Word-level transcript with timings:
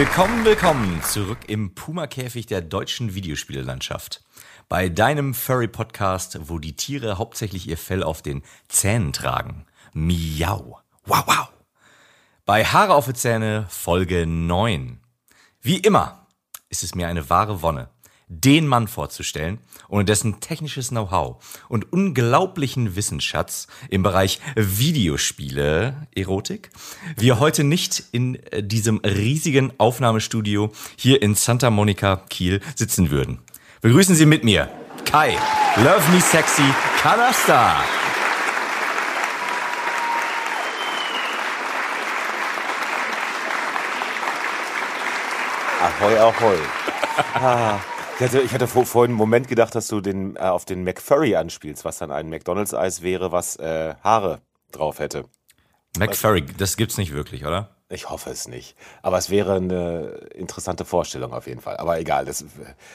Willkommen, 0.00 0.44
willkommen 0.44 1.02
zurück 1.02 1.40
im 1.48 1.74
Puma-Käfig 1.74 2.46
der 2.46 2.60
deutschen 2.60 3.14
Videospielelandschaft. 3.14 4.22
Bei 4.68 4.88
deinem 4.88 5.34
Furry-Podcast, 5.34 6.38
wo 6.48 6.58
die 6.58 6.76
Tiere 6.76 7.18
hauptsächlich 7.18 7.68
ihr 7.68 7.76
Fell 7.76 8.02
auf 8.02 8.22
den 8.22 8.42
Zähnen 8.68 9.12
tragen. 9.12 9.66
Miau. 9.92 10.80
Wow, 11.04 11.24
wow. 11.26 11.52
Bei 12.46 12.64
Haare 12.64 12.94
auf 12.94 13.06
die 13.06 13.14
Zähne, 13.14 13.66
Folge 13.68 14.26
9. 14.26 15.00
Wie 15.62 15.76
immer 15.76 16.26
ist 16.70 16.82
es 16.82 16.94
mir 16.94 17.06
eine 17.06 17.28
wahre 17.28 17.60
Wonne, 17.60 17.90
den 18.28 18.66
Mann 18.66 18.88
vorzustellen, 18.88 19.58
ohne 19.88 20.06
dessen 20.06 20.40
technisches 20.40 20.88
Know-how 20.88 21.36
und 21.68 21.92
unglaublichen 21.92 22.96
Wissensschatz 22.96 23.66
im 23.90 24.02
Bereich 24.02 24.40
Videospiele, 24.56 26.06
Erotik, 26.14 26.70
wir 27.18 27.40
heute 27.40 27.62
nicht 27.64 28.04
in 28.12 28.36
äh, 28.36 28.62
diesem 28.62 29.02
riesigen 29.04 29.72
Aufnahmestudio 29.76 30.72
hier 30.96 31.20
in 31.20 31.34
Santa 31.34 31.68
Monica, 31.68 32.24
Kiel 32.30 32.60
sitzen 32.74 33.10
würden. 33.10 33.40
Begrüßen 33.82 34.14
Sie 34.14 34.24
mit 34.24 34.44
mir 34.44 34.70
Kai, 35.04 35.36
Love 35.76 36.10
Me 36.10 36.22
Sexy, 36.22 36.64
Kanasta. 37.02 37.84
Ahoi, 45.80 46.18
ahoi. 46.18 46.56
Ah, 47.34 47.78
ich 48.18 48.26
hatte, 48.26 48.40
ich 48.40 48.52
hatte 48.52 48.66
vor, 48.66 48.84
vorhin 48.84 49.12
einen 49.12 49.18
Moment 49.18 49.48
gedacht, 49.48 49.74
dass 49.74 49.88
du 49.88 50.00
den, 50.02 50.36
äh, 50.36 50.40
auf 50.40 50.66
den 50.66 50.84
McFurry 50.84 51.36
anspielst, 51.36 51.84
was 51.86 51.98
dann 51.98 52.10
ein 52.10 52.28
McDonalds-Eis 52.28 53.00
wäre, 53.00 53.32
was 53.32 53.56
äh, 53.56 53.94
Haare 54.04 54.42
drauf 54.72 54.98
hätte. 54.98 55.24
McFurry, 55.98 56.44
das 56.58 56.76
gibt's 56.76 56.98
nicht 56.98 57.14
wirklich, 57.14 57.46
oder? 57.46 57.70
Ich 57.88 58.10
hoffe 58.10 58.30
es 58.30 58.46
nicht. 58.46 58.76
Aber 59.02 59.16
es 59.16 59.30
wäre 59.30 59.54
eine 59.54 60.28
interessante 60.34 60.84
Vorstellung 60.84 61.32
auf 61.32 61.46
jeden 61.46 61.60
Fall. 61.60 61.78
Aber 61.78 61.98
egal, 61.98 62.26
das, 62.26 62.44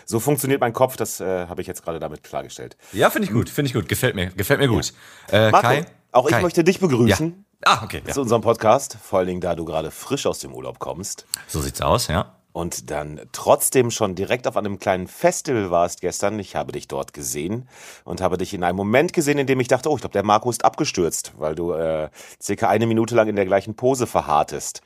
so 0.05 0.19
funktioniert 0.19 0.61
mein 0.61 0.71
Kopf, 0.73 0.95
das 0.95 1.19
äh, 1.19 1.47
habe 1.47 1.61
ich 1.61 1.67
jetzt 1.67 1.83
gerade 1.83 1.99
damit 1.99 2.23
klargestellt. 2.23 2.77
Ja, 2.93 3.09
finde 3.09 3.27
ich 3.27 3.33
gut, 3.33 3.49
finde 3.49 3.67
ich 3.67 3.73
gut. 3.73 3.89
Gefällt 3.89 4.15
mir, 4.15 4.27
gefällt 4.27 4.59
mir 4.59 4.67
gut. 4.67 4.93
Äh, 5.31 5.49
Marco, 5.49 5.67
Kai? 5.67 5.85
auch 6.11 6.29
Kai. 6.29 6.37
ich 6.37 6.43
möchte 6.43 6.63
dich 6.63 6.79
begrüßen 6.79 7.45
Ah, 7.65 7.81
okay. 7.83 8.03
Ja. 8.05 8.13
zu 8.13 8.21
unserem 8.21 8.43
Podcast. 8.43 8.95
Vor 9.01 9.19
allen 9.19 9.27
Dingen, 9.27 9.41
da 9.41 9.55
du 9.55 9.65
gerade 9.65 9.89
frisch 9.89 10.27
aus 10.27 10.37
dem 10.39 10.53
Urlaub 10.53 10.77
kommst. 10.77 11.25
So 11.47 11.61
sieht's 11.61 11.81
aus, 11.81 12.07
ja. 12.07 12.34
Und 12.55 12.89
dann 12.89 13.19
trotzdem 13.33 13.91
schon 13.91 14.15
direkt 14.15 14.47
auf 14.47 14.55
einem 14.55 14.79
kleinen 14.79 15.07
Festival 15.07 15.71
warst 15.71 15.99
gestern. 15.99 16.39
Ich 16.39 16.55
habe 16.55 16.71
dich 16.71 16.87
dort 16.87 17.11
gesehen 17.11 17.67
und 18.05 18.21
habe 18.21 18.37
dich 18.37 18.53
in 18.53 18.63
einem 18.63 18.77
Moment 18.77 19.11
gesehen, 19.11 19.37
in 19.37 19.45
dem 19.45 19.59
ich 19.59 19.67
dachte, 19.67 19.89
oh, 19.89 19.95
ich 19.95 20.01
glaube, 20.01 20.13
der 20.13 20.23
Marco 20.23 20.49
ist 20.49 20.63
abgestürzt, 20.63 21.33
weil 21.37 21.53
du 21.53 21.73
äh, 21.73 22.07
circa 22.41 22.69
eine 22.69 22.87
Minute 22.87 23.13
lang 23.13 23.27
in 23.27 23.35
der 23.35 23.45
gleichen 23.45 23.75
Pose 23.75 24.07
verhartest. 24.07 24.81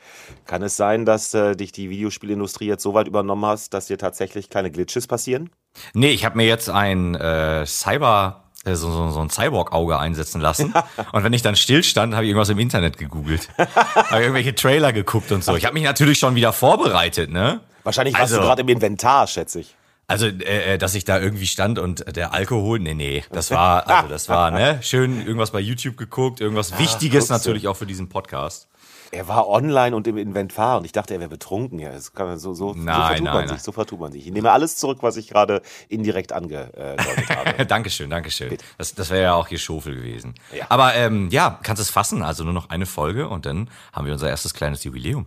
Kann 0.48 0.64
es 0.64 0.78
sein, 0.78 1.06
dass 1.06 1.36
äh, 1.36 1.56
dich 1.56 1.72
die 1.72 1.92
Videospielindustrie 1.92 2.66
jetzt 2.66 2.82
so 2.82 2.96
weit 2.96 3.08
übernommen 3.08 3.46
hast, 3.46 3.72
dass 3.76 3.86
dir 3.86 4.00
tatsächlich 4.00 4.50
kleine 4.50 4.72
Glitches 4.72 5.06
passieren? 5.06 5.52
Nee, 5.94 6.10
ich 6.10 6.26
habe 6.26 6.38
mir 6.38 6.48
jetzt 6.48 6.72
ein 6.72 7.14
äh, 7.14 7.68
Cyber, 7.68 8.49
so, 8.66 8.76
so, 8.76 9.10
so 9.10 9.20
ein 9.22 9.30
Cyborg-Auge 9.30 9.98
einsetzen 9.98 10.42
lassen. 10.42 10.74
und 11.12 11.24
wenn 11.24 11.34
ich 11.34 11.42
dann 11.42 11.56
stillstand, 11.56 12.14
habe 12.14 12.26
ich 12.26 12.30
irgendwas 12.30 12.50
im 12.50 12.60
Internet 12.60 12.98
gegoogelt. 12.98 13.50
habe 13.58 14.22
irgendwelche 14.22 14.54
Trailer 14.56 14.94
geguckt 14.94 15.32
und 15.32 15.44
so. 15.44 15.56
Ich 15.56 15.66
habe 15.66 15.74
mich 15.74 15.84
natürlich 15.84 16.20
schon 16.20 16.36
wieder 16.36 16.54
vorbereitet, 16.54 17.30
ne? 17.32 17.62
Wahrscheinlich 17.84 18.14
warst 18.16 18.34
Also- 18.34 18.38
du 18.38 18.42
gerade 18.48 18.62
im 18.62 18.70
Inventar, 18.70 19.28
schätze 19.28 19.62
ich. 19.62 19.76
Also, 20.08 20.26
äh, 20.26 20.74
äh, 20.74 20.78
dass 20.80 20.96
ich 20.96 21.06
da 21.06 21.20
irgendwie 21.20 21.46
stand 21.46 21.78
und 21.78 22.04
der 22.16 22.34
Alkohol, 22.34 22.80
nee, 22.80 22.96
nee, 22.96 23.24
das 23.32 23.52
war, 23.52 23.88
also 23.88 24.08
das 24.10 24.28
war, 24.28 24.50
ne, 24.50 24.80
schön 24.82 25.20
irgendwas 25.20 25.52
bei 25.52 25.60
YouTube 25.60 25.98
geguckt, 25.98 26.42
irgendwas 26.42 26.80
Wichtiges 26.80 27.28
guckst 27.28 27.46
du. 27.46 27.50
natürlich 27.50 27.68
auch 27.68 27.76
für 27.78 27.86
diesen 27.86 28.10
Podcast. 28.10 28.68
Er 29.12 29.28
war 29.28 29.48
online 29.48 29.96
und 29.96 30.06
im 30.06 30.18
Inventar 30.18 30.78
und 30.78 30.86
ich 30.86 30.92
dachte, 30.92 31.16
er 31.16 31.20
wäre 31.20 31.30
betrunken. 31.30 31.80
Ja, 31.80 31.92
das 31.92 32.14
kann 32.14 32.28
man 32.28 32.38
so, 32.38 32.54
so, 32.54 32.74
so 32.74 32.80
Nein, 32.80 32.96
vertut 32.96 33.24
nein, 33.26 33.34
man 33.34 33.46
nein. 33.46 33.56
sich, 33.56 33.64
so 33.64 33.72
vertut 33.72 34.00
man 34.00 34.12
sich. 34.12 34.28
Ich 34.28 34.32
nehme 34.32 34.52
alles 34.52 34.76
zurück, 34.76 35.00
was 35.02 35.18
ich 35.18 35.30
gerade 35.30 35.64
indirekt 35.88 36.32
angedeutet 36.32 37.30
habe. 37.30 37.66
Dankeschön, 37.66 38.10
Dankeschön. 38.12 38.56
Das, 38.78 38.94
das 38.94 39.10
wäre 39.10 39.24
ja 39.24 39.34
auch 39.34 39.48
hier 39.48 39.58
Schofel 39.58 39.96
gewesen. 39.96 40.36
Ja. 40.56 40.68
Aber 40.70 40.94
ähm, 40.94 41.30
ja, 41.32 41.60
kannst 41.64 41.82
es 41.82 41.90
fassen, 41.90 42.22
also 42.22 42.44
nur 42.44 42.54
noch 42.54 42.70
eine 42.70 42.86
Folge 42.86 43.28
und 43.30 43.48
dann 43.48 43.70
haben 43.94 44.06
wir 44.06 44.14
unser 44.14 44.30
erstes 44.30 44.54
kleines 44.54 44.84
Jubiläum. 44.84 45.26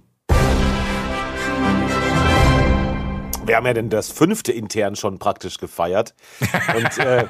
Wir 3.44 3.56
haben 3.56 3.66
ja 3.66 3.74
denn 3.74 3.90
das 3.90 4.12
fünfte 4.12 4.52
intern 4.52 4.94
schon 4.94 5.18
praktisch 5.18 5.58
gefeiert. 5.58 6.14
Und 6.76 6.98
äh, 6.98 7.26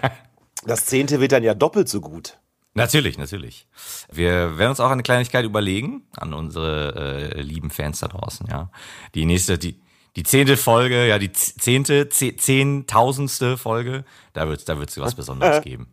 das 0.67 0.85
zehnte 0.85 1.21
wird 1.21 1.33
dann 1.33 1.43
ja 1.43 1.55
doppelt 1.55 1.89
so 1.89 2.03
gut. 2.03 2.39
Natürlich, 2.75 3.19
natürlich. 3.19 3.67
Wir 4.11 4.57
werden 4.59 4.71
uns 4.71 4.81
auch 4.81 4.91
eine 4.91 5.03
Kleinigkeit 5.03 5.45
überlegen 5.45 6.03
an 6.17 6.33
unsere 6.33 7.35
äh, 7.35 7.43
lieben 7.43 7.71
Fans 7.71 8.01
da 8.01 8.09
draußen, 8.09 8.47
ja. 8.51 8.71
Die 9.15 9.27
nächste, 9.27 9.59
die, 9.59 9.79
die 10.17 10.23
zehnte 10.23 10.57
Folge, 10.57 11.07
ja, 11.07 11.19
die 11.19 11.33
zehnte, 11.33 12.09
ze- 12.09 12.37
zehntausendste 12.37 13.59
Folge, 13.59 14.05
da 14.33 14.49
wird 14.49 14.67
da 14.69 14.79
wird's 14.79 14.99
was 14.99 15.15
Besonderes 15.17 15.63
geben. 15.63 15.89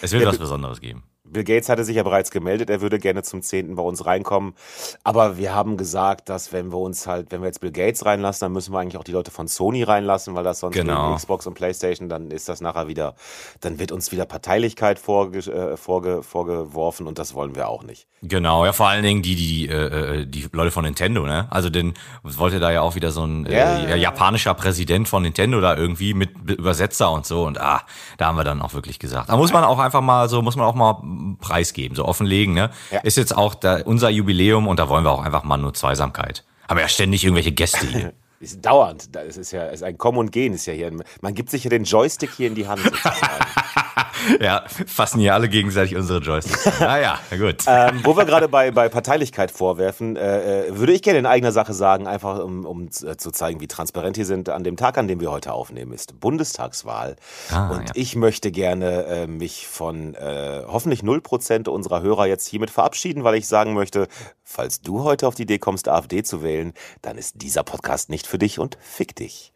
Es 0.00 0.12
wird 0.12 0.24
was 0.24 0.38
Besonderes 0.38 0.80
geben. 0.80 1.02
Bill 1.32 1.44
Gates 1.44 1.68
hatte 1.68 1.84
sich 1.84 1.96
ja 1.96 2.02
bereits 2.02 2.30
gemeldet, 2.30 2.70
er 2.70 2.80
würde 2.80 2.98
gerne 2.98 3.22
zum 3.22 3.42
zehnten 3.42 3.74
bei 3.74 3.82
uns 3.82 4.04
reinkommen. 4.06 4.54
Aber 5.04 5.36
wir 5.38 5.54
haben 5.54 5.76
gesagt, 5.76 6.28
dass 6.28 6.52
wenn 6.52 6.70
wir 6.72 6.78
uns 6.78 7.06
halt, 7.06 7.32
wenn 7.32 7.40
wir 7.40 7.46
jetzt 7.46 7.60
Bill 7.60 7.72
Gates 7.72 8.04
reinlassen, 8.04 8.46
dann 8.46 8.52
müssen 8.52 8.72
wir 8.72 8.78
eigentlich 8.80 8.96
auch 8.96 9.04
die 9.04 9.12
Leute 9.12 9.30
von 9.30 9.48
Sony 9.48 9.82
reinlassen, 9.82 10.34
weil 10.34 10.44
das 10.44 10.60
sonst 10.60 10.74
Genau. 10.74 11.14
Xbox 11.14 11.46
und 11.46 11.54
Playstation, 11.54 12.08
dann 12.08 12.30
ist 12.30 12.48
das 12.48 12.60
nachher 12.60 12.88
wieder, 12.88 13.14
dann 13.60 13.78
wird 13.78 13.92
uns 13.92 14.12
wieder 14.12 14.26
Parteilichkeit 14.26 14.98
vorge, 14.98 15.38
äh, 15.38 15.76
vorge, 15.76 16.22
vorgeworfen 16.22 17.06
und 17.06 17.18
das 17.18 17.34
wollen 17.34 17.54
wir 17.54 17.68
auch 17.68 17.82
nicht. 17.82 18.06
Genau, 18.22 18.64
ja, 18.64 18.72
vor 18.72 18.88
allen 18.88 19.02
Dingen 19.02 19.22
die, 19.22 19.34
die, 19.34 19.68
äh, 19.68 20.20
äh, 20.20 20.26
die 20.26 20.46
Leute 20.52 20.70
von 20.70 20.84
Nintendo, 20.84 21.26
ne? 21.26 21.48
Also 21.50 21.70
denn 21.70 21.94
es 22.24 22.38
wollte 22.38 22.60
da 22.60 22.70
ja 22.70 22.80
auch 22.82 22.94
wieder 22.94 23.10
so 23.10 23.24
ein 23.24 23.46
äh, 23.46 23.52
ja, 23.52 23.96
japanischer 23.96 24.54
Präsident 24.54 25.08
von 25.08 25.22
Nintendo 25.22 25.60
da 25.60 25.76
irgendwie 25.76 26.14
mit 26.14 26.30
Übersetzer 26.48 27.10
und 27.10 27.26
so 27.26 27.44
und 27.44 27.60
ah, 27.60 27.82
da 28.18 28.26
haben 28.26 28.36
wir 28.36 28.44
dann 28.44 28.62
auch 28.62 28.74
wirklich 28.74 28.98
gesagt. 28.98 29.28
Da 29.28 29.36
muss 29.36 29.52
man 29.52 29.64
auch 29.64 29.78
einfach 29.78 30.00
mal 30.00 30.28
so, 30.28 30.40
muss 30.40 30.54
man 30.56 30.66
auch 30.66 30.74
mal 30.74 31.00
preisgeben, 31.40 31.96
so 31.96 32.04
offenlegen, 32.04 32.54
ne? 32.54 32.70
Ja. 32.90 33.00
Ist 33.00 33.16
jetzt 33.16 33.36
auch 33.36 33.54
da, 33.54 33.82
unser 33.84 34.10
Jubiläum 34.10 34.68
und 34.68 34.78
da 34.78 34.88
wollen 34.88 35.04
wir 35.04 35.10
auch 35.10 35.22
einfach 35.22 35.44
mal 35.44 35.56
nur 35.56 35.74
Zweisamkeit. 35.74 36.44
Haben 36.68 36.78
ja 36.78 36.88
ständig 36.88 37.24
irgendwelche 37.24 37.52
Gäste 37.52 37.86
hier. 37.86 38.12
Ist 38.40 38.66
dauernd. 38.66 39.14
Das 39.14 39.36
ist 39.36 39.52
ja 39.52 39.66
ist 39.66 39.84
ein 39.84 39.96
Kommen 39.96 40.18
und 40.18 40.32
Gehen 40.32 40.52
ist 40.52 40.66
ja 40.66 40.72
hier. 40.72 40.90
Man 41.20 41.32
gibt 41.32 41.48
sich 41.48 41.62
ja 41.62 41.70
den 41.70 41.84
Joystick 41.84 42.30
hier 42.36 42.48
in 42.48 42.56
die 42.56 42.66
Hand. 42.66 42.80
ja, 44.40 44.64
fassen 44.86 45.20
hier 45.20 45.34
alle 45.34 45.48
gegenseitig 45.48 45.96
unsere 45.96 46.20
Joysticks. 46.20 46.80
Naja, 46.80 47.18
na 47.30 47.36
gut. 47.36 47.64
ähm, 47.66 48.00
wo 48.04 48.16
wir 48.16 48.24
gerade 48.24 48.48
bei, 48.48 48.70
bei 48.70 48.88
Parteilichkeit 48.88 49.50
vorwerfen, 49.50 50.16
äh, 50.16 50.66
äh, 50.66 50.78
würde 50.78 50.92
ich 50.92 51.02
gerne 51.02 51.18
in 51.18 51.26
eigener 51.26 51.52
Sache 51.52 51.74
sagen, 51.74 52.06
einfach 52.06 52.42
um, 52.42 52.64
um 52.64 52.86
äh, 52.86 53.16
zu 53.16 53.30
zeigen, 53.30 53.60
wie 53.60 53.68
transparent 53.68 54.16
wir 54.16 54.26
sind. 54.26 54.48
An 54.48 54.64
dem 54.64 54.76
Tag, 54.76 54.98
an 54.98 55.08
dem 55.08 55.20
wir 55.20 55.30
heute 55.30 55.52
aufnehmen, 55.52 55.92
ist 55.92 56.20
Bundestagswahl. 56.20 57.16
Ah, 57.50 57.70
und 57.70 57.88
ja. 57.88 57.94
ich 57.94 58.16
möchte 58.16 58.50
gerne 58.50 59.04
äh, 59.04 59.26
mich 59.26 59.66
von 59.66 60.14
äh, 60.14 60.62
hoffentlich 60.66 61.00
0% 61.00 61.68
unserer 61.68 62.02
Hörer 62.02 62.26
jetzt 62.26 62.46
hiermit 62.48 62.70
verabschieden, 62.70 63.24
weil 63.24 63.34
ich 63.34 63.46
sagen 63.46 63.74
möchte, 63.74 64.08
falls 64.42 64.80
du 64.80 65.04
heute 65.04 65.26
auf 65.26 65.34
die 65.34 65.42
Idee 65.42 65.58
kommst, 65.58 65.88
AfD 65.88 66.22
zu 66.22 66.42
wählen, 66.42 66.72
dann 67.00 67.18
ist 67.18 67.42
dieser 67.42 67.62
Podcast 67.62 68.10
nicht 68.10 68.26
für 68.26 68.38
dich 68.38 68.58
und 68.58 68.78
fick 68.80 69.14
dich. 69.16 69.52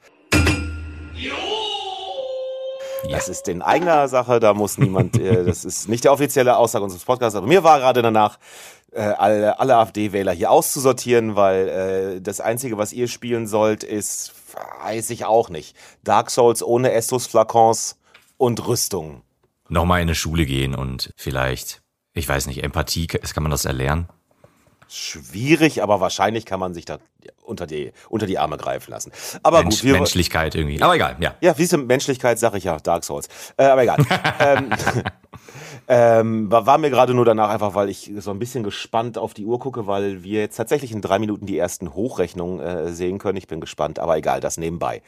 Das 3.11 3.29
ist 3.29 3.49
in 3.49 3.63
eigener 3.63 4.09
Sache, 4.09 4.41
da 4.41 4.55
muss 4.55 4.79
niemand, 4.79 5.19
äh, 5.19 5.45
das 5.45 5.65
ist 5.65 5.89
nicht 5.89 6.05
die 6.05 6.09
offizielle 6.09 6.57
Aussage 6.57 6.85
unseres 6.85 7.05
Podcasts, 7.05 7.37
aber 7.37 7.47
mir 7.47 7.63
war 7.63 7.79
gerade 7.79 8.03
danach, 8.03 8.39
äh, 8.93 9.01
alle, 9.01 9.59
alle 9.59 9.77
AfD-Wähler 9.77 10.33
hier 10.33 10.51
auszusortieren, 10.51 11.37
weil 11.37 11.69
äh, 11.69 12.21
das 12.21 12.41
Einzige, 12.41 12.79
was 12.79 12.93
ihr 12.93 13.09
spielen 13.09 13.47
sollt, 13.47 13.85
ist, 13.85 14.33
weiß 14.83 15.11
ich 15.11 15.25
auch 15.25 15.51
nicht, 15.51 15.77
Dark 16.03 16.31
Souls 16.31 16.63
ohne 16.63 16.93
Estus-Flakons 16.93 17.99
und 18.39 18.67
Rüstung. 18.67 19.23
Nochmal 19.69 20.01
in 20.01 20.09
eine 20.09 20.15
Schule 20.15 20.47
gehen 20.47 20.75
und 20.75 21.13
vielleicht, 21.17 21.83
ich 22.15 22.29
weiß 22.29 22.47
nicht, 22.47 22.63
Empathie, 22.63 23.07
kann 23.07 23.43
man 23.43 23.51
das 23.51 23.65
erlernen? 23.65 24.09
Schwierig, 24.89 25.83
aber 25.83 26.01
wahrscheinlich 26.01 26.47
kann 26.47 26.61
man 26.61 26.73
sich 26.73 26.85
da 26.85 26.99
unter 27.43 27.67
die, 27.67 27.93
unter 28.09 28.27
die 28.27 28.39
Arme 28.39 28.57
greifen 28.57 28.91
lassen. 28.91 29.13
Aber 29.43 29.63
Mensch, 29.63 29.77
gut, 29.77 29.85
wir, 29.85 29.93
Menschlichkeit 29.95 30.55
irgendwie. 30.55 30.83
Aber 30.83 30.95
egal, 30.95 31.17
ja. 31.21 31.35
Ja, 31.41 31.57
wie 31.59 31.63
ist 31.63 31.77
Menschlichkeit, 31.77 32.39
sage 32.39 32.59
ich 32.59 32.65
ja, 32.65 32.79
Dark 32.79 33.05
Souls. 33.05 33.29
Äh, 33.57 33.65
aber 33.65 33.83
egal. 33.83 33.99
ähm, 34.41 34.71
Ähm, 35.89 36.51
war, 36.51 36.79
mir 36.79 36.91
gerade 36.91 37.15
nur 37.15 37.25
danach 37.25 37.49
einfach, 37.49 37.75
weil 37.75 37.89
ich 37.89 38.11
so 38.19 38.33
ein 38.33 38.41
bisschen 38.41 38.65
gespannt 38.65 39.19
auf 39.19 39.35
die 39.35 39.45
Uhr 39.45 39.61
gucke, 39.61 39.87
weil 39.87 40.25
wir 40.25 40.41
jetzt 40.41 40.57
tatsächlich 40.57 40.91
in 40.91 41.01
drei 41.01 41.21
Minuten 41.21 41.47
die 41.47 41.57
ersten 41.57 41.95
Hochrechnungen 41.95 42.59
äh, 42.59 42.93
sehen 42.93 43.19
können. 43.19 43.37
Ich 43.37 43.47
bin 43.47 43.61
gespannt, 43.61 44.01
aber 44.01 44.17
egal, 44.17 44.41
das 44.41 44.57
nebenbei. 44.57 45.03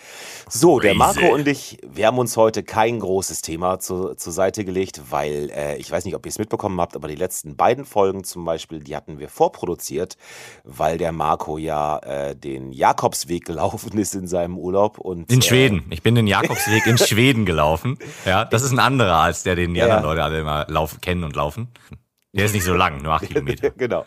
So, 0.49 0.79
der 0.79 0.95
Marco 0.95 1.35
und 1.35 1.49
ich, 1.49 1.79
wir 1.83 2.07
haben 2.07 2.19
uns 2.19 2.37
heute 2.37 2.63
kein 2.63 3.01
großes 3.01 3.43
Thema 3.43 3.81
zu, 3.81 4.15
zur 4.15 4.33
Seite 4.33 4.65
gelegt, 4.65 5.03
weil 5.11 5.51
äh, 5.51 5.77
ich 5.79 5.91
weiß 5.91 6.05
nicht, 6.05 6.15
ob 6.15 6.25
ihr 6.25 6.31
es 6.31 6.39
mitbekommen 6.39 6.81
habt, 6.81 6.95
aber 6.95 7.09
die 7.09 7.17
letzten 7.17 7.57
beiden 7.57 7.85
Folgen 7.85 8.23
zum 8.23 8.45
Beispiel, 8.45 8.79
die 8.79 8.95
hatten 8.95 9.19
wir 9.19 9.29
vorproduziert, 9.29 10.17
weil 10.63 10.97
der 10.97 11.11
Marco 11.11 11.59
ja 11.59 11.99
äh, 12.09 12.35
den 12.35 12.73
Jakobsweg 12.73 13.45
gelaufen 13.45 13.99
ist 13.99 14.15
in 14.15 14.27
seinem 14.27 14.57
Urlaub 14.57 14.99
und 14.99 15.31
in 15.31 15.43
Schweden. 15.43 15.85
Ich 15.91 16.03
bin 16.03 16.15
den 16.15 16.27
Jakobsweg 16.27 16.87
in 16.87 16.97
Schweden 16.99 17.45
gelaufen. 17.45 17.99
Ja, 18.25 18.45
das 18.45 18.63
ist 18.63 18.73
ein 18.73 18.79
anderer 18.79 19.17
als 19.17 19.43
der, 19.43 19.57
den 19.57 19.75
die 19.75 19.83
anderen 19.83 20.03
Leute 20.03 20.25
alle 20.25 20.41
immer 20.41 20.67
laufen, 20.69 21.01
kennen 21.01 21.25
und 21.25 21.37
laufen. 21.37 21.69
Der 22.33 22.45
ist 22.45 22.55
nicht 22.55 22.65
so 22.65 22.75
lang, 22.75 23.03
nur 23.03 23.13
acht 23.13 23.27
Kilometer. 23.29 23.71
genau. 23.71 24.07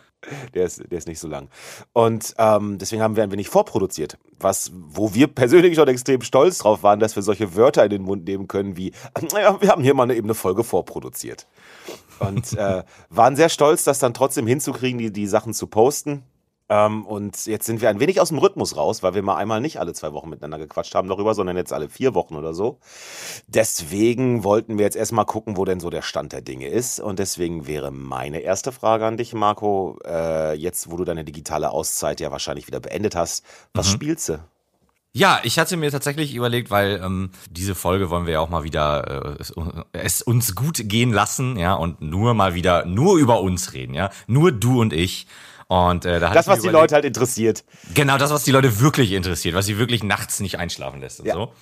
Der 0.54 0.64
ist, 0.64 0.82
der 0.90 0.98
ist 0.98 1.08
nicht 1.08 1.18
so 1.18 1.28
lang. 1.28 1.48
Und 1.92 2.34
ähm, 2.38 2.78
deswegen 2.78 3.02
haben 3.02 3.16
wir 3.16 3.24
ein 3.24 3.32
wenig 3.32 3.48
vorproduziert. 3.48 4.18
Was, 4.38 4.70
wo 4.72 5.14
wir 5.14 5.26
persönlich 5.26 5.74
schon 5.74 5.88
extrem 5.88 6.22
stolz 6.22 6.58
drauf 6.58 6.82
waren, 6.82 7.00
dass 7.00 7.16
wir 7.16 7.22
solche 7.22 7.56
Wörter 7.56 7.84
in 7.84 7.90
den 7.90 8.02
Mund 8.02 8.24
nehmen 8.24 8.46
können 8.48 8.76
wie, 8.76 8.92
naja, 9.32 9.60
wir 9.60 9.68
haben 9.68 9.82
hier 9.82 9.94
mal 9.94 10.04
eine, 10.04 10.14
eben 10.14 10.26
eine 10.26 10.34
Folge 10.34 10.64
vorproduziert. 10.64 11.46
Und 12.20 12.52
äh, 12.52 12.84
waren 13.10 13.36
sehr 13.36 13.48
stolz, 13.48 13.82
das 13.84 13.98
dann 13.98 14.14
trotzdem 14.14 14.46
hinzukriegen, 14.46 14.98
die, 14.98 15.12
die 15.12 15.26
Sachen 15.26 15.54
zu 15.54 15.66
posten. 15.66 16.22
Ähm, 16.68 17.04
und 17.06 17.46
jetzt 17.46 17.66
sind 17.66 17.80
wir 17.80 17.90
ein 17.90 18.00
wenig 18.00 18.20
aus 18.20 18.28
dem 18.28 18.38
Rhythmus 18.38 18.76
raus, 18.76 19.02
weil 19.02 19.14
wir 19.14 19.22
mal 19.22 19.36
einmal 19.36 19.60
nicht 19.60 19.78
alle 19.78 19.92
zwei 19.92 20.12
Wochen 20.12 20.30
miteinander 20.30 20.58
gequatscht 20.58 20.94
haben 20.94 21.08
darüber, 21.08 21.34
sondern 21.34 21.56
jetzt 21.56 21.72
alle 21.72 21.88
vier 21.88 22.14
Wochen 22.14 22.36
oder 22.36 22.54
so. 22.54 22.78
Deswegen 23.46 24.44
wollten 24.44 24.78
wir 24.78 24.84
jetzt 24.84 24.96
erstmal 24.96 25.26
gucken, 25.26 25.56
wo 25.56 25.64
denn 25.64 25.80
so 25.80 25.90
der 25.90 26.02
Stand 26.02 26.32
der 26.32 26.42
Dinge 26.42 26.68
ist. 26.68 27.00
Und 27.00 27.18
deswegen 27.18 27.66
wäre 27.66 27.90
meine 27.90 28.40
erste 28.40 28.72
Frage 28.72 29.06
an 29.06 29.16
dich, 29.16 29.34
Marco, 29.34 29.98
äh, 30.06 30.54
jetzt 30.54 30.90
wo 30.90 30.96
du 30.96 31.04
deine 31.04 31.24
digitale 31.24 31.70
Auszeit 31.70 32.20
ja 32.20 32.30
wahrscheinlich 32.30 32.66
wieder 32.66 32.80
beendet 32.80 33.16
hast, 33.16 33.44
was 33.74 33.88
mhm. 33.88 33.92
spielst 33.92 34.28
du? 34.28 34.38
Ja, 35.14 35.40
ich 35.42 35.58
hatte 35.58 35.76
mir 35.76 35.90
tatsächlich 35.90 36.34
überlegt, 36.34 36.70
weil 36.70 36.98
ähm, 37.04 37.32
diese 37.50 37.74
Folge 37.74 38.08
wollen 38.08 38.24
wir 38.24 38.32
ja 38.32 38.40
auch 38.40 38.48
mal 38.48 38.64
wieder 38.64 39.36
äh, 39.36 39.44
es 39.92 40.22
uns 40.22 40.54
gut 40.54 40.88
gehen 40.88 41.12
lassen, 41.12 41.58
ja, 41.58 41.74
und 41.74 42.00
nur 42.00 42.32
mal 42.32 42.54
wieder 42.54 42.86
nur 42.86 43.18
über 43.18 43.42
uns 43.42 43.74
reden, 43.74 43.92
ja, 43.92 44.10
nur 44.26 44.52
du 44.52 44.80
und 44.80 44.94
ich. 44.94 45.26
Und 45.72 46.04
äh, 46.04 46.20
da 46.20 46.34
das, 46.34 46.48
was 46.48 46.60
die 46.60 46.68
Leute 46.68 46.94
halt 46.94 47.06
interessiert. 47.06 47.64
Genau, 47.94 48.18
das, 48.18 48.30
was 48.30 48.44
die 48.44 48.50
Leute 48.50 48.80
wirklich 48.80 49.12
interessiert, 49.12 49.54
was 49.54 49.64
sie 49.64 49.78
wirklich 49.78 50.02
nachts 50.02 50.40
nicht 50.40 50.58
einschlafen 50.58 51.00
lässt 51.00 51.20
und 51.20 51.26
ja. 51.26 51.32
so. 51.32 51.54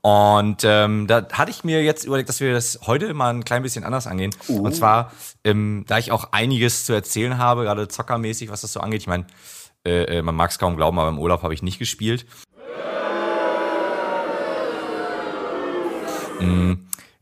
Und 0.00 0.64
ähm, 0.64 1.06
da 1.06 1.28
hatte 1.30 1.52
ich 1.52 1.62
mir 1.62 1.84
jetzt 1.84 2.02
überlegt, 2.02 2.28
dass 2.28 2.40
wir 2.40 2.52
das 2.52 2.80
heute 2.88 3.14
mal 3.14 3.32
ein 3.32 3.44
klein 3.44 3.62
bisschen 3.62 3.84
anders 3.84 4.08
angehen. 4.08 4.34
Uh. 4.48 4.62
Und 4.62 4.74
zwar, 4.74 5.12
ähm, 5.44 5.84
da 5.86 5.98
ich 5.98 6.10
auch 6.10 6.32
einiges 6.32 6.84
zu 6.84 6.94
erzählen 6.94 7.38
habe, 7.38 7.62
gerade 7.62 7.86
zockermäßig, 7.86 8.50
was 8.50 8.62
das 8.62 8.72
so 8.72 8.80
angeht. 8.80 9.02
Ich 9.02 9.06
meine, 9.06 9.24
äh, 9.86 10.18
äh 10.18 10.22
man 10.22 10.34
mag 10.34 10.50
es 10.50 10.58
kaum 10.58 10.74
glauben, 10.74 10.98
aber 10.98 11.10
im 11.10 11.20
Urlaub 11.20 11.44
habe 11.44 11.54
ich 11.54 11.62
nicht 11.62 11.78
gespielt. 11.78 12.26
Mm, 16.40 16.72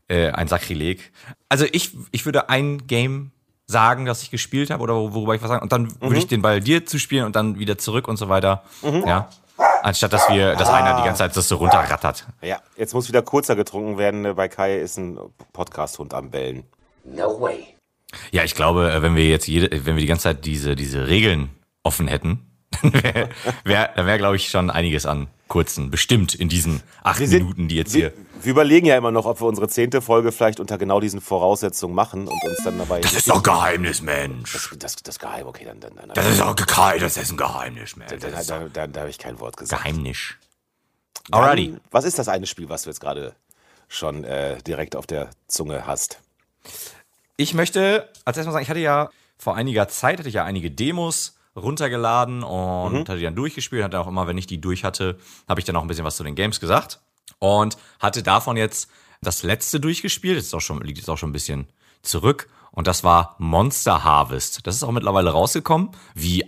äh, 0.07 0.31
ein 0.31 0.47
Sakrileg. 0.47 1.11
Also 1.47 1.65
ich, 1.71 1.95
ich 2.09 2.25
würde 2.25 2.49
ein 2.49 2.87
Game 2.87 3.33
sagen, 3.65 4.05
dass 4.05 4.21
ich 4.21 4.31
gespielt 4.31 4.69
habe 4.69 4.83
oder 4.83 4.93
worüber 4.93 5.35
ich 5.35 5.41
was 5.41 5.49
sagen. 5.49 5.63
Und 5.63 5.71
dann 5.71 5.83
mhm. 5.83 6.01
würde 6.01 6.17
ich 6.17 6.27
den 6.27 6.41
Ball 6.41 6.59
dir 6.59 6.85
zuspielen 6.85 7.25
und 7.25 7.35
dann 7.35 7.59
wieder 7.59 7.77
zurück 7.77 8.07
und 8.07 8.17
so 8.17 8.29
weiter. 8.29 8.63
Mhm. 8.81 9.03
Ja. 9.07 9.29
Anstatt 9.83 10.13
dass 10.13 10.29
wir, 10.29 10.55
dass 10.55 10.69
ah. 10.69 10.77
einer 10.77 10.97
die 10.97 11.03
ganze 11.03 11.19
Zeit 11.19 11.35
das 11.35 11.47
so 11.47 11.57
runterrattert. 11.57 12.25
Ja, 12.41 12.59
jetzt 12.77 12.93
muss 12.93 13.07
wieder 13.07 13.21
kurzer 13.21 13.55
getrunken 13.55 13.97
werden. 13.97 14.35
Bei 14.35 14.47
Kai 14.47 14.79
ist 14.79 14.97
ein 14.97 15.19
Podcast-Hund 15.51 16.13
am 16.13 16.31
Bellen. 16.31 16.63
No 17.03 17.39
way. 17.39 17.67
Ja, 18.31 18.43
ich 18.43 18.55
glaube, 18.55 18.91
äh, 18.91 19.01
wenn 19.01 19.15
wir 19.15 19.27
jetzt 19.27 19.47
jede, 19.47 19.69
wenn 19.85 19.95
wir 19.95 20.01
die 20.01 20.07
ganze 20.07 20.23
Zeit 20.23 20.45
diese, 20.45 20.75
diese 20.75 21.07
Regeln 21.07 21.49
offen 21.83 22.07
hätten, 22.07 22.52
dann 22.81 22.93
wäre, 22.93 23.29
wär, 23.63 23.87
dann 23.95 24.05
wäre, 24.05 24.17
glaube 24.17 24.35
ich, 24.35 24.49
schon 24.49 24.69
einiges 24.69 25.05
an 25.05 25.27
kurzen, 25.47 25.91
bestimmt 25.91 26.33
in 26.33 26.49
diesen 26.49 26.81
acht 27.03 27.19
sind, 27.19 27.31
Minuten, 27.31 27.67
die 27.67 27.75
jetzt 27.75 27.93
wir, 27.93 28.09
hier. 28.09 28.13
Wir 28.41 28.51
überlegen 28.51 28.87
ja 28.87 28.97
immer 28.97 29.11
noch, 29.11 29.25
ob 29.25 29.39
wir 29.39 29.45
unsere 29.45 29.67
zehnte 29.67 30.01
Folge 30.01 30.31
vielleicht 30.31 30.59
unter 30.59 30.77
genau 30.77 30.99
diesen 30.99 31.21
Voraussetzungen 31.21 31.93
machen 31.93 32.27
und 32.27 32.43
uns 32.43 32.63
dann 32.63 32.77
dabei. 32.77 33.01
Das 33.01 33.13
ist 33.13 33.29
doch 33.29 33.43
Geheimnis, 33.43 34.01
Mensch. 34.01 34.51
Das, 34.51 34.69
das, 34.77 34.95
das 34.95 35.19
Geheim, 35.19 35.45
okay, 35.45 35.65
dann. 35.65 35.79
dann, 35.79 35.95
dann 35.95 36.09
das 36.13 36.27
ist 36.27 36.39
doch 36.39 36.55
geheim, 36.55 36.99
das 36.99 37.17
ist 37.17 37.31
ein 37.31 37.37
Geheimnis, 37.37 37.95
Mensch. 37.95 38.11
Da, 38.11 38.17
da, 38.17 38.43
da, 38.43 38.67
da, 38.67 38.87
da 38.87 38.99
habe 39.01 39.09
ich 39.09 39.19
kein 39.19 39.39
Wort 39.39 39.57
gesagt. 39.57 39.83
Geheimnis. 39.83 40.33
Alrighty. 41.31 41.75
was 41.91 42.03
ist 42.03 42.19
das 42.19 42.27
eine 42.27 42.47
Spiel, 42.47 42.67
was 42.69 42.83
du 42.83 42.89
jetzt 42.89 42.99
gerade 42.99 43.33
schon 43.87 44.23
äh, 44.23 44.61
direkt 44.63 44.95
auf 44.95 45.05
der 45.05 45.29
Zunge 45.47 45.87
hast? 45.87 46.19
Ich 47.37 47.53
möchte 47.53 48.09
als 48.25 48.37
erstes 48.37 48.45
mal 48.47 48.53
sagen, 48.53 48.63
ich 48.63 48.69
hatte 48.69 48.79
ja 48.79 49.09
vor 49.37 49.55
einiger 49.55 49.87
Zeit 49.87 50.19
hatte 50.19 50.29
ich 50.29 50.35
ja 50.35 50.45
einige 50.45 50.71
Demos 50.71 51.35
runtergeladen 51.55 52.43
und 52.43 52.93
mhm. 52.93 52.99
hatte 52.99 53.17
die 53.17 53.23
dann 53.23 53.35
durchgespielt. 53.35 53.83
Hatte 53.83 53.99
auch 53.99 54.07
immer, 54.07 54.27
wenn 54.27 54.37
ich 54.37 54.47
die 54.47 54.61
durch 54.61 54.83
hatte, 54.83 55.17
habe 55.47 55.59
ich 55.59 55.65
dann 55.65 55.75
auch 55.75 55.81
ein 55.81 55.87
bisschen 55.87 56.05
was 56.05 56.17
zu 56.17 56.23
den 56.23 56.35
Games 56.35 56.59
gesagt. 56.59 56.99
Und 57.39 57.77
hatte 57.99 58.23
davon 58.23 58.57
jetzt 58.57 58.89
das 59.21 59.43
letzte 59.43 59.79
durchgespielt. 59.79 60.37
Das 60.37 60.45
ist 60.45 60.53
auch 60.53 60.61
schon, 60.61 60.81
liegt 60.81 60.97
jetzt 60.97 61.09
auch 61.09 61.17
schon 61.17 61.29
ein 61.29 61.33
bisschen 61.33 61.67
zurück. 62.01 62.49
Und 62.71 62.87
das 62.87 63.03
war 63.03 63.35
Monster 63.37 64.03
Harvest. 64.03 64.65
Das 64.65 64.75
ist 64.75 64.83
auch 64.83 64.91
mittlerweile 64.91 65.29
rausgekommen, 65.29 65.91
wie, 66.15 66.41
äh, 66.41 66.47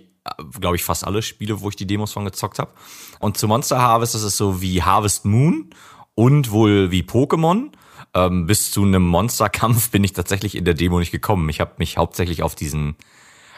glaube 0.59 0.75
ich, 0.75 0.83
fast 0.83 1.05
alle 1.05 1.21
Spiele, 1.21 1.61
wo 1.61 1.69
ich 1.69 1.75
die 1.75 1.87
Demos 1.87 2.13
von 2.13 2.25
gezockt 2.25 2.59
habe. 2.59 2.71
Und 3.19 3.37
zu 3.37 3.47
Monster 3.47 3.81
Harvest, 3.81 4.15
das 4.15 4.23
ist 4.23 4.37
so 4.37 4.61
wie 4.61 4.81
Harvest 4.81 5.25
Moon 5.25 5.69
und 6.15 6.51
wohl 6.51 6.91
wie 6.91 7.03
Pokémon. 7.03 7.71
Ähm, 8.13 8.47
bis 8.47 8.71
zu 8.71 8.83
einem 8.83 9.05
Monsterkampf 9.05 9.91
bin 9.91 10.03
ich 10.03 10.13
tatsächlich 10.13 10.55
in 10.55 10.65
der 10.65 10.73
Demo 10.73 10.99
nicht 10.99 11.11
gekommen. 11.11 11.47
Ich 11.49 11.59
habe 11.59 11.73
mich 11.77 11.97
hauptsächlich 11.97 12.43
auf 12.43 12.55
diesen 12.55 12.95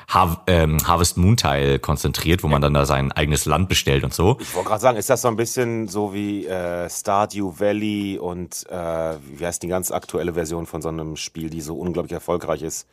Har 0.07 0.43
ähm, 0.47 0.77
Harvest 0.87 1.17
Moon 1.17 1.35
Teil 1.35 1.79
konzentriert, 1.79 2.41
wo 2.41 2.47
man 2.47 2.61
dann 2.61 2.73
da 2.73 2.85
sein 2.85 3.11
eigenes 3.11 3.43
Land 3.45 3.67
bestellt 3.67 4.05
und 4.05 4.13
so. 4.13 4.37
Ich 4.39 4.55
wollte 4.55 4.69
gerade 4.69 4.81
sagen, 4.81 4.97
ist 4.97 5.09
das 5.09 5.21
so 5.21 5.27
ein 5.27 5.35
bisschen 5.35 5.89
so 5.89 6.13
wie 6.13 6.45
äh, 6.45 6.89
Stardew 6.89 7.59
Valley 7.59 8.17
und 8.17 8.65
äh, 8.69 9.17
wie 9.19 9.45
heißt 9.45 9.61
die 9.61 9.67
ganz 9.67 9.91
aktuelle 9.91 10.33
Version 10.33 10.65
von 10.65 10.81
so 10.81 10.87
einem 10.87 11.17
Spiel, 11.17 11.49
die 11.49 11.59
so 11.59 11.77
unglaublich 11.77 12.13
erfolgreich 12.13 12.61
ist, 12.61 12.87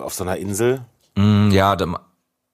auf 0.00 0.14
so 0.14 0.22
einer 0.22 0.36
Insel? 0.36 0.84
Mm, 1.16 1.50
ja, 1.50 1.74
da, 1.74 1.86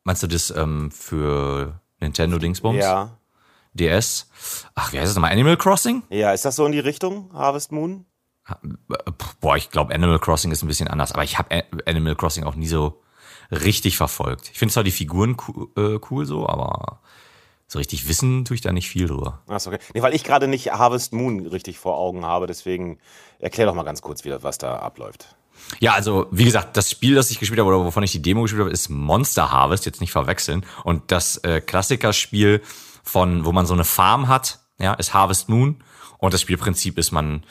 meinst 0.02 0.22
du 0.22 0.28
das 0.28 0.50
ähm, 0.50 0.90
für 0.90 1.78
Nintendo 2.00 2.38
Dingsbums? 2.38 2.78
Ja. 2.78 3.18
DS? 3.74 4.28
Ach, 4.74 4.94
wie 4.94 4.98
heißt 4.98 5.08
das 5.08 5.14
nochmal? 5.14 5.32
Animal 5.32 5.58
Crossing? 5.58 6.02
Ja, 6.08 6.32
ist 6.32 6.46
das 6.46 6.56
so 6.56 6.64
in 6.64 6.72
die 6.72 6.80
Richtung, 6.80 7.30
Harvest 7.34 7.70
Moon? 7.70 8.06
Boah, 9.42 9.56
ich 9.58 9.70
glaube, 9.70 9.94
Animal 9.94 10.18
Crossing 10.18 10.50
ist 10.52 10.62
ein 10.62 10.68
bisschen 10.68 10.88
anders, 10.88 11.12
aber 11.12 11.22
ich 11.22 11.38
habe 11.38 11.64
Animal 11.84 12.16
Crossing 12.16 12.44
auch 12.44 12.54
nie 12.54 12.66
so 12.66 13.02
richtig 13.50 13.96
verfolgt. 13.96 14.50
Ich 14.52 14.58
finde 14.58 14.72
zwar 14.72 14.84
die 14.84 14.90
Figuren 14.90 15.36
cool, 15.46 15.68
äh, 15.76 16.00
cool 16.10 16.26
so, 16.26 16.48
aber 16.48 17.00
so 17.66 17.78
richtig 17.78 18.08
wissen 18.08 18.44
tue 18.44 18.54
ich 18.54 18.60
da 18.60 18.72
nicht 18.72 18.88
viel 18.88 19.06
drüber. 19.06 19.42
Achso, 19.46 19.70
okay. 19.70 19.80
Nee, 19.94 20.02
weil 20.02 20.14
ich 20.14 20.24
gerade 20.24 20.48
nicht 20.48 20.72
Harvest 20.72 21.12
Moon 21.12 21.46
richtig 21.46 21.78
vor 21.78 21.98
Augen 21.98 22.24
habe, 22.24 22.46
deswegen 22.46 22.98
erklär 23.38 23.66
doch 23.66 23.74
mal 23.74 23.82
ganz 23.82 24.02
kurz 24.02 24.24
wieder, 24.24 24.42
was 24.42 24.58
da 24.58 24.76
abläuft. 24.76 25.36
Ja, 25.80 25.92
also 25.92 26.26
wie 26.30 26.44
gesagt, 26.44 26.76
das 26.76 26.90
Spiel, 26.90 27.14
das 27.14 27.30
ich 27.30 27.38
gespielt 27.38 27.60
habe 27.60 27.68
oder 27.68 27.84
wovon 27.84 28.02
ich 28.02 28.12
die 28.12 28.22
Demo 28.22 28.42
gespielt 28.42 28.62
habe, 28.62 28.70
ist 28.70 28.88
Monster 28.88 29.50
Harvest, 29.50 29.86
jetzt 29.86 30.00
nicht 30.00 30.12
verwechseln. 30.12 30.64
Und 30.84 31.10
das 31.10 31.36
äh, 31.38 31.60
Klassikerspiel 31.60 32.62
von, 33.02 33.44
wo 33.44 33.52
man 33.52 33.66
so 33.66 33.74
eine 33.74 33.84
Farm 33.84 34.28
hat, 34.28 34.60
ja, 34.78 34.94
ist 34.94 35.14
Harvest 35.14 35.48
Moon. 35.48 35.82
Und 36.18 36.34
das 36.34 36.40
Spielprinzip 36.40 36.98
ist, 36.98 37.12
man, 37.12 37.44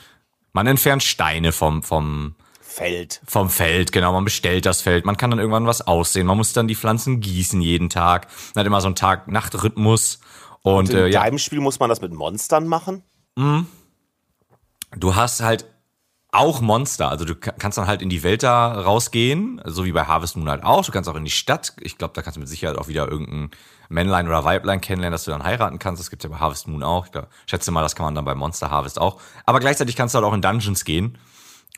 man 0.52 0.66
entfernt 0.66 1.02
Steine 1.02 1.52
vom, 1.52 1.82
vom, 1.82 2.34
Feld. 2.78 3.20
Vom 3.26 3.50
Feld, 3.50 3.90
genau. 3.90 4.12
Man 4.12 4.24
bestellt 4.24 4.64
das 4.64 4.80
Feld. 4.80 5.04
Man 5.04 5.16
kann 5.16 5.30
dann 5.30 5.40
irgendwann 5.40 5.66
was 5.66 5.84
aussehen. 5.84 6.28
Man 6.28 6.36
muss 6.36 6.52
dann 6.52 6.68
die 6.68 6.76
Pflanzen 6.76 7.18
gießen 7.18 7.60
jeden 7.60 7.90
Tag. 7.90 8.28
Man 8.54 8.60
hat 8.60 8.66
immer 8.68 8.80
so 8.80 8.86
einen 8.86 8.94
Tag-Nacht-Rhythmus. 8.94 10.20
Und, 10.62 10.74
Und 10.74 10.90
in 10.90 10.96
äh, 10.96 11.08
ja. 11.08 11.22
deinem 11.22 11.38
Spiel 11.38 11.58
muss 11.58 11.80
man 11.80 11.88
das 11.88 12.00
mit 12.00 12.12
Monstern 12.12 12.68
machen? 12.68 13.02
Mhm. 13.36 13.66
Du 14.96 15.16
hast 15.16 15.42
halt 15.42 15.66
auch 16.30 16.60
Monster. 16.60 17.08
Also 17.08 17.24
du 17.24 17.34
kannst 17.34 17.78
dann 17.78 17.88
halt 17.88 18.00
in 18.00 18.10
die 18.10 18.22
Welt 18.22 18.44
da 18.44 18.80
rausgehen, 18.80 19.60
so 19.64 19.84
wie 19.84 19.92
bei 19.92 20.04
Harvest 20.04 20.36
Moon 20.36 20.48
halt 20.48 20.62
auch. 20.62 20.84
Du 20.84 20.92
kannst 20.92 21.10
auch 21.10 21.16
in 21.16 21.24
die 21.24 21.32
Stadt. 21.32 21.74
Ich 21.80 21.98
glaube, 21.98 22.14
da 22.14 22.22
kannst 22.22 22.36
du 22.36 22.40
mit 22.40 22.48
Sicherheit 22.48 22.78
auch 22.78 22.86
wieder 22.86 23.08
irgendein 23.08 23.50
Männlein 23.88 24.28
oder 24.28 24.44
Weiblein 24.44 24.80
kennenlernen, 24.80 25.14
dass 25.14 25.24
du 25.24 25.32
dann 25.32 25.42
heiraten 25.42 25.80
kannst. 25.80 26.00
Das 26.00 26.10
gibt 26.10 26.22
ja 26.22 26.30
bei 26.30 26.36
Harvest 26.36 26.68
Moon 26.68 26.84
auch. 26.84 27.06
Ich 27.06 27.12
glaub, 27.12 27.26
schätze 27.46 27.72
mal, 27.72 27.82
das 27.82 27.96
kann 27.96 28.04
man 28.04 28.14
dann 28.14 28.24
bei 28.24 28.36
Monster 28.36 28.70
Harvest 28.70 29.00
auch. 29.00 29.20
Aber 29.46 29.58
gleichzeitig 29.58 29.96
kannst 29.96 30.14
du 30.14 30.18
halt 30.18 30.26
auch 30.26 30.34
in 30.34 30.42
Dungeons 30.42 30.84
gehen 30.84 31.18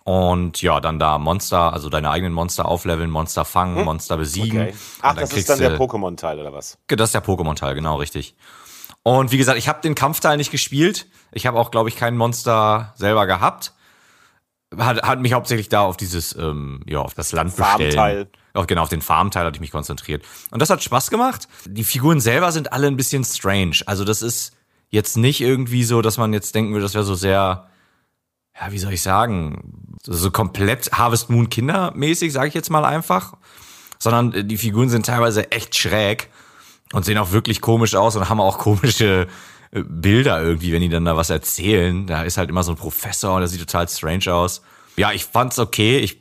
und 0.04 0.62
ja, 0.62 0.80
dann 0.80 0.99
da 0.99 1.19
Monster, 1.19 1.73
also 1.73 1.88
deine 1.88 2.11
eigenen 2.11 2.33
Monster 2.33 2.66
aufleveln, 2.66 3.11
Monster 3.11 3.45
fangen, 3.45 3.76
hm? 3.76 3.85
Monster 3.85 4.16
besiegen. 4.16 4.62
Okay. 4.62 4.75
Ach, 5.02 5.14
das 5.14 5.33
ist 5.33 5.49
dann 5.49 5.59
der 5.59 5.78
Pokémon-Teil 5.78 6.38
oder 6.38 6.52
was? 6.52 6.78
Das 6.88 7.11
ist 7.11 7.14
der 7.14 7.25
Pokémon-Teil, 7.25 7.75
genau, 7.75 7.97
richtig. 7.97 8.35
Und 9.02 9.33
wie 9.33 9.38
gesagt, 9.38 9.59
ich 9.59 9.69
habe 9.69 9.80
den 9.80 9.95
Kampfteil 9.95 10.37
nicht 10.37 10.50
gespielt. 10.50 11.07
Ich 11.33 11.47
habe 11.47 11.59
auch, 11.59 11.71
glaube 11.71 11.88
ich, 11.88 11.97
kein 11.97 12.16
Monster 12.16 12.92
selber 12.97 13.26
gehabt. 13.26 13.73
Hat, 14.76 15.02
hat 15.02 15.21
mich 15.21 15.33
hauptsächlich 15.33 15.69
da 15.69 15.80
auf 15.80 15.97
dieses, 15.97 16.35
ähm, 16.37 16.83
ja, 16.87 17.00
auf 17.00 17.14
das 17.14 17.33
Land 17.33 17.57
bestellen. 17.57 18.28
Auch 18.52 18.66
genau, 18.66 18.83
auf 18.83 18.88
den 18.88 19.02
Farmteil 19.02 19.45
hatte 19.45 19.57
ich 19.57 19.61
mich 19.61 19.71
konzentriert. 19.71 20.25
Und 20.50 20.61
das 20.61 20.71
hat 20.71 20.83
Spaß 20.83 21.11
gemacht. 21.11 21.49
Die 21.66 21.85
Figuren 21.85 22.21
selber 22.21 22.52
sind 22.52 22.73
alle 22.73 22.87
ein 22.87 22.97
bisschen 22.97 23.25
strange. 23.25 23.78
Also 23.87 24.04
das 24.04 24.23
ist 24.23 24.57
jetzt 24.90 25.16
nicht 25.16 25.40
irgendwie 25.40 25.85
so, 25.85 26.02
dass 26.02 26.19
man 26.19 26.33
jetzt 26.33 26.54
denken 26.54 26.73
würde, 26.73 26.83
das 26.83 26.95
wäre 26.95 27.04
so 27.04 27.14
sehr 27.14 27.70
ja, 28.61 28.73
wie 28.73 28.79
soll 28.79 28.93
ich 28.93 29.02
sagen, 29.02 29.97
so 30.02 30.31
komplett 30.31 30.93
Harvest 30.93 31.31
Moon 31.31 31.49
Kindermäßig, 31.49 32.33
sage 32.33 32.49
ich 32.49 32.55
jetzt 32.55 32.71
mal 32.71 32.85
einfach, 32.85 33.35
sondern 33.99 34.33
äh, 34.33 34.45
die 34.45 34.59
Figuren 34.59 34.88
sind 34.88 35.07
teilweise 35.07 35.50
echt 35.52 35.76
schräg 35.76 36.29
und 36.93 37.05
sehen 37.05 37.19
auch 37.19 37.33
wirklich 37.33 37.61
komisch 37.61 37.95
aus 37.95 38.17
und 38.17 38.29
haben 38.29 38.40
auch 38.40 38.59
komische 38.59 39.29
äh, 39.71 39.83
Bilder 39.83 40.43
irgendwie, 40.43 40.73
wenn 40.73 40.83
die 40.83 40.88
dann 40.88 41.05
da 41.05 41.17
was 41.17 41.31
erzählen. 41.31 42.07
Da 42.07 42.23
ist 42.23 42.37
halt 42.37 42.50
immer 42.50 42.62
so 42.62 42.73
ein 42.73 42.76
Professor 42.76 43.35
und 43.35 43.40
der 43.40 43.49
sieht 43.49 43.61
total 43.61 43.88
strange 43.88 44.33
aus. 44.33 44.62
Ja, 44.97 45.12
ich 45.12 45.25
fand's 45.25 45.59
okay. 45.59 45.99
Ich 45.99 46.21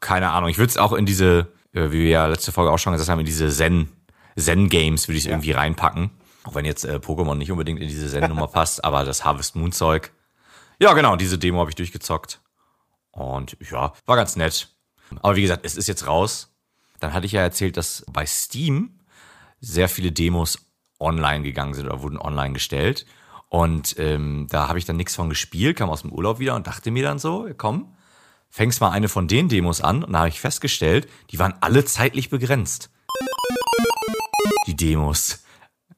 keine 0.00 0.30
Ahnung. 0.30 0.50
Ich 0.50 0.58
würde 0.58 0.70
es 0.70 0.76
auch 0.76 0.92
in 0.92 1.06
diese, 1.06 1.48
äh, 1.72 1.90
wie 1.90 2.00
wir 2.00 2.08
ja 2.08 2.26
letzte 2.26 2.52
Folge 2.52 2.72
auch 2.72 2.78
schon 2.78 2.92
gesagt 2.92 3.10
haben, 3.10 3.20
in 3.20 3.26
diese 3.26 3.48
Zen 3.48 3.88
Zen 4.36 4.68
Games 4.68 5.08
würde 5.08 5.18
ich 5.18 5.24
es 5.24 5.26
ja. 5.26 5.32
irgendwie 5.32 5.52
reinpacken. 5.52 6.10
Auch 6.44 6.54
wenn 6.54 6.64
jetzt 6.64 6.84
äh, 6.84 6.96
Pokémon 6.96 7.34
nicht 7.34 7.50
unbedingt 7.50 7.80
in 7.80 7.88
diese 7.88 8.08
Zen 8.08 8.28
Nummer 8.28 8.46
passt, 8.52 8.84
aber 8.84 9.04
das 9.04 9.24
Harvest 9.24 9.56
Moon 9.56 9.72
Zeug. 9.72 10.12
Ja, 10.78 10.92
genau. 10.92 11.16
Diese 11.16 11.38
Demo 11.38 11.60
habe 11.60 11.70
ich 11.70 11.76
durchgezockt 11.76 12.40
und 13.10 13.56
ja, 13.70 13.92
war 14.06 14.16
ganz 14.16 14.36
nett. 14.36 14.68
Aber 15.22 15.36
wie 15.36 15.42
gesagt, 15.42 15.64
es 15.64 15.76
ist 15.76 15.88
jetzt 15.88 16.06
raus. 16.06 16.54
Dann 17.00 17.12
hatte 17.12 17.26
ich 17.26 17.32
ja 17.32 17.42
erzählt, 17.42 17.76
dass 17.76 18.04
bei 18.10 18.26
Steam 18.26 19.00
sehr 19.60 19.88
viele 19.88 20.12
Demos 20.12 20.58
online 21.00 21.42
gegangen 21.42 21.74
sind 21.74 21.86
oder 21.86 22.02
wurden 22.02 22.18
online 22.18 22.52
gestellt. 22.52 23.06
Und 23.48 23.98
ähm, 23.98 24.46
da 24.50 24.68
habe 24.68 24.78
ich 24.78 24.84
dann 24.84 24.96
nichts 24.96 25.16
von 25.16 25.30
gespielt, 25.30 25.76
kam 25.76 25.90
aus 25.90 26.02
dem 26.02 26.12
Urlaub 26.12 26.38
wieder 26.38 26.54
und 26.54 26.66
dachte 26.66 26.90
mir 26.90 27.02
dann 27.02 27.18
so, 27.18 27.48
komm, 27.56 27.96
fängst 28.50 28.80
mal 28.80 28.90
eine 28.90 29.08
von 29.08 29.26
den 29.26 29.48
Demos 29.48 29.80
an. 29.80 30.04
Und 30.04 30.12
da 30.12 30.20
habe 30.20 30.28
ich 30.28 30.40
festgestellt, 30.40 31.08
die 31.30 31.38
waren 31.38 31.54
alle 31.60 31.84
zeitlich 31.84 32.30
begrenzt. 32.30 32.90
Die 34.66 34.76
Demos. 34.76 35.42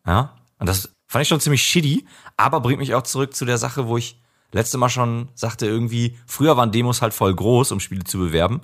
Ja, 0.07 0.37
und 0.59 0.69
das 0.69 0.95
fand 1.07 1.23
ich 1.23 1.29
schon 1.29 1.41
ziemlich 1.41 1.63
shitty, 1.63 2.07
aber 2.37 2.61
bringt 2.61 2.79
mich 2.79 2.95
auch 2.95 3.03
zurück 3.03 3.35
zu 3.35 3.45
der 3.45 3.59
Sache, 3.59 3.89
wo 3.89 3.97
ich 3.97 4.20
letzte 4.53 4.79
Mal 4.79 4.89
schon 4.89 5.29
sagte, 5.35 5.67
irgendwie, 5.67 6.19
früher 6.27 6.57
waren 6.57 6.73
Demos 6.73 7.03
halt 7.03 7.15
voll 7.15 7.35
groß, 7.35 7.73
um 7.73 7.81
Spiele 7.81 8.05
zu 8.05 8.19
bewerben. 8.19 8.63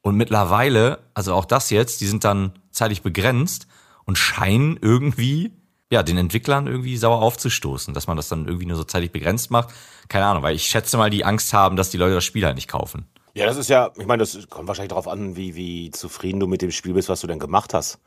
Und 0.00 0.16
mittlerweile, 0.16 1.00
also 1.14 1.34
auch 1.34 1.44
das 1.44 1.70
jetzt, 1.70 2.00
die 2.00 2.06
sind 2.06 2.24
dann 2.24 2.52
zeitlich 2.70 3.02
begrenzt 3.02 3.66
und 4.04 4.16
scheinen 4.16 4.78
irgendwie, 4.80 5.52
ja, 5.90 6.02
den 6.02 6.18
Entwicklern 6.18 6.66
irgendwie 6.66 6.96
sauer 6.96 7.20
aufzustoßen, 7.20 7.94
dass 7.94 8.06
man 8.06 8.16
das 8.16 8.28
dann 8.28 8.46
irgendwie 8.46 8.66
nur 8.66 8.76
so 8.76 8.84
zeitlich 8.84 9.12
begrenzt 9.12 9.50
macht. 9.50 9.74
Keine 10.08 10.26
Ahnung, 10.26 10.42
weil 10.42 10.54
ich 10.54 10.66
schätze 10.66 10.96
mal, 10.96 11.10
die 11.10 11.24
Angst 11.24 11.52
haben, 11.52 11.76
dass 11.76 11.90
die 11.90 11.98
Leute 11.98 12.14
das 12.14 12.24
Spiel 12.24 12.44
halt 12.44 12.54
nicht 12.54 12.68
kaufen. 12.68 13.06
Ja, 13.34 13.46
das 13.46 13.56
ist 13.56 13.68
ja, 13.68 13.90
ich 13.96 14.06
meine, 14.06 14.20
das 14.20 14.48
kommt 14.48 14.68
wahrscheinlich 14.68 14.90
darauf 14.90 15.08
an, 15.08 15.36
wie, 15.36 15.54
wie 15.54 15.90
zufrieden 15.90 16.40
du 16.40 16.46
mit 16.46 16.62
dem 16.62 16.70
Spiel 16.70 16.94
bist, 16.94 17.08
was 17.08 17.20
du 17.20 17.26
denn 17.26 17.38
gemacht 17.38 17.74
hast. 17.74 18.00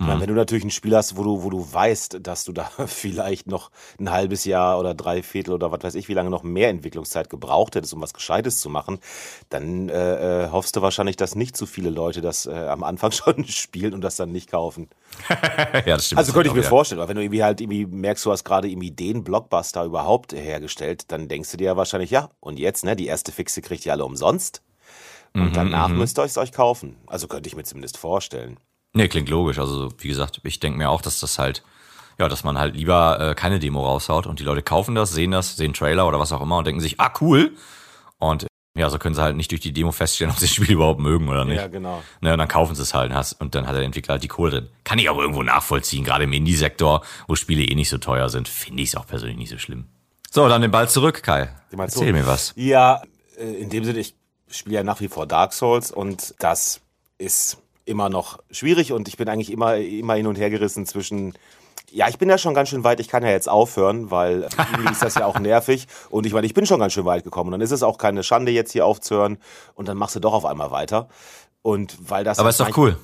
Mhm. 0.00 0.20
Wenn 0.20 0.28
du 0.28 0.34
natürlich 0.34 0.64
ein 0.64 0.70
Spiel 0.70 0.94
hast, 0.94 1.16
wo 1.16 1.24
du, 1.24 1.42
wo 1.42 1.50
du 1.50 1.72
weißt, 1.72 2.18
dass 2.22 2.44
du 2.44 2.52
da 2.52 2.70
vielleicht 2.86 3.48
noch 3.48 3.70
ein 3.98 4.10
halbes 4.12 4.44
Jahr 4.44 4.78
oder 4.78 4.94
drei 4.94 5.24
Viertel 5.24 5.52
oder 5.52 5.72
was 5.72 5.82
weiß 5.82 5.94
ich, 5.96 6.08
wie 6.08 6.14
lange 6.14 6.30
noch 6.30 6.44
mehr 6.44 6.68
Entwicklungszeit 6.68 7.28
gebraucht 7.28 7.74
hättest, 7.74 7.94
um 7.94 8.00
was 8.00 8.14
Gescheites 8.14 8.60
zu 8.60 8.70
machen, 8.70 9.00
dann 9.48 9.88
äh, 9.88 10.44
äh, 10.44 10.50
hoffst 10.50 10.76
du 10.76 10.82
wahrscheinlich, 10.82 11.16
dass 11.16 11.34
nicht 11.34 11.56
zu 11.56 11.66
viele 11.66 11.90
Leute 11.90 12.20
das 12.20 12.46
äh, 12.46 12.52
am 12.52 12.84
Anfang 12.84 13.10
schon 13.12 13.44
spielen 13.46 13.92
und 13.92 14.02
das 14.02 14.14
dann 14.14 14.30
nicht 14.30 14.50
kaufen. 14.50 14.88
ja, 15.28 15.96
das 15.96 16.06
stimmt. 16.06 16.20
Also 16.20 16.32
könnte 16.32 16.48
ich 16.48 16.54
mir 16.54 16.62
ja. 16.62 16.68
vorstellen, 16.68 17.00
aber 17.00 17.08
wenn 17.08 17.16
du 17.16 17.22
irgendwie 17.22 17.42
halt 17.42 17.60
irgendwie 17.60 17.86
merkst, 17.86 18.24
du 18.24 18.30
hast 18.30 18.44
gerade 18.44 18.68
irgendwie 18.68 18.92
den 18.92 19.24
Blockbuster 19.24 19.84
überhaupt 19.84 20.32
hergestellt, 20.32 21.10
dann 21.10 21.26
denkst 21.26 21.50
du 21.50 21.56
dir 21.56 21.64
ja 21.64 21.76
wahrscheinlich, 21.76 22.10
ja, 22.10 22.30
und 22.38 22.60
jetzt, 22.60 22.84
ne, 22.84 22.94
die 22.94 23.06
erste 23.06 23.32
Fixe 23.32 23.62
kriegt 23.62 23.84
ihr 23.84 23.92
alle 23.92 24.04
umsonst. 24.04 24.62
Und 25.34 25.50
mhm, 25.50 25.52
danach 25.52 25.88
mhm. 25.88 25.98
müsst 25.98 26.18
ihr 26.18 26.24
es 26.24 26.38
euch 26.38 26.52
kaufen. 26.52 26.96
Also 27.06 27.28
könnte 27.28 27.48
ich 27.48 27.56
mir 27.56 27.64
zumindest 27.64 27.98
vorstellen. 27.98 28.58
Nee, 28.98 29.06
klingt 29.06 29.28
logisch. 29.28 29.60
Also, 29.60 29.92
wie 29.98 30.08
gesagt, 30.08 30.40
ich 30.42 30.58
denke 30.58 30.76
mir 30.76 30.90
auch, 30.90 31.00
dass 31.00 31.20
das 31.20 31.38
halt, 31.38 31.62
ja, 32.18 32.28
dass 32.28 32.42
man 32.42 32.58
halt 32.58 32.74
lieber 32.74 33.30
äh, 33.30 33.34
keine 33.36 33.60
Demo 33.60 33.86
raushaut 33.86 34.26
und 34.26 34.40
die 34.40 34.42
Leute 34.42 34.60
kaufen 34.60 34.96
das, 34.96 35.12
sehen 35.12 35.30
das, 35.30 35.56
sehen 35.56 35.72
Trailer 35.72 36.08
oder 36.08 36.18
was 36.18 36.32
auch 36.32 36.40
immer 36.40 36.56
und 36.56 36.66
denken 36.66 36.80
sich, 36.80 36.98
ah, 36.98 37.12
cool. 37.20 37.52
Und 38.18 38.48
ja, 38.76 38.90
so 38.90 38.98
können 38.98 39.14
sie 39.14 39.22
halt 39.22 39.36
nicht 39.36 39.52
durch 39.52 39.60
die 39.60 39.72
Demo 39.72 39.92
feststellen, 39.92 40.32
ob 40.32 40.40
sie 40.40 40.46
das 40.46 40.52
Spiel 40.52 40.72
überhaupt 40.72 40.98
mögen 40.98 41.28
oder 41.28 41.44
nicht. 41.44 41.58
Ja, 41.58 41.68
genau. 41.68 42.02
Ne, 42.20 42.32
und 42.32 42.40
dann 42.40 42.48
kaufen 42.48 42.74
sie 42.74 42.82
es 42.82 42.92
halt 42.92 43.12
und 43.38 43.54
dann 43.54 43.68
hat 43.68 43.76
der 43.76 43.84
Entwickler 43.84 44.14
halt 44.14 44.24
die 44.24 44.28
Kohle 44.28 44.50
drin. 44.50 44.68
Kann 44.82 44.98
ich 44.98 45.08
auch 45.08 45.18
irgendwo 45.18 45.44
nachvollziehen, 45.44 46.02
gerade 46.02 46.24
im 46.24 46.32
Indie-Sektor, 46.32 47.04
wo 47.28 47.36
Spiele 47.36 47.62
eh 47.62 47.76
nicht 47.76 47.90
so 47.90 47.98
teuer 47.98 48.28
sind, 48.30 48.48
finde 48.48 48.82
ich 48.82 48.88
es 48.88 48.96
auch 48.96 49.06
persönlich 49.06 49.38
nicht 49.38 49.50
so 49.50 49.58
schlimm. 49.58 49.86
So, 50.28 50.48
dann 50.48 50.60
den 50.60 50.72
Ball 50.72 50.88
zurück, 50.88 51.22
Kai. 51.22 51.54
Erzähl 51.70 52.08
so. 52.08 52.12
mir 52.12 52.26
was. 52.26 52.52
Ja, 52.56 53.00
äh, 53.38 53.44
in 53.44 53.70
dem 53.70 53.84
Sinne, 53.84 54.00
ich 54.00 54.16
spiele 54.50 54.74
ja 54.74 54.82
nach 54.82 55.00
wie 55.00 55.06
vor 55.06 55.28
Dark 55.28 55.52
Souls 55.52 55.92
und 55.92 56.34
das 56.40 56.80
ist 57.16 57.58
immer 57.88 58.08
noch 58.08 58.38
schwierig 58.50 58.92
und 58.92 59.08
ich 59.08 59.16
bin 59.16 59.28
eigentlich 59.28 59.50
immer, 59.50 59.76
immer 59.76 60.14
hin 60.14 60.26
und 60.26 60.38
her 60.38 60.50
gerissen 60.50 60.86
zwischen 60.86 61.34
ja, 61.90 62.06
ich 62.08 62.18
bin 62.18 62.28
ja 62.28 62.36
schon 62.36 62.52
ganz 62.52 62.68
schön 62.68 62.84
weit. 62.84 63.00
Ich 63.00 63.08
kann 63.08 63.22
ja 63.22 63.30
jetzt 63.30 63.48
aufhören, 63.48 64.10
weil 64.10 64.42
irgendwie 64.42 64.92
ist 64.92 65.02
das 65.02 65.14
ja 65.14 65.24
auch 65.24 65.38
nervig. 65.40 65.86
Und 66.10 66.26
ich 66.26 66.34
meine, 66.34 66.46
ich 66.46 66.52
bin 66.52 66.66
schon 66.66 66.80
ganz 66.80 66.92
schön 66.92 67.06
weit 67.06 67.24
gekommen. 67.24 67.48
Und 67.48 67.52
dann 67.52 67.60
ist 67.62 67.70
es 67.70 67.82
auch 67.82 67.96
keine 67.96 68.22
Schande, 68.22 68.52
jetzt 68.52 68.72
hier 68.72 68.84
aufzuhören. 68.84 69.38
Und 69.74 69.88
dann 69.88 69.96
machst 69.96 70.14
du 70.14 70.20
doch 70.20 70.34
auf 70.34 70.44
einmal 70.44 70.70
weiter. 70.70 71.08
Und 71.62 71.96
weil 72.10 72.24
das. 72.24 72.38
Aber 72.38 72.50
ist 72.50 72.60
doch 72.60 72.76
cool. 72.76 72.98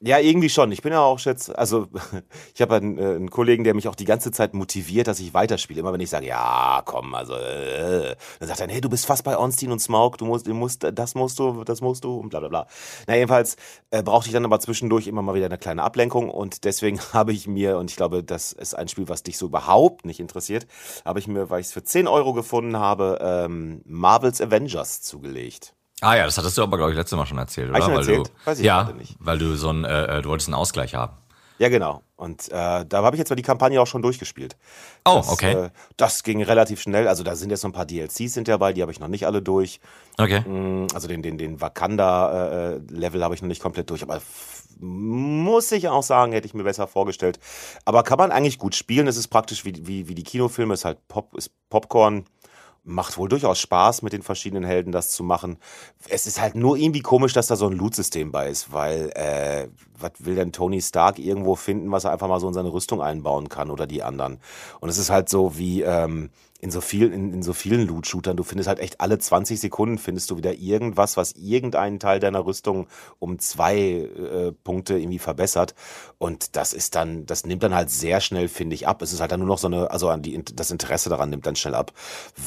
Ja, 0.00 0.18
irgendwie 0.18 0.50
schon. 0.50 0.70
Ich 0.70 0.82
bin 0.82 0.92
ja 0.92 1.00
auch 1.00 1.18
jetzt, 1.20 1.56
also 1.56 1.86
ich 2.54 2.60
habe 2.60 2.74
einen, 2.76 2.98
äh, 2.98 3.14
einen 3.14 3.30
Kollegen, 3.30 3.64
der 3.64 3.72
mich 3.74 3.88
auch 3.88 3.94
die 3.94 4.04
ganze 4.04 4.32
Zeit 4.32 4.52
motiviert, 4.52 5.06
dass 5.06 5.18
ich 5.18 5.32
weiterspiele. 5.32 5.80
Immer 5.80 5.94
wenn 5.94 6.00
ich 6.00 6.10
sage, 6.10 6.26
ja, 6.26 6.82
komm, 6.84 7.14
also 7.14 7.34
äh, 7.34 8.14
dann 8.38 8.48
sagt 8.48 8.60
er, 8.60 8.68
hey, 8.68 8.82
du 8.82 8.90
bist 8.90 9.06
fast 9.06 9.24
bei 9.24 9.38
Onstein 9.38 9.72
und 9.72 9.78
Smaug, 9.80 10.18
du 10.18 10.26
musst, 10.26 10.46
du 10.46 10.52
musst, 10.52 10.86
das 10.92 11.14
musst 11.14 11.38
du, 11.38 11.64
das 11.64 11.80
musst 11.80 12.04
du 12.04 12.18
und 12.18 12.28
bla 12.28 12.40
bla 12.40 12.48
bla. 12.48 12.66
Na 13.06 13.14
jedenfalls 13.14 13.56
äh, 13.90 14.02
brauchte 14.02 14.28
ich 14.28 14.34
dann 14.34 14.44
aber 14.44 14.60
zwischendurch 14.60 15.06
immer 15.06 15.22
mal 15.22 15.34
wieder 15.34 15.46
eine 15.46 15.58
kleine 15.58 15.82
Ablenkung 15.82 16.28
und 16.28 16.64
deswegen 16.64 17.00
habe 17.14 17.32
ich 17.32 17.46
mir, 17.46 17.78
und 17.78 17.90
ich 17.90 17.96
glaube, 17.96 18.22
das 18.22 18.52
ist 18.52 18.74
ein 18.74 18.88
Spiel, 18.88 19.08
was 19.08 19.22
dich 19.22 19.38
so 19.38 19.46
überhaupt 19.46 20.04
nicht 20.04 20.20
interessiert, 20.20 20.66
habe 21.06 21.18
ich 21.18 21.28
mir, 21.28 21.48
weil 21.48 21.60
ich 21.60 21.68
es 21.68 21.72
für 21.72 21.82
10 21.82 22.08
Euro 22.08 22.34
gefunden 22.34 22.76
habe, 22.76 23.18
ähm, 23.22 23.80
Marvel's 23.86 24.42
Avengers 24.42 25.00
zugelegt. 25.00 25.74
Ah 26.04 26.16
ja, 26.16 26.24
das 26.26 26.36
hattest 26.36 26.58
du 26.58 26.62
aber, 26.62 26.76
glaube 26.76 26.92
ich, 26.92 26.98
letztes 26.98 27.16
Mal 27.16 27.24
schon 27.24 27.38
erzählt, 27.38 27.70
oder? 27.70 27.78
Hab 27.78 27.80
ich 27.80 27.86
schon 27.86 27.96
erzählt? 27.96 28.28
Du, 28.28 28.46
Weiß 28.50 28.58
ich 28.58 28.64
ja, 28.64 28.92
nicht. 28.92 29.16
weil 29.20 29.38
du 29.38 29.56
so 29.56 29.70
ein, 29.70 29.84
äh, 29.84 30.18
äh, 30.18 30.22
du 30.22 30.28
wolltest 30.28 30.48
einen 30.48 30.54
Ausgleich 30.54 30.94
haben. 30.94 31.14
Ja, 31.58 31.68
genau. 31.70 32.02
Und 32.16 32.48
äh, 32.48 32.84
da 32.84 33.02
habe 33.02 33.16
ich 33.16 33.18
jetzt 33.18 33.30
mal 33.30 33.36
die 33.36 33.42
Kampagne 33.42 33.80
auch 33.80 33.86
schon 33.86 34.02
durchgespiel. 34.02 34.48
Oh, 35.06 35.16
das, 35.16 35.28
okay. 35.28 35.52
Äh, 35.52 35.70
das 35.96 36.22
ging 36.22 36.42
relativ 36.42 36.82
schnell. 36.82 37.08
Also 37.08 37.22
da 37.22 37.36
sind 37.36 37.50
jetzt 37.50 37.62
so 37.62 37.68
ein 37.68 37.72
paar 37.72 37.86
DLCs 37.86 38.34
sind 38.34 38.48
dabei, 38.48 38.72
die 38.72 38.82
habe 38.82 38.92
ich 38.92 39.00
noch 39.00 39.08
nicht 39.08 39.24
alle 39.26 39.40
durch. 39.40 39.80
Okay. 40.18 40.40
Mm, 40.40 40.88
also 40.92 41.08
den, 41.08 41.22
den, 41.22 41.38
den 41.38 41.60
Wakanda-Level 41.60 43.20
äh, 43.20 43.24
habe 43.24 43.34
ich 43.34 43.40
noch 43.40 43.48
nicht 43.48 43.62
komplett 43.62 43.88
durch, 43.88 44.02
aber 44.02 44.20
muss 44.80 45.72
ich 45.72 45.88
auch 45.88 46.02
sagen, 46.02 46.32
hätte 46.32 46.46
ich 46.46 46.54
mir 46.54 46.64
besser 46.64 46.86
vorgestellt. 46.86 47.38
Aber 47.84 48.02
kann 48.02 48.18
man 48.18 48.32
eigentlich 48.32 48.58
gut 48.58 48.74
spielen. 48.74 49.06
Es 49.06 49.16
ist 49.16 49.28
praktisch 49.28 49.64
wie, 49.64 49.86
wie, 49.86 50.08
wie 50.08 50.14
die 50.14 50.24
Kinofilme, 50.24 50.74
es 50.74 50.80
ist 50.80 50.84
halt 50.84 51.08
Pop, 51.08 51.34
ist 51.36 51.50
Popcorn 51.70 52.26
macht 52.84 53.16
wohl 53.16 53.28
durchaus 53.28 53.58
Spaß, 53.58 54.02
mit 54.02 54.12
den 54.12 54.22
verschiedenen 54.22 54.64
Helden 54.64 54.92
das 54.92 55.10
zu 55.10 55.24
machen. 55.24 55.56
Es 56.08 56.26
ist 56.26 56.40
halt 56.40 56.54
nur 56.54 56.76
irgendwie 56.76 57.00
komisch, 57.00 57.32
dass 57.32 57.46
da 57.46 57.56
so 57.56 57.66
ein 57.66 57.72
Loot-System 57.72 58.30
bei 58.30 58.48
ist, 58.48 58.72
weil 58.72 59.10
äh, 59.14 59.68
was 59.98 60.12
will 60.18 60.34
denn 60.34 60.52
Tony 60.52 60.82
Stark 60.82 61.18
irgendwo 61.18 61.56
finden, 61.56 61.90
was 61.90 62.04
er 62.04 62.12
einfach 62.12 62.28
mal 62.28 62.40
so 62.40 62.48
in 62.48 62.54
seine 62.54 62.72
Rüstung 62.72 63.00
einbauen 63.00 63.48
kann 63.48 63.70
oder 63.70 63.86
die 63.86 64.02
anderen? 64.02 64.38
Und 64.80 64.90
es 64.90 64.98
ist 64.98 65.10
halt 65.10 65.28
so 65.28 65.56
wie 65.56 65.82
ähm, 65.82 66.30
in 66.64 66.70
so 66.70 66.80
vielen, 66.80 67.12
in, 67.12 67.34
in 67.34 67.42
so 67.42 67.52
vielen 67.52 67.86
Loot-Shootern, 67.86 68.38
du 68.38 68.42
findest 68.42 68.68
halt 68.68 68.78
echt 68.78 68.98
alle 68.98 69.18
20 69.18 69.60
Sekunden 69.60 69.98
findest 69.98 70.30
du 70.30 70.38
wieder 70.38 70.54
irgendwas, 70.54 71.18
was 71.18 71.32
irgendeinen 71.32 72.00
Teil 72.00 72.20
deiner 72.20 72.46
Rüstung 72.46 72.86
um 73.18 73.38
zwei 73.38 73.76
äh, 73.76 74.52
Punkte 74.64 74.98
irgendwie 74.98 75.18
verbessert. 75.18 75.74
Und 76.16 76.56
das 76.56 76.72
ist 76.72 76.94
dann, 76.94 77.26
das 77.26 77.44
nimmt 77.44 77.62
dann 77.62 77.74
halt 77.74 77.90
sehr 77.90 78.22
schnell, 78.22 78.48
finde 78.48 78.74
ich, 78.76 78.88
ab. 78.88 79.02
Es 79.02 79.12
ist 79.12 79.20
halt 79.20 79.30
dann 79.30 79.40
nur 79.40 79.48
noch 79.48 79.58
so 79.58 79.66
eine, 79.66 79.90
also 79.90 80.08
an 80.08 80.22
die, 80.22 80.42
das 80.42 80.70
Interesse 80.70 81.10
daran 81.10 81.28
nimmt 81.28 81.44
dann 81.44 81.54
schnell 81.54 81.74
ab, 81.74 81.92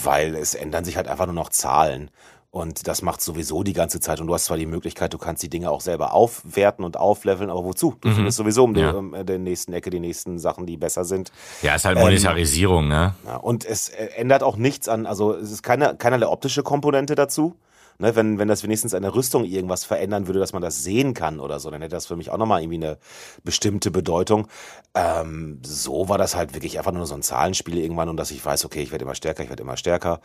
weil 0.04 0.34
es 0.36 0.56
ändern 0.56 0.84
sich 0.84 0.98
halt 0.98 1.08
einfach 1.08 1.28
nur 1.28 1.36
noch 1.36 1.50
Zahlen. 1.50 2.10
Und 2.58 2.88
das 2.88 3.04
macht 3.04 3.22
sowieso 3.22 3.62
die 3.62 3.74
ganze 3.74 4.00
Zeit. 4.00 4.20
Und 4.20 4.26
du 4.26 4.34
hast 4.34 4.46
zwar 4.46 4.58
die 4.58 4.66
Möglichkeit, 4.66 5.14
du 5.14 5.20
kannst 5.20 5.44
die 5.44 5.48
Dinge 5.50 5.70
auch 5.70 5.80
selber 5.80 6.14
aufwerten 6.14 6.84
und 6.84 6.98
aufleveln, 6.98 7.52
aber 7.52 7.64
wozu? 7.64 7.96
Du 8.02 8.08
mhm. 8.10 8.16
findest 8.16 8.38
sowieso 8.38 8.64
um, 8.64 8.76
ja. 8.76 9.00
die, 9.00 9.26
der 9.26 9.38
nächsten 9.38 9.74
Ecke 9.74 9.92
die 9.92 10.00
nächsten 10.00 10.40
Sachen, 10.40 10.66
die 10.66 10.76
besser 10.76 11.06
sind. 11.06 11.32
Ja, 11.62 11.76
ist 11.76 11.86
halt 11.86 12.00
Monetarisierung, 12.00 12.86
ähm, 12.86 12.90
ne? 12.90 13.16
Ja, 13.28 13.36
und 13.36 13.64
es 13.64 13.90
äh, 13.90 14.08
ändert 14.16 14.42
auch 14.42 14.58
nichts 14.58 14.90
an, 14.90 15.06
also 15.06 15.36
es 15.36 15.52
ist 15.52 15.62
keine, 15.62 15.98
keinerlei 15.98 16.26
optische 16.26 16.64
Komponente 16.64 17.14
dazu. 17.14 17.56
Ne, 18.00 18.16
wenn, 18.16 18.40
wenn 18.40 18.48
das 18.48 18.64
wenigstens 18.64 18.96
eine 18.96 19.14
Rüstung 19.14 19.44
irgendwas 19.44 19.84
verändern 19.84 20.26
würde, 20.26 20.40
dass 20.40 20.54
man 20.54 20.62
das 20.64 20.84
sehen 20.84 21.14
kann 21.14 21.40
oder 21.40 21.60
so, 21.60 21.70
dann 21.70 21.82
hätte 21.82 21.96
das 21.96 22.08
für 22.08 22.16
mich 22.16 22.32
auch 22.32 22.38
nochmal 22.38 22.62
irgendwie 22.62 22.84
eine 22.84 22.98
bestimmte 23.44 23.92
Bedeutung. 23.92 24.48
Ähm, 24.96 25.62
so 25.64 26.10
war 26.10 26.18
das 26.18 26.36
halt 26.36 26.56
wirklich 26.56 26.80
einfach 26.80 26.92
nur 26.92 27.06
so 27.06 27.14
ein 27.14 27.24
Zahlenspiel 27.24 27.78
irgendwann 27.78 28.10
und 28.10 28.18
dass 28.18 28.32
ich 28.32 28.44
weiß, 28.44 28.66
okay, 28.66 28.82
ich 28.82 28.92
werde 28.92 29.04
immer 29.04 29.16
stärker, 29.16 29.44
ich 29.44 29.50
werde 29.50 29.62
immer 29.62 29.78
stärker. 29.78 30.22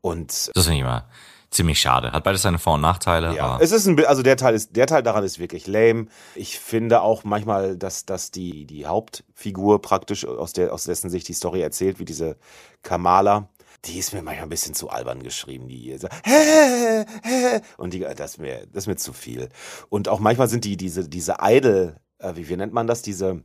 Und 0.00 0.30
das 0.30 0.64
ist 0.64 0.68
nicht 0.68 0.84
mal 0.84 1.06
ziemlich 1.52 1.80
schade. 1.80 2.12
Hat 2.12 2.24
beides 2.24 2.42
seine 2.42 2.58
Vor- 2.58 2.74
und 2.74 2.80
Nachteile. 2.80 3.34
Ja, 3.36 3.58
es 3.60 3.72
ist 3.72 3.86
ein, 3.86 4.04
also 4.04 4.22
der 4.22 4.36
Teil 4.36 4.54
ist, 4.54 4.74
der 4.74 4.86
Teil 4.86 5.02
daran 5.02 5.24
ist 5.24 5.38
wirklich 5.38 5.66
lame. 5.66 6.06
Ich 6.34 6.58
finde 6.58 7.02
auch 7.02 7.24
manchmal, 7.24 7.76
dass, 7.76 8.04
dass 8.04 8.30
die, 8.30 8.66
die 8.66 8.86
Hauptfigur 8.86 9.80
praktisch 9.80 10.26
aus 10.26 10.52
der, 10.52 10.72
aus 10.72 10.84
dessen 10.84 11.10
Sicht 11.10 11.28
die 11.28 11.34
Story 11.34 11.60
erzählt, 11.60 11.98
wie 11.98 12.04
diese 12.04 12.36
Kamala, 12.82 13.48
die 13.84 13.98
ist 13.98 14.12
mir 14.12 14.22
manchmal 14.22 14.44
ein 14.44 14.50
bisschen 14.50 14.74
zu 14.74 14.90
albern 14.90 15.22
geschrieben, 15.22 15.68
die 15.68 15.96
so, 15.98 16.08
hä, 16.24 17.04
hä, 17.22 17.60
und 17.76 17.92
die, 17.94 18.00
das 18.00 18.32
ist 18.32 18.38
mir, 18.38 18.66
das 18.72 18.84
ist 18.84 18.86
mir 18.86 18.96
zu 18.96 19.12
viel. 19.12 19.48
Und 19.88 20.08
auch 20.08 20.20
manchmal 20.20 20.48
sind 20.48 20.64
die, 20.64 20.76
diese, 20.76 21.08
diese 21.08 21.36
Idol, 21.40 21.96
äh, 22.18 22.36
wie, 22.36 22.48
wie 22.48 22.56
nennt 22.56 22.72
man 22.72 22.86
das, 22.86 23.02
diese, 23.02 23.42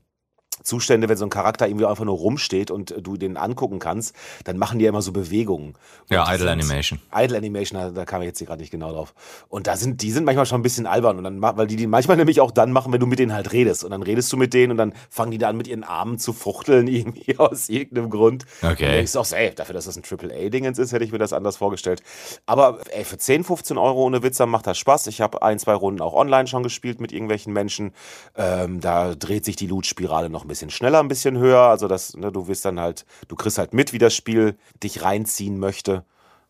Zustände, 0.64 1.10
wenn 1.10 1.18
so 1.18 1.26
ein 1.26 1.30
Charakter 1.30 1.68
irgendwie 1.68 1.86
einfach 1.86 2.06
nur 2.06 2.18
rumsteht 2.18 2.72
und 2.72 2.94
du 3.02 3.18
den 3.18 3.38
angucken 3.38 3.80
kannst, 3.80 4.16
dann 4.44 4.58
machen 4.58 4.80
die 4.80 4.86
ja 4.86 4.90
immer 4.90 5.02
so 5.02 5.12
Bewegungen. 5.12 5.74
Ja, 6.10 6.24
Und 6.24 6.30
die 6.30 6.36
Idle 6.36 6.52
Animation. 6.52 7.00
Idle 7.16 7.38
Animation, 7.38 7.80
da, 7.80 7.90
da 7.92 8.06
kam 8.06 8.22
ich 8.22 8.28
jetzt 8.28 8.40
hier 8.40 8.48
gerade 8.48 8.62
nicht 8.62 8.72
genau 8.72 8.92
drauf. 8.92 9.14
Und 9.50 9.68
da 9.68 9.78
sind, 9.78 10.02
die 10.02 10.12
sind 10.12 10.26
manchmal 10.26 10.46
schon 10.46 10.60
ein 10.60 10.64
bisschen 10.64 10.86
albern 10.86 11.18
und 11.18 11.24
dann, 11.24 11.42
weil 11.42 11.68
die 11.68 11.76
die 11.76 11.88
manchmal 11.88 12.18
nämlich 12.18 12.42
auch 12.42 12.52
dann 12.52 12.72
machen, 12.72 12.92
wenn 12.92 13.00
du 13.00 13.06
mit 13.06 13.20
denen 13.20 13.34
halt 13.34 13.54
redest. 13.54 13.84
Und 13.84 13.92
dann 13.92 14.04
redest 14.04 14.32
du 14.34 14.38
mit 14.38 14.54
denen 14.54 14.72
und 14.72 14.78
dann 14.78 14.94
fangen 15.10 15.32
die 15.32 15.38
da 15.38 15.50
an, 15.50 15.58
mit 15.58 15.68
ihren 15.68 15.84
Armen 15.84 16.20
zu 16.20 16.34
fuchteln, 16.34 16.88
irgendwie 16.98 17.38
aus 17.38 17.70
irgendeinem 17.70 18.10
Grund. 18.10 18.46
Okay. 18.62 18.86
Und 18.86 18.92
denkst 18.94 19.14
du 19.14 19.20
auch, 19.20 19.32
ey, 19.32 19.54
dafür, 19.56 19.74
dass 19.74 19.86
das 19.86 19.98
ein 19.98 20.04
AAA-Dingens 20.04 20.80
ist, 20.80 20.92
hätte 20.92 21.06
ich 21.06 21.12
mir 21.12 21.18
das 21.18 21.34
anders 21.34 21.58
vorgestellt. 21.58 22.02
Aber 22.46 22.80
ey, 22.92 23.04
für 23.04 23.18
10, 23.18 23.44
15 23.44 23.78
Euro 23.78 24.04
ohne 24.04 24.24
Witzer 24.24 24.46
macht 24.46 24.68
das 24.68 24.78
Spaß. 24.78 25.08
Ich 25.08 25.22
habe 25.22 25.42
ein, 25.42 25.60
zwei 25.60 25.74
Runden 25.74 26.02
auch 26.02 26.14
online 26.14 26.48
schon 26.48 26.64
gespielt 26.64 27.00
mit 27.00 27.12
irgendwelchen 27.12 27.54
Menschen. 27.54 27.94
Ähm, 28.36 28.82
da 28.82 29.16
dreht 29.16 29.46
sich 29.46 29.56
die 29.56 29.68
Loot-Spirale 29.68 30.30
noch 30.30 30.44
ein 30.44 30.48
bisschen 30.48 30.57
schneller, 30.70 31.00
ein 31.00 31.08
bisschen 31.08 31.38
höher. 31.38 31.62
Also 31.62 31.88
das, 31.88 32.16
ne, 32.16 32.32
du 32.32 32.48
wirst 32.48 32.66
dann 32.66 32.80
halt, 32.80 33.06
du 33.28 33.36
kriegst 33.36 33.58
halt 33.58 33.74
mit, 33.74 33.94
wie 33.94 33.98
das 34.00 34.14
Spiel 34.16 34.58
dich 34.84 35.02
reinziehen 35.04 35.60
möchte. 35.60 36.04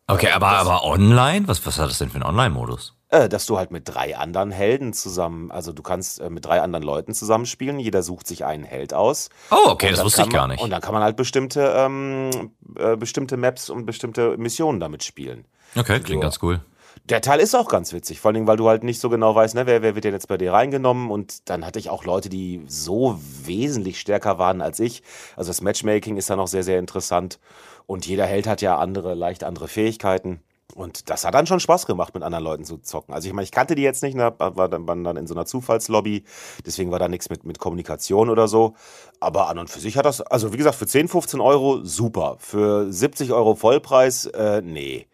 Okay, 0.06 0.30
aber, 0.30 0.48
aber 0.48 0.84
online? 0.84 1.46
Was, 1.48 1.64
was 1.66 1.78
hat 1.78 1.90
das 1.90 1.98
denn 1.98 2.08
für 2.08 2.14
einen 2.16 2.24
Online-Modus? 2.24 2.94
Äh, 3.10 3.28
dass 3.28 3.46
du 3.46 3.56
halt 3.58 3.70
mit 3.70 3.88
drei 3.88 4.16
anderen 4.18 4.50
Helden 4.50 4.92
zusammen, 4.92 5.50
also 5.50 5.72
du 5.72 5.82
kannst 5.82 6.20
äh, 6.20 6.28
mit 6.28 6.44
drei 6.44 6.60
anderen 6.60 6.82
Leuten 6.84 7.14
zusammenspielen. 7.14 7.78
Jeder 7.78 8.02
sucht 8.02 8.26
sich 8.26 8.44
einen 8.44 8.64
Held 8.64 8.92
aus. 8.92 9.30
Oh, 9.50 9.68
okay, 9.70 9.90
das 9.90 10.04
wusste 10.04 10.22
ich 10.22 10.28
gar 10.30 10.42
man- 10.42 10.50
nicht. 10.50 10.62
Und 10.62 10.70
dann 10.70 10.80
kann 10.82 10.92
man 10.92 11.02
halt 11.02 11.16
bestimmte, 11.16 11.72
ähm, 11.74 12.52
äh, 12.78 12.96
bestimmte 12.96 13.36
Maps 13.38 13.70
und 13.70 13.86
bestimmte 13.86 14.36
Missionen 14.36 14.78
damit 14.80 15.04
spielen. 15.04 15.46
Okay, 15.76 16.00
klingt 16.00 16.22
Ja. 16.22 16.28
ganz 16.28 16.38
cool. 16.42 16.60
Der 17.08 17.22
Teil 17.22 17.40
ist 17.40 17.54
auch 17.54 17.68
ganz 17.68 17.94
witzig, 17.94 18.20
vor 18.20 18.32
allem, 18.32 18.46
weil 18.46 18.58
du 18.58 18.68
halt 18.68 18.84
nicht 18.84 19.00
so 19.00 19.08
genau 19.08 19.34
weißt, 19.34 19.54
ne, 19.54 19.64
wer, 19.64 19.80
wer 19.80 19.94
wird 19.94 20.04
denn 20.04 20.12
jetzt 20.12 20.28
bei 20.28 20.36
dir 20.36 20.52
reingenommen. 20.52 21.10
Und 21.10 21.48
dann 21.48 21.64
hatte 21.64 21.78
ich 21.78 21.88
auch 21.88 22.04
Leute, 22.04 22.28
die 22.28 22.62
so 22.66 23.18
wesentlich 23.44 23.98
stärker 23.98 24.38
waren 24.38 24.60
als 24.60 24.78
ich. 24.78 25.02
Also 25.34 25.48
das 25.48 25.62
Matchmaking 25.62 26.18
ist 26.18 26.28
da 26.28 26.36
noch 26.36 26.48
sehr, 26.48 26.64
sehr 26.64 26.78
interessant. 26.78 27.38
Und 27.86 28.06
jeder 28.06 28.26
Held 28.26 28.46
hat 28.46 28.60
ja 28.60 28.76
andere, 28.76 29.14
leicht 29.14 29.42
andere 29.42 29.68
Fähigkeiten. 29.68 30.42
Und 30.74 31.08
das 31.08 31.24
hat 31.24 31.32
dann 31.32 31.46
schon 31.46 31.60
Spaß 31.60 31.86
gemacht, 31.86 32.12
mit 32.12 32.22
anderen 32.22 32.44
Leuten 32.44 32.64
zu 32.64 32.76
zocken. 32.76 33.14
Also 33.14 33.26
ich 33.26 33.32
meine, 33.32 33.44
ich 33.44 33.52
kannte 33.52 33.74
die 33.74 33.82
jetzt 33.82 34.02
nicht, 34.02 34.14
ne, 34.14 34.34
war 34.38 34.68
dann, 34.68 34.86
waren 34.86 35.02
dann 35.02 35.16
in 35.16 35.26
so 35.26 35.34
einer 35.34 35.46
Zufallslobby, 35.46 36.24
deswegen 36.66 36.90
war 36.90 36.98
da 36.98 37.08
nichts 37.08 37.30
mit, 37.30 37.42
mit 37.44 37.58
Kommunikation 37.58 38.28
oder 38.28 38.48
so. 38.48 38.74
Aber 39.18 39.48
an 39.48 39.58
und 39.58 39.70
für 39.70 39.80
sich 39.80 39.96
hat 39.96 40.04
das, 40.04 40.20
also 40.20 40.52
wie 40.52 40.58
gesagt, 40.58 40.76
für 40.76 40.86
10, 40.86 41.08
15 41.08 41.40
Euro 41.40 41.82
super. 41.82 42.36
Für 42.38 42.92
70 42.92 43.32
Euro 43.32 43.54
Vollpreis, 43.54 44.26
äh, 44.26 44.60
nee. 44.62 45.06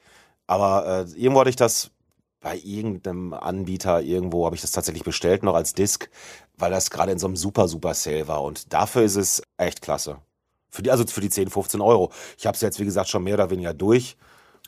Aber 0.46 1.06
äh, 1.08 1.18
irgendwo 1.18 1.40
hatte 1.40 1.50
ich 1.50 1.56
das 1.56 1.90
bei 2.40 2.58
irgendeinem 2.62 3.32
Anbieter, 3.32 4.02
irgendwo 4.02 4.44
habe 4.44 4.54
ich 4.54 4.62
das 4.62 4.72
tatsächlich 4.72 5.02
bestellt, 5.02 5.42
noch 5.42 5.54
als 5.54 5.72
Disc, 5.72 6.10
weil 6.58 6.70
das 6.70 6.90
gerade 6.90 7.10
in 7.10 7.18
so 7.18 7.26
einem 7.26 7.36
super, 7.36 7.68
super 7.68 7.94
Sale 7.94 8.28
war. 8.28 8.42
Und 8.42 8.72
dafür 8.72 9.02
ist 9.02 9.16
es 9.16 9.42
echt 9.56 9.80
klasse. 9.80 10.18
Für 10.70 10.82
die, 10.82 10.90
also 10.90 11.06
für 11.06 11.22
die 11.22 11.30
10, 11.30 11.48
15 11.48 11.80
Euro. 11.80 12.12
Ich 12.36 12.46
habe 12.46 12.54
es 12.54 12.60
jetzt, 12.60 12.78
wie 12.78 12.84
gesagt, 12.84 13.08
schon 13.08 13.24
mehr 13.24 13.34
oder 13.34 13.50
weniger 13.50 13.72
durch. 13.72 14.16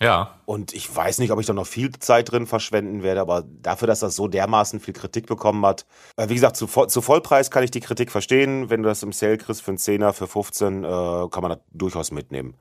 Ja. 0.01 0.39
Und 0.45 0.75
ich 0.75 0.95
weiß 0.95 1.19
nicht, 1.19 1.31
ob 1.31 1.41
ich 1.41 1.47
da 1.47 1.53
noch 1.53 1.67
viel 1.67 1.91
Zeit 1.99 2.31
drin 2.31 2.47
verschwenden 2.47 3.03
werde, 3.03 3.21
aber 3.21 3.45
dafür, 3.47 3.89
dass 3.89 4.01
das 4.01 4.15
so 4.15 4.29
dermaßen 4.29 4.79
viel 4.81 4.95
Kritik 4.95 5.27
bekommen 5.27 5.65
hat. 5.65 5.87
Äh, 6.17 6.29
wie 6.29 6.35
gesagt, 6.35 6.57
zu, 6.57 6.67
zu 6.67 7.01
Vollpreis 7.01 7.51
kann 7.51 7.63
ich 7.63 7.71
die 7.71 7.81
Kritik 7.81 8.11
verstehen. 8.11 8.69
Wenn 8.69 8.83
du 8.83 8.89
das 8.89 9.03
im 9.03 9.13
Sale 9.13 9.39
kriegst 9.39 9.63
für 9.63 9.71
einen 9.71 9.79
Zehner, 9.79 10.13
für 10.13 10.27
15, 10.27 10.85
äh, 10.85 10.87
kann 10.89 11.43
man 11.43 11.51
das 11.51 11.61
durchaus 11.73 12.11
mitnehmen. 12.11 12.57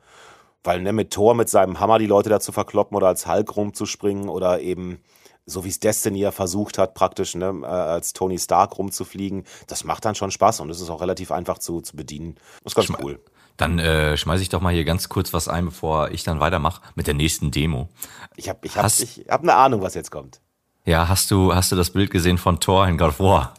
Weil 0.66 0.82
ne, 0.82 0.92
mit 0.92 1.12
Thor, 1.12 1.34
mit 1.36 1.48
seinem 1.50 1.80
Hammer 1.80 1.98
die 2.00 2.08
Leute 2.08 2.30
dazu 2.30 2.52
verkloppen 2.52 2.98
oder 2.98 3.08
als 3.08 3.26
Hulk 3.28 3.56
rumzuspringen 3.56 4.28
oder 4.28 4.60
eben 4.60 5.00
so 5.46 5.64
wie 5.64 5.70
es 5.70 5.80
Destiny 5.80 6.20
ja 6.20 6.32
versucht 6.32 6.78
hat, 6.80 6.96
praktisch 6.96 7.36
ne, 7.36 7.54
äh, 7.62 7.66
als 7.68 8.14
Tony 8.14 8.40
Stark 8.40 8.78
rumzufliegen, 8.80 9.46
das 9.68 9.84
macht 9.84 10.04
dann 10.04 10.16
schon 10.16 10.32
Spaß 10.32 10.60
und 10.62 10.72
es 10.72 10.82
ist 10.82 10.90
auch 10.90 11.02
relativ 11.02 11.32
einfach 11.32 11.60
zu, 11.60 11.82
zu 11.82 11.96
bedienen. 11.96 12.36
Das 12.64 12.72
ist 12.72 12.76
ganz 12.76 12.88
Schma- 12.88 13.00
cool. 13.04 13.24
Dann 13.58 13.80
äh, 13.80 14.18
schmeiße 14.18 14.42
ich 14.42 14.50
doch 14.50 14.60
mal 14.60 14.74
hier 14.74 14.84
ganz 14.86 15.08
kurz 15.08 15.32
was 15.34 15.48
ein, 15.48 15.66
bevor 15.66 16.10
ich 16.10 16.24
dann 16.24 16.40
weitermache 16.40 16.82
mit 16.96 17.06
der 17.08 17.14
nächsten 17.14 17.52
Demo. 17.52 17.88
Ich 18.36 18.50
habe 18.50 18.60
ich 18.64 18.76
hab, 18.76 18.84
Hast- 18.84 19.02
ich 19.02 19.26
hab 19.30 19.44
eine 19.44 19.54
Ahnung, 19.54 19.82
was 19.82 19.94
jetzt 19.94 20.10
kommt. 20.12 20.42
Ja, 20.84 21.08
hast 21.08 21.30
du, 21.32 21.54
hast 21.54 21.72
du 21.72 21.76
das 21.76 21.92
Bild 21.92 22.10
gesehen 22.12 22.38
von 22.40 22.60
Thor 22.60 22.88
in 22.88 22.98
God 22.98 23.10
of 23.10 23.20
War? 23.20 23.54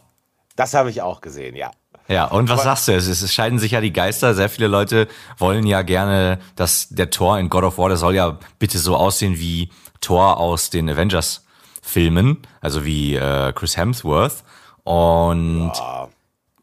Das 0.57 0.73
habe 0.73 0.89
ich 0.89 1.01
auch 1.01 1.21
gesehen, 1.21 1.55
ja. 1.55 1.71
Ja, 2.07 2.25
und 2.25 2.47
was 2.49 2.59
Aber- 2.61 2.69
sagst 2.75 2.87
du? 2.87 2.93
Es, 2.93 3.07
es 3.07 3.33
scheiden 3.33 3.59
sich 3.59 3.71
ja 3.71 3.81
die 3.81 3.91
Geister. 3.93 4.33
Sehr 4.33 4.49
viele 4.49 4.67
Leute 4.67 5.07
wollen 5.37 5.65
ja 5.67 5.81
gerne, 5.81 6.39
dass 6.55 6.87
der 6.89 7.09
Thor 7.09 7.37
in 7.39 7.49
God 7.49 7.63
of 7.63 7.77
War, 7.77 7.89
der 7.89 7.97
soll 7.97 8.15
ja 8.15 8.39
bitte 8.59 8.79
so 8.79 8.95
aussehen 8.95 9.37
wie 9.39 9.69
Thor 9.99 10.37
aus 10.37 10.69
den 10.69 10.89
Avengers-Filmen, 10.89 12.37
also 12.61 12.85
wie 12.85 13.15
äh, 13.15 13.51
Chris 13.53 13.75
Hemsworth. 13.77 14.43
Und 14.83 15.71
Ah, 15.75 16.07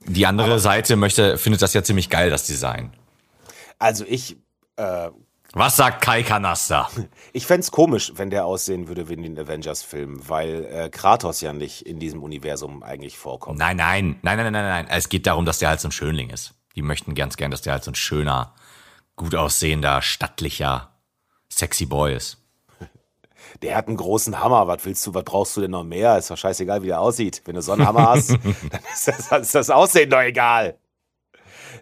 die 0.07 0.27
andere 0.27 0.59
Seite 0.59 0.97
möchte, 0.97 1.37
findet 1.39 1.61
das 1.63 1.75
ja 1.75 1.83
ziemlich 1.83 2.09
geil, 2.11 2.31
das 2.31 2.45
Design. 2.47 2.93
Also 3.79 4.05
ich, 4.09 4.37
äh, 4.77 5.09
Was 5.57 5.77
sagt 5.77 6.03
Kai 6.03 6.25
Kanaster? 6.25 6.91
ich 7.33 7.47
fänd's 7.47 7.71
komisch, 7.71 8.13
wenn 8.17 8.29
der 8.29 8.45
aussehen 8.45 8.89
würde 8.89 9.09
wie 9.09 9.13
in 9.15 9.23
den 9.23 9.39
Avengers-Filmen, 9.39 10.29
weil 10.29 10.65
äh, 10.65 10.91
Kratos 10.91 11.41
ja 11.43 11.53
nicht 11.53 11.83
in 11.83 12.01
diesem 12.01 12.25
Universum 12.25 12.83
eigentlich 12.83 13.17
vorkommt. 13.17 13.57
Nein, 13.57 13.77
nein, 13.77 14.19
nein, 14.23 14.37
nein, 14.37 14.53
nein, 14.53 14.65
nein. 14.65 14.87
Es 14.91 15.09
geht 15.09 15.29
darum, 15.29 15.45
dass 15.45 15.61
der 15.61 15.69
halt 15.69 15.79
so 15.79 15.87
ein 15.87 15.93
Schönling 15.93 16.31
ist. 16.31 16.55
Die 16.75 16.83
möchten 16.83 17.15
ganz 17.15 17.37
gern, 17.37 17.53
dass 17.53 17.63
der 17.63 17.75
halt 17.75 17.85
so 17.85 17.93
ein 17.93 17.95
schöner, 17.95 18.53
gut 19.15 19.37
aussehender, 19.37 20.03
stattlicher, 20.03 20.91
sexy 21.49 21.87
Boy 21.87 22.17
ist. 22.17 22.39
Der 23.63 23.77
hat 23.77 23.87
einen 23.87 23.97
großen 23.97 24.41
Hammer, 24.41 24.67
was 24.67 24.85
willst 24.85 25.07
du, 25.07 25.15
was 25.15 25.23
brauchst 25.23 25.57
du 25.57 25.61
denn 25.61 25.71
noch 25.71 25.85
mehr? 25.85 26.19
Ist 26.19 26.33
doch 26.33 26.37
scheißegal, 26.37 26.83
wie 26.83 26.89
der 26.89 27.01
aussieht. 27.01 27.43
Wenn 27.45 27.55
du 27.55 27.63
so 27.63 27.71
einen 27.73 27.87
Hammer 27.87 28.09
hast, 28.09 28.31
dann 28.71 28.83
ist 28.93 29.07
das, 29.07 29.29
dann 29.29 29.43
ist 29.43 29.55
das 29.55 29.71
Aussehen 29.71 30.11
doch 30.11 30.21
egal. 30.21 30.77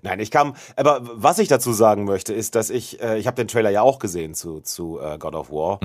Nein, 0.02 0.20
ich 0.20 0.30
kam, 0.30 0.54
aber 0.76 1.00
was 1.02 1.38
ich 1.38 1.48
dazu 1.48 1.72
sagen 1.72 2.04
möchte, 2.04 2.32
ist, 2.32 2.54
dass 2.54 2.70
ich, 2.70 3.00
äh, 3.02 3.18
ich 3.18 3.26
habe 3.26 3.36
den 3.36 3.48
Trailer 3.48 3.70
ja 3.70 3.82
auch 3.82 3.98
gesehen 3.98 4.34
zu, 4.34 4.60
zu 4.60 4.98
äh, 5.00 5.18
God 5.18 5.34
of 5.34 5.50
War. 5.50 5.80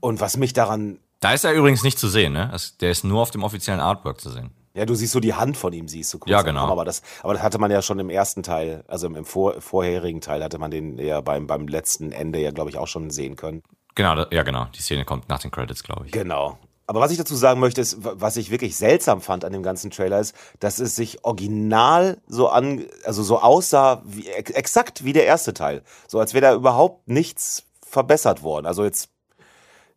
Und 0.00 0.20
was 0.20 0.36
mich 0.36 0.52
daran 0.52 0.98
Da 1.20 1.32
ist 1.32 1.44
er 1.44 1.52
übrigens 1.52 1.82
nicht 1.82 1.98
zu 1.98 2.08
sehen, 2.08 2.32
ne? 2.32 2.54
Der 2.80 2.90
ist 2.90 3.04
nur 3.04 3.22
auf 3.22 3.30
dem 3.30 3.42
offiziellen 3.42 3.80
Artwork 3.80 4.20
zu 4.20 4.30
sehen. 4.30 4.50
Ja, 4.76 4.84
du 4.86 4.94
siehst 4.94 5.12
so 5.12 5.20
die 5.20 5.34
Hand 5.34 5.56
von 5.56 5.72
ihm, 5.72 5.86
siehst 5.86 6.12
du 6.12 6.18
kurz. 6.18 6.30
Ja, 6.30 6.42
genau. 6.42 6.66
Aber 6.66 6.84
das, 6.84 7.02
aber 7.22 7.34
das 7.34 7.42
hatte 7.42 7.58
man 7.58 7.70
ja 7.70 7.80
schon 7.80 8.00
im 8.00 8.10
ersten 8.10 8.42
Teil, 8.42 8.82
also 8.88 9.06
im, 9.06 9.14
im 9.14 9.24
vor, 9.24 9.60
vorherigen 9.60 10.20
Teil 10.20 10.42
hatte 10.42 10.58
man 10.58 10.72
den 10.72 10.98
ja 10.98 11.20
beim, 11.20 11.46
beim 11.46 11.68
letzten 11.68 12.10
Ende 12.10 12.40
ja, 12.40 12.50
glaube 12.50 12.70
ich, 12.70 12.78
auch 12.78 12.88
schon 12.88 13.10
sehen 13.10 13.36
können. 13.36 13.62
Genau, 13.94 14.26
ja 14.32 14.42
genau. 14.42 14.66
Die 14.74 14.82
Szene 14.82 15.04
kommt 15.04 15.28
nach 15.28 15.38
den 15.38 15.52
Credits, 15.52 15.84
glaube 15.84 16.06
ich. 16.06 16.12
Genau. 16.12 16.58
Aber 16.86 17.00
was 17.00 17.10
ich 17.10 17.18
dazu 17.18 17.34
sagen 17.34 17.60
möchte, 17.60 17.80
ist, 17.80 18.04
wa- 18.04 18.14
was 18.16 18.36
ich 18.36 18.50
wirklich 18.50 18.76
seltsam 18.76 19.20
fand 19.22 19.44
an 19.44 19.52
dem 19.52 19.62
ganzen 19.62 19.90
Trailer, 19.90 20.20
ist, 20.20 20.34
dass 20.60 20.78
es 20.78 20.94
sich 20.96 21.24
original 21.24 22.18
so 22.28 22.48
an, 22.48 22.84
also 23.04 23.22
so 23.22 23.40
aussah, 23.40 24.02
wie, 24.04 24.28
ex- 24.28 24.50
exakt 24.50 25.04
wie 25.04 25.12
der 25.14 25.24
erste 25.26 25.54
Teil. 25.54 25.82
So 26.06 26.18
als 26.20 26.34
wäre 26.34 26.42
da 26.42 26.54
überhaupt 26.54 27.08
nichts 27.08 27.62
verbessert 27.86 28.42
worden. 28.42 28.66
Also 28.66 28.84
jetzt, 28.84 29.08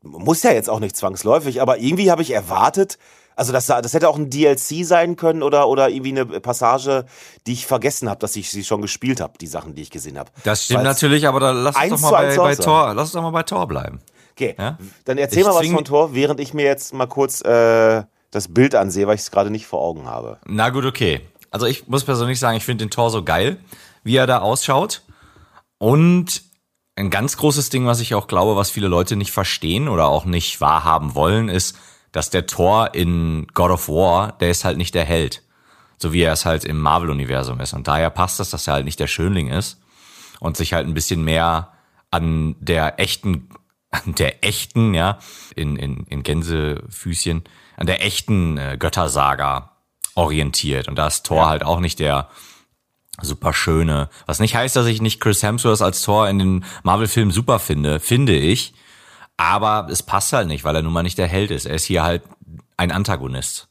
muss 0.01 0.43
ja 0.43 0.51
jetzt 0.51 0.69
auch 0.69 0.79
nicht 0.79 0.95
zwangsläufig, 0.95 1.61
aber 1.61 1.79
irgendwie 1.79 2.09
habe 2.11 2.21
ich 2.21 2.31
erwartet, 2.31 2.97
also 3.35 3.51
das, 3.51 3.65
das 3.67 3.93
hätte 3.93 4.07
auch 4.09 4.15
ein 4.17 4.29
DLC 4.29 4.83
sein 4.85 5.15
können 5.15 5.43
oder, 5.43 5.67
oder 5.67 5.89
irgendwie 5.89 6.11
eine 6.11 6.25
Passage, 6.39 7.05
die 7.45 7.53
ich 7.53 7.67
vergessen 7.67 8.09
habe, 8.09 8.19
dass 8.19 8.35
ich 8.35 8.49
sie 8.49 8.63
schon 8.63 8.81
gespielt 8.81 9.19
habe, 9.21 9.33
die 9.39 9.45
Sachen, 9.47 9.75
die 9.75 9.81
ich 9.81 9.91
gesehen 9.91 10.17
habe. 10.17 10.31
Das 10.43 10.63
stimmt 10.63 10.79
Weil's- 10.79 10.95
natürlich, 11.01 11.27
aber 11.27 11.39
da 11.39 11.51
lass 11.51 11.75
uns 11.75 11.89
doch 11.89 11.99
mal 11.99 12.11
bei, 12.11 12.35
bei. 12.35 12.55
Tor, 12.55 12.93
lass 12.95 13.03
uns 13.09 13.11
doch 13.11 13.21
mal 13.21 13.29
bei 13.31 13.43
Tor 13.43 13.67
bleiben. 13.67 13.99
Okay, 14.37 14.55
Ja? 14.57 14.77
dann 15.05 15.17
erzähl 15.17 15.39
Ich 15.39 15.47
mal 15.47 15.55
was 15.55 15.67
von 15.67 15.83
Tor, 15.83 16.13
während 16.13 16.39
ich 16.39 16.53
mir 16.53 16.63
jetzt 16.63 16.93
mal 16.93 17.07
kurz 17.07 17.41
äh, 17.41 18.03
das 18.29 18.53
Bild 18.53 18.75
ansehe, 18.75 19.07
weil 19.07 19.15
ich 19.15 19.21
es 19.21 19.31
gerade 19.31 19.49
nicht 19.49 19.65
vor 19.65 19.81
Augen 19.81 20.05
habe. 20.05 20.37
Na 20.45 20.69
gut, 20.69 20.85
okay. 20.85 21.21
Also 21.49 21.65
ich 21.65 21.87
muss 21.87 22.03
persönlich 22.03 22.39
sagen, 22.39 22.55
ich 22.55 22.63
finde 22.63 22.85
den 22.85 22.91
Tor 22.91 23.09
so 23.09 23.23
geil, 23.23 23.57
wie 24.03 24.15
er 24.15 24.27
da 24.27 24.39
ausschaut. 24.39 25.01
Und 25.79 26.43
ein 26.95 27.09
ganz 27.09 27.37
großes 27.37 27.71
Ding, 27.71 27.87
was 27.87 27.99
ich 27.99 28.13
auch 28.13 28.27
glaube, 28.27 28.55
was 28.55 28.69
viele 28.69 28.87
Leute 28.87 29.15
nicht 29.15 29.31
verstehen 29.31 29.87
oder 29.87 30.07
auch 30.07 30.25
nicht 30.25 30.61
wahrhaben 30.61 31.15
wollen, 31.15 31.49
ist, 31.49 31.75
dass 32.11 32.29
der 32.29 32.45
Tor 32.45 32.93
in 32.93 33.47
God 33.55 33.71
of 33.71 33.89
War, 33.89 34.33
der 34.33 34.51
ist 34.51 34.65
halt 34.65 34.77
nicht 34.77 34.93
der 34.93 35.05
Held. 35.05 35.41
So 35.97 36.13
wie 36.13 36.21
er 36.21 36.33
es 36.33 36.45
halt 36.45 36.63
im 36.63 36.79
Marvel-Universum 36.79 37.59
ist. 37.59 37.73
Und 37.73 37.87
daher 37.87 38.11
passt 38.11 38.39
das, 38.39 38.51
dass 38.51 38.67
er 38.67 38.75
halt 38.75 38.85
nicht 38.85 38.99
der 38.99 39.07
Schönling 39.07 39.47
ist 39.47 39.79
und 40.39 40.57
sich 40.57 40.73
halt 40.73 40.85
ein 40.85 40.93
bisschen 40.93 41.23
mehr 41.23 41.73
an 42.11 42.55
der 42.59 42.99
echten, 42.99 43.49
an 44.05 44.15
der 44.15 44.43
echten, 44.43 44.93
ja, 44.93 45.19
in, 45.55 45.75
in, 45.75 46.05
in 46.07 46.23
Gänsefüßchen, 46.23 47.43
an 47.75 47.87
der 47.87 48.03
echten 48.05 48.57
äh, 48.57 48.77
Göttersaga 48.79 49.71
orientiert. 50.15 50.87
Und 50.87 50.95
da 50.95 51.07
ist 51.07 51.25
Thor 51.25 51.47
halt 51.47 51.63
auch 51.63 51.79
nicht 51.79 51.99
der 51.99 52.29
super 53.21 53.53
schöne, 53.53 54.09
was 54.25 54.39
nicht 54.39 54.55
heißt, 54.55 54.75
dass 54.75 54.85
ich 54.85 55.01
nicht 55.01 55.19
Chris 55.19 55.41
Hemsworth 55.41 55.81
als 55.81 56.01
Thor 56.01 56.29
in 56.29 56.39
den 56.39 56.65
Marvel-Filmen 56.83 57.31
super 57.31 57.59
finde, 57.59 57.99
finde 57.99 58.35
ich. 58.35 58.73
Aber 59.37 59.87
es 59.91 60.03
passt 60.03 60.33
halt 60.33 60.47
nicht, 60.47 60.63
weil 60.63 60.75
er 60.75 60.81
nun 60.81 60.93
mal 60.93 61.03
nicht 61.03 61.17
der 61.17 61.27
Held 61.27 61.51
ist. 61.51 61.65
Er 61.65 61.75
ist 61.75 61.85
hier 61.85 62.03
halt 62.03 62.23
ein 62.75 62.91
Antagonist. 62.91 63.69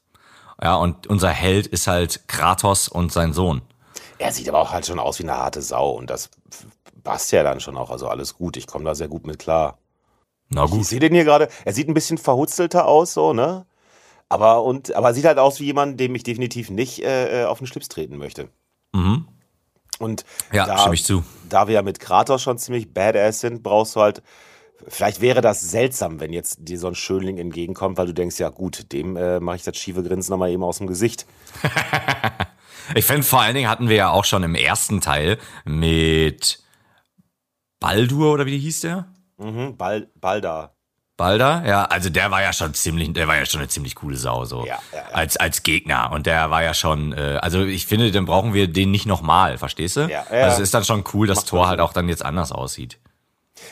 Ja, 0.63 0.77
und 0.77 1.07
unser 1.07 1.31
Held 1.31 1.67
ist 1.67 1.87
halt 1.87 2.29
Kratos 2.29 2.89
und 2.89 3.13
sein 3.13 3.33
Sohn. 3.33 3.63
Er 4.19 4.33
sieht 4.33 4.49
aber 4.49 4.61
auch 4.61 4.73
halt 4.73 4.87
schon 4.87 4.99
aus 4.99 5.19
wie 5.19 5.25
eine 5.25 5.37
harte 5.37 5.61
Sau 5.61 5.91
und 5.91 6.09
das 6.09 6.31
passt 7.05 7.31
ja 7.33 7.43
dann 7.43 7.61
schon 7.61 7.77
auch. 7.77 7.91
Also 7.91 8.09
alles 8.09 8.35
gut, 8.35 8.57
ich 8.57 8.67
komme 8.67 8.85
da 8.85 8.95
sehr 8.95 9.09
gut 9.09 9.27
mit 9.27 9.39
klar. 9.39 9.79
Na 10.49 10.65
Ich 10.65 10.71
gut. 10.71 10.85
sehe 10.85 11.01
den 11.01 11.13
hier 11.15 11.25
gerade, 11.25 11.49
er 11.65 11.73
sieht 11.73 11.89
ein 11.89 11.95
bisschen 11.95 12.19
verhutzelter 12.19 12.87
aus, 12.87 13.13
so, 13.15 13.33
ne? 13.33 13.67
Aber, 14.29 14.63
und, 14.65 14.95
aber 14.95 15.09
er 15.09 15.15
sieht 15.15 15.25
halt 15.25 15.39
aus 15.39 15.61
wie 15.61 15.65
jemand, 15.67 16.01
dem 16.01 16.15
ich 16.15 16.23
definitiv 16.25 16.71
nicht 16.71 17.03
äh, 17.03 17.43
äh, 17.43 17.45
auf 17.45 17.59
den 17.59 17.67
Schlips 17.67 17.89
treten 17.89 18.17
möchte. 18.17 18.49
Mhm. 18.93 19.29
Und 19.99 20.25
Ja, 20.53 20.67
da, 20.67 20.79
stimme 20.79 20.95
ich 20.95 21.05
zu. 21.05 21.25
da 21.49 21.69
wir 21.69 21.75
ja 21.75 21.83
mit 21.83 22.01
Kratos 22.01 22.43
schon 22.43 22.59
ziemlich 22.59 22.93
badass 22.93 23.41
sind, 23.41 23.63
brauchst 23.63 23.97
du 23.97 24.01
halt. 24.01 24.23
Vielleicht 24.89 25.23
wäre 25.23 25.41
das 25.41 25.63
seltsam, 25.63 26.21
wenn 26.21 26.35
jetzt 26.35 26.59
dir 26.61 26.79
so 26.79 26.87
ein 26.87 26.95
Schönling 26.95 27.39
entgegenkommt, 27.39 27.97
weil 27.97 28.07
du 28.07 28.13
denkst, 28.13 28.39
ja 28.39 28.51
gut, 28.51 28.93
dem 28.93 29.17
äh, 29.17 29.41
mache 29.41 29.57
ich 29.57 29.63
das 29.63 29.77
schiefe 29.79 30.03
Grinsen 30.03 30.31
nochmal 30.33 30.51
eben 30.51 30.63
aus 30.65 30.79
dem 30.79 30.87
Gesicht. 30.87 31.25
Ich 32.95 33.05
finde, 33.05 33.25
vor 33.25 33.41
allen 33.41 33.57
Dingen 33.57 33.69
hatten 33.69 33.89
wir 33.89 33.97
ja 33.97 34.11
auch 34.11 34.25
schon 34.25 34.45
im 34.45 34.55
ersten 34.55 35.01
Teil 35.01 35.39
mit 35.65 36.63
Baldur 37.81 38.33
oder 38.33 38.47
wie 38.47 38.59
hieß 38.61 38.81
der? 38.83 39.07
Mhm, 39.39 39.77
Bal 39.77 40.09
Balda. 40.15 40.73
Balder, 41.17 41.63
ja, 41.67 41.85
also 41.87 42.11
der 42.11 42.31
war 42.31 42.43
ja 42.43 42.53
schon 42.53 42.75
ziemlich, 42.75 43.11
der 43.15 43.27
war 43.27 43.37
ja 43.37 43.47
schon 43.47 43.61
eine 43.61 43.69
ziemlich 43.69 43.95
coole 43.95 44.19
Sau, 44.19 44.45
so 44.45 44.67
Ja, 44.67 44.79
ja, 44.93 44.99
ja. 44.99 45.05
als 45.15 45.39
als 45.39 45.63
Gegner 45.63 46.11
und 46.13 46.27
der 46.27 46.51
war 46.51 46.63
ja 46.63 46.75
schon, 46.75 47.13
äh, 47.15 47.39
also 47.41 47.65
ich 47.65 47.87
finde, 47.87 48.11
dann 48.13 48.27
brauchen 48.27 48.53
wir 48.53 48.69
den 48.69 48.91
nicht 48.91 49.07
nochmal, 49.07 49.57
verstehst 49.57 49.97
du? 49.97 50.01
Ja, 50.03 50.27
ja. 50.31 50.43
Also 50.43 50.57
es 50.57 50.69
ist 50.69 50.75
dann 50.75 50.85
schon 50.85 51.05
cool, 51.15 51.27
dass 51.27 51.37
Macht 51.37 51.49
voll 51.49 51.67
halt 51.67 51.81
auch 51.81 51.95
dann 51.95 52.11
jetzt 52.11 52.23
anders 52.25 52.53
aussieht. 52.53 52.99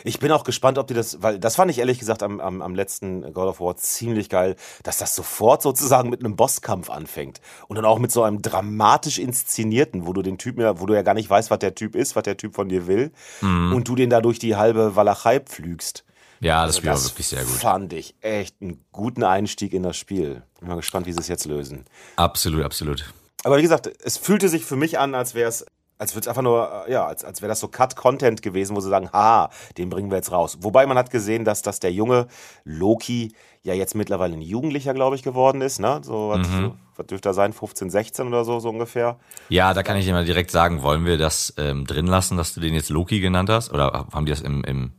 Ich 0.03 0.19
bin 0.19 0.33
auch 0.33 0.45
gespannt, 0.45 0.79
ob 0.79 0.87
die 0.89 0.95
das, 0.95 1.23
weil 1.23 1.39
das 1.39 1.57
fand 1.57 1.71
ich 1.71 1.79
ehrlich 1.79 1.99
gesagt 1.99 2.23
am, 2.23 2.41
am, 2.41 2.63
am 2.63 2.75
letzten 2.75 3.33
God 3.33 3.49
of 3.49 3.61
War 3.61 3.77
ziemlich 3.77 4.29
geil, 4.29 4.57
dass 4.83 4.99
das 4.99 5.15
sofort 5.15 5.63
sozusagen 5.63 6.11
mit 6.11 6.21
einem 6.21 6.37
Bosskampf 6.37 6.91
anfängt. 6.91 7.41
Und 7.69 7.77
dann 7.77 7.85
auch 7.85 7.99
mit 7.99 8.11
so 8.13 8.23
einem 8.23 8.43
dramatisch 8.43 9.19
inszenierten, 9.19 10.07
wo 10.07 10.13
du 10.13 10.23
den 10.23 10.39
Typen 10.39 10.63
ja, 10.63 10.81
wo 10.81 10.87
du 10.87 10.95
ja 10.95 11.03
gar 11.03 11.15
nicht 11.15 11.31
weißt, 11.31 11.51
was 11.51 11.59
der 11.59 11.75
Typ 11.75 11.95
ist, 11.95 12.17
was 12.17 12.23
der 12.25 12.37
Typ 12.37 12.55
von 12.55 12.69
dir 12.69 12.87
will. 12.87 13.13
Mhm. 13.41 13.73
Und 13.75 13.89
du 13.89 13.95
den 13.95 14.11
da 14.11 14.21
durch 14.21 14.39
die 14.39 14.57
halbe 14.57 14.97
Walachei 14.97 15.41
pflügst. 15.41 16.05
Ja, 16.41 16.67
das 16.67 16.77
Also 16.77 16.87
wäre 16.87 17.03
wirklich 17.05 17.27
sehr 17.29 17.43
gut. 17.45 17.55
fand 17.55 17.93
ich 17.93 18.17
echt 18.21 18.57
einen 18.61 18.85
guten 18.93 19.23
Einstieg 19.23 19.73
in 19.73 19.83
das 19.83 19.97
Spiel. 19.97 20.43
Bin 20.61 20.69
mal 20.69 20.75
gespannt, 20.77 21.07
wie 21.07 21.13
sie 21.13 21.21
es 21.21 21.29
jetzt 21.29 21.47
lösen. 21.47 21.85
Absolut, 22.17 22.65
absolut. 22.65 23.13
Aber 23.45 23.59
wie 23.59 23.63
gesagt, 23.63 23.91
es 24.03 24.17
fühlte 24.19 24.49
sich 24.49 24.65
für 24.65 24.77
mich 24.77 24.99
an, 24.99 25.15
als 25.15 25.35
wäre 25.35 25.49
es, 25.49 25.65
als 25.99 26.15
würde 26.15 26.23
es 26.23 26.29
einfach 26.29 26.43
nur, 26.43 26.85
äh, 26.87 26.93
ja, 26.93 27.07
als, 27.07 27.25
als 27.25 27.41
wäre 27.41 27.49
das 27.49 27.61
so 27.61 27.69
Cut-Content 27.69 28.43
gewesen, 28.43 28.75
wo 28.77 28.81
sie 28.81 28.89
sagen, 28.89 29.11
ha, 29.13 29.51
den 29.79 29.91
bringen 29.91 30.11
wir 30.11 30.17
jetzt 30.17 30.33
raus. 30.33 30.59
Wobei 30.61 30.87
man 30.87 30.99
hat 30.99 31.11
gesehen, 31.11 31.45
dass, 31.45 31.63
dass 31.63 31.81
der 31.81 31.93
junge 31.93 32.27
Loki 32.65 33.33
ja 33.63 33.75
jetzt 33.75 33.95
mittlerweile 33.95 34.35
ein 34.35 34.43
Jugendlicher, 34.43 34.93
glaube 34.93 35.17
ich, 35.17 35.23
geworden 35.23 35.61
ist, 35.63 35.79
ne? 35.81 36.01
So, 36.03 36.31
was, 36.31 36.49
Mhm. 36.49 36.73
was 36.97 37.07
dürfte 37.07 37.31
er 37.31 37.35
sein? 37.35 37.53
15, 37.53 37.91
16 37.91 38.27
oder 38.29 38.45
so, 38.45 38.59
so 38.61 38.69
ungefähr. 38.69 39.19
Ja, 39.49 39.73
da 39.73 39.83
kann 39.83 39.97
ich 39.97 40.05
dir 40.05 40.13
mal 40.13 40.25
direkt 40.25 40.51
sagen, 40.51 40.83
wollen 40.83 41.05
wir 41.07 41.17
das 41.17 41.55
ähm, 41.57 41.87
drin 41.87 42.07
lassen, 42.07 42.37
dass 42.37 42.55
du 42.55 42.61
den 42.61 42.75
jetzt 42.75 42.91
Loki 42.91 43.21
genannt 43.21 43.49
hast? 43.49 43.73
Oder 43.73 44.07
haben 44.13 44.27
die 44.27 44.33
das 44.33 44.41
im, 44.43 44.63
im, 44.65 44.93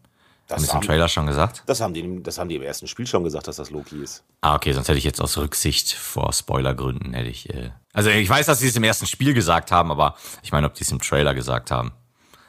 Das 0.47 0.57
haben 0.57 0.61
die 0.61 0.65
das 0.67 0.69
im 0.69 0.75
haben- 0.75 0.85
Trailer 0.87 1.07
schon 1.07 1.25
gesagt? 1.27 1.63
Das 1.65 1.81
haben, 1.81 1.93
die, 1.93 1.99
im- 2.01 2.23
das 2.23 2.37
haben 2.37 2.49
die 2.49 2.55
im 2.55 2.61
ersten 2.61 2.87
Spiel 2.87 3.07
schon 3.07 3.23
gesagt, 3.23 3.47
dass 3.47 3.55
das 3.55 3.71
Loki 3.71 4.01
ist. 4.03 4.23
Ah, 4.41 4.55
okay, 4.55 4.73
sonst 4.73 4.87
hätte 4.87 4.97
ich 4.99 5.03
jetzt 5.03 5.19
aus 5.21 5.37
Rücksicht 5.37 5.93
vor 5.93 6.31
Spoilergründen 6.33 7.13
hätte 7.13 7.29
ich. 7.29 7.49
Äh, 7.49 7.71
also 7.93 8.09
ich 8.11 8.29
weiß, 8.29 8.45
dass 8.45 8.59
sie 8.59 8.67
es 8.67 8.75
im 8.75 8.83
ersten 8.83 9.07
Spiel 9.07 9.33
gesagt 9.33 9.71
haben, 9.71 9.89
aber 9.91 10.15
ich 10.43 10.51
meine, 10.51 10.67
ob 10.67 10.73
die 10.75 10.83
es 10.83 10.91
im 10.91 10.99
Trailer 11.01 11.33
gesagt 11.33 11.71
haben. 11.71 11.93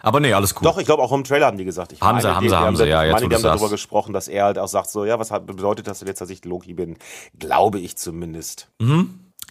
Aber 0.02 0.20
nee, 0.20 0.32
alles 0.32 0.54
cool. 0.54 0.62
Doch, 0.62 0.78
ich 0.78 0.84
glaube 0.86 1.02
auch 1.02 1.10
im 1.10 1.24
Trailer 1.24 1.46
haben 1.46 1.58
die 1.58 1.64
gesagt. 1.64 1.92
Ich 1.92 2.00
Haben 2.00 2.20
sie, 2.20 2.28
haben 2.32 2.42
die, 2.44 2.48
sie, 2.48 2.54
die 2.54 2.60
haben 2.60 2.76
sie, 2.76 2.84
ja, 2.84 3.02
jetzt, 3.02 3.14
meine, 3.14 3.28
die 3.28 3.34
haben 3.34 3.42
darüber 3.42 3.70
gesprochen, 3.70 4.12
dass 4.12 4.28
er 4.28 4.44
halt 4.44 4.58
auch 4.58 4.68
sagt 4.68 4.88
so, 4.90 5.04
ja, 5.04 5.18
was 5.18 5.30
hat, 5.32 5.46
bedeutet 5.46 5.88
das 5.88 6.00
jetzt, 6.02 6.20
dass 6.20 6.30
ich 6.30 6.44
Loki 6.44 6.74
bin? 6.74 6.96
Glaube 7.38 7.80
ich 7.80 7.96
zumindest. 7.96 8.68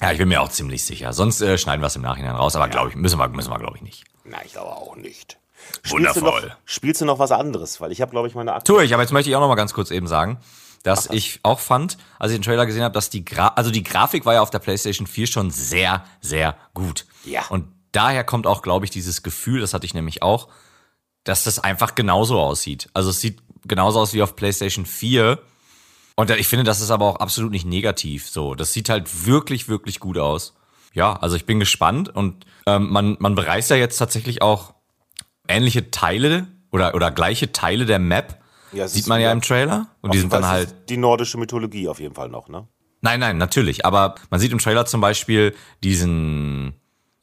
Ja, 0.01 0.11
ich 0.11 0.17
bin 0.17 0.27
mir 0.29 0.41
auch 0.41 0.49
ziemlich 0.49 0.83
sicher. 0.85 1.11
Sonst 1.13 1.41
äh, 1.41 1.57
schneiden 1.57 1.81
wir 1.81 1.87
es 1.87 1.95
im 1.95 2.03
Nachhinein 2.03 2.35
raus, 2.35 2.55
aber 2.55 2.69
glaube 2.69 2.89
ich, 2.89 2.95
müssen 2.95 3.17
wir, 3.19 3.27
müssen 3.29 3.49
wir, 3.49 3.59
glaube 3.59 3.75
ich, 3.77 3.81
nicht. 3.81 4.03
Na, 4.23 4.37
ich 4.45 4.53
glaube 4.53 4.69
auch 4.71 4.95
nicht. 4.95 5.37
Spielst 5.83 6.15
du 6.15 6.21
Wundervoll. 6.21 6.47
noch, 6.49 6.55
spielst 6.65 7.01
du 7.01 7.05
noch 7.05 7.19
was 7.19 7.31
anderes? 7.31 7.81
Weil 7.81 7.91
ich 7.91 8.01
habe, 8.01 8.11
glaube 8.11 8.27
ich, 8.27 8.35
meine 8.35 8.53
Akte. 8.53 8.71
Tue 8.71 8.83
ich, 8.83 8.93
aber 8.93 9.03
jetzt 9.03 9.11
möchte 9.11 9.29
ich 9.29 9.35
auch 9.35 9.41
noch 9.41 9.47
mal 9.47 9.55
ganz 9.55 9.73
kurz 9.73 9.91
eben 9.91 10.07
sagen, 10.07 10.39
dass 10.83 11.09
ich 11.09 11.39
auch 11.43 11.59
fand, 11.59 11.97
als 12.19 12.31
ich 12.31 12.37
den 12.37 12.43
Trailer 12.43 12.65
gesehen 12.65 12.83
habe, 12.83 12.93
dass 12.93 13.09
die 13.09 13.25
Gra 13.25 13.47
also 13.49 13.71
die 13.71 13.83
Grafik 13.83 14.25
war 14.25 14.35
ja 14.35 14.41
auf 14.41 14.51
der 14.51 14.59
PlayStation 14.59 15.07
4 15.07 15.27
schon 15.27 15.51
sehr, 15.51 16.05
sehr 16.21 16.55
gut. 16.73 17.05
Ja. 17.23 17.45
Und 17.49 17.67
daher 17.91 18.23
kommt 18.23 18.45
auch, 18.45 18.61
glaube 18.61 18.85
ich, 18.85 18.91
dieses 18.91 19.23
Gefühl, 19.23 19.61
das 19.61 19.73
hatte 19.73 19.85
ich 19.85 19.93
nämlich 19.93 20.21
auch, 20.21 20.47
dass 21.23 21.43
das 21.43 21.59
einfach 21.59 21.95
genauso 21.95 22.39
aussieht. 22.39 22.87
Also 22.93 23.09
es 23.09 23.19
sieht 23.19 23.41
genauso 23.65 23.99
aus 23.99 24.13
wie 24.13 24.21
auf 24.21 24.35
PlayStation 24.35 24.85
4. 24.85 25.39
Und 26.15 26.29
ich 26.29 26.47
finde, 26.47 26.63
das 26.63 26.81
ist 26.81 26.91
aber 26.91 27.05
auch 27.05 27.15
absolut 27.17 27.51
nicht 27.51 27.65
negativ. 27.65 28.29
So, 28.29 28.53
das 28.53 28.71
sieht 28.71 28.89
halt 28.89 29.25
wirklich, 29.25 29.67
wirklich 29.67 29.99
gut 29.99 30.17
aus. 30.19 30.53
Ja, 30.93 31.13
also 31.13 31.35
ich 31.35 31.45
bin 31.45 31.59
gespannt 31.59 32.07
und 32.15 32.45
ähm, 32.67 32.89
man, 32.89 33.17
man 33.19 33.35
bereist 33.35 33.69
ja 33.69 33.75
jetzt 33.75 33.97
tatsächlich 33.97 34.41
auch 34.41 34.74
ähnliche 35.47 35.91
Teile 35.91 36.47
oder, 36.71 36.95
oder 36.95 37.11
gleiche 37.11 37.51
Teile 37.51 37.85
der 37.85 37.99
Map. 37.99 38.39
Ja, 38.71 38.87
Sieht 38.87 39.07
man 39.07 39.21
ja 39.21 39.31
im 39.31 39.41
Trailer. 39.41 39.87
Und 40.01 40.13
die 40.13 40.19
sind 40.19 40.33
dann 40.33 40.45
halt. 40.45 40.89
Die 40.89 40.97
nordische 40.97 41.37
Mythologie 41.37 41.87
auf 41.87 41.99
jeden 41.99 42.15
Fall 42.15 42.29
noch, 42.29 42.49
ne? 42.49 42.67
Nein, 43.01 43.19
nein, 43.19 43.37
natürlich. 43.37 43.85
Aber 43.85 44.15
man 44.29 44.39
sieht 44.39 44.51
im 44.51 44.57
Trailer 44.57 44.85
zum 44.85 44.99
Beispiel 44.99 45.55
diesen 45.83 46.73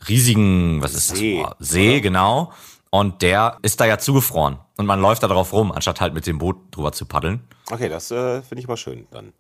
riesigen, 0.09 0.83
was 0.83 0.95
ist 0.95 1.09
See, 1.09 1.45
das? 1.59 1.69
See, 1.69 2.01
genau. 2.01 2.53
Und 2.91 3.23
der 3.23 3.59
ist 3.63 3.81
da 3.81 3.87
ja 3.87 3.99
zugefroren. 3.99 4.59
Und 4.77 4.87
man 4.87 5.01
läuft 5.01 5.23
da 5.23 5.29
drauf 5.29 5.53
rum, 5.53 5.73
anstatt 5.73 6.01
halt 6.01 6.15
mit 6.15 6.27
dem 6.27 6.39
Boot 6.39 6.57
drüber 6.71 6.93
zu 6.93 7.07
paddeln. 7.07 7.43
Okay, 7.71 7.89
das 7.89 8.11
äh, 8.11 8.43
finde 8.43 8.61
ich 8.61 8.69
mal 8.69 8.77
schön 8.77 9.07
dann. 9.11 9.33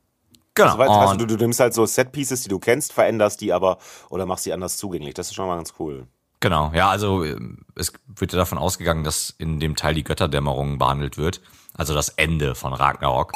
Genau. 0.55 0.79
Weil, 0.79 0.88
weißt 0.88 1.14
du, 1.14 1.27
du, 1.27 1.37
du 1.37 1.45
nimmst 1.45 1.61
halt 1.61 1.75
so 1.75 1.87
Set-Pieces, 1.87 2.42
die 2.42 2.49
du 2.49 2.59
kennst, 2.59 2.92
veränderst 2.92 3.40
die 3.40 3.53
aber 3.53 3.79
oder 4.11 4.27
machst 4.27 4.45
die 4.47 4.53
anders 4.53 4.77
zugänglich. 4.77 5.14
Das 5.14 5.29
ist 5.29 5.35
schon 5.35 5.47
mal 5.47 5.57
ganz 5.57 5.75
cool. 5.79 6.07
Genau, 6.43 6.73
ja, 6.75 6.91
also 6.91 7.25
ähm, 7.25 7.59
es 7.77 7.93
wird 8.17 8.33
ja 8.33 8.39
davon 8.39 8.59
ausgegangen, 8.59 9.05
dass 9.05 9.31
in 9.39 9.61
dem 9.61 9.77
Teil 9.77 9.95
die 9.95 10.03
Götterdämmerung 10.05 10.77
behandelt 10.77 11.17
wird. 11.17 11.41
Also 11.75 11.95
das 11.95 12.09
Ende 12.11 12.55
von 12.57 12.73
Ragnarok. 12.75 13.33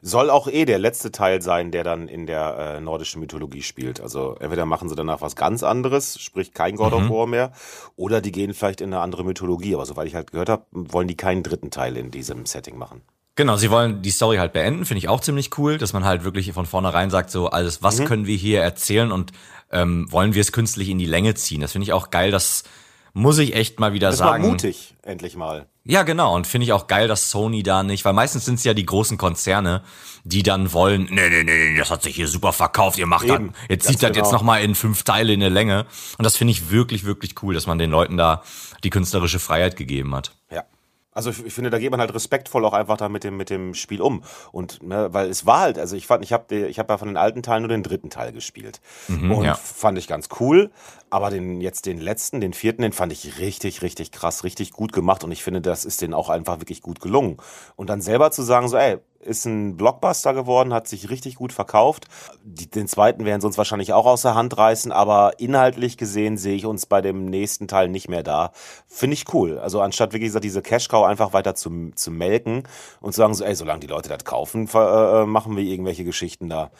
Soll 0.00 0.28
auch 0.30 0.48
eh 0.48 0.64
der 0.64 0.78
letzte 0.78 1.12
Teil 1.12 1.40
sein, 1.42 1.70
der 1.70 1.84
dann 1.84 2.08
in 2.08 2.26
der 2.26 2.76
äh, 2.76 2.80
nordischen 2.80 3.20
Mythologie 3.20 3.62
spielt. 3.62 4.00
Also 4.00 4.36
entweder 4.40 4.64
machen 4.66 4.88
sie 4.88 4.94
danach 4.94 5.20
was 5.20 5.36
ganz 5.36 5.62
anderes, 5.62 6.18
sprich 6.20 6.52
kein 6.54 6.76
God 6.76 6.92
Mhm. 6.92 7.04
of 7.04 7.10
War 7.10 7.26
mehr, 7.26 7.52
oder 7.96 8.20
die 8.22 8.32
gehen 8.32 8.54
vielleicht 8.54 8.80
in 8.80 8.92
eine 8.92 9.02
andere 9.02 9.22
Mythologie. 9.24 9.74
Aber 9.74 9.84
soweit 9.86 10.06
ich 10.06 10.14
halt 10.14 10.30
gehört 10.32 10.48
habe, 10.48 10.64
wollen 10.72 11.08
die 11.08 11.16
keinen 11.16 11.42
dritten 11.42 11.70
Teil 11.70 11.96
in 11.98 12.10
diesem 12.10 12.46
Setting 12.46 12.76
machen. 12.78 13.02
Genau, 13.36 13.56
sie 13.56 13.70
wollen 13.70 14.00
die 14.00 14.10
Story 14.12 14.36
halt 14.36 14.52
beenden, 14.52 14.84
finde 14.84 14.98
ich 14.98 15.08
auch 15.08 15.20
ziemlich 15.20 15.58
cool, 15.58 15.76
dass 15.76 15.92
man 15.92 16.04
halt 16.04 16.22
wirklich 16.22 16.52
von 16.52 16.66
vornherein 16.66 17.10
sagt, 17.10 17.30
so 17.30 17.48
alles, 17.48 17.82
was 17.82 17.98
Mhm. 17.98 18.04
können 18.04 18.26
wir 18.26 18.36
hier 18.36 18.62
erzählen 18.62 19.10
und 19.10 19.32
ähm, 19.74 20.10
wollen 20.10 20.34
wir 20.34 20.40
es 20.40 20.52
künstlich 20.52 20.88
in 20.88 20.98
die 20.98 21.06
Länge 21.06 21.34
ziehen. 21.34 21.60
Das 21.60 21.72
finde 21.72 21.84
ich 21.84 21.92
auch 21.92 22.10
geil, 22.10 22.30
das 22.30 22.64
muss 23.12 23.38
ich 23.38 23.54
echt 23.54 23.78
mal 23.78 23.92
wieder 23.92 24.10
Das 24.10 24.20
war 24.20 24.32
sagen. 24.32 24.48
mutig, 24.48 24.94
endlich 25.02 25.36
mal. 25.36 25.66
Ja, 25.84 26.02
genau. 26.02 26.34
Und 26.34 26.46
finde 26.46 26.64
ich 26.64 26.72
auch 26.72 26.86
geil, 26.86 27.08
dass 27.08 27.30
Sony 27.30 27.62
da 27.62 27.82
nicht, 27.82 28.04
weil 28.04 28.12
meistens 28.12 28.44
sind 28.44 28.54
es 28.54 28.64
ja 28.64 28.74
die 28.74 28.86
großen 28.86 29.18
Konzerne, 29.18 29.82
die 30.24 30.42
dann 30.42 30.72
wollen, 30.72 31.08
nee, 31.10 31.28
nee, 31.28 31.44
nee, 31.44 31.76
das 31.76 31.90
hat 31.90 32.02
sich 32.02 32.16
hier 32.16 32.26
super 32.26 32.52
verkauft, 32.52 32.98
ihr 32.98 33.06
macht 33.06 33.26
Eben, 33.26 33.52
das, 33.52 33.60
jetzt 33.68 33.84
ganz 33.84 33.92
zieht 33.92 34.02
das 34.02 34.12
genau. 34.12 34.24
jetzt 34.24 34.32
nochmal 34.32 34.62
in 34.62 34.74
fünf 34.74 35.02
Teile 35.02 35.32
in 35.32 35.40
der 35.40 35.50
Länge. 35.50 35.86
Und 36.16 36.24
das 36.24 36.36
finde 36.36 36.52
ich 36.52 36.70
wirklich, 36.70 37.04
wirklich 37.04 37.34
cool, 37.42 37.54
dass 37.54 37.66
man 37.66 37.78
den 37.78 37.90
Leuten 37.90 38.16
da 38.16 38.42
die 38.82 38.90
künstlerische 38.90 39.38
Freiheit 39.38 39.76
gegeben 39.76 40.14
hat. 40.14 40.32
Ja. 40.50 40.64
Also 41.14 41.30
ich, 41.30 41.46
ich 41.46 41.54
finde, 41.54 41.70
da 41.70 41.78
geht 41.78 41.90
man 41.90 42.00
halt 42.00 42.12
respektvoll 42.12 42.64
auch 42.64 42.72
einfach 42.72 42.96
da 42.96 43.08
mit 43.08 43.24
dem 43.24 43.36
mit 43.36 43.48
dem 43.48 43.74
Spiel 43.74 44.02
um. 44.02 44.22
Und 44.52 44.82
ne, 44.82 45.08
weil 45.12 45.30
es 45.30 45.46
war 45.46 45.60
halt, 45.60 45.78
also 45.78 45.96
ich 45.96 46.06
fand, 46.06 46.24
ich 46.24 46.32
habe 46.32 46.54
ich 46.54 46.78
habe 46.78 46.92
ja 46.92 46.98
von 46.98 47.08
den 47.08 47.16
alten 47.16 47.42
Teilen 47.42 47.62
nur 47.62 47.68
den 47.68 47.82
dritten 47.82 48.10
Teil 48.10 48.32
gespielt. 48.32 48.80
Und 49.08 49.22
Mhm, 49.22 49.42
ja. 49.44 49.54
fand 49.54 49.96
ich 49.96 50.08
ganz 50.08 50.28
cool, 50.40 50.70
aber 51.10 51.30
den 51.30 51.60
jetzt 51.60 51.86
den 51.86 52.00
letzten, 52.00 52.40
den 52.40 52.52
vierten, 52.52 52.82
den 52.82 52.92
fand 52.92 53.12
ich 53.12 53.38
richtig 53.38 53.82
richtig 53.82 54.10
krass, 54.10 54.44
richtig 54.44 54.72
gut 54.72 54.92
gemacht. 54.92 55.24
Und 55.24 55.32
ich 55.32 55.42
finde, 55.42 55.60
das 55.60 55.84
ist 55.84 56.02
denen 56.02 56.14
auch 56.14 56.28
einfach 56.28 56.60
wirklich 56.60 56.82
gut 56.82 57.00
gelungen. 57.00 57.36
Und 57.76 57.88
dann 57.90 58.00
selber 58.00 58.30
zu 58.30 58.42
sagen 58.42 58.68
so, 58.68 58.76
ey, 58.76 58.98
ist 59.24 59.44
ein 59.46 59.76
Blockbuster 59.76 60.34
geworden, 60.34 60.72
hat 60.72 60.86
sich 60.86 61.10
richtig 61.10 61.36
gut 61.36 61.52
verkauft. 61.52 62.06
Die, 62.42 62.70
den 62.70 62.88
zweiten 62.88 63.24
werden 63.24 63.40
sie 63.40 63.46
uns 63.46 63.58
wahrscheinlich 63.58 63.92
auch 63.92 64.06
aus 64.06 64.22
der 64.22 64.34
Hand 64.34 64.56
reißen, 64.56 64.92
aber 64.92 65.32
inhaltlich 65.38 65.96
gesehen 65.96 66.36
sehe 66.36 66.54
ich 66.54 66.66
uns 66.66 66.86
bei 66.86 67.00
dem 67.00 67.24
nächsten 67.26 67.68
Teil 67.68 67.88
nicht 67.88 68.08
mehr 68.08 68.22
da. 68.22 68.52
Finde 68.86 69.14
ich 69.14 69.32
cool. 69.34 69.58
Also 69.58 69.80
anstatt 69.80 70.12
wirklich 70.12 70.28
gesagt, 70.28 70.44
diese 70.44 70.62
Cash-Cow 70.62 71.04
einfach 71.04 71.32
weiter 71.32 71.54
zu, 71.54 71.90
zu 71.94 72.10
melken 72.10 72.64
und 73.00 73.12
zu 73.12 73.18
sagen 73.18 73.34
so, 73.34 73.44
ey, 73.44 73.54
solange 73.54 73.80
die 73.80 73.86
Leute 73.86 74.08
das 74.08 74.24
kaufen, 74.24 74.68
ver- 74.68 75.22
äh, 75.22 75.26
machen 75.26 75.56
wir 75.56 75.64
irgendwelche 75.64 76.04
Geschichten 76.04 76.48
da. 76.48 76.70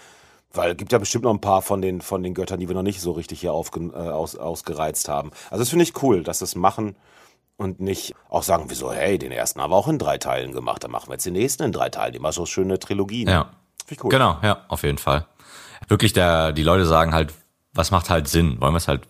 Weil 0.53 0.71
es 0.71 0.77
gibt 0.77 0.93
ja 0.93 0.99
bestimmt 0.99 1.25
noch 1.25 1.35
ein 1.35 1.41
paar 1.41 1.63
von 1.63 1.83
den, 1.83 2.01
von 2.01 2.23
den 2.23 2.33
Göttern, 2.33 2.61
die 2.61 2.69
wir 2.69 2.77
noch 2.77 2.83
nicht 2.83 3.01
so 3.01 3.11
richtig 3.11 3.41
hier 3.41 3.53
aufge, 3.53 3.91
äh, 3.93 4.11
aus, 4.11 4.37
ausgereizt 4.37 5.09
haben. 5.09 5.33
Also 5.51 5.63
das 5.63 5.71
finde 5.71 5.83
ich 5.83 6.01
cool, 6.03 6.23
dass 6.23 6.39
das 6.39 6.55
machen 6.55 6.95
und 7.57 7.81
nicht 7.81 8.15
auch 8.29 8.43
sagen, 8.43 8.67
wieso, 8.69 8.93
hey, 8.93 9.19
den 9.19 9.33
ersten 9.33 9.61
haben 9.61 9.71
wir 9.71 9.77
auch 9.77 9.89
in 9.89 9.99
drei 9.99 10.19
Teilen 10.19 10.53
gemacht, 10.53 10.85
dann 10.85 10.91
machen 10.91 11.09
wir 11.09 11.15
jetzt 11.15 11.27
den 11.27 11.35
nächsten 11.35 11.63
in 11.63 11.73
drei 11.73 11.89
Teilen. 11.89 12.15
Immer 12.15 12.33
so 12.33 12.47
schöne 12.47 12.79
Trilogien. 12.79 13.29
Ja. 13.29 13.51
Finde 13.87 13.95
ich 13.95 14.05
cool. 14.05 14.11
Genau, 14.11 14.39
ja, 14.43 14.65
auf 14.69 14.83
jeden 14.83 14.99
Fall. 14.99 15.27
Wirklich, 15.89 16.13
der, 16.13 16.53
die 16.53 16.63
Leute 16.63 16.87
sagen 16.87 17.15
halt, 17.15 17.33
was 17.73 17.91
macht 17.91 18.11
halt 18.11 18.29
Sinn? 18.29 18.61
Wollen 18.61 18.73
wir 18.73 18.79
es 18.79 18.89
halt, 18.89 19.03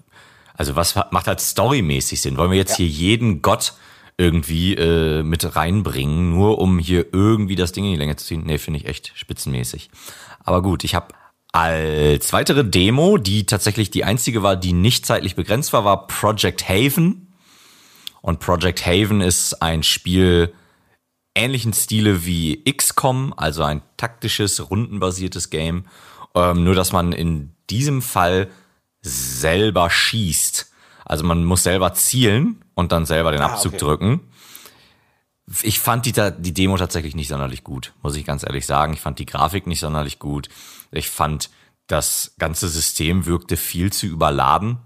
also 0.54 0.76
was 0.76 0.94
macht 1.10 1.26
halt 1.26 1.40
storymäßig 1.40 2.20
Sinn? 2.20 2.36
Wollen 2.36 2.50
wir 2.50 2.58
jetzt 2.58 2.76
hier 2.76 2.86
jeden 2.86 3.42
Gott 3.42 3.74
irgendwie 4.16 4.74
äh, 4.74 5.22
mit 5.22 5.56
reinbringen, 5.56 6.30
nur 6.30 6.58
um 6.58 6.78
hier 6.78 7.06
irgendwie 7.12 7.56
das 7.56 7.72
Ding 7.72 7.84
in 7.84 7.92
die 7.92 7.96
Länge 7.96 8.16
zu 8.16 8.26
ziehen? 8.26 8.42
Nee, 8.44 8.58
finde 8.58 8.80
ich 8.80 8.86
echt 8.86 9.12
spitzenmäßig. 9.14 9.90
Aber 10.44 10.62
gut, 10.62 10.84
ich 10.84 10.94
habe 10.94 11.08
als 11.52 12.32
weitere 12.32 12.64
Demo, 12.64 13.16
die 13.16 13.46
tatsächlich 13.46 13.90
die 13.90 14.02
einzige 14.02 14.42
war, 14.42 14.56
die 14.56 14.72
nicht 14.72 15.06
zeitlich 15.06 15.36
begrenzt 15.36 15.72
war, 15.72 15.84
war 15.84 16.08
Project 16.08 16.68
Haven. 16.68 17.23
Und 18.24 18.40
Project 18.40 18.86
Haven 18.86 19.20
ist 19.20 19.60
ein 19.60 19.82
Spiel 19.82 20.54
ähnlichen 21.34 21.74
Stile 21.74 22.24
wie 22.24 22.64
XCOM, 22.64 23.34
also 23.36 23.64
ein 23.64 23.82
taktisches, 23.98 24.70
rundenbasiertes 24.70 25.50
Game. 25.50 25.84
Ähm, 26.34 26.64
nur, 26.64 26.74
dass 26.74 26.90
man 26.90 27.12
in 27.12 27.54
diesem 27.68 28.00
Fall 28.00 28.48
selber 29.02 29.90
schießt. 29.90 30.72
Also 31.04 31.22
man 31.22 31.44
muss 31.44 31.64
selber 31.64 31.92
zielen 31.92 32.64
und 32.72 32.92
dann 32.92 33.04
selber 33.04 33.30
den 33.30 33.42
Ah, 33.42 33.48
Abzug 33.48 33.74
okay. 33.74 33.84
drücken. 33.84 34.20
Ich 35.60 35.78
fand 35.78 36.06
die, 36.06 36.12
die 36.38 36.54
Demo 36.54 36.78
tatsächlich 36.78 37.14
nicht 37.14 37.28
sonderlich 37.28 37.62
gut, 37.62 37.92
muss 38.02 38.16
ich 38.16 38.24
ganz 38.24 38.42
ehrlich 38.42 38.64
sagen. 38.64 38.94
Ich 38.94 39.02
fand 39.02 39.18
die 39.18 39.26
Grafik 39.26 39.66
nicht 39.66 39.80
sonderlich 39.80 40.18
gut. 40.18 40.48
Ich 40.92 41.10
fand, 41.10 41.50
das 41.88 42.32
ganze 42.38 42.70
System 42.70 43.26
wirkte 43.26 43.58
viel 43.58 43.92
zu 43.92 44.06
überladen. 44.06 44.78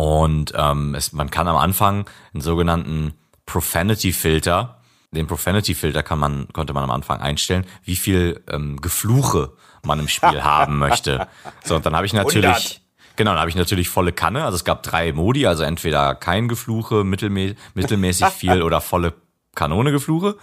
Und 0.00 0.54
ähm, 0.56 0.94
es, 0.94 1.12
man 1.12 1.30
kann 1.30 1.46
am 1.46 1.58
Anfang 1.58 2.08
einen 2.32 2.40
sogenannten 2.40 3.12
Profanity-Filter, 3.44 4.80
den 5.10 5.26
Profanity-Filter 5.26 6.02
kann 6.02 6.18
man, 6.18 6.48
konnte 6.54 6.72
man 6.72 6.84
am 6.84 6.90
Anfang 6.90 7.20
einstellen, 7.20 7.66
wie 7.84 7.96
viel 7.96 8.42
ähm, 8.50 8.80
Gefluche 8.80 9.52
man 9.84 9.98
im 10.00 10.08
Spiel 10.08 10.42
haben 10.42 10.78
möchte. 10.78 11.28
So, 11.64 11.76
und 11.76 11.84
dann 11.84 11.94
habe 11.94 12.06
ich 12.06 12.14
natürlich, 12.14 12.46
100. 12.46 12.80
genau, 13.16 13.32
dann 13.32 13.40
habe 13.40 13.50
ich 13.50 13.56
natürlich 13.56 13.90
volle 13.90 14.12
Kanne. 14.12 14.46
Also 14.46 14.56
es 14.56 14.64
gab 14.64 14.82
drei 14.82 15.12
Modi, 15.12 15.46
also 15.46 15.64
entweder 15.64 16.14
kein 16.14 16.48
Gefluche, 16.48 17.04
mittelmä 17.04 17.54
mittelmäßig 17.74 18.28
viel 18.28 18.62
oder 18.62 18.80
volle 18.80 19.12
Kanone 19.54 19.92
Gefluche. 19.92 20.38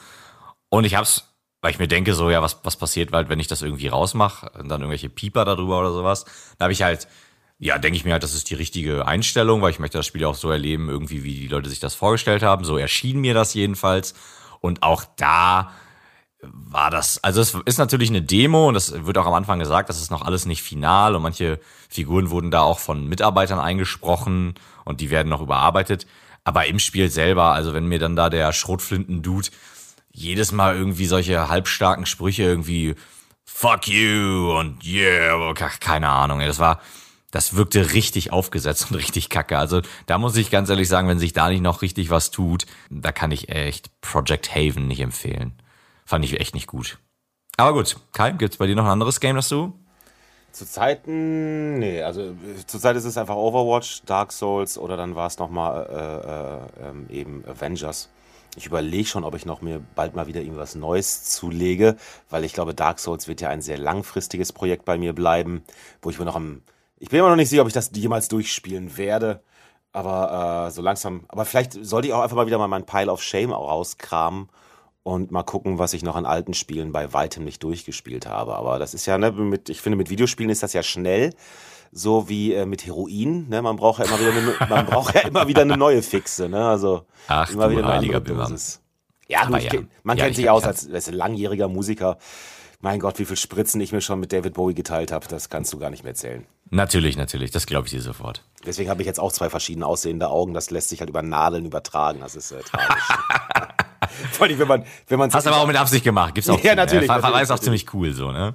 Und 0.69 0.83
ich 0.83 0.93
hab's, 0.93 1.33
weil 1.61 1.71
ich 1.71 1.79
mir 1.79 1.87
denke, 1.87 2.13
so, 2.13 2.29
ja, 2.29 2.43
was, 2.43 2.59
was 2.61 2.75
passiert 2.75 3.11
halt, 3.11 3.29
wenn 3.29 3.39
ich 3.39 3.47
das 3.47 3.63
irgendwie 3.63 3.87
rausmache 3.87 4.51
und 4.59 4.69
dann 4.69 4.81
irgendwelche 4.81 5.09
Pieper 5.09 5.45
darüber 5.45 5.79
oder 5.79 5.93
sowas. 5.93 6.25
Da 6.59 6.65
habe 6.65 6.73
ich 6.73 6.83
halt, 6.83 7.07
ja, 7.59 7.77
denke 7.77 7.97
ich 7.97 8.05
mir 8.05 8.11
halt, 8.11 8.23
das 8.23 8.35
ist 8.35 8.49
die 8.49 8.55
richtige 8.55 9.07
Einstellung, 9.07 9.61
weil 9.61 9.71
ich 9.71 9.79
möchte 9.79 9.97
das 9.97 10.05
Spiel 10.05 10.25
auch 10.25 10.35
so 10.35 10.51
erleben, 10.51 10.89
irgendwie, 10.89 11.23
wie 11.23 11.33
die 11.33 11.47
Leute 11.47 11.69
sich 11.69 11.79
das 11.79 11.95
vorgestellt 11.95 12.43
haben. 12.43 12.63
So 12.65 12.77
erschien 12.77 13.19
mir 13.19 13.33
das 13.33 13.53
jedenfalls. 13.53 14.13
Und 14.59 14.83
auch 14.83 15.03
da 15.15 15.71
war 16.41 16.91
das, 16.91 17.23
also 17.23 17.41
es 17.41 17.55
ist 17.65 17.79
natürlich 17.79 18.09
eine 18.09 18.21
Demo 18.21 18.67
und 18.67 18.75
das 18.75 19.05
wird 19.05 19.17
auch 19.17 19.25
am 19.25 19.33
Anfang 19.33 19.57
gesagt, 19.57 19.89
das 19.89 19.99
ist 19.99 20.11
noch 20.11 20.21
alles 20.21 20.45
nicht 20.45 20.61
final 20.61 21.15
und 21.15 21.23
manche 21.23 21.59
Figuren 21.89 22.29
wurden 22.29 22.51
da 22.51 22.61
auch 22.61 22.77
von 22.77 23.07
Mitarbeitern 23.07 23.59
eingesprochen 23.59 24.53
und 24.85 25.01
die 25.01 25.09
werden 25.09 25.29
noch 25.29 25.41
überarbeitet. 25.41 26.05
Aber 26.43 26.67
im 26.67 26.77
Spiel 26.77 27.09
selber, 27.09 27.53
also 27.53 27.73
wenn 27.73 27.87
mir 27.87 27.99
dann 27.99 28.15
da 28.15 28.29
der 28.29 28.53
Schrotflinten-Dude 28.53 29.49
jedes 30.11 30.51
Mal 30.51 30.75
irgendwie 30.75 31.07
solche 31.07 31.49
halbstarken 31.49 32.05
Sprüche 32.05 32.43
irgendwie 32.43 32.95
fuck 33.43 33.87
you 33.87 34.55
und 34.57 34.85
yeah, 34.85 35.53
keine 35.79 36.09
Ahnung, 36.09 36.39
das 36.39 36.59
war, 36.59 36.81
das 37.31 37.55
wirkte 37.55 37.93
richtig 37.93 38.31
aufgesetzt 38.31 38.91
und 38.91 38.97
richtig 38.97 39.29
kacke. 39.29 39.57
Also 39.57 39.81
da 40.05 40.17
muss 40.17 40.35
ich 40.37 40.51
ganz 40.51 40.69
ehrlich 40.69 40.87
sagen, 40.87 41.07
wenn 41.07 41.19
sich 41.19 41.33
da 41.33 41.49
nicht 41.49 41.61
noch 41.61 41.81
richtig 41.81 42.09
was 42.09 42.31
tut, 42.31 42.65
da 42.89 43.11
kann 43.11 43.31
ich 43.31 43.49
echt 43.49 43.89
Project 44.01 44.55
Haven 44.55 44.87
nicht 44.87 45.01
empfehlen. 45.01 45.53
Fand 46.05 46.23
ich 46.25 46.39
echt 46.39 46.55
nicht 46.55 46.67
gut. 46.67 46.99
Aber 47.57 47.73
gut, 47.73 47.97
Kai, 48.13 48.31
gibt's 48.31 48.57
bei 48.57 48.67
dir 48.67 48.75
noch 48.75 48.85
ein 48.85 48.91
anderes 48.91 49.19
Game, 49.19 49.35
das 49.35 49.49
du? 49.49 49.73
Zu 50.51 50.65
Zeiten, 50.65 51.77
nee, 51.77 52.01
also 52.01 52.21
äh, 52.21 52.35
zurzeit 52.65 52.95
ist 52.95 53.05
es 53.05 53.17
einfach 53.17 53.35
Overwatch, 53.35 54.03
Dark 54.05 54.31
Souls 54.31 54.77
oder 54.77 54.97
dann 54.97 55.15
war 55.15 55.27
es 55.27 55.37
nochmal 55.37 55.85
äh, 56.81 56.85
äh, 56.85 56.89
ähm, 56.89 57.05
eben 57.09 57.43
Avengers. 57.45 58.09
Ich 58.55 58.65
überlege 58.65 59.07
schon, 59.07 59.23
ob 59.23 59.35
ich 59.35 59.45
noch 59.45 59.61
mir 59.61 59.81
bald 59.93 60.15
mal 60.15 60.25
wieder 60.25 60.41
irgendwas 60.41 60.73
Neues 60.73 61.25
zulege, 61.25 61.95
weil 62.31 62.43
ich 62.43 62.53
glaube, 62.53 62.73
Dark 62.73 62.97
Souls 62.99 63.27
wird 63.27 63.39
ja 63.39 63.49
ein 63.49 63.61
sehr 63.61 63.77
langfristiges 63.77 64.51
Projekt 64.51 64.83
bei 64.83 64.97
mir 64.97 65.13
bleiben, 65.13 65.63
wo 66.01 66.09
ich 66.09 66.17
mir 66.17 66.25
noch 66.25 66.35
am. 66.35 66.61
Ich 66.99 67.09
bin 67.09 67.19
immer 67.19 67.29
noch 67.29 67.35
nicht 67.35 67.49
sicher, 67.49 67.61
ob 67.61 67.67
ich 67.67 67.73
das 67.73 67.91
jemals 67.93 68.27
durchspielen 68.27 68.97
werde. 68.97 69.41
Aber 69.93 70.67
äh, 70.67 70.71
so 70.71 70.81
langsam. 70.81 71.25
Aber 71.27 71.45
vielleicht 71.45 71.73
sollte 71.73 72.07
ich 72.07 72.13
auch 72.13 72.21
einfach 72.21 72.35
mal 72.35 72.47
wieder 72.47 72.57
mal 72.57 72.67
mein 72.67 72.85
Pile 72.85 73.11
of 73.11 73.21
Shame 73.21 73.51
rauskramen 73.51 74.49
und 75.03 75.31
mal 75.31 75.43
gucken, 75.43 75.79
was 75.79 75.93
ich 75.93 76.03
noch 76.03 76.15
an 76.15 76.25
alten 76.25 76.53
Spielen 76.53 76.91
bei 76.91 77.13
weitem 77.13 77.45
nicht 77.45 77.63
durchgespielt 77.63 78.27
habe. 78.27 78.55
Aber 78.55 78.77
das 78.77 78.93
ist 78.93 79.05
ja, 79.05 79.17
ne, 79.17 79.31
mit, 79.31 79.69
ich 79.69 79.81
finde, 79.81 79.95
mit 79.95 80.09
Videospielen 80.09 80.49
ist 80.49 80.63
das 80.63 80.73
ja 80.73 80.83
schnell, 80.83 81.33
so 81.91 82.27
wie 82.27 82.53
äh, 82.53 82.65
mit 82.65 82.85
Heroin. 82.85 83.47
Ne? 83.47 83.61
Man 83.61 83.77
braucht 83.77 83.99
ja 83.99 84.05
immer 84.05 84.19
wieder 84.19 84.31
eine, 84.31 84.69
man 84.69 84.85
braucht 84.87 85.15
ja 85.15 85.21
immer 85.21 85.47
wieder 85.47 85.61
eine 85.61 85.77
neue 85.77 86.01
Fixe. 86.03 86.49
Ne? 86.49 86.67
Also 86.67 87.05
Ach 87.27 87.49
immer 87.49 87.71
wieder 87.71 87.85
eine 87.85 87.93
heiliger. 87.93 88.19
Dosis. 88.19 88.81
Ja, 89.29 89.45
du, 89.45 89.57
ja. 89.57 89.81
man 90.03 90.17
Ja, 90.17 90.23
kennt 90.25 90.31
ich 90.31 90.37
sich 90.37 90.49
aus 90.49 90.63
als, 90.63 90.89
als 90.91 91.09
langjähriger 91.09 91.67
Musiker. 91.67 92.17
Mein 92.79 92.99
Gott, 92.99 93.17
wie 93.17 93.25
viel 93.25 93.37
Spritzen 93.37 93.81
ich 93.81 93.91
mir 93.91 94.01
schon 94.01 94.19
mit 94.19 94.31
David 94.31 94.53
Bowie 94.53 94.75
geteilt 94.75 95.11
habe, 95.11 95.27
das 95.27 95.49
kannst 95.49 95.73
du 95.73 95.79
gar 95.79 95.89
nicht 95.89 96.03
mehr 96.03 96.11
erzählen. 96.11 96.45
Natürlich, 96.69 97.17
natürlich, 97.17 97.49
das 97.49 97.65
glaube 97.65 97.87
ich 97.87 97.91
dir 97.91 98.01
sofort. 98.01 98.43
Deswegen 98.65 98.89
habe 98.89 99.01
ich 99.01 99.07
jetzt 99.07 99.19
auch 99.19 99.31
zwei 99.31 99.49
verschieden 99.49 99.81
aussehende 99.81 100.29
Augen. 100.29 100.53
Das 100.53 100.69
lässt 100.69 100.89
sich 100.89 100.99
halt 100.99 101.09
über 101.09 101.23
Nadeln 101.23 101.65
übertragen. 101.65 102.19
Das 102.19 102.35
ist 102.35 102.51
äh, 102.51 102.61
tragisch. 102.61 103.03
Vor 104.31 104.45
allem, 104.45 104.59
wenn 104.59 104.67
man, 104.67 104.85
wenn 105.07 105.17
man 105.17 105.33
Hast 105.33 105.47
aber 105.47 105.57
auch 105.57 105.67
mit 105.67 105.75
Absicht 105.75 106.03
gemacht, 106.03 106.35
gibt's 106.35 106.49
auch. 106.49 106.61
Ja, 106.61 106.75
natürlich, 106.75 107.07
natürlich, 107.07 107.41
ist 107.41 107.51
auch 107.51 107.59
ziemlich 107.59 107.93
cool 107.93 108.13
so, 108.13 108.31
ne? 108.31 108.53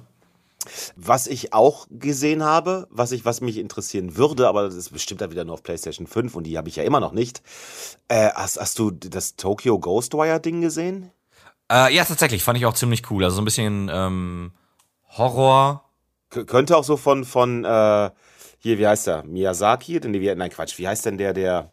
Was 0.95 1.27
ich 1.27 1.53
auch 1.53 1.87
gesehen 1.89 2.43
habe, 2.43 2.87
was 2.89 3.11
ich, 3.11 3.25
was 3.25 3.41
mich 3.41 3.57
interessieren 3.57 4.15
würde, 4.15 4.47
aber 4.47 4.63
das 4.63 4.75
ist 4.75 4.91
bestimmt 4.91 5.19
dann 5.19 5.31
wieder 5.31 5.43
nur 5.43 5.55
auf 5.55 5.63
PlayStation 5.63 6.07
5 6.07 6.35
und 6.35 6.45
die 6.45 6.57
habe 6.57 6.69
ich 6.69 6.77
ja 6.77 6.83
immer 6.83 7.01
noch 7.01 7.11
nicht. 7.11 7.41
Äh, 8.07 8.29
hast, 8.33 8.57
hast 8.59 8.79
du 8.79 8.91
das 8.91 9.35
Tokyo 9.35 9.77
Ghostwire-Ding 9.79 10.61
gesehen? 10.61 11.11
Äh, 11.73 11.95
ja, 11.95 12.05
tatsächlich, 12.05 12.43
fand 12.43 12.59
ich 12.59 12.67
auch 12.67 12.75
ziemlich 12.75 13.09
cool. 13.09 13.23
Also 13.23 13.37
so 13.37 13.41
ein 13.41 13.45
bisschen 13.45 13.89
ähm, 13.91 14.51
Horror. 15.17 15.83
K 16.29 16.43
könnte 16.43 16.77
auch 16.77 16.83
so 16.83 16.97
von, 16.97 17.25
von 17.25 17.65
äh, 17.65 18.11
hier, 18.59 18.77
wie 18.77 18.85
heißt 18.85 19.07
der? 19.07 19.23
Miyazaki? 19.23 19.99
Nein, 19.99 20.49
Quatsch. 20.51 20.77
Wie 20.77 20.87
heißt 20.87 21.07
denn 21.07 21.17
der, 21.17 21.33
der 21.33 21.71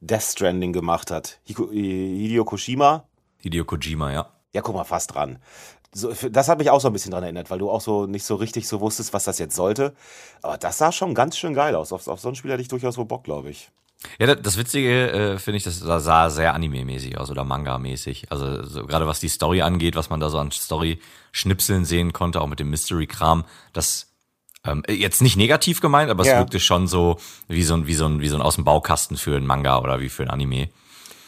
Death 0.00 0.22
Stranding 0.22 0.72
gemacht 0.72 1.10
hat? 1.10 1.38
Hiko, 1.44 1.70
Hideo 1.70 2.46
Koshima? 2.46 3.04
Hideo 3.36 3.66
Kojima, 3.66 4.10
ja. 4.10 4.30
Ja, 4.54 4.62
guck 4.62 4.74
mal, 4.74 4.84
fast 4.84 5.14
dran. 5.14 5.38
So, 5.92 6.12
das 6.30 6.48
hat 6.48 6.58
mich 6.58 6.70
auch 6.70 6.80
so 6.80 6.88
ein 6.88 6.94
bisschen 6.94 7.10
dran 7.10 7.22
erinnert, 7.22 7.50
weil 7.50 7.58
du 7.58 7.70
auch 7.70 7.82
so 7.82 8.06
nicht 8.06 8.24
so 8.24 8.36
richtig 8.36 8.66
so 8.66 8.80
wusstest, 8.80 9.12
was 9.12 9.24
das 9.24 9.38
jetzt 9.38 9.54
sollte. 9.54 9.94
Aber 10.40 10.56
das 10.56 10.78
sah 10.78 10.92
schon 10.92 11.14
ganz 11.14 11.36
schön 11.36 11.52
geil 11.52 11.74
aus. 11.74 11.92
Auf, 11.92 12.08
auf 12.08 12.20
so 12.20 12.28
ein 12.30 12.34
Spiel 12.36 12.52
hätte 12.52 12.62
ich 12.62 12.68
durchaus 12.68 12.96
wohl 12.96 13.04
Bock, 13.04 13.24
glaube 13.24 13.50
ich. 13.50 13.70
Ja, 14.18 14.34
das, 14.34 14.56
Witzige 14.56 15.10
äh, 15.10 15.38
finde 15.38 15.58
ich, 15.58 15.64
das 15.64 15.78
sah- 15.78 16.30
sehr 16.30 16.54
Anime-mäßig 16.54 17.18
aus 17.18 17.30
oder 17.30 17.44
Manga-mäßig. 17.44 18.30
Also 18.30 18.64
so, 18.64 18.86
gerade 18.86 19.06
was 19.06 19.20
die 19.20 19.28
Story 19.28 19.62
angeht, 19.62 19.96
was 19.96 20.10
man 20.10 20.20
da 20.20 20.28
so 20.30 20.38
an 20.38 20.50
Story-Schnipseln 20.50 21.84
sehen 21.84 22.12
konnte, 22.12 22.40
auch 22.40 22.46
mit 22.46 22.60
dem 22.60 22.70
Mystery-Kram, 22.70 23.44
das 23.72 24.12
ähm, 24.64 24.82
jetzt 24.88 25.22
nicht 25.22 25.36
negativ 25.36 25.80
gemeint, 25.80 26.10
aber 26.10 26.22
es 26.22 26.28
Ja. 26.28 26.38
wirkte 26.38 26.58
schon 26.60 26.86
so 26.88 27.18
wie 27.48 27.62
so 27.62 27.74
ein 27.74 27.86
wie 27.86 27.94
so 27.94 28.06
ein 28.06 28.20
wie 28.20 28.28
so 28.28 28.36
ein 28.36 28.42
aus 28.42 28.56
dem 28.56 28.64
Baukasten 28.64 29.16
für 29.16 29.36
ein 29.36 29.46
Manga 29.46 29.78
oder 29.78 30.00
wie 30.00 30.08
für 30.08 30.22
ein 30.24 30.30
Anime. 30.30 30.68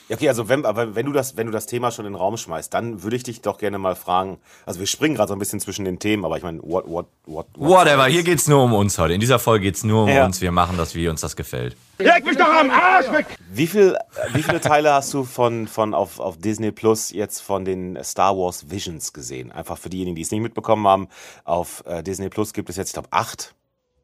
Ja, 0.08 0.16
okay, 0.16 0.28
also 0.28 0.48
wenn, 0.48 0.64
aber 0.64 0.94
wenn 0.94 1.04
du 1.06 1.12
das, 1.12 1.36
wenn 1.36 1.46
du 1.46 1.52
das 1.52 1.66
Thema 1.66 1.90
schon 1.90 2.06
in 2.06 2.12
den 2.12 2.18
Raum 2.18 2.36
schmeißt, 2.36 2.72
dann 2.72 3.02
würde 3.02 3.16
ich 3.16 3.24
dich 3.24 3.42
doch 3.42 3.58
gerne 3.58 3.76
mal 3.78 3.94
fragen. 3.94 4.38
Also 4.64 4.80
wir 4.80 4.86
springen 4.86 5.14
gerade 5.14 5.28
so 5.28 5.34
ein 5.34 5.38
bisschen 5.38 5.60
zwischen 5.60 5.84
den 5.84 5.98
Themen, 5.98 6.24
aber 6.24 6.36
ich 6.38 6.42
meine, 6.42 6.60
what, 6.62 6.84
what, 6.88 7.06
what, 7.26 7.46
what 7.56 7.68
Whatever, 7.70 8.06
hier 8.06 8.22
geht's 8.22 8.48
nur 8.48 8.62
um 8.64 8.72
uns 8.72 8.98
heute. 8.98 9.12
In 9.14 9.20
dieser 9.20 9.38
Folge 9.38 9.64
geht's 9.64 9.84
nur 9.84 10.04
um 10.04 10.08
Ja. 10.08 10.24
uns. 10.24 10.40
Wir 10.40 10.50
machen 10.50 10.76
das, 10.78 10.94
wie 10.94 11.08
uns 11.08 11.20
das 11.20 11.36
gefällt. 11.36 11.76
Leg 11.98 12.24
mich 12.24 12.36
doch 12.38 12.48
am 12.48 12.70
Arsch 12.70 13.10
weg! 13.12 13.26
Wie 13.52 13.66
viel, 13.66 13.98
wie 14.32 14.42
viele 14.42 14.60
Teile 14.60 14.92
hast 14.92 15.12
du 15.12 15.24
von, 15.24 15.66
von 15.68 15.92
auf, 15.94 16.20
auf 16.20 16.38
Disney 16.38 16.70
Plus 16.70 17.10
jetzt 17.10 17.40
von 17.40 17.64
den 17.64 17.98
Star 18.02 18.36
Wars 18.36 18.70
Visions 18.70 19.12
gesehen? 19.12 19.52
Einfach 19.52 19.76
für 19.78 19.90
diejenigen, 19.90 20.14
die 20.16 20.22
es 20.22 20.30
nicht 20.30 20.40
mitbekommen 20.40 20.86
haben. 20.86 21.08
Auf 21.44 21.82
äh, 21.86 22.02
Disney 22.02 22.28
Plus 22.30 22.52
gibt 22.52 22.70
es 22.70 22.76
jetzt, 22.76 22.88
ich 22.88 22.92
glaube, 22.94 23.08
acht, 23.10 23.54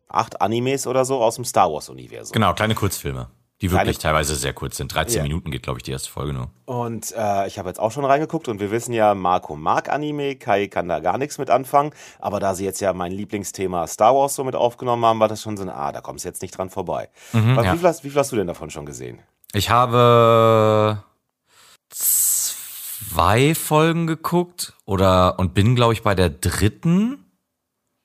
acht 0.08 0.40
Animes 0.42 0.86
oder 0.86 1.04
so 1.04 1.22
aus 1.22 1.36
dem 1.36 1.44
Star 1.44 1.72
Wars 1.72 1.88
Universum. 1.88 2.32
Genau, 2.32 2.52
kleine 2.52 2.74
Kurzfilme, 2.74 3.28
die 3.64 3.70
wirklich 3.72 3.96
teilweise 3.98 4.34
sehr 4.34 4.52
kurz 4.52 4.76
sind. 4.76 4.94
13 4.94 5.16
Ja. 5.16 5.22
Minuten 5.22 5.50
geht, 5.50 5.62
glaube 5.62 5.78
ich, 5.78 5.84
die 5.84 5.90
erste 5.90 6.10
Folge 6.10 6.34
nur. 6.34 6.50
Und 6.66 7.14
äh, 7.16 7.46
ich 7.46 7.58
habe 7.58 7.70
jetzt 7.70 7.80
auch 7.80 7.90
schon 7.92 8.04
reingeguckt 8.04 8.46
und 8.48 8.60
wir 8.60 8.70
wissen 8.70 8.92
ja, 8.92 9.14
Marco 9.14 9.56
mag 9.56 9.88
Anime, 9.88 10.36
Kai 10.36 10.66
kann 10.66 10.86
da 10.86 11.00
gar 11.00 11.16
nichts 11.16 11.38
mit 11.38 11.48
anfangen. 11.48 11.92
Aber 12.18 12.40
da 12.40 12.54
sie 12.54 12.66
jetzt 12.66 12.80
ja 12.80 12.92
mein 12.92 13.10
Lieblingsthema 13.10 13.86
Star 13.86 14.14
Wars 14.14 14.34
so 14.34 14.44
mit 14.44 14.54
aufgenommen 14.54 15.02
haben, 15.06 15.18
war 15.18 15.28
das 15.28 15.40
schon 15.40 15.56
so 15.56 15.62
ein, 15.62 15.70
ah, 15.70 15.92
da 15.92 16.02
kommst 16.02 16.26
du 16.26 16.28
jetzt 16.28 16.42
nicht 16.42 16.58
dran 16.58 16.68
vorbei. 16.68 17.08
Mhm, 17.32 17.56
ja. 17.56 17.72
wie, 17.72 17.78
viel 17.78 17.88
hast, 17.88 18.04
wie 18.04 18.10
viel 18.10 18.18
hast 18.18 18.32
du 18.32 18.36
denn 18.36 18.48
davon 18.48 18.68
schon 18.68 18.84
gesehen? 18.84 19.20
Ich 19.54 19.70
habe 19.70 21.02
zwei 21.88 23.54
Folgen 23.54 24.06
geguckt 24.06 24.74
oder 24.84 25.38
und 25.38 25.54
bin, 25.54 25.74
glaube 25.74 25.94
ich, 25.94 26.02
bei 26.02 26.14
der 26.14 26.28
dritten. 26.28 27.24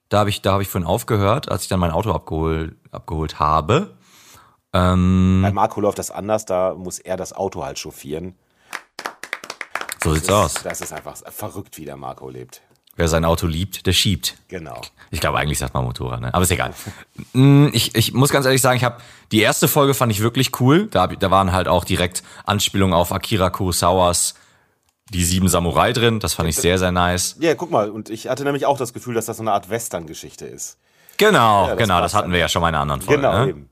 Da 0.08 0.20
habe 0.20 0.30
ich, 0.30 0.42
da 0.42 0.54
habe 0.54 0.64
ich 0.64 0.70
vorhin 0.70 0.88
aufgehört, 0.88 1.52
als 1.52 1.64
ich 1.64 1.68
dann 1.68 1.82
mein 1.82 1.92
Auto 1.92 2.14
abgeholt, 2.14 2.76
abgeholt 2.92 3.40
habe. 3.42 3.98
Ähm, 4.74 5.40
Bei 5.44 5.52
Marco 5.52 5.82
läuft 5.82 6.00
das 6.00 6.12
anders, 6.12 6.46
da 6.46 6.74
muss 6.76 7.00
er 7.00 7.18
das 7.18 7.34
Auto 7.34 7.64
halt 7.64 7.80
chauffieren. 7.80 8.36
so 10.04 10.14
sieht's 10.14 10.28
Das, 10.28 10.36
aus. 10.58 10.64
das 10.64 10.82
ist 10.82 10.94
einfach 10.94 11.18
verrückt, 11.32 11.78
wie 11.78 11.86
der 11.86 11.98
Marco 11.98 12.30
lebt. 12.30 12.62
Wer 12.96 13.08
sein 13.08 13.24
Auto 13.24 13.48
liebt, 13.48 13.86
der 13.86 13.94
schiebt. 13.94 14.36
Genau. 14.50 14.82
Ich 15.10 15.22
glaube, 15.22 15.38
eigentlich 15.40 15.58
sagt 15.58 15.74
man 15.74 15.86
Motorrad, 15.86 16.20
ne? 16.20 16.34
Aber 16.34 16.44
ist 16.44 16.52
egal. 16.52 16.74
Mm, 17.34 17.68
ich, 17.74 17.94
ich 17.96 18.14
muss 18.14 18.30
ganz 18.32 18.46
ehrlich 18.46 18.62
sagen, 18.62 18.76
ich 18.78 18.84
habe 18.84 18.98
die 19.32 19.40
erste 19.42 19.68
Folge 19.68 19.94
fand 19.94 20.12
ich 20.12 20.20
wirklich 20.22 20.60
cool. 20.60 20.88
Da, 20.88 21.06
da 21.08 21.30
waren 21.32 21.52
halt 21.52 21.68
auch 21.68 21.86
direkt 21.86 22.24
Anspielungen 22.46 22.94
auf 22.96 23.12
Akira 23.12 23.50
Kurosawas 23.52 24.34
Die 25.14 25.24
Sieben 25.24 25.48
Samurai 25.48 25.94
drin. 25.94 26.20
Das 26.20 26.34
fand 26.34 26.50
ich 26.50 26.56
sehr, 26.56 26.78
sehr 26.80 26.92
nice. 26.92 27.36
Ja, 27.40 27.54
guck 27.56 27.70
mal, 27.72 27.90
und 27.92 28.10
ich 28.10 28.28
hatte 28.28 28.44
nämlich 28.44 28.66
auch 28.66 28.78
das 28.78 28.94
Gefühl, 28.94 29.14
dass 29.14 29.28
das 29.28 29.38
so 29.38 29.44
eine 29.44 29.52
Art 29.54 29.70
Western-Geschichte 29.70 30.46
ist. 30.46 30.78
Genau, 31.18 31.68
das 31.68 31.78
genau, 31.78 32.02
das 32.02 32.14
hatten 32.14 32.32
wir 32.32 32.40
ja 32.40 32.50
schon 32.50 32.62
mal 32.62 32.70
in 32.70 32.76
einer 32.76 32.82
anderen 32.82 33.02
Folge. 33.02 33.22
Genau, 33.22 33.44
ne? 33.46 33.50
eben. 33.50 33.70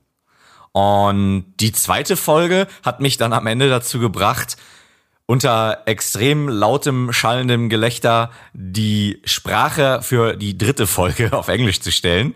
Und 0.72 1.44
die 1.60 1.72
zweite 1.72 2.16
Folge 2.16 2.66
hat 2.82 3.00
mich 3.00 3.16
dann 3.16 3.32
am 3.32 3.46
Ende 3.46 3.68
dazu 3.68 3.98
gebracht, 3.98 4.56
unter 5.26 5.82
extrem 5.84 6.48
lautem, 6.48 7.12
schallendem 7.12 7.68
Gelächter 7.68 8.30
die 8.54 9.20
Sprache 9.24 10.00
für 10.02 10.36
die 10.36 10.56
dritte 10.56 10.86
Folge 10.86 11.32
auf 11.36 11.48
Englisch 11.48 11.80
zu 11.80 11.92
stellen. 11.92 12.34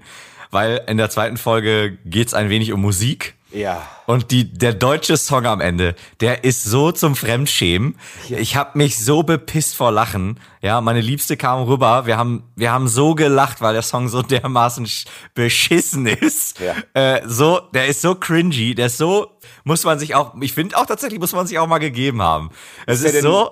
Weil 0.50 0.82
in 0.86 0.98
der 0.98 1.08
zweiten 1.08 1.38
Folge 1.38 1.96
geht's 2.04 2.34
ein 2.34 2.50
wenig 2.50 2.72
um 2.72 2.82
Musik. 2.82 3.34
Ja. 3.52 3.86
Und 4.06 4.30
die, 4.30 4.52
der 4.52 4.72
deutsche 4.74 5.16
Song 5.16 5.46
am 5.46 5.60
Ende, 5.60 5.94
der 6.20 6.44
ist 6.44 6.64
so 6.64 6.90
zum 6.92 7.14
Fremdschämen. 7.16 7.98
Ich 8.28 8.56
habe 8.56 8.78
mich 8.78 9.02
so 9.04 9.22
bepisst 9.22 9.74
vor 9.76 9.92
Lachen. 9.92 10.40
Ja, 10.62 10.80
meine 10.80 11.00
Liebste 11.00 11.36
kam 11.36 11.62
rüber. 11.64 12.06
Wir 12.06 12.16
haben, 12.16 12.44
wir 12.56 12.72
haben 12.72 12.88
so 12.88 13.14
gelacht, 13.14 13.60
weil 13.60 13.74
der 13.74 13.82
Song 13.82 14.08
so 14.08 14.22
dermaßen 14.22 14.86
sch- 14.86 15.06
beschissen 15.34 16.06
ist. 16.06 16.60
Ja. 16.60 16.74
Äh, 16.94 17.22
so, 17.26 17.60
der 17.74 17.86
ist 17.86 18.00
so 18.00 18.14
cringy, 18.14 18.74
der 18.74 18.86
ist 18.86 18.98
so, 18.98 19.30
muss 19.64 19.84
man 19.84 19.98
sich 19.98 20.14
auch, 20.14 20.34
ich 20.40 20.52
finde 20.54 20.76
auch 20.76 20.86
tatsächlich, 20.86 21.20
muss 21.20 21.32
man 21.32 21.46
sich 21.46 21.58
auch 21.58 21.66
mal 21.66 21.78
gegeben 21.78 22.22
haben. 22.22 22.50
Es 22.86 23.02
ist, 23.02 23.14
denn- 23.14 23.22
so, 23.22 23.50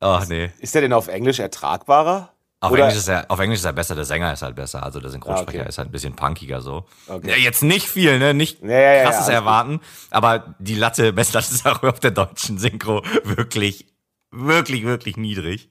oh 0.00 0.20
nee. 0.28 0.50
Ist 0.58 0.74
der 0.74 0.82
denn 0.82 0.92
auf 0.92 1.08
Englisch 1.08 1.38
ertragbarer? 1.38 2.32
Auf 2.60 2.72
Englisch, 2.74 2.96
ist 2.96 3.06
er, 3.08 3.30
auf 3.30 3.38
Englisch 3.38 3.60
ist 3.60 3.64
er 3.64 3.72
besser, 3.72 3.94
der 3.94 4.04
Sänger 4.04 4.32
ist 4.32 4.42
halt 4.42 4.56
besser, 4.56 4.82
also 4.82 4.98
der 4.98 5.10
Synchronsprecher 5.10 5.58
Ah, 5.58 5.62
okay. 5.62 5.68
ist 5.68 5.78
halt 5.78 5.88
ein 5.88 5.92
bisschen 5.92 6.16
punkiger 6.16 6.60
so. 6.60 6.86
Okay. 7.06 7.30
Ja, 7.30 7.36
jetzt 7.36 7.62
nicht 7.62 7.88
viel, 7.88 8.18
ne? 8.18 8.34
Nicht 8.34 8.60
Ja, 8.62 8.68
ja, 8.70 9.02
krasses 9.04 9.20
alles 9.20 9.26
gut. 9.26 9.34
erwarten, 9.34 9.80
aber 10.10 10.54
die 10.58 10.74
Latte, 10.74 11.12
Messlatte 11.14 11.54
ist 11.54 11.66
auch 11.66 11.82
auf 11.84 12.00
der 12.00 12.10
deutschen 12.10 12.58
Synchro 12.58 13.02
wirklich, 13.22 13.86
wirklich, 14.32 14.84
wirklich 14.84 15.16
niedrig. 15.16 15.70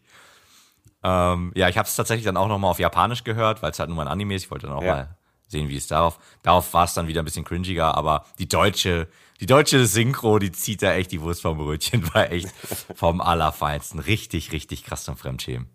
Ähm, 1.04 1.52
ja, 1.56 1.68
ich 1.70 1.78
habe 1.78 1.88
es 1.88 1.96
tatsächlich 1.96 2.26
dann 2.26 2.38
auch 2.38 2.48
nochmal 2.48 2.72
auf 2.72 2.80
Japanisch 2.80 3.24
gehört, 3.24 3.62
weil 3.62 3.72
es 3.72 3.80
halt 3.80 3.90
nur 3.90 4.02
ein 4.02 4.08
Anime 4.08 4.36
ist. 4.36 4.46
Ich 4.46 4.52
wollte 4.52 4.68
dann 4.68 4.76
auch 4.78 4.82
mal 4.82 5.18
sehen, 5.48 5.70
wie 5.70 5.78
es 5.78 5.88
darauf. 5.88 6.20
Darauf 6.42 6.74
war 6.74 6.86
es 6.86 6.94
dann 6.94 7.08
wieder 7.08 7.22
ein 7.22 7.26
bisschen 7.26 7.46
cringiger, 7.46 7.96
aber 7.96 8.26
die 8.40 8.48
deutsche, 8.48 9.08
die 9.40 9.46
deutsche 9.46 9.86
Synchro, 9.86 10.40
die 10.40 10.52
zieht 10.52 10.82
da 10.82 10.94
echt 10.94 11.12
die 11.12 11.22
Wurst 11.22 11.42
vom 11.42 11.58
Brötchen, 11.58 12.04
war 12.14 12.32
echt 12.32 12.48
vom 12.96 13.20
Allerfeinsten. 13.22 14.00
Richtig, 14.00 14.52
richtig 14.52 14.84
krass 14.86 15.04
zum 15.04 15.18
Fremdschämen. 15.18 15.70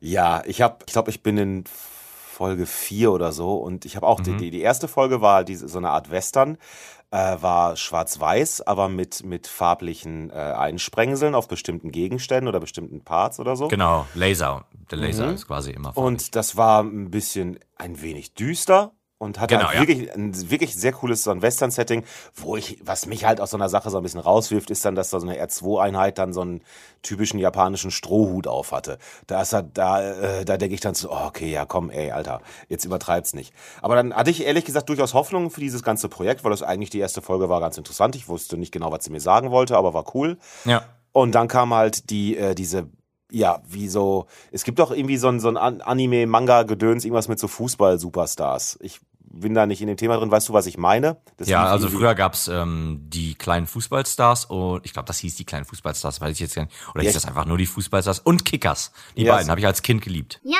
Ja, 0.00 0.42
ich 0.46 0.62
habe, 0.62 0.78
ich 0.86 0.92
glaube, 0.92 1.10
ich 1.10 1.22
bin 1.22 1.38
in 1.38 1.64
Folge 1.66 2.66
4 2.66 3.12
oder 3.12 3.32
so 3.32 3.56
und 3.56 3.84
ich 3.86 3.96
habe 3.96 4.06
auch 4.06 4.20
Mhm. 4.20 4.36
die, 4.36 4.50
die, 4.50 4.60
erste 4.60 4.88
Folge 4.88 5.22
war 5.22 5.42
diese, 5.42 5.68
so 5.68 5.78
eine 5.78 5.90
Art 5.90 6.10
Western, 6.10 6.58
äh, 7.10 7.36
war 7.40 7.76
schwarz-weiß, 7.76 8.66
aber 8.66 8.88
mit, 8.88 9.24
mit 9.24 9.46
farblichen 9.46 10.30
äh, 10.30 10.34
Einsprengseln 10.34 11.34
auf 11.34 11.48
bestimmten 11.48 11.92
Gegenständen 11.92 12.48
oder 12.48 12.60
bestimmten 12.60 13.02
Parts 13.02 13.40
oder 13.40 13.56
so. 13.56 13.68
Genau, 13.68 14.06
Laser. 14.14 14.66
Der 14.90 14.98
Laser 14.98 15.32
ist 15.32 15.46
quasi 15.46 15.70
immer 15.70 15.94
farbig. 15.94 16.06
Und 16.06 16.36
das 16.36 16.56
war 16.56 16.82
ein 16.82 17.10
bisschen 17.10 17.58
ein 17.76 18.02
wenig 18.02 18.34
düster 18.34 18.92
und 19.18 19.40
hatte 19.40 19.56
Genau, 19.56 19.68
halt 19.68 19.74
ja. 19.74 19.80
wirklich 19.80 20.14
ein 20.14 20.50
wirklich 20.50 20.76
sehr 20.76 20.92
cooles 20.92 21.22
so 21.22 21.30
ein 21.30 21.40
Western-Setting, 21.40 22.04
wo 22.34 22.56
ich, 22.56 22.78
was 22.82 23.06
mich 23.06 23.24
halt 23.24 23.40
aus 23.40 23.50
so 23.50 23.56
einer 23.56 23.68
Sache 23.68 23.90
so 23.90 23.96
ein 23.96 24.02
bisschen 24.02 24.20
rauswirft, 24.20 24.70
ist 24.70 24.84
dann, 24.84 24.94
dass 24.94 25.10
da 25.10 25.20
so 25.20 25.26
eine 25.26 25.42
R2-Einheit 25.42 26.18
dann 26.18 26.32
so 26.32 26.42
einen 26.42 26.62
typischen 27.02 27.38
japanischen 27.38 27.90
Strohhut 27.90 28.46
auf 28.46 28.72
hatte. 28.72 28.98
Da 29.26 29.42
ist 29.42 29.52
er, 29.54 29.62
da, 29.62 30.02
äh, 30.02 30.44
da 30.44 30.56
denke 30.56 30.74
ich 30.74 30.80
dann 30.80 30.94
so, 30.94 31.10
oh, 31.10 31.26
okay, 31.26 31.50
ja, 31.50 31.64
komm, 31.64 31.90
ey, 31.90 32.10
Alter, 32.10 32.40
jetzt 32.68 32.84
übertreib's 32.84 33.32
nicht. 33.32 33.54
Aber 33.80 33.94
dann 33.94 34.14
hatte 34.14 34.30
ich 34.30 34.44
ehrlich 34.44 34.64
gesagt 34.64 34.88
durchaus 34.88 35.14
Hoffnung 35.14 35.50
für 35.50 35.60
dieses 35.60 35.82
ganze 35.82 36.08
Projekt, 36.08 36.44
weil 36.44 36.50
das 36.50 36.62
eigentlich 36.62 36.90
die 36.90 36.98
erste 36.98 37.22
Folge 37.22 37.48
war 37.48 37.60
ganz 37.60 37.78
interessant. 37.78 38.16
Ich 38.16 38.28
wusste 38.28 38.58
nicht 38.58 38.72
genau, 38.72 38.92
was 38.92 39.04
sie 39.04 39.10
mir 39.10 39.20
sagen 39.20 39.50
wollte, 39.50 39.76
aber 39.76 39.94
war 39.94 40.14
cool. 40.14 40.38
ja. 40.64 40.82
Und 41.12 41.34
dann 41.34 41.48
kam 41.48 41.72
halt 41.72 42.10
die, 42.10 42.36
äh, 42.36 42.54
diese, 42.54 42.90
ja, 43.30 43.60
wie 43.68 43.88
so, 43.88 44.26
es 44.52 44.64
gibt 44.64 44.78
doch 44.78 44.90
irgendwie 44.90 45.16
so 45.16 45.28
ein, 45.28 45.40
so 45.40 45.48
ein 45.48 45.56
An- 45.56 45.80
Anime-Manga-Gedöns, 45.80 47.04
irgendwas 47.04 47.28
mit 47.28 47.38
so 47.38 47.48
Fußball-Superstars. 47.48 48.78
Ich 48.80 49.00
bin 49.40 49.54
da 49.54 49.66
nicht 49.66 49.80
in 49.80 49.86
dem 49.86 49.96
Thema 49.96 50.16
drin. 50.16 50.30
Weißt 50.30 50.48
du, 50.48 50.52
was 50.52 50.66
ich 50.66 50.78
meine? 50.78 51.18
Das 51.36 51.48
ja, 51.48 51.64
also 51.64 51.88
früher 51.88 52.14
gab's 52.14 52.48
ähm, 52.48 53.00
die 53.02 53.34
kleinen 53.34 53.66
Fußballstars 53.66 54.46
und 54.46 54.84
ich 54.84 54.92
glaube, 54.92 55.06
das 55.06 55.18
hieß 55.18 55.36
die 55.36 55.44
kleinen 55.44 55.64
Fußballstars, 55.64 56.20
weiß 56.20 56.32
ich 56.32 56.40
jetzt 56.40 56.54
gar. 56.54 56.66
Oder 56.94 57.02
ja, 57.02 57.08
hieß 57.08 57.14
das 57.14 57.26
einfach 57.26 57.44
nur 57.44 57.58
die 57.58 57.66
Fußballstars 57.66 58.20
und 58.20 58.44
Kickers? 58.44 58.92
Die 59.16 59.22
yes. 59.22 59.30
beiden 59.30 59.50
habe 59.50 59.60
ich 59.60 59.66
als 59.66 59.82
Kind 59.82 60.02
geliebt. 60.02 60.40
Ja, 60.44 60.58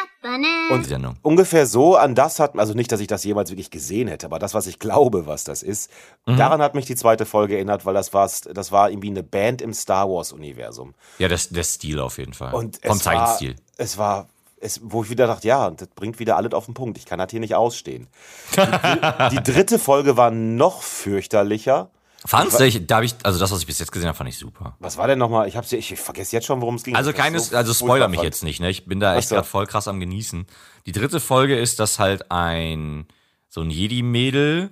und 0.71 1.17
ungefähr 1.23 1.67
so 1.67 1.97
an 1.97 2.15
das 2.15 2.41
hat, 2.41 2.59
also 2.59 2.75
nicht, 2.75 2.91
dass 2.91 3.01
ich 3.01 3.07
das 3.07 3.23
jemals 3.25 3.51
wirklich 3.51 3.71
gesehen 3.71 4.09
hätte, 4.09 4.27
aber 4.27 4.39
das, 4.39 4.55
was 4.55 4.67
ich 4.67 4.79
glaube, 4.79 5.27
was 5.27 5.45
das 5.45 5.63
ist, 5.63 5.91
mhm. 6.27 6.37
daran 6.37 6.61
hat 6.61 6.75
mich 6.75 6.87
die 6.87 6.97
zweite 6.97 7.27
Folge 7.27 7.55
erinnert, 7.55 7.87
weil 7.87 7.95
das 7.95 8.13
war, 8.13 8.29
das 8.53 8.73
war 8.73 8.91
irgendwie 8.91 9.11
eine 9.11 9.23
Band 9.23 9.63
im 9.63 9.73
Star 9.73 10.09
Wars 10.09 10.33
Universum. 10.33 10.95
Ja, 11.19 11.29
das, 11.29 11.49
der 11.51 11.63
Stil 11.63 12.01
auf 12.01 12.19
jeden 12.19 12.33
Fall. 12.33 12.55
Und 12.55 12.81
Vom 12.85 12.99
Zeichenstil. 12.99 13.51
War, 13.51 13.61
es 13.77 13.99
war 13.99 14.29
es, 14.59 14.81
wo 14.83 15.05
ich 15.05 15.11
wieder 15.11 15.27
dachte, 15.27 15.47
ja, 15.49 15.71
das 15.71 15.89
bringt 15.89 16.19
wieder 16.19 16.37
alles 16.37 16.53
auf 16.53 16.65
den 16.65 16.75
Punkt. 16.75 16.99
Ich 16.99 17.05
kann 17.05 17.19
das 17.19 17.31
hier 17.31 17.41
nicht 17.41 17.55
ausstehen. 17.55 18.09
Die, 18.55 19.29
die 19.37 19.43
dritte 19.43 19.79
Folge 19.79 20.17
war 20.17 20.31
noch 20.31 20.83
fürchterlicher. 20.83 21.91
Fandst 22.25 22.59
du? 22.59 22.65
Ich, 22.65 22.87
da 22.87 22.97
hab 22.97 23.05
ich, 23.05 23.15
also 23.23 23.39
das, 23.39 23.53
was 23.53 23.61
ich 23.61 23.67
bis 23.67 23.79
jetzt 23.79 23.93
gesehen 23.93 24.09
habe, 24.09 24.17
fand 24.17 24.29
ich 24.29 24.39
super. 24.39 24.77
Was 24.81 24.97
war 24.97 25.07
denn 25.07 25.19
nochmal? 25.19 25.47
Ich 25.47 25.57
hab's, 25.57 25.73
ich 25.73 25.95
vergesse 25.97 26.35
jetzt 26.35 26.47
schon, 26.47 26.61
worum 26.61 26.75
es 26.77 26.83
ging. 26.83 26.97
Also 26.97 27.11
Ich 27.11 27.17
keines, 27.17 27.51
so 27.51 27.57
also 27.57 27.73
spoiler 27.73 28.09
mich 28.09 28.19
fand. 28.19 28.25
jetzt 28.25 28.43
nicht, 28.43 28.61
ne? 28.61 28.71
Ich 28.71 28.87
bin 28.87 28.99
da 28.99 29.17
echt 29.17 29.29
so. 29.29 29.37
gerade 29.37 29.47
voll 29.47 29.67
krass 29.67 29.87
am 29.87 30.01
genießen. 30.01 30.47
Die 30.87 30.93
dritte 30.93 31.21
Folge 31.21 31.59
ist, 31.59 31.79
dass 31.79 31.99
halt 31.99 32.31
ein 32.33 33.07
so 33.49 33.61
ein 33.61 33.71
Jedi-Mädel 33.71 34.71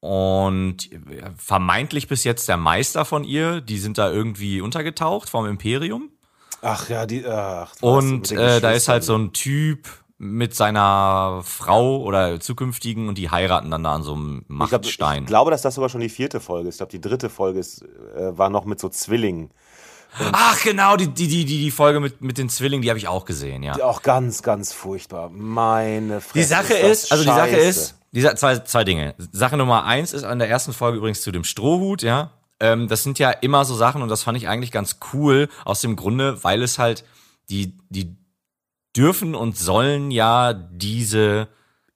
und 0.00 0.90
vermeintlich 1.36 2.08
bis 2.08 2.24
jetzt 2.24 2.48
der 2.48 2.56
Meister 2.56 3.04
von 3.04 3.24
ihr, 3.24 3.60
die 3.60 3.78
sind 3.78 3.98
da 3.98 4.10
irgendwie 4.10 4.60
untergetaucht 4.60 5.28
vom 5.28 5.46
Imperium. 5.46 6.10
Ach 6.64 6.88
ja, 6.88 7.06
die. 7.06 7.26
Ach, 7.26 7.74
Und 7.80 8.32
äh, 8.32 8.60
da 8.60 8.72
ist 8.72 8.88
halt 8.88 9.04
so 9.04 9.14
ein 9.16 9.32
Typ 9.32 9.88
mit 10.16 10.54
seiner 10.54 11.42
Frau 11.44 11.98
oder 12.02 12.40
zukünftigen 12.40 13.08
und 13.08 13.18
die 13.18 13.30
heiraten 13.30 13.70
dann 13.70 13.84
da 13.84 13.92
an 13.94 14.02
so 14.02 14.14
einem 14.14 14.38
Ich, 14.38 14.46
glaub, 14.46 14.70
Machtstein. 14.70 15.22
ich 15.24 15.26
glaube, 15.28 15.50
dass 15.50 15.62
das 15.62 15.74
sogar 15.74 15.90
schon 15.90 16.00
die 16.00 16.08
vierte 16.08 16.40
Folge 16.40 16.68
ist. 16.68 16.76
Ich 16.76 16.78
glaube, 16.78 16.92
die 16.92 17.00
dritte 17.00 17.28
Folge 17.28 17.58
ist, 17.58 17.82
äh, 18.16 18.36
war 18.38 18.48
noch 18.48 18.64
mit 18.64 18.80
so 18.80 18.88
Zwillingen. 18.88 19.50
Ach 20.32 20.62
genau, 20.62 20.96
die, 20.96 21.08
die, 21.08 21.26
die, 21.26 21.44
die, 21.44 21.70
Folge 21.70 21.98
mit, 22.00 22.22
mit 22.22 22.38
den 22.38 22.48
Zwillingen, 22.48 22.82
die 22.82 22.88
habe 22.88 22.98
ich 22.98 23.08
auch 23.08 23.24
gesehen, 23.24 23.62
ja. 23.62 23.74
Die 23.74 23.82
auch 23.82 24.02
ganz, 24.02 24.42
ganz 24.42 24.72
furchtbar. 24.72 25.28
Meine 25.30 26.20
Fresse. 26.20 26.38
Die 26.38 26.44
Sache 26.44 26.74
das 26.80 27.04
ist, 27.04 27.12
also 27.12 27.24
die 27.24 27.30
Sache 27.30 27.56
ist, 27.56 27.94
die, 28.12 28.22
zwei, 28.36 28.58
zwei 28.60 28.84
Dinge. 28.84 29.14
Sache 29.32 29.56
Nummer 29.56 29.84
eins 29.84 30.12
ist 30.12 30.22
an 30.22 30.38
der 30.38 30.48
ersten 30.48 30.72
Folge 30.72 30.98
übrigens 30.98 31.22
zu 31.22 31.32
dem 31.32 31.42
Strohhut, 31.42 32.02
ja. 32.02 32.30
Ähm, 32.64 32.88
das 32.88 33.02
sind 33.02 33.18
ja 33.18 33.30
immer 33.30 33.66
so 33.66 33.74
Sachen 33.74 34.00
und 34.00 34.08
das 34.08 34.22
fand 34.22 34.38
ich 34.38 34.48
eigentlich 34.48 34.72
ganz 34.72 34.96
cool 35.12 35.50
aus 35.66 35.82
dem 35.82 35.96
Grunde, 35.96 36.42
weil 36.44 36.62
es 36.62 36.78
halt, 36.78 37.04
die, 37.50 37.76
die 37.90 38.16
dürfen 38.96 39.34
und 39.34 39.58
sollen 39.58 40.10
ja 40.10 40.54
diese 40.54 41.48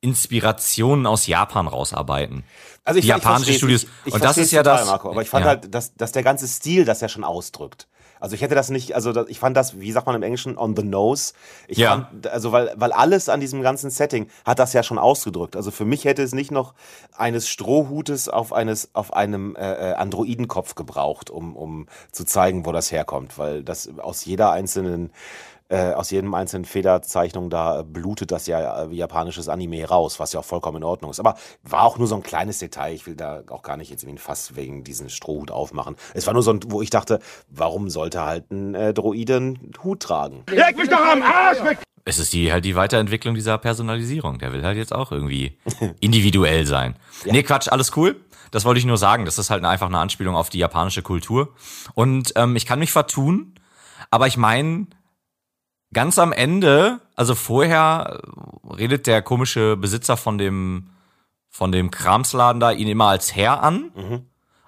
Inspirationen 0.03 1.07
aus 1.07 1.27
Japan 1.27 1.69
rausarbeiten. 1.69 2.45
Also 2.85 2.99
ich, 2.99 3.07
die 3.07 3.09
ich 3.09 3.15
japanische 3.15 3.53
versteh's. 3.53 3.59
Studios. 3.59 3.83
Ich, 3.83 4.09
ich 4.09 4.13
und 4.13 4.23
das 4.23 4.37
ist 4.37 4.51
ja 4.51 4.63
total, 4.63 4.79
das. 4.81 4.87
Marco, 4.89 5.11
aber 5.11 5.23
ich 5.23 5.31
fand 5.31 5.47
ja. 5.47 5.49
halt, 5.53 5.75
dass, 5.75 5.95
dass 5.95 6.13
der 6.13 6.23
ganze 6.23 6.47
Stil 6.47 6.85
das 6.85 7.01
ja 7.01 7.09
schon 7.09 7.25
ausdrückt. 7.25 7.89
Also 8.21 8.35
ich 8.35 8.43
hätte 8.43 8.55
das 8.55 8.71
nicht, 8.71 8.95
also 8.95 9.27
ich 9.27 9.39
fand 9.39 9.57
das, 9.57 9.81
wie 9.81 9.93
sagt 9.93 10.07
man 10.07 10.17
im 10.17 10.23
Englischen, 10.23 10.57
on 10.59 10.77
the 10.77 10.83
nose. 10.83 11.33
Ich 11.67 11.79
Ja. 11.79 12.09
fand, 12.11 12.27
also 12.27 12.53
weil, 12.53 12.73
weil 12.77 12.93
alles 12.93 13.29
an 13.29 13.41
diesem 13.41 13.63
ganzen 13.63 13.91
Setting 13.91 14.29
hat 14.45 14.59
das 14.59 14.73
ja 14.73 14.83
schon 14.83 14.99
ausgedrückt. 14.99 15.57
Also 15.57 15.71
für 15.71 15.85
mich 15.85 16.05
hätte 16.05 16.23
es 16.23 16.33
nicht 16.33 16.51
noch 16.51 16.75
eines 17.17 17.49
Strohhutes 17.49 18.29
auf 18.29 18.53
eines, 18.53 18.91
auf 18.95 19.13
einem 19.13 19.57
äh, 19.57 19.91
äh, 19.91 19.95
Androidenkopf 19.95 20.75
gebraucht, 20.75 21.31
um, 21.31 21.57
um 21.57 21.87
zu 22.13 22.25
zeigen, 22.25 22.67
wo 22.67 22.73
das 22.73 22.93
herkommt, 22.93 23.39
weil 23.39 23.63
das 23.63 23.89
aus 23.99 24.25
jeder 24.25 24.53
einzelnen 24.53 25.11
äh, 25.69 25.93
aus 25.93 26.11
jedem 26.11 26.35
einzelnen 26.35 26.65
Federzeichnung 26.65 27.51
da 27.51 27.81
äh, 27.81 27.85
blutet 27.85 28.31
das 28.31 28.47
ja 28.47 28.85
äh, 28.85 28.91
wie 28.91 28.97
japanisches 28.97 29.49
Anime 29.49 29.85
raus, 29.85 30.19
was 30.19 30.33
ja 30.33 30.41
auch 30.41 30.45
vollkommen 30.45 30.79
in 30.79 30.85
Ordnung 30.85 31.11
ist. 31.11 31.21
Aber 31.21 31.37
war 31.63 31.83
auch 31.83 31.99
nur 31.99 32.07
so 32.07 32.15
ein 32.15 32.23
kleines 32.23 32.59
Detail. 32.59 32.95
Ich 32.95 33.07
will 33.07 33.17
da 33.17 33.43
auch 33.51 33.63
gar 33.63 33.77
nicht 33.77 33.91
jetzt 33.91 34.03
irgendwie 34.03 34.17
ein 34.17 34.23
Fass 34.23 34.57
wegen 34.57 34.85
diesen 34.85 35.11
Strohhut 35.11 35.51
aufmachen. 35.51 35.97
Es 36.15 36.27
war 36.27 36.35
nur 36.35 36.43
so 36.43 36.53
ein, 36.53 36.61
wo 36.69 36.81
ich 36.83 36.91
dachte, 36.91 37.19
warum 37.49 37.91
sollte 37.91 38.23
halt 38.23 38.51
ein 38.51 38.75
äh, 38.75 38.95
Droide 38.95 39.37
einen 39.37 39.73
Hut 39.85 40.01
tragen? 40.01 40.45
Leg 40.51 40.77
mich 40.77 40.89
doch 40.89 41.05
am 41.05 41.23
Arsch 41.23 41.63
weg! 41.63 41.79
Es 42.05 42.19
ist 42.19 42.33
die 42.33 42.51
halt 42.51 42.65
die 42.65 42.75
Weiterentwicklung 42.75 43.35
dieser 43.35 43.59
Personalisierung. 43.59 44.39
Der 44.39 44.55
will 44.55 44.65
halt 44.65 44.79
jetzt 44.79 44.95
auch 44.95 45.13
irgendwie 45.13 45.59
individuell 46.01 46.65
sein. 46.65 46.97
Nee, 47.27 47.43
Quatsch, 47.43 47.69
alles 47.69 47.95
cool. 47.97 48.17
Das 48.51 48.65
wollte 48.65 48.79
ich 48.79 48.87
nur 48.87 48.97
sagen. 48.97 49.27
Das 49.27 49.39
ist 49.39 49.51
halt 49.51 49.63
einfach 49.65 49.89
eine 49.89 49.99
Anspielung 49.99 50.35
auf 50.35 50.49
die 50.49 50.59
japanische 50.59 51.03
Kultur. 51.03 51.55
Und 51.93 52.33
ähm, 52.37 52.57
ich 52.57 52.65
kann 52.65 52.79
mich 52.79 52.93
vertun, 52.93 53.53
aber 54.11 54.27
ich 54.27 54.39
meine, 54.39 54.87
ganz 55.93 56.19
am 56.19 56.33
Ende, 56.33 57.01
also 57.15 57.35
vorher 57.35 58.21
äh, 58.23 58.75
redet 58.75 59.07
der 59.07 59.23
komische 59.23 59.77
Besitzer 59.77 60.17
von 60.17 60.39
dem 60.39 60.91
von 61.51 61.73
dem 61.73 61.91
Kramsladen 61.91 62.61
da 62.61 62.71
ihn 62.71 62.89
immer 62.89 63.07
als 63.09 63.35
Herr 63.35 63.63
an. 63.63 63.91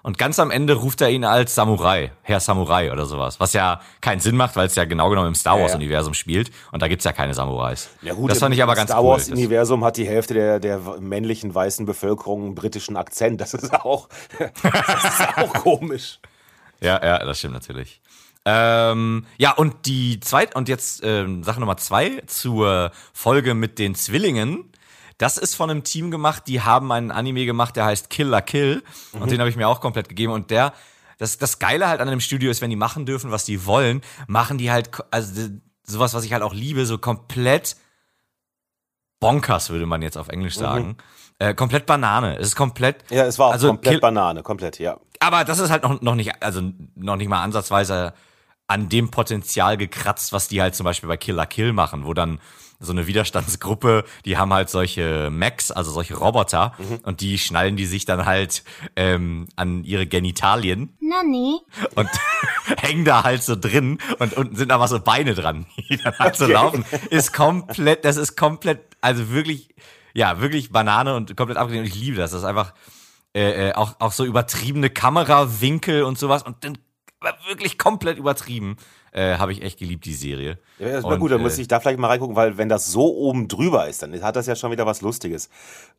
Und 0.03 0.17
ganz 0.17 0.39
am 0.39 0.49
Ende 0.49 0.73
ruft 0.73 1.01
er 1.01 1.09
ihn 1.09 1.23
als 1.23 1.53
Samurai, 1.53 2.11
Herr 2.23 2.39
Samurai 2.39 2.91
oder 2.91 3.05
sowas. 3.05 3.39
Was 3.39 3.53
ja 3.53 3.81
keinen 4.01 4.19
Sinn 4.19 4.35
macht, 4.35 4.55
weil 4.55 4.65
es 4.65 4.75
ja 4.75 4.85
genau 4.85 5.09
genommen 5.09 5.27
im 5.27 5.35
Star. 5.35 5.59
Wars-Universum 5.59 6.15
spielt. 6.15 6.51
Und 6.71 6.81
da 6.81 6.87
gibt's 6.87 7.05
ja 7.05 7.11
keine 7.11 7.35
Samurais. 7.35 7.89
Ja 8.01 8.13
gut, 8.13 8.31
das 8.31 8.39
fand 8.39 8.55
ich 8.55 8.63
aber 8.63 8.73
ganz 8.73 8.89
Star 8.89 9.03
cool. 9.03 9.11
Wars 9.11 9.29
Universum 9.29 9.85
hat 9.85 9.97
die 9.97 10.07
Hälfte 10.07 10.33
der, 10.33 10.59
der 10.59 10.79
männlichen 10.99 11.53
weißen 11.53 11.85
Bevölkerung 11.85 12.45
einen 12.45 12.55
britischen 12.55 12.97
Akzent. 12.97 13.41
Das 13.41 13.53
ist 13.53 13.73
auch, 13.73 14.09
das 14.39 15.19
ist 15.19 15.37
auch 15.37 15.53
komisch. 15.53 16.19
Ja, 16.79 16.99
ja, 17.03 17.23
das 17.23 17.37
stimmt 17.37 17.53
natürlich. 17.53 18.01
Ähm, 18.45 19.25
ja, 19.37 19.51
und 19.51 19.85
die 19.85 20.19
zweite, 20.19 20.57
und 20.57 20.67
jetzt 20.67 21.01
ähm, 21.03 21.43
Sache 21.43 21.59
Nummer 21.59 21.77
zwei 21.77 22.23
zur 22.25 22.91
Folge 23.13 23.53
mit 23.53 23.77
den 23.77 23.93
Zwillingen. 23.95 24.71
Das 25.17 25.37
ist 25.37 25.53
von 25.55 25.69
einem 25.69 25.83
Team 25.83 26.09
gemacht, 26.09 26.43
die 26.47 26.61
haben 26.61 26.91
einen 26.91 27.11
Anime 27.11 27.45
gemacht, 27.45 27.75
der 27.75 27.85
heißt 27.85 28.09
Killer 28.09 28.41
Kill. 28.41 28.83
Und 29.13 29.29
den 29.29 29.39
habe 29.39 29.49
ich 29.51 29.55
mir 29.55 29.67
auch 29.67 29.79
komplett 29.79 30.09
gegeben. 30.09 30.33
Und 30.33 30.49
der, 30.49 30.73
das, 31.19 31.37
das 31.37 31.59
Geile 31.59 31.87
halt 31.87 32.01
an 32.01 32.07
dem 32.07 32.19
Studio 32.19 32.49
ist, 32.49 32.61
wenn 32.61 32.71
die 32.71 32.75
machen 32.75 33.05
dürfen, 33.05 33.29
was 33.29 33.45
die 33.45 33.67
wollen, 33.67 34.01
machen 34.25 34.57
die 34.57 34.71
halt, 34.71 34.89
also 35.11 35.49
sowas, 35.83 36.15
was 36.15 36.23
ich 36.23 36.33
halt 36.33 36.41
auch 36.41 36.55
liebe, 36.55 36.87
so 36.87 36.97
komplett 36.97 37.75
bonkers, 39.19 39.69
würde 39.69 39.85
man 39.85 40.01
jetzt 40.01 40.17
auf 40.17 40.29
Englisch 40.29 40.55
sagen. 40.55 40.97
Äh, 41.37 41.53
komplett 41.53 41.85
Banane. 41.85 42.37
Es 42.39 42.47
ist 42.47 42.55
komplett. 42.55 43.03
Ja, 43.11 43.25
es 43.25 43.37
war 43.37 43.49
auch 43.49 43.53
also 43.53 43.67
komplett 43.67 43.91
Kill- 43.93 44.01
Banane, 44.01 44.41
komplett, 44.41 44.79
ja. 44.79 44.99
aber 45.19 45.43
das 45.43 45.59
ist 45.59 45.69
halt 45.69 45.83
noch, 45.83 46.01
noch 46.01 46.15
nicht, 46.15 46.41
also 46.41 46.61
noch 46.95 47.15
nicht 47.15 47.27
mal 47.27 47.43
ansatzweise 47.43 48.13
an 48.71 48.87
dem 48.87 49.11
Potenzial 49.11 49.75
gekratzt, 49.75 50.31
was 50.31 50.47
die 50.47 50.61
halt 50.61 50.75
zum 50.75 50.85
Beispiel 50.85 51.09
bei 51.09 51.17
Killer 51.17 51.45
Kill 51.45 51.73
machen, 51.73 52.05
wo 52.05 52.13
dann 52.13 52.39
so 52.79 52.93
eine 52.93 53.05
Widerstandsgruppe, 53.05 54.05
die 54.23 54.37
haben 54.37 54.53
halt 54.53 54.69
solche 54.69 55.29
Mechs, 55.29 55.71
also 55.71 55.91
solche 55.91 56.15
Roboter, 56.15 56.73
und 57.03 57.19
die 57.19 57.37
schnallen 57.37 57.75
die 57.75 57.85
sich 57.85 58.05
dann 58.05 58.25
halt 58.25 58.63
ähm, 58.95 59.49
an 59.57 59.83
ihre 59.83 60.07
Genitalien 60.07 60.97
Nani? 61.01 61.59
und 61.95 62.09
hängen 62.81 63.03
da 63.03 63.25
halt 63.25 63.43
so 63.43 63.57
drin 63.57 63.97
und 64.19 64.37
unten 64.37 64.55
sind 64.55 64.71
aber 64.71 64.87
so 64.87 65.01
Beine 65.01 65.35
dran, 65.35 65.65
die 65.89 65.97
dann 65.97 66.17
halt 66.17 66.37
so 66.37 66.47
laufen. 66.47 66.85
Ist 67.09 67.33
komplett, 67.33 68.05
das 68.05 68.15
ist 68.15 68.37
komplett, 68.37 68.79
also 69.01 69.31
wirklich, 69.31 69.75
ja, 70.13 70.39
wirklich 70.39 70.71
Banane 70.71 71.13
und 71.13 71.35
komplett 71.35 71.57
abgelehnt. 71.57 71.85
Und 71.85 71.93
ich 71.93 72.01
liebe 72.01 72.15
das. 72.15 72.31
Das 72.31 72.39
ist 72.39 72.47
einfach 72.47 72.73
äh, 73.35 73.69
äh, 73.69 73.73
auch, 73.73 73.95
auch 73.99 74.13
so 74.13 74.23
übertriebene 74.23 74.89
Kamerawinkel 74.89 76.03
und 76.03 76.17
sowas 76.17 76.41
und 76.43 76.63
dann 76.63 76.77
wirklich 77.47 77.77
komplett 77.77 78.17
übertrieben. 78.17 78.77
Äh, 79.11 79.37
Habe 79.37 79.51
ich 79.51 79.61
echt 79.61 79.79
geliebt, 79.79 80.05
die 80.05 80.13
Serie. 80.13 80.57
Ja, 80.79 80.89
das 80.89 81.03
war 81.03 81.13
Und, 81.13 81.19
gut, 81.19 81.31
dann 81.31 81.39
äh, 81.39 81.43
muss 81.43 81.57
ich 81.57 81.67
da 81.67 81.79
vielleicht 81.79 81.99
mal 81.99 82.07
reingucken, 82.07 82.35
weil 82.35 82.57
wenn 82.57 82.69
das 82.69 82.87
so 82.87 83.13
oben 83.15 83.47
drüber 83.47 83.87
ist, 83.87 84.01
dann 84.01 84.21
hat 84.23 84.35
das 84.35 84.47
ja 84.47 84.55
schon 84.55 84.71
wieder 84.71 84.85
was 84.85 85.01
Lustiges. 85.01 85.49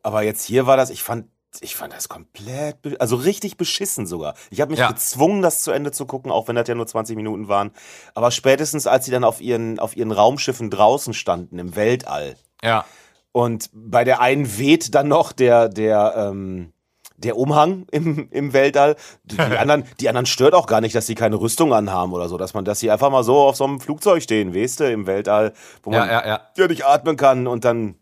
Aber 0.01 0.23
jetzt 0.23 0.43
hier 0.43 0.65
war 0.65 0.77
das, 0.77 0.89
ich 0.89 1.03
fand, 1.03 1.27
ich 1.61 1.75
fand 1.75 1.93
das 1.93 2.09
komplett, 2.09 2.99
also 2.99 3.15
richtig 3.15 3.57
beschissen 3.57 4.07
sogar. 4.07 4.33
Ich 4.49 4.59
habe 4.61 4.71
mich 4.71 4.79
Ja. 4.79 4.87
gezwungen, 4.91 5.43
das 5.43 5.61
zu 5.61 5.71
Ende 5.71 5.91
zu 5.91 6.05
gucken, 6.07 6.31
auch 6.31 6.47
wenn 6.47 6.55
das 6.55 6.67
ja 6.67 6.73
nur 6.75 6.87
20 6.87 7.15
Minuten 7.15 7.47
waren. 7.47 7.71
Aber 8.15 8.31
spätestens, 8.31 8.87
als 8.87 9.05
sie 9.05 9.11
dann 9.11 9.23
auf 9.23 9.39
ihren, 9.39 9.77
auf 9.77 9.95
ihren 9.95 10.11
Raumschiffen 10.11 10.71
draußen 10.71 11.13
standen, 11.13 11.59
im 11.59 11.75
Weltall, 11.75 12.35
Ja, 12.63 12.85
und 13.31 13.69
bei 13.73 14.03
der 14.03 14.19
einen 14.21 14.57
weht 14.57 14.93
dann 14.95 15.07
noch 15.07 15.31
der, 15.31 15.69
der, 15.69 16.13
ähm, 16.17 16.71
der 17.17 17.37
Umhang 17.37 17.85
im, 17.91 18.29
im 18.31 18.53
Weltall. 18.53 18.95
Die, 19.23 19.35
die, 19.35 19.41
anderen, 19.57 19.83
die 19.99 20.09
anderen 20.09 20.25
stört 20.25 20.53
auch 20.53 20.67
gar 20.67 20.81
nicht, 20.81 20.95
dass 20.95 21.07
sie 21.07 21.15
keine 21.15 21.39
Rüstung 21.39 21.73
anhaben 21.73 22.13
oder 22.13 22.29
so, 22.29 22.37
dass 22.37 22.53
man, 22.53 22.65
dass 22.65 22.79
sie 22.79 22.91
einfach 22.91 23.09
mal 23.09 23.23
so 23.23 23.37
auf 23.37 23.55
so 23.55 23.65
einem 23.65 23.79
Flugzeug 23.79 24.21
stehen, 24.23 24.55
weißt 24.55 24.81
du, 24.81 24.91
im 24.91 25.07
Weltall, 25.07 25.53
wo 25.83 25.91
ja, 25.91 25.99
man 25.99 26.09
ja, 26.09 26.27
ja. 26.27 26.41
ja 26.55 26.67
nicht 26.67 26.85
atmen 26.85 27.17
kann 27.17 27.47
und 27.47 27.65
dann. 27.65 27.95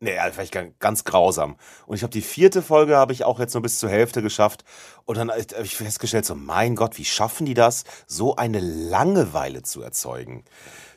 Nee, 0.00 0.14
ja, 0.14 0.30
vielleicht 0.30 0.52
ganz, 0.52 0.74
ganz 0.78 1.02
grausam. 1.02 1.56
Und 1.86 1.96
ich 1.96 2.04
habe 2.04 2.12
die 2.12 2.20
vierte 2.20 2.62
Folge 2.62 2.96
habe 2.96 3.12
ich 3.12 3.24
auch 3.24 3.40
jetzt 3.40 3.54
nur 3.54 3.62
bis 3.62 3.80
zur 3.80 3.90
Hälfte 3.90 4.22
geschafft. 4.22 4.62
Und 5.06 5.18
dann 5.18 5.28
habe 5.28 5.42
ich 5.64 5.74
festgestellt, 5.74 6.24
so 6.24 6.36
mein 6.36 6.76
Gott, 6.76 6.98
wie 6.98 7.04
schaffen 7.04 7.46
die 7.46 7.54
das, 7.54 7.82
so 8.06 8.36
eine 8.36 8.60
Langeweile 8.60 9.62
zu 9.62 9.82
erzeugen? 9.82 10.44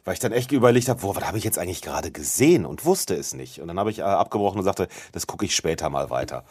Weil 0.03 0.15
ich 0.15 0.19
dann 0.19 0.31
echt 0.31 0.51
überlegt 0.51 0.89
habe, 0.89 1.03
wo, 1.03 1.15
was 1.15 1.23
habe 1.23 1.37
ich 1.37 1.43
jetzt 1.43 1.59
eigentlich 1.59 1.81
gerade 1.81 2.11
gesehen 2.11 2.65
und 2.65 2.85
wusste 2.85 3.13
es 3.15 3.33
nicht. 3.33 3.59
Und 3.61 3.67
dann 3.67 3.79
habe 3.79 3.91
ich 3.91 3.99
äh, 3.99 4.03
abgebrochen 4.03 4.59
und 4.59 4.65
sagte, 4.65 4.87
das 5.11 5.27
gucke 5.27 5.45
ich 5.45 5.55
später 5.55 5.89
mal 5.89 6.09
weiter. 6.09 6.43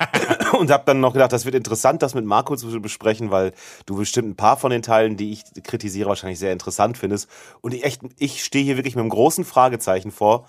und 0.58 0.70
habe 0.70 0.84
dann 0.86 1.00
noch 1.00 1.14
gedacht, 1.14 1.32
das 1.32 1.44
wird 1.44 1.54
interessant, 1.54 2.02
das 2.02 2.14
mit 2.14 2.24
Marco 2.24 2.56
zu 2.56 2.80
besprechen, 2.80 3.30
weil 3.30 3.52
du 3.86 3.96
bestimmt 3.96 4.28
ein 4.28 4.36
paar 4.36 4.56
von 4.56 4.70
den 4.70 4.82
Teilen, 4.82 5.16
die 5.16 5.32
ich 5.32 5.44
kritisiere, 5.62 6.08
wahrscheinlich 6.08 6.38
sehr 6.38 6.52
interessant 6.52 6.98
findest. 6.98 7.28
Und 7.62 7.72
ich 7.72 7.84
echt, 7.84 8.02
ich 8.18 8.44
stehe 8.44 8.64
hier 8.64 8.76
wirklich 8.76 8.96
mit 8.96 9.02
einem 9.02 9.10
großen 9.10 9.44
Fragezeichen 9.44 10.10
vor, 10.10 10.46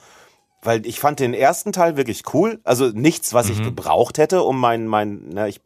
weil 0.61 0.85
ich 0.85 0.99
fand 0.99 1.19
den 1.19 1.33
ersten 1.33 1.71
Teil 1.71 1.97
wirklich 1.97 2.23
cool. 2.33 2.59
Also 2.63 2.87
nichts, 2.87 3.33
was 3.33 3.49
ich 3.49 3.63
gebraucht 3.63 4.17
hätte, 4.17 4.43
um 4.43 4.59
mein, 4.59 4.87
mein, 4.87 5.29
na, 5.29 5.47
ich, 5.47 5.61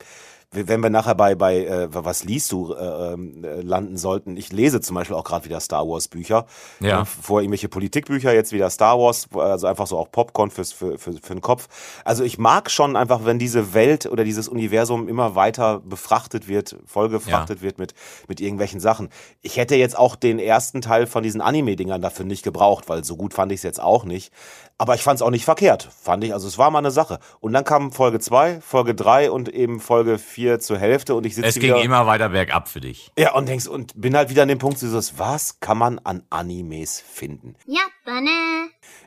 wenn 0.52 0.82
wir 0.82 0.90
nachher 0.90 1.16
bei, 1.16 1.36
bei 1.36 1.66
äh, 1.66 1.88
was 1.92 2.24
liest 2.24 2.52
du, 2.52 2.74
äh, 2.74 3.14
ähm, 3.14 3.44
äh, 3.44 3.62
landen 3.62 3.98
sollten. 3.98 4.38
Ich 4.38 4.52
lese 4.52 4.82
zum 4.82 4.96
Beispiel 4.96 5.16
auch 5.16 5.24
gerade 5.24 5.46
wieder 5.46 5.60
Star 5.60 5.88
Wars 5.88 6.08
Bücher. 6.08 6.46
Ja. 6.80 7.02
Äh, 7.02 7.06
Vorher 7.06 7.44
irgendwelche 7.44 7.70
Politikbücher, 7.70 8.34
jetzt 8.34 8.52
wieder 8.52 8.70
Star 8.70 8.98
Wars, 8.98 9.28
also 9.34 9.68
einfach 9.68 9.88
so 9.88 9.98
auch 9.98 10.12
Popcorn 10.12 10.52
fürs, 10.52 10.72
für, 10.72 10.98
für, 10.98 11.14
für 11.14 11.34
den 11.34 11.42
Kopf. 11.42 11.68
Also 12.04 12.24
ich 12.24 12.38
mag 12.38 12.72
schon 12.72 12.96
einfach, 12.96 13.26
wenn 13.26 13.40
diese 13.40 13.74
Welt 13.74 14.06
oder 14.06 14.24
dieses 14.24 14.48
Universum 14.48 15.08
immer 15.08 15.36
weiter 15.36 15.80
befrachtet 15.80 16.48
wird, 16.48 16.78
vollgefrachtet 16.86 17.62
wird 17.62 17.78
mit, 17.78 17.94
mit 18.28 18.42
irgendwelchen 18.42 18.80
Sachen. 18.80 19.10
Ich 19.42 19.58
hätte 19.58 19.76
jetzt 19.76 19.98
auch 19.98 20.16
den 20.16 20.40
ersten 20.40 20.82
Teil 20.82 21.08
von 21.08 21.24
diesen 21.24 21.42
Anime-Dingern 21.42 22.02
dafür 22.02 22.26
nicht 22.26 22.44
gebraucht, 22.44 22.88
weil 22.88 23.04
so 23.04 23.16
gut 23.16 23.34
fand 23.34 23.52
ich 23.52 23.58
es 23.58 23.64
jetzt 23.64 23.82
auch 23.82 24.06
nicht. 24.06 24.32
Aber 24.78 24.94
ich 24.96 25.04
fand 25.04 25.16
es 25.16 25.22
auch 25.22 25.30
nicht 25.30 25.46
verkehrt, 25.46 25.90
fand 26.02 26.24
ich. 26.26 26.34
Also 26.34 26.50
es 26.50 26.58
war 26.58 26.70
mal 26.70 26.80
eine 26.80 26.92
Sache. 26.92 27.20
Und 27.40 27.54
dann 27.54 27.64
kam 27.64 27.94
Folge 27.94 28.20
2, 28.20 28.60
Folge 28.60 28.94
3 28.94 29.32
und 29.32 29.48
eben 29.48 29.80
Folge 29.80 30.18
4 30.18 30.60
zur 30.60 30.78
Hälfte 30.78 31.16
und 31.16 31.26
ich 31.26 31.36
sitze 31.36 31.48
Es 31.48 31.56
ging 31.56 31.76
wieder, 31.76 31.82
immer 31.82 32.06
weiter 32.08 32.30
bergab 32.30 32.68
für 32.68 32.82
dich. 32.82 33.10
Ja, 33.18 33.34
und 33.36 33.48
denkst 33.48 33.68
und 33.68 33.94
bin 33.96 34.18
halt 34.18 34.30
wieder 34.30 34.42
an 34.42 34.50
dem 34.50 34.60
Punkt, 34.60 34.82
du 34.82 34.88
sagst, 34.88 35.18
was 35.18 35.62
kann 35.62 35.78
man 35.78 36.00
an 36.00 36.24
Animes 36.30 37.00
finden? 37.00 37.56
Ja, 37.66 37.84
Banne. 38.04 38.30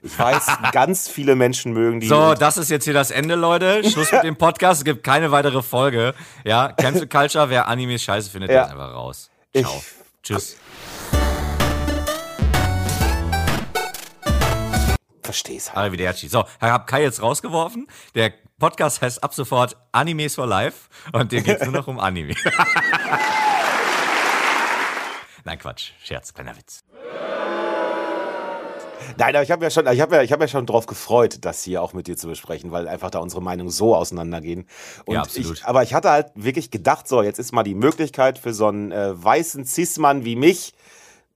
Ich 0.02 0.18
weiß, 0.18 0.46
ganz 0.72 1.06
viele 1.06 1.34
Menschen 1.34 1.74
mögen 1.74 2.00
die. 2.00 2.08
So, 2.08 2.32
das 2.32 2.56
ist 2.56 2.70
jetzt 2.70 2.84
hier 2.84 2.94
das 2.94 3.10
Ende, 3.10 3.34
Leute. 3.34 3.84
Schluss 3.88 4.10
mit 4.10 4.22
dem 4.22 4.36
Podcast. 4.36 4.80
Es 4.80 4.84
gibt 4.84 5.04
keine 5.04 5.32
weitere 5.32 5.62
Folge. 5.62 6.14
Ja, 6.44 6.72
Cancel 6.72 7.08
Culture, 7.08 7.50
wer 7.50 7.68
Animes 7.68 8.02
scheiße 8.02 8.30
findet, 8.30 8.50
ja. 8.50 8.64
ist 8.64 8.70
einfach 8.70 8.94
raus. 8.94 9.30
Ciao. 9.54 9.74
Ich, 9.76 9.84
Tschüss. 10.22 10.56
Versteh's 15.28 15.68
halt. 15.68 15.76
Arrivederci. 15.76 16.26
So, 16.26 16.46
hab 16.58 16.86
Kai 16.86 17.02
jetzt 17.02 17.20
rausgeworfen. 17.20 17.86
Der 18.14 18.32
Podcast 18.58 19.02
heißt 19.02 19.22
ab 19.22 19.34
sofort 19.34 19.76
Animes 19.92 20.36
for 20.36 20.46
Life 20.46 20.88
und 21.12 21.32
dir 21.32 21.42
geht's 21.42 21.62
nur 21.62 21.74
noch 21.74 21.86
um 21.86 22.00
Anime. 22.00 22.32
Nein, 25.44 25.58
Quatsch. 25.58 25.90
Scherz, 26.02 26.32
kleiner 26.32 26.56
Witz. 26.56 26.82
Nein, 29.18 29.36
aber 29.36 29.42
ich 29.42 29.50
habe 29.50 29.62
ja 29.62 29.70
schon, 29.70 29.86
ich 29.86 30.00
habe 30.00 30.16
ja, 30.16 30.22
ich 30.22 30.32
habe 30.32 30.44
ja 30.44 30.48
schon 30.48 30.64
drauf 30.64 30.86
gefreut, 30.86 31.40
das 31.42 31.62
hier 31.62 31.82
auch 31.82 31.92
mit 31.92 32.06
dir 32.06 32.16
zu 32.16 32.26
besprechen, 32.26 32.72
weil 32.72 32.88
einfach 32.88 33.10
da 33.10 33.18
unsere 33.18 33.42
Meinungen 33.42 33.68
so 33.68 33.94
auseinandergehen. 33.94 34.66
Und 35.04 35.14
Ja, 35.14 35.20
absolut. 35.20 35.58
Ich, 35.58 35.66
aber 35.66 35.82
ich 35.82 35.92
hatte 35.92 36.08
halt 36.08 36.28
wirklich 36.36 36.70
gedacht, 36.70 37.06
so 37.06 37.22
jetzt 37.22 37.38
ist 37.38 37.52
mal 37.52 37.64
die 37.64 37.74
Möglichkeit 37.74 38.38
für 38.38 38.54
so 38.54 38.68
einen 38.68 38.92
äh, 38.92 39.22
weißen 39.22 39.66
Cis-Mann 39.66 40.24
wie 40.24 40.36
mich, 40.36 40.72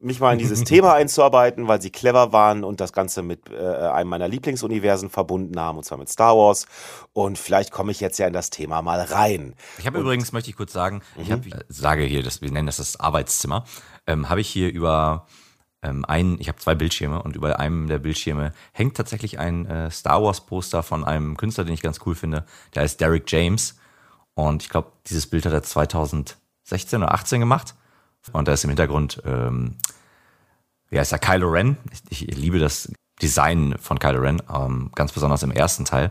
mich 0.03 0.21
mal 0.21 0.33
in 0.33 0.39
dieses 0.39 0.65
Thema 0.65 0.95
einzuarbeiten, 0.95 1.69
weil 1.69 1.81
sie 1.81 1.91
clever 1.91 2.33
waren 2.33 2.65
und 2.65 2.81
das 2.81 2.93
Ganze 2.93 3.23
mit 3.23 3.51
äh, 3.51 3.57
einem 3.57 4.11
meiner 4.11 4.29
Lieblingsuniversen 4.29 5.11
verbunden 5.11 5.59
haben, 5.59 5.79
und 5.79 5.85
zwar 5.85 5.99
mit 5.99 6.09
Star 6.09 6.37
Wars. 6.37 6.67
Und 7.13 7.39
vielleicht 7.39 7.71
komme 7.71 7.93
ich 7.93 8.01
jetzt 8.01 8.19
ja 8.19 8.27
in 8.27 8.33
das 8.33 8.51
Thema 8.51 8.83
mal 8.83 9.01
rein. 9.01 9.55
Ich 9.79 9.87
habe 9.87 9.99
übrigens, 9.99 10.33
möchte 10.33 10.51
ich 10.51 10.57
kurz 10.57 10.73
sagen, 10.73 11.03
ich 11.17 11.31
hab, 11.31 11.47
äh, 11.47 11.51
sage 11.69 12.05
hier, 12.05 12.23
das, 12.23 12.43
wir 12.43 12.51
nennen 12.51 12.67
das 12.67 12.77
das 12.77 12.99
Arbeitszimmer, 12.99 13.65
ähm, 14.07 14.29
habe 14.29 14.41
ich 14.41 14.49
hier 14.49 14.73
über 14.73 15.27
ähm, 15.83 16.05
einen, 16.05 16.41
ich 16.41 16.49
habe 16.49 16.59
zwei 16.59 16.75
Bildschirme 16.75 17.23
und 17.23 17.37
über 17.37 17.59
einem 17.59 17.89
der 17.89 17.99
Bildschirme 17.99 18.53
hängt 18.73 18.97
tatsächlich 18.97 19.39
ein 19.39 19.67
äh, 19.67 19.91
Star 19.91 20.23
Wars 20.23 20.47
Poster 20.47 20.83
von 20.83 21.05
einem 21.05 21.37
Künstler, 21.37 21.65
den 21.65 21.75
ich 21.75 21.83
ganz 21.83 22.01
cool 22.07 22.15
finde. 22.15 22.45
Der 22.75 22.83
heißt 22.83 23.01
Derek 23.01 23.31
James 23.31 23.77
und 24.35 24.63
ich 24.63 24.69
glaube, 24.69 24.93
dieses 25.07 25.27
Bild 25.27 25.45
hat 25.47 25.53
er 25.53 25.63
2016 25.63 27.03
oder 27.03 27.13
18 27.13 27.41
gemacht 27.41 27.75
und 28.33 28.49
da 28.49 28.53
ist 28.53 28.64
im 28.64 28.70
Hintergrund, 28.70 29.23
ähm, 29.25 29.77
wie 30.91 30.99
heißt 30.99 31.12
er, 31.12 31.18
Kylo 31.18 31.49
Ren. 31.49 31.77
Ich, 32.11 32.29
ich 32.29 32.37
liebe 32.37 32.59
das 32.59 32.93
Design 33.20 33.77
von 33.81 33.99
Kylo 33.99 34.20
Ren, 34.20 34.43
ähm, 34.53 34.91
ganz 34.95 35.12
besonders 35.12 35.43
im 35.43 35.51
ersten 35.51 35.85
Teil. 35.85 36.11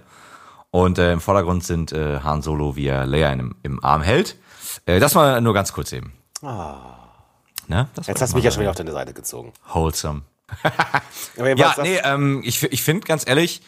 Und 0.72 0.98
äh, 0.98 1.14
im 1.14 1.22
Vordergrund 1.22 1.64
sind 1.64 1.92
äh, 1.92 2.20
Han 2.22 2.42
Solo, 2.42 2.76
wie 2.76 2.88
er 2.88 3.06
Leia 3.06 3.32
im, 3.32 3.56
im 3.64 3.84
Arm 3.84 4.02
hält. 4.02 4.38
Äh, 4.86 5.00
das 5.00 5.16
mal 5.16 5.42
nur 5.42 5.54
ganz 5.54 5.74
kurz 5.74 5.92
eben. 5.92 6.14
Ne? 7.68 7.88
Das 7.96 8.08
Jetzt 8.08 8.22
hast 8.22 8.32
du 8.34 8.38
mich 8.38 8.46
ja 8.46 8.52
schon 8.52 8.62
wieder 8.62 8.72
auf 8.72 8.78
deine 8.78 8.92
Seite 8.92 9.14
gezogen. 9.14 9.54
Wholesome. 9.74 10.24
Ja, 11.56 11.76
nee, 11.82 11.98
ähm, 12.04 12.42
ich, 12.44 12.62
ich 12.62 12.84
finde 12.84 13.08
ganz 13.08 13.26
ehrlich, 13.26 13.62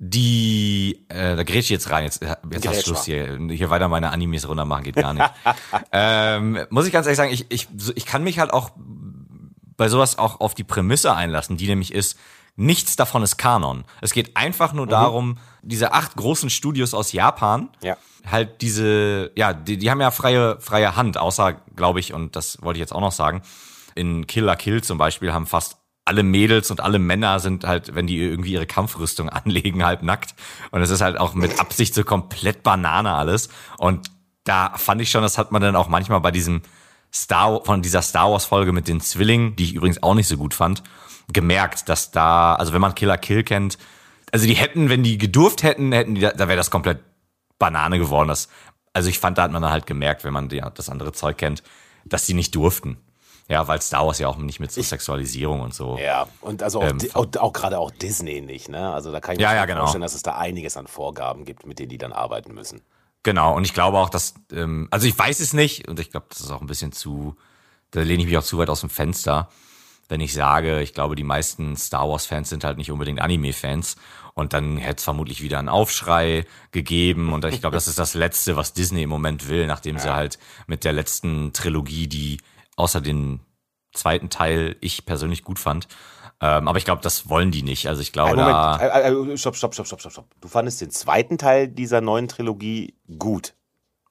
die, 0.00 1.04
äh, 1.08 1.34
da 1.34 1.42
grätsch 1.42 1.64
ich 1.64 1.70
jetzt 1.70 1.90
rein, 1.90 2.04
jetzt, 2.04 2.22
jetzt 2.22 2.68
hast 2.68 2.78
du 2.78 2.82
Schluss 2.84 3.04
hier, 3.04 3.36
hier 3.50 3.68
weiter 3.68 3.88
meine 3.88 4.10
Animes 4.10 4.48
runter 4.48 4.64
machen, 4.64 4.84
geht 4.84 4.94
gar 4.94 5.12
nicht. 5.12 5.28
ähm, 5.92 6.60
muss 6.70 6.86
ich 6.86 6.92
ganz 6.92 7.06
ehrlich 7.06 7.16
sagen, 7.16 7.32
ich, 7.32 7.46
ich, 7.48 7.66
ich 7.96 8.06
kann 8.06 8.22
mich 8.22 8.38
halt 8.38 8.52
auch 8.52 8.70
bei 9.76 9.88
sowas 9.88 10.16
auch 10.18 10.40
auf 10.40 10.54
die 10.54 10.64
Prämisse 10.64 11.14
einlassen, 11.14 11.56
die 11.56 11.66
nämlich 11.66 11.92
ist, 11.92 12.16
nichts 12.54 12.96
davon 12.96 13.22
ist 13.22 13.38
Kanon. 13.38 13.84
Es 14.00 14.12
geht 14.12 14.36
einfach 14.36 14.72
nur 14.72 14.86
darum, 14.86 15.38
diese 15.62 15.92
acht 15.92 16.16
großen 16.16 16.50
Studios 16.50 16.94
aus 16.94 17.12
Japan, 17.12 17.70
Ja. 17.82 17.96
halt 18.24 18.62
diese, 18.62 19.32
ja, 19.36 19.52
die, 19.52 19.78
die 19.78 19.90
haben 19.90 20.00
ja 20.00 20.10
freie, 20.10 20.60
freie 20.60 20.94
Hand, 20.96 21.18
außer, 21.18 21.54
glaube 21.74 22.00
ich, 22.00 22.12
und 22.12 22.36
das 22.36 22.62
wollte 22.62 22.78
ich 22.78 22.80
jetzt 22.80 22.92
auch 22.92 23.00
noch 23.00 23.12
sagen, 23.12 23.42
in 23.94 24.26
Killer 24.28 24.56
Kill 24.56 24.82
zum 24.82 24.98
Beispiel 24.98 25.32
haben 25.32 25.46
fast 25.46 25.78
alle 26.08 26.22
Mädels 26.22 26.70
und 26.70 26.80
alle 26.80 26.98
Männer 26.98 27.38
sind 27.38 27.64
halt, 27.64 27.94
wenn 27.94 28.06
die 28.06 28.18
irgendwie 28.18 28.52
ihre 28.52 28.66
Kampfrüstung 28.66 29.28
anlegen, 29.28 29.84
halb 29.84 30.02
nackt. 30.02 30.34
Und 30.70 30.80
es 30.82 30.90
ist 30.90 31.02
halt 31.02 31.18
auch 31.18 31.34
mit 31.34 31.60
Absicht 31.60 31.94
so 31.94 32.02
komplett 32.02 32.62
Banane 32.62 33.12
alles. 33.12 33.50
Und 33.76 34.10
da 34.44 34.72
fand 34.76 35.02
ich 35.02 35.10
schon, 35.10 35.22
das 35.22 35.36
hat 35.38 35.52
man 35.52 35.60
dann 35.60 35.76
auch 35.76 35.88
manchmal 35.88 36.20
bei 36.20 36.30
diesem 36.30 36.62
Star, 37.14 37.62
von 37.64 37.82
dieser 37.82 38.02
Star 38.02 38.30
Wars 38.30 38.46
Folge 38.46 38.72
mit 38.72 38.88
den 38.88 39.00
Zwillingen, 39.00 39.54
die 39.56 39.64
ich 39.64 39.74
übrigens 39.74 40.02
auch 40.02 40.14
nicht 40.14 40.28
so 40.28 40.38
gut 40.38 40.54
fand, 40.54 40.82
gemerkt, 41.30 41.88
dass 41.88 42.10
da, 42.10 42.54
also 42.54 42.72
wenn 42.72 42.80
man 42.80 42.94
Killer 42.94 43.18
Kill 43.18 43.44
kennt, 43.44 43.78
also 44.32 44.46
die 44.46 44.54
hätten, 44.54 44.88
wenn 44.88 45.02
die 45.02 45.18
gedurft 45.18 45.62
hätten, 45.62 45.92
hätten 45.92 46.14
die, 46.14 46.22
da, 46.22 46.38
wäre 46.38 46.56
das 46.56 46.70
komplett 46.70 47.00
Banane 47.58 47.98
geworden. 47.98 48.28
Das, 48.28 48.48
also 48.92 49.10
ich 49.10 49.18
fand, 49.18 49.36
da 49.36 49.42
hat 49.42 49.52
man 49.52 49.62
dann 49.62 49.72
halt 49.72 49.86
gemerkt, 49.86 50.24
wenn 50.24 50.32
man 50.32 50.48
die, 50.48 50.62
das 50.74 50.88
andere 50.88 51.12
Zeug 51.12 51.36
kennt, 51.38 51.62
dass 52.04 52.26
die 52.26 52.34
nicht 52.34 52.54
durften. 52.54 52.98
Ja, 53.48 53.66
weil 53.66 53.80
Star 53.80 54.06
Wars 54.06 54.18
ja 54.18 54.28
auch 54.28 54.36
nicht 54.36 54.60
mit 54.60 54.70
so 54.70 54.82
Sexualisierung 54.82 55.60
und 55.62 55.74
so. 55.74 55.96
Ja, 55.98 56.28
und 56.42 56.62
also 56.62 56.80
auch, 56.80 56.84
Ähm, 56.90 56.98
auch, 57.14 57.26
auch 57.38 57.52
gerade 57.52 57.78
auch 57.78 57.90
Disney 57.90 58.42
nicht, 58.42 58.68
ne? 58.68 58.92
Also 58.92 59.10
da 59.10 59.20
kann 59.20 59.32
ich 59.34 59.38
mir 59.38 59.44
Ja, 59.44 59.54
ja, 59.54 59.64
genau. 59.64 59.80
vorstellen, 59.80 60.02
dass 60.02 60.14
es 60.14 60.22
da 60.22 60.36
einiges 60.36 60.76
an 60.76 60.86
Vorgaben 60.86 61.44
gibt, 61.46 61.66
mit 61.66 61.78
denen 61.78 61.88
die 61.88 61.98
dann 61.98 62.12
arbeiten 62.12 62.52
müssen. 62.54 62.82
Genau, 63.22 63.54
und 63.56 63.64
ich 63.64 63.72
glaube 63.74 63.98
auch, 63.98 64.10
dass, 64.10 64.34
ähm, 64.52 64.86
also 64.90 65.06
ich 65.06 65.18
weiß 65.18 65.40
es 65.40 65.52
nicht, 65.54 65.88
und 65.88 65.98
ich 65.98 66.10
glaube, 66.10 66.26
das 66.28 66.40
ist 66.40 66.50
auch 66.50 66.60
ein 66.60 66.66
bisschen 66.66 66.92
zu, 66.92 67.36
da 67.90 68.02
lehne 68.02 68.22
ich 68.22 68.28
mich 68.28 68.36
auch 68.38 68.44
zu 68.44 68.58
weit 68.58 68.68
aus 68.70 68.80
dem 68.80 68.90
Fenster, 68.90 69.48
wenn 70.10 70.20
ich 70.20 70.32
sage, 70.34 70.80
ich 70.82 70.94
glaube, 70.94 71.16
die 71.16 71.24
meisten 71.24 71.76
Star 71.76 72.08
Wars-Fans 72.08 72.48
sind 72.48 72.64
halt 72.64 72.78
nicht 72.78 72.90
unbedingt 72.90 73.20
Anime-Fans. 73.20 73.96
Und 74.32 74.52
dann 74.52 74.76
hätte 74.78 74.98
es 74.98 75.04
vermutlich 75.04 75.42
wieder 75.42 75.58
einen 75.58 75.68
Aufschrei 75.68 76.46
gegeben. 76.70 77.32
Und 77.32 77.44
ich 77.44 77.60
glaube, 77.60 77.74
das 77.74 77.88
ist 77.88 77.98
das 77.98 78.14
Letzte, 78.14 78.56
was 78.56 78.72
Disney 78.72 79.02
im 79.02 79.10
Moment 79.10 79.48
will, 79.48 79.66
nachdem 79.66 79.98
sie 79.98 80.14
halt 80.14 80.38
mit 80.66 80.84
der 80.84 80.92
letzten 80.92 81.52
Trilogie, 81.52 82.06
die 82.06 82.38
außer 82.78 83.00
den 83.00 83.40
zweiten 83.92 84.30
Teil 84.30 84.76
ich 84.80 85.04
persönlich 85.06 85.44
gut 85.44 85.58
fand. 85.58 85.88
Ähm, 86.40 86.68
aber 86.68 86.78
ich 86.78 86.84
glaube, 86.84 87.02
das 87.02 87.28
wollen 87.28 87.50
die 87.50 87.62
nicht. 87.62 87.88
Also 87.88 88.00
ich 88.00 88.12
glaube, 88.12 88.36
da. 88.36 88.78
Moment, 88.80 89.28
äh, 89.28 89.32
äh, 89.32 89.36
stopp, 89.36 89.56
stopp, 89.56 89.74
stopp, 89.74 89.86
stopp, 89.86 90.00
stopp, 90.00 90.12
stopp. 90.12 90.26
Du 90.40 90.46
fandest 90.46 90.80
den 90.80 90.90
zweiten 90.90 91.36
Teil 91.36 91.66
dieser 91.66 92.00
neuen 92.00 92.28
Trilogie 92.28 92.94
gut. 93.18 93.54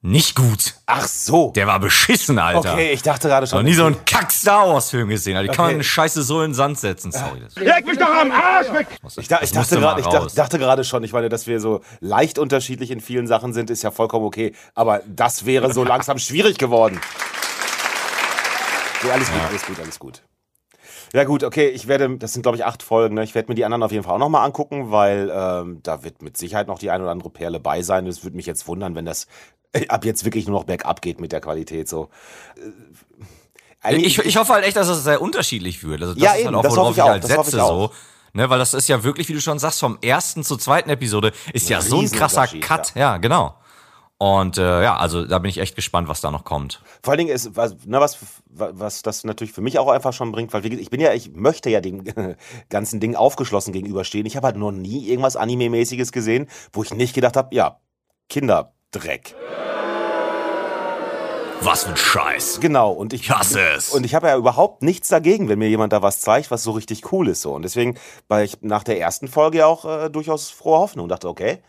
Nicht 0.01 0.35
gut. 0.35 0.75
Ach 0.85 1.07
so. 1.07 1.51
Der 1.55 1.65
war 1.65 1.79
beschissen, 1.79 2.37
Alter. 2.37 2.73
okay, 2.73 2.91
ich 2.91 3.01
dachte 3.01 3.29
gerade 3.29 3.47
schon. 3.47 3.59
Noch 3.59 3.63
nie 3.63 3.73
so 3.73 3.85
einen 3.85 4.05
Kack-Star 4.05 4.69
Wars-Film 4.69 5.09
gesehen. 5.09 5.41
Die 5.41 5.47
kann 5.47 5.57
man 5.57 5.65
Okay. 5.65 5.73
eine 5.75 5.83
Scheiße 5.83 6.21
so 6.21 6.41
in 6.43 6.49
den 6.49 6.53
Sand 6.53 6.77
setzen. 6.79 7.11
Sorry. 7.11 7.41
Das 7.43 7.55
Leg 7.55 7.85
mich 7.85 7.97
doch 7.97 8.07
am 8.13 8.31
Arsch 8.31 8.71
weg! 8.73 8.87
Ich, 9.17 9.27
da, 9.27 9.41
ich, 9.41 9.51
dachte 9.51 9.79
gerade, 9.79 10.01
ich 10.01 10.07
dachte, 10.07 10.35
dachte 10.35 10.59
gerade 10.59 10.83
schon, 10.83 11.03
ich 11.03 11.13
meine, 11.13 11.29
dass 11.29 11.47
wir 11.47 11.59
so 11.59 11.81
leicht 11.99 12.37
unterschiedlich 12.37 12.91
in 12.91 13.01
vielen 13.01 13.25
Sachen 13.25 13.53
sind, 13.53 13.69
ist 13.71 13.81
ja 13.81 13.89
vollkommen 13.89 14.25
okay. 14.25 14.53
Aber 14.75 15.01
das 15.07 15.45
wäre 15.45 15.73
so 15.73 15.83
langsam 15.85 16.19
schwierig 16.19 16.57
geworden. 16.59 17.01
Nee, 19.03 19.11
alles 19.11 19.31
gut, 19.31 19.41
alles 19.49 19.65
gut, 19.65 19.79
alles 19.79 19.99
gut. 19.99 20.21
Ja 21.13 21.23
gut, 21.23 21.43
okay, 21.43 21.69
ich 21.69 21.87
werde, 21.87 22.17
das 22.17 22.33
sind 22.33 22.41
glaube 22.41 22.57
ich 22.57 22.65
acht 22.65 22.83
Folgen, 22.83 23.15
ne? 23.15 23.23
ich 23.23 23.35
werde 23.35 23.49
mir 23.49 23.55
die 23.55 23.65
anderen 23.65 23.83
auf 23.83 23.91
jeden 23.91 24.03
Fall 24.03 24.13
auch 24.15 24.19
nochmal 24.19 24.45
angucken, 24.45 24.91
weil 24.91 25.31
ähm, 25.33 25.79
da 25.83 26.03
wird 26.03 26.21
mit 26.21 26.37
Sicherheit 26.37 26.67
noch 26.67 26.79
die 26.79 26.89
ein 26.91 27.01
oder 27.01 27.11
andere 27.11 27.29
Perle 27.29 27.59
bei 27.59 27.81
sein. 27.81 28.07
Es 28.07 28.23
würde 28.23 28.35
mich 28.35 28.45
jetzt 28.45 28.67
wundern, 28.67 28.95
wenn 28.95 29.05
das 29.05 29.27
äh, 29.73 29.87
ab 29.87 30.05
jetzt 30.05 30.25
wirklich 30.25 30.47
nur 30.47 30.57
noch 30.59 30.65
bergab 30.65 31.01
geht 31.01 31.19
mit 31.21 31.31
der 31.31 31.41
Qualität. 31.41 31.87
So. 31.87 32.09
Äh, 33.83 33.95
Ich, 33.95 34.17
ich 34.19 34.37
hoffe 34.37 34.53
halt 34.53 34.65
echt, 34.65 34.75
dass 34.77 34.87
es 34.87 35.03
sehr 35.03 35.21
unterschiedlich 35.21 35.83
wird. 35.83 36.01
Also 36.01 36.13
das 36.13 36.23
Ja, 36.23 36.31
ist 36.33 36.39
eben, 36.39 36.47
halt 36.47 36.55
auch, 36.57 36.61
das 36.63 36.75
worauf 36.75 36.91
ich 36.91 36.97
ich, 36.97 37.03
auch, 37.03 37.09
halt 37.09 37.23
das 37.23 37.29
ich 37.31 37.35
setze 37.37 37.63
auch. 37.63 37.89
so. 37.91 37.95
Ne, 38.33 38.49
weil 38.49 38.59
das 38.59 38.73
ist 38.73 38.87
ja 38.89 39.03
wirklich, 39.03 39.29
wie 39.29 39.33
du 39.33 39.41
schon 39.41 39.57
sagst, 39.59 39.79
vom 39.79 39.97
ersten 40.01 40.43
zur 40.43 40.59
zweiten 40.59 40.89
Episode 40.89 41.31
ist 41.53 41.69
ja 41.69 41.81
so 41.81 41.99
ein 41.99 42.11
krasser 42.11 42.47
Cut. 42.47 42.93
Ja, 42.95 43.17
genau. 43.17 43.55
Und 44.19 44.57
äh, 44.57 44.83
ja, 44.83 44.97
also 44.97 45.25
da 45.25 45.37
bin 45.37 45.49
ich 45.49 45.59
echt 45.59 45.75
gespannt, 45.75 46.07
was 46.07 46.21
da 46.21 46.31
noch 46.31 46.43
kommt. 46.43 46.81
Vor 47.03 47.11
allen 47.11 47.19
Dingen 47.19 47.29
ist, 47.29 47.55
was, 47.55 47.75
ne, 47.85 47.99
was, 47.99 48.17
was 48.47 49.03
das 49.03 49.23
natürlich 49.23 49.53
für 49.53 49.61
mich 49.61 49.77
auch 49.77 49.89
einfach 49.89 50.11
schon 50.11 50.31
bringt, 50.31 50.53
weil 50.53 50.65
ich 50.65 50.89
bin 50.89 50.99
ja, 50.99 51.13
ich 51.13 51.33
möchte 51.35 51.69
ja 51.69 51.81
dem 51.81 52.03
ganzen 52.69 52.99
Ding 52.99 53.15
aufgeschlossen 53.15 53.73
gegenüberstehen. 53.73 54.25
Ich 54.25 54.35
habe 54.35 54.47
halt 54.47 54.57
noch 54.57 54.71
nie 54.71 55.07
irgendwas 55.07 55.35
Anime-mäßiges 55.35 56.11
gesehen, 56.11 56.47
wo 56.73 56.81
ich 56.81 56.93
nicht 56.93 57.13
gedacht 57.13 57.37
habe, 57.37 57.53
ja, 57.55 57.79
Kinderdreck. 58.27 59.35
Was 61.61 61.83
für 61.83 61.89
ein 61.89 61.97
Scheiß. 61.97 62.59
Genau, 62.59 62.91
und 62.91 63.13
ich, 63.13 63.21
Ich 63.21 63.31
hasse 63.31 63.61
es. 63.61 63.89
Und 63.89 64.05
ich 64.05 64.15
habe 64.15 64.27
ja 64.27 64.37
überhaupt 64.37 64.83
nichts 64.83 65.09
dagegen, 65.09 65.49
wenn 65.49 65.59
mir 65.59 65.69
jemand 65.69 65.91
da 65.91 66.01
was 66.01 66.21
zeigt, 66.21 66.49
was 66.51 66.63
so 66.63 66.71
richtig 66.71 67.11
cool 67.11 67.27
ist. 67.27 67.41
So. 67.41 67.53
Und 67.53 67.63
deswegen 67.63 67.97
war 68.27 68.43
ich 68.43 68.61
nach 68.61 68.83
der 68.83 68.99
ersten 68.99 69.27
Folge 69.27 69.65
auch 69.65 69.85
äh, 69.85 70.09
durchaus 70.09 70.49
frohe 70.49 70.77
Hoffnung 70.77 71.03
und 71.03 71.09
dachte, 71.09 71.27
okay, 71.27 71.59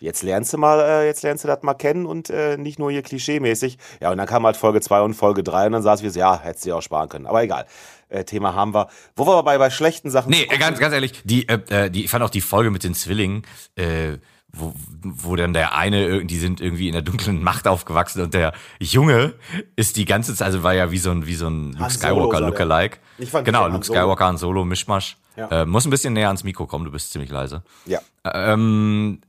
jetzt 0.00 0.22
lernst 0.22 0.52
du 0.52 0.58
mal, 0.58 0.80
äh, 0.80 1.06
jetzt 1.06 1.22
lernst 1.22 1.44
du 1.44 1.48
das 1.48 1.62
mal 1.62 1.74
kennen 1.74 2.06
und 2.06 2.30
äh, 2.30 2.56
nicht 2.56 2.78
nur 2.78 2.90
hier 2.90 3.02
klischee-mäßig. 3.02 3.78
Ja, 4.00 4.10
und 4.10 4.18
dann 4.18 4.26
kam 4.26 4.44
halt 4.46 4.56
Folge 4.56 4.80
2 4.80 5.00
und 5.02 5.14
Folge 5.14 5.42
3 5.42 5.66
und 5.66 5.72
dann 5.72 5.82
saß 5.82 6.02
wir 6.02 6.10
so, 6.10 6.18
ja, 6.18 6.40
hättest 6.40 6.64
du 6.64 6.70
dir 6.70 6.76
auch 6.76 6.82
sparen 6.82 7.08
können. 7.08 7.26
Aber 7.26 7.42
egal. 7.42 7.66
Äh, 8.10 8.24
Thema 8.24 8.54
haben 8.54 8.72
wir. 8.74 8.88
Wo 9.16 9.26
wir 9.26 9.42
bei, 9.42 9.58
bei 9.58 9.70
schlechten 9.70 10.10
Sachen. 10.10 10.30
Nee, 10.30 10.46
äh, 10.50 10.56
ganz, 10.58 10.78
ganz 10.78 10.94
ehrlich, 10.94 11.20
die, 11.24 11.46
äh, 11.48 11.58
äh, 11.68 11.90
die, 11.90 12.04
ich 12.04 12.10
fand 12.10 12.24
auch 12.24 12.30
die 12.30 12.40
Folge 12.40 12.70
mit 12.70 12.82
den 12.84 12.94
Zwillingen, 12.94 13.42
äh, 13.76 14.16
wo, 14.50 14.72
wo 15.02 15.36
dann 15.36 15.52
der 15.52 15.74
eine, 15.76 16.06
irg- 16.08 16.26
die 16.26 16.38
sind 16.38 16.62
irgendwie 16.62 16.86
in 16.88 16.94
der 16.94 17.02
dunklen 17.02 17.42
Macht 17.42 17.68
aufgewachsen 17.68 18.22
und 18.22 18.32
der 18.32 18.54
Junge 18.80 19.34
ist 19.76 19.96
die 19.96 20.06
ganze 20.06 20.34
Zeit, 20.34 20.46
also 20.46 20.62
war 20.62 20.72
ja 20.72 20.90
wie 20.90 20.96
so 20.96 21.10
ein, 21.10 21.26
wie 21.26 21.34
so 21.34 21.48
ein 21.48 21.72
Luke 21.72 21.90
Skywalker. 21.90 22.40
Lookalike. 22.40 22.96
Ich 23.18 23.30
fand 23.30 23.44
Genau, 23.44 23.68
Luke. 23.68 23.84
Skywalker, 23.84 24.24
Han 24.24 24.38
Solo, 24.38 24.64
Mischmasch. 24.64 25.18
Ja. 25.36 25.48
Äh, 25.62 25.66
muss 25.66 25.84
ein 25.84 25.90
bisschen 25.90 26.14
näher 26.14 26.28
ans 26.28 26.44
Mikro 26.44 26.66
kommen, 26.66 26.86
du 26.86 26.90
bist 26.90 27.12
ziemlich 27.12 27.30
leise. 27.30 27.62
Ja. 27.84 28.00
Ähm, 28.24 29.20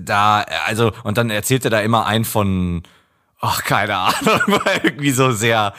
da, 0.00 0.44
also, 0.66 0.92
und 1.04 1.18
dann 1.18 1.30
erzählt 1.30 1.64
er 1.64 1.70
da 1.70 1.80
immer 1.80 2.06
ein 2.06 2.24
von, 2.24 2.82
ach, 3.40 3.64
keine 3.64 3.96
Ahnung, 3.96 4.40
war 4.46 4.84
irgendwie 4.84 5.10
so 5.10 5.32
sehr, 5.32 5.74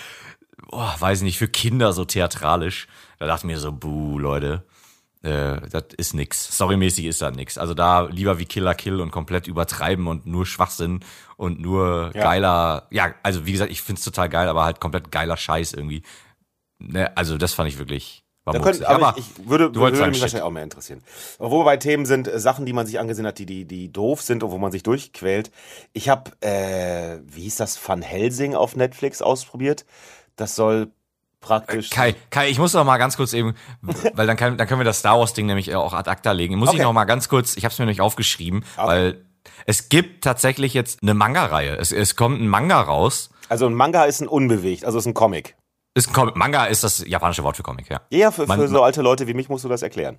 oh, 0.72 0.90
weiß 1.00 1.22
nicht, 1.22 1.38
für 1.38 1.48
Kinder 1.48 1.94
so 1.94 2.06
theatralisch. 2.06 2.88
Da 3.20 3.26
dachte 3.28 3.48
ich 3.48 3.54
mir 3.54 3.60
so, 3.60 3.72
buh, 3.72 4.20
Leute, 4.20 4.64
äh, 5.24 5.60
das 5.72 5.86
ist 5.98 6.14
nix. 6.14 6.54
Storymäßig 6.54 7.06
ist 7.06 7.22
das 7.22 7.36
nix. 7.36 7.58
Also 7.58 7.74
da 7.74 8.02
lieber 8.02 8.38
wie 8.38 8.46
Killer 8.46 8.76
Kill 8.76 9.02
und 9.02 9.12
komplett 9.12 9.48
übertreiben 9.48 10.08
und 10.08 10.26
nur 10.28 10.46
Schwachsinn 10.46 11.00
und 11.36 11.60
nur 11.60 12.12
Ja. 12.14 12.24
geiler, 12.24 12.88
ja, 12.92 13.14
also 13.24 13.46
wie 13.46 13.52
gesagt, 13.52 13.72
ich 13.72 13.82
find's 13.82 14.04
total 14.04 14.30
geil, 14.30 14.48
aber 14.48 14.64
halt 14.64 14.80
komplett 14.80 15.12
geiler 15.12 15.38
Scheiß 15.38 15.74
irgendwie. 15.74 16.04
Ne, 16.80 17.16
also 17.18 17.38
das 17.38 17.54
fand 17.56 17.70
ich 17.70 17.80
wirklich, 17.80 18.24
Da 18.54 18.60
könnt, 18.60 18.84
aber, 18.86 19.14
ich, 19.18 19.26
ich 19.40 19.50
würde, 19.50 19.74
würde 19.76 19.92
mich 20.08 20.22
wahrscheinlich 20.22 20.42
auch 20.42 20.52
mehr 20.52 20.64
interessieren. 20.64 21.02
Aber 21.40 21.52
wo 21.52 21.60
wir 21.62 21.66
bei 21.66 21.78
Themen 21.78 22.06
sind, 22.06 22.28
äh, 22.28 22.40
Sachen, 22.40 22.66
die 22.66 22.74
man 22.74 22.86
sich 22.86 23.00
angesehen 23.00 23.26
hat, 23.26 23.40
die, 23.40 23.46
die, 23.46 23.66
die 23.66 23.92
doof 23.92 24.22
sind 24.22 24.44
und 24.44 24.52
wo 24.52 24.58
man 24.58 24.72
sich 24.72 24.84
durchquält. 24.84 25.52
Ich 25.94 26.10
habe, 26.10 26.32
äh, 26.42 27.20
wie 27.26 27.42
hieß 27.42 27.58
das, 27.58 27.80
Van 27.88 28.02
Helsing 28.02 28.56
auf 28.56 28.76
Netflix 28.76 29.22
ausprobiert. 29.22 29.86
Das 30.36 30.56
soll 30.56 30.92
praktisch. 31.40 31.90
Kai, 31.90 32.16
Kai, 32.30 32.50
ich 32.50 32.60
muss 32.60 32.74
noch 32.74 32.84
mal 32.84 32.98
ganz 32.98 33.18
kurz 33.18 33.34
eben, 33.34 33.56
weil 34.14 34.28
dann, 34.28 34.38
kann, 34.38 34.58
dann 34.58 34.68
können 34.68 34.80
wir 34.80 34.86
das 34.86 35.00
Star 35.00 35.20
Wars 35.20 35.34
Ding 35.34 35.46
nämlich 35.46 35.74
auch 35.76 35.94
ad 35.94 36.10
acta 36.10 36.32
legen. 36.32 36.56
Muss 36.58 36.70
ich 36.70 36.76
Okay. 36.76 36.84
noch 36.84 36.94
mal 36.94 37.06
ganz 37.06 37.30
kurz, 37.30 37.58
ich 37.58 37.66
habe 37.66 37.72
es 37.72 37.80
mir 37.80 37.86
nämlich 37.86 38.02
aufgeschrieben, 38.02 38.64
weil 38.76 39.24
es 39.66 39.90
gibt 39.90 40.24
tatsächlich 40.24 40.74
jetzt 40.74 41.04
eine 41.04 41.14
Manga-Reihe. 41.14 41.76
Es, 41.78 41.92
es 41.92 42.16
kommt 42.16 42.42
ein 42.42 42.48
Manga 42.48 42.82
raus. 42.82 43.30
Also 43.50 43.66
ein 43.66 43.74
Manga 43.74 44.04
ist 44.04 44.22
ein 44.22 44.28
unbewegt, 44.28 44.84
also 44.86 44.98
ist 44.98 45.06
ein 45.06 45.14
Comic. 45.14 45.56
Ist 45.98 46.10
ein 46.10 46.14
Comic. 46.14 46.36
Manga 46.36 46.66
ist 46.66 46.84
das 46.84 47.06
japanische 47.08 47.44
Wort 47.44 47.58
für 47.58 47.64
Comic, 47.64 47.90
ja. 47.90 48.02
Ja, 48.10 48.32
für, 48.32 48.46
Man- 48.46 48.60
für 48.60 48.68
so 48.68 48.84
alte 48.84 49.02
Leute 49.02 49.28
wie 49.28 49.34
mich 49.34 49.50
musst 49.50 49.64
du 49.66 49.70
das 49.70 49.82
erklären. 49.82 50.18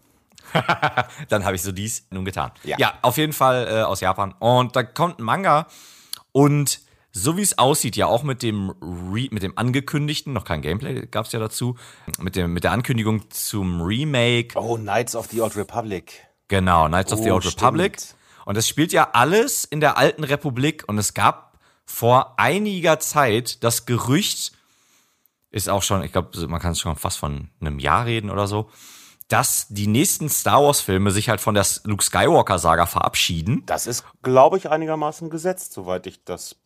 Dann 1.28 1.44
habe 1.44 1.56
ich 1.56 1.62
so 1.62 1.72
dies 1.72 2.06
nun 2.10 2.24
getan. 2.24 2.50
Ja. 2.64 2.94
auf 3.02 3.16
jeden 3.16 3.32
Fall 3.32 3.66
äh, 3.70 3.82
aus 3.82 4.00
Japan. 4.00 4.34
Und 4.38 4.76
da 4.76 4.82
kommt 4.82 5.18
ein 5.18 5.24
Manga 5.24 5.66
und 6.32 6.80
so 7.12 7.36
wie 7.36 7.42
es 7.42 7.58
aussieht, 7.58 7.96
ja 7.96 8.06
auch 8.06 8.22
mit 8.22 8.42
dem 8.42 8.70
Re 8.82 9.28
mit 9.30 9.42
dem 9.42 9.56
angekündigten, 9.56 10.32
noch 10.32 10.44
kein 10.44 10.62
Gameplay 10.62 11.06
gab 11.06 11.26
es 11.26 11.32
ja 11.32 11.38
dazu, 11.40 11.76
mit 12.18 12.36
dem 12.36 12.52
mit 12.52 12.64
der 12.64 12.72
Ankündigung 12.72 13.30
zum 13.30 13.80
Remake 13.82 14.58
Oh, 14.58 14.76
Knights 14.76 15.16
of 15.16 15.26
the 15.30 15.40
Old 15.40 15.56
Republic. 15.56 16.26
Genau, 16.48 16.86
Knights 16.86 17.12
of 17.12 17.20
the 17.22 17.30
Oh, 17.30 17.34
Old 17.34 17.46
Republic. 17.46 17.98
stimmt. 18.00 18.14
Und 18.44 18.56
das 18.56 18.68
spielt 18.68 18.92
ja 18.92 19.10
alles 19.12 19.64
in 19.64 19.80
der 19.80 19.96
alten 19.98 20.24
Republik 20.24 20.84
und 20.86 20.96
es 20.98 21.12
gab 21.14 21.58
vor 21.84 22.34
einiger 22.38 23.00
Zeit 23.00 23.62
das 23.64 23.84
Gerücht, 23.86 24.52
ist 25.50 25.68
auch 25.68 25.82
schon, 25.82 26.02
ich 26.02 26.12
glaube, 26.12 26.46
man 26.46 26.60
kann 26.60 26.72
es 26.72 26.80
schon 26.80 26.96
fast 26.96 27.18
von 27.18 27.50
einem 27.60 27.78
Jahr 27.78 28.06
reden 28.06 28.30
oder 28.30 28.46
so, 28.46 28.70
dass 29.28 29.66
die 29.68 29.86
nächsten 29.86 30.28
Star 30.28 30.62
Wars 30.62 30.80
Filme 30.80 31.10
sich 31.10 31.28
halt 31.28 31.40
von 31.40 31.54
der 31.54 31.66
Luke 31.84 32.02
Skywalker 32.02 32.58
Saga 32.58 32.86
verabschieden. 32.86 33.62
Das 33.66 33.86
ist, 33.86 34.04
glaube 34.22 34.56
ich, 34.56 34.70
einigermaßen 34.70 35.30
gesetzt, 35.30 35.72
soweit 35.72 36.06
ich 36.06 36.24
das. 36.24 36.56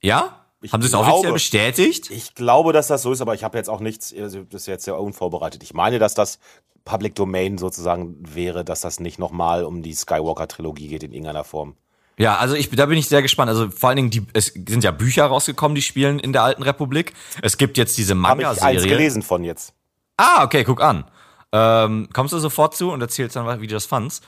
Ja? 0.00 0.44
Ich 0.60 0.72
Haben 0.72 0.82
sie 0.82 0.88
es 0.88 0.94
offiziell 0.94 1.32
bestätigt? 1.32 2.10
Ich 2.10 2.34
glaube, 2.34 2.72
dass 2.72 2.86
das 2.86 3.02
so 3.02 3.12
ist, 3.12 3.20
aber 3.20 3.34
ich 3.34 3.44
habe 3.44 3.58
jetzt 3.58 3.68
auch 3.68 3.80
nichts, 3.80 4.14
also 4.14 4.44
das 4.44 4.62
ist 4.62 4.66
jetzt 4.66 4.84
sehr 4.84 4.98
unvorbereitet. 4.98 5.62
Ich 5.62 5.74
meine, 5.74 5.98
dass 5.98 6.14
das 6.14 6.38
Public 6.84 7.14
Domain 7.14 7.58
sozusagen 7.58 8.16
wäre, 8.34 8.64
dass 8.64 8.80
das 8.80 9.00
nicht 9.00 9.18
nochmal 9.18 9.64
um 9.64 9.82
die 9.82 9.94
Skywalker-Trilogie 9.94 10.88
geht 10.88 11.02
in 11.02 11.12
irgendeiner 11.12 11.44
Form. 11.44 11.76
Ja, 12.16 12.36
also 12.36 12.54
ich, 12.54 12.70
da 12.70 12.86
bin 12.86 12.98
ich 12.98 13.08
sehr 13.08 13.22
gespannt. 13.22 13.48
Also 13.48 13.70
vor 13.70 13.88
allen 13.88 13.96
Dingen, 13.96 14.10
die, 14.10 14.26
es 14.32 14.46
sind 14.46 14.84
ja 14.84 14.90
Bücher 14.90 15.26
rausgekommen, 15.26 15.74
die 15.74 15.82
spielen 15.82 16.18
in 16.18 16.32
der 16.32 16.42
alten 16.42 16.62
Republik. 16.62 17.12
Es 17.42 17.56
gibt 17.58 17.76
jetzt 17.76 17.98
diese 17.98 18.14
Habe 18.22 18.42
ich 18.42 18.48
eins 18.48 18.60
Manga-Serie. 18.60 18.88
gelesen 18.96 19.22
von 19.22 19.42
jetzt. 19.42 19.74
Ah, 20.16 20.44
okay, 20.44 20.62
guck 20.64 20.80
an. 20.80 21.04
Ähm, 21.52 22.08
kommst 22.12 22.32
du 22.32 22.38
sofort 22.38 22.76
zu 22.76 22.90
und 22.90 23.00
erzählst 23.00 23.36
dann, 23.36 23.60
wie 23.60 23.66
du 23.66 23.74
das 23.74 23.86
fandst. 23.86 24.24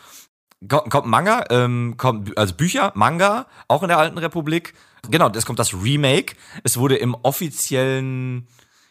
Kommt, 0.68 0.90
kommt 0.90 1.06
Manga, 1.06 1.44
ähm, 1.50 1.94
kommt, 1.96 2.36
also 2.38 2.54
Bücher, 2.54 2.92
Manga, 2.94 3.46
auch 3.68 3.82
in 3.82 3.88
der 3.88 3.98
alten 3.98 4.18
Republik. 4.18 4.74
Genau, 5.10 5.28
es 5.30 5.44
kommt 5.46 5.58
das 5.58 5.74
Remake. 5.74 6.34
Es 6.64 6.78
wurde 6.78 6.96
im 6.96 7.14
offiziellen, 7.14 8.48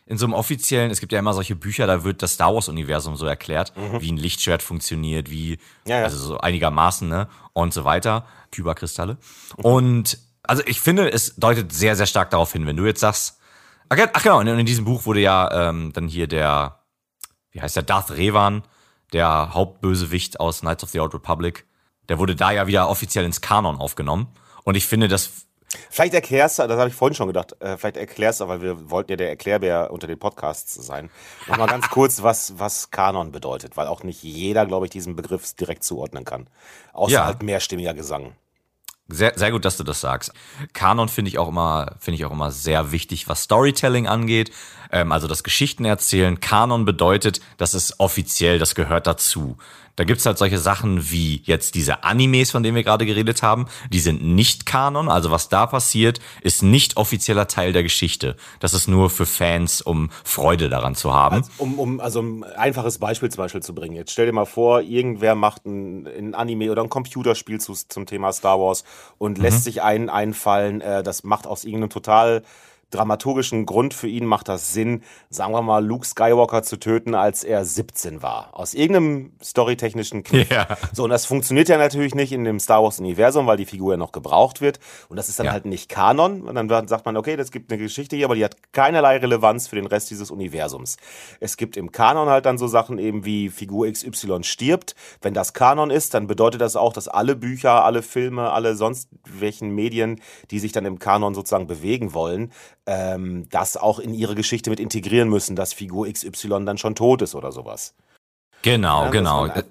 in 0.08 0.18
so 0.18 0.26
einem 0.26 0.34
offiziellen, 0.34 0.92
es 0.92 1.00
gibt 1.00 1.12
ja 1.12 1.20
immer 1.20 1.34
solche 1.34 1.56
Bücher, 1.56 1.88
da 1.88 2.04
wird 2.04 2.22
das 2.22 2.34
Star 2.34 2.54
Wars-Universum 2.54 3.16
so 3.16 3.26
erklärt, 3.26 3.74
wie 4.00 4.12
ein 4.12 4.18
Lichtschwert 4.18 4.62
funktioniert, 4.62 5.32
wie, 5.32 5.54
Mhm. 5.54 5.58
Ja, 5.88 5.98
ja. 6.00 6.04
also 6.04 6.18
so 6.18 6.38
einigermaßen, 6.38 7.08
ne, 7.10 7.28
und 7.54 7.74
so 7.74 7.86
weiter. 7.86 8.26
Kyberkristalle. 8.52 9.18
Und, 9.58 10.20
also 10.44 10.62
ich 10.66 10.80
finde, 10.80 11.12
es 11.12 11.36
deutet 11.38 11.74
sehr, 11.74 11.96
sehr 11.96 12.06
stark 12.06 12.30
darauf 12.30 12.54
hin, 12.54 12.66
wenn 12.68 12.78
du 12.78 12.86
jetzt 12.86 13.00
sagst, 13.00 13.40
ach, 13.90 13.98
ja, 13.98 14.08
ach 14.14 14.22
genau, 14.24 14.40
und 14.40 14.48
in 14.48 14.66
diesem 14.66 14.86
Buch 14.86 15.06
wurde 15.06 15.22
ja 15.22 15.70
ähm, 15.70 15.92
dann 15.94 16.08
hier 16.08 16.28
der, 16.28 16.80
wie 17.52 17.62
heißt 17.62 17.76
der, 17.76 17.84
Darth 17.84 18.12
Revan, 18.12 18.64
der 19.12 19.54
Hauptbösewicht 19.54 20.40
aus 20.40 20.60
Knights 20.62 20.84
of 20.84 20.92
the 20.92 21.00
Old 21.00 21.14
Republic, 21.16 21.66
der 22.10 22.20
wurde 22.20 22.36
da 22.36 22.52
ja 22.52 22.68
wieder 22.68 22.90
offiziell 22.90 23.26
ins 23.26 23.42
Kanon 23.42 23.78
aufgenommen. 23.78 24.28
Und 24.64 24.76
ich 24.76 24.86
finde, 24.86 25.08
das 25.08 25.46
Vielleicht 25.90 26.14
erklärst 26.14 26.60
du, 26.60 26.68
das 26.68 26.78
habe 26.78 26.90
ich 26.90 26.96
vorhin 26.96 27.16
schon 27.16 27.28
gedacht, 27.28 27.56
äh, 27.62 27.78
vielleicht 27.78 27.98
erklärst 27.98 28.42
du, 28.42 28.48
weil 28.48 28.62
wir 28.62 28.90
wollten 28.90 29.12
ja 29.12 29.18
der 29.18 29.30
Erklärbär 29.30 29.92
unter 29.92 30.08
den 30.08 30.20
Podcasts 30.20 30.74
sein, 30.74 31.10
nochmal 31.48 31.68
ganz 31.68 31.90
kurz, 31.90 32.24
was, 32.24 32.58
was 32.58 32.92
Kanon 32.92 33.32
bedeutet, 33.32 33.78
weil 33.78 33.88
auch 33.88 34.04
nicht 34.04 34.24
jeder, 34.24 34.66
glaube 34.66 34.86
ich, 34.86 34.92
diesen 34.92 35.16
Begriff 35.16 35.54
direkt 35.54 35.84
zuordnen 35.84 36.26
kann. 36.26 36.48
Außer 36.94 37.14
Ja. 37.14 37.26
halt 37.26 37.44
mehrstimmiger 37.44 37.94
Gesang. 37.94 38.36
Sehr, 39.08 39.34
sehr 39.36 39.52
gut, 39.52 39.66
dass 39.66 39.78
du 39.78 39.84
das 39.84 40.02
sagst. 40.02 40.34
Kanon 40.74 41.10
finde 41.10 41.30
ich 41.30 41.38
auch 41.38 41.48
immer, 41.48 41.96
finde 42.00 42.16
ich 42.16 42.26
auch 42.26 42.32
immer 42.32 42.50
sehr 42.50 42.92
wichtig, 42.92 43.28
was 43.30 43.44
Storytelling 43.44 44.08
angeht. 44.08 44.52
Ähm, 44.96 45.12
also 45.12 45.28
das 45.28 45.44
Geschichten 45.44 45.84
erzählen. 45.84 46.40
Kanon 46.40 46.86
bedeutet, 46.86 47.42
das 47.58 47.74
ist 47.74 48.00
offiziell, 48.00 48.60
das 48.60 48.76
gehört 48.76 49.08
dazu. 49.08 49.58
Da 49.98 50.04
gibt's 50.04 50.26
halt 50.26 50.38
solche 50.38 50.58
Sachen 50.58 51.10
wie 51.12 51.42
jetzt 51.46 51.76
diese 51.76 52.04
Animes, 52.04 52.52
von 52.52 52.64
denen 52.64 52.76
wir 52.76 52.84
gerade 52.84 53.06
geredet 53.06 53.44
haben. 53.44 53.68
Die 53.92 54.00
sind 54.00 54.24
nicht 54.24 54.66
Kanon. 54.66 55.10
Also 55.10 55.32
was 55.32 55.48
da 55.50 55.68
passiert, 55.68 56.20
ist 56.42 56.64
nicht 56.64 56.98
offizieller 56.98 57.48
Teil 57.48 57.74
der 57.74 57.84
Geschichte. 57.84 58.36
Das 58.60 58.74
ist 58.74 58.88
nur 58.88 59.10
für 59.10 59.26
Fans, 59.26 59.82
um 59.82 60.10
Freude 60.24 60.70
daran 60.70 60.96
zu 60.96 61.14
haben. 61.14 61.44
Um, 61.58 61.80
um 61.80 62.00
also 62.00 62.20
um 62.20 62.44
ein 62.44 62.52
einfaches 62.54 62.98
Beispiel 62.98 63.30
zum 63.30 63.44
Beispiel 63.44 63.64
zu 63.64 63.76
bringen. 63.76 63.96
Jetzt 63.96 64.12
stell 64.12 64.26
dir 64.26 64.34
mal 64.34 64.46
vor, 64.46 64.82
irgendwer 64.82 65.36
macht 65.36 65.66
ein, 65.66 66.08
ein 66.08 66.36
Anime 66.36 66.72
oder 66.72 66.84
ein 66.84 66.90
Computerspiel 66.90 67.60
zu, 67.60 67.74
zum 67.74 68.06
Thema 68.06 68.32
Star 68.34 68.60
Wars 68.60 68.84
und 69.18 69.38
lässt 69.38 69.64
sich 69.66 69.82
einen 69.82 70.10
einfallen, 70.10 70.82
äh, 70.82 71.04
das 71.04 71.24
macht 71.24 71.48
aus 71.48 71.64
irgendeinem 71.64 71.90
total 71.90 72.44
dramaturgischen 72.96 73.66
Grund 73.66 73.94
für 73.94 74.08
ihn 74.08 74.26
macht 74.26 74.48
das 74.48 74.74
Sinn, 74.74 75.04
sagen 75.30 75.54
wir 75.54 75.62
mal, 75.62 75.86
Luke 75.86 76.06
Skywalker 76.06 76.64
zu 76.64 76.78
töten, 76.78 77.16
als 77.16 77.44
er 77.44 77.66
17 77.66 78.22
war. 78.22 78.50
Aus 78.54 78.74
irgendeinem 78.74 79.34
storytechnischen 79.44 80.24
Kniff. 80.24 80.50
Ja. 80.50 80.68
So, 80.94 81.04
und 81.04 81.10
das 81.10 81.26
funktioniert 81.26 81.70
ja 81.70 81.78
natürlich 81.78 82.16
nicht 82.16 82.32
in 82.32 82.44
dem 82.44 82.60
Star 82.60 82.84
Wars-Universum, 82.84 83.48
weil 83.48 83.58
die 83.58 83.66
Figur 83.66 83.94
ja 83.94 83.98
noch 83.98 84.12
gebraucht 84.12 84.62
wird. 84.62 84.80
Und 85.10 85.18
das 85.18 85.30
ist 85.30 85.40
dann 85.40 85.48
Ja. 85.48 85.52
halt 85.52 85.66
nicht 85.66 85.90
Kanon. 85.90 86.42
Und 86.42 86.56
dann 86.56 86.88
sagt 86.88 87.06
man, 87.06 87.18
okay, 87.18 87.36
das 87.36 87.52
gibt 87.52 87.72
eine 87.72 87.82
Geschichte 87.82 88.16
hier, 88.16 88.26
aber 88.26 88.36
die 88.36 88.44
hat 88.44 88.56
keinerlei 88.74 89.18
Relevanz 89.18 89.68
für 89.68 89.76
den 89.76 89.86
Rest 89.88 90.10
dieses 90.10 90.32
Universums. 90.32 90.98
Es 91.40 91.58
gibt 91.58 91.78
im 91.78 91.92
Kanon 91.92 92.30
halt 92.30 92.46
dann 92.46 92.58
so 92.58 92.68
Sachen 92.68 92.98
eben 93.00 93.26
wie 93.26 93.50
Figur 93.50 93.92
XY 93.92 94.44
stirbt. 94.44 94.96
Wenn 95.22 95.34
das 95.34 95.54
Kanon 95.54 95.90
ist, 95.90 96.14
dann 96.14 96.28
bedeutet 96.28 96.62
das 96.62 96.76
auch, 96.76 96.94
dass 96.94 97.08
alle 97.08 97.36
Bücher, 97.36 97.84
alle 97.84 98.02
Filme, 98.02 98.52
alle 98.52 98.76
sonst 98.76 99.10
welchen 99.26 99.72
Medien, 99.72 100.22
die 100.52 100.60
sich 100.60 100.72
dann 100.72 100.86
im 100.86 101.00
Kanon 101.00 101.34
sozusagen 101.34 101.68
bewegen 101.68 102.14
wollen, 102.14 102.52
ähm, 102.86 103.48
das 103.50 103.78
auch 103.78 104.00
in 104.00 104.14
ihre 104.14 104.36
Geschichte 104.36 104.70
mit 104.70 104.80
integrieren 104.80 105.30
müssen, 105.30 105.56
dass 105.56 105.74
Figur 105.74 106.08
XY 106.12 106.66
dann 106.66 106.78
schon 106.78 106.96
tot 106.96 107.22
ist 107.22 107.36
oder 107.36 107.52
sowas. 107.52 107.94
Genau, 108.62 109.06
Ja, 109.06 109.10
genau. 109.12 109.48
dass 109.48 109.56
man, 109.56 109.66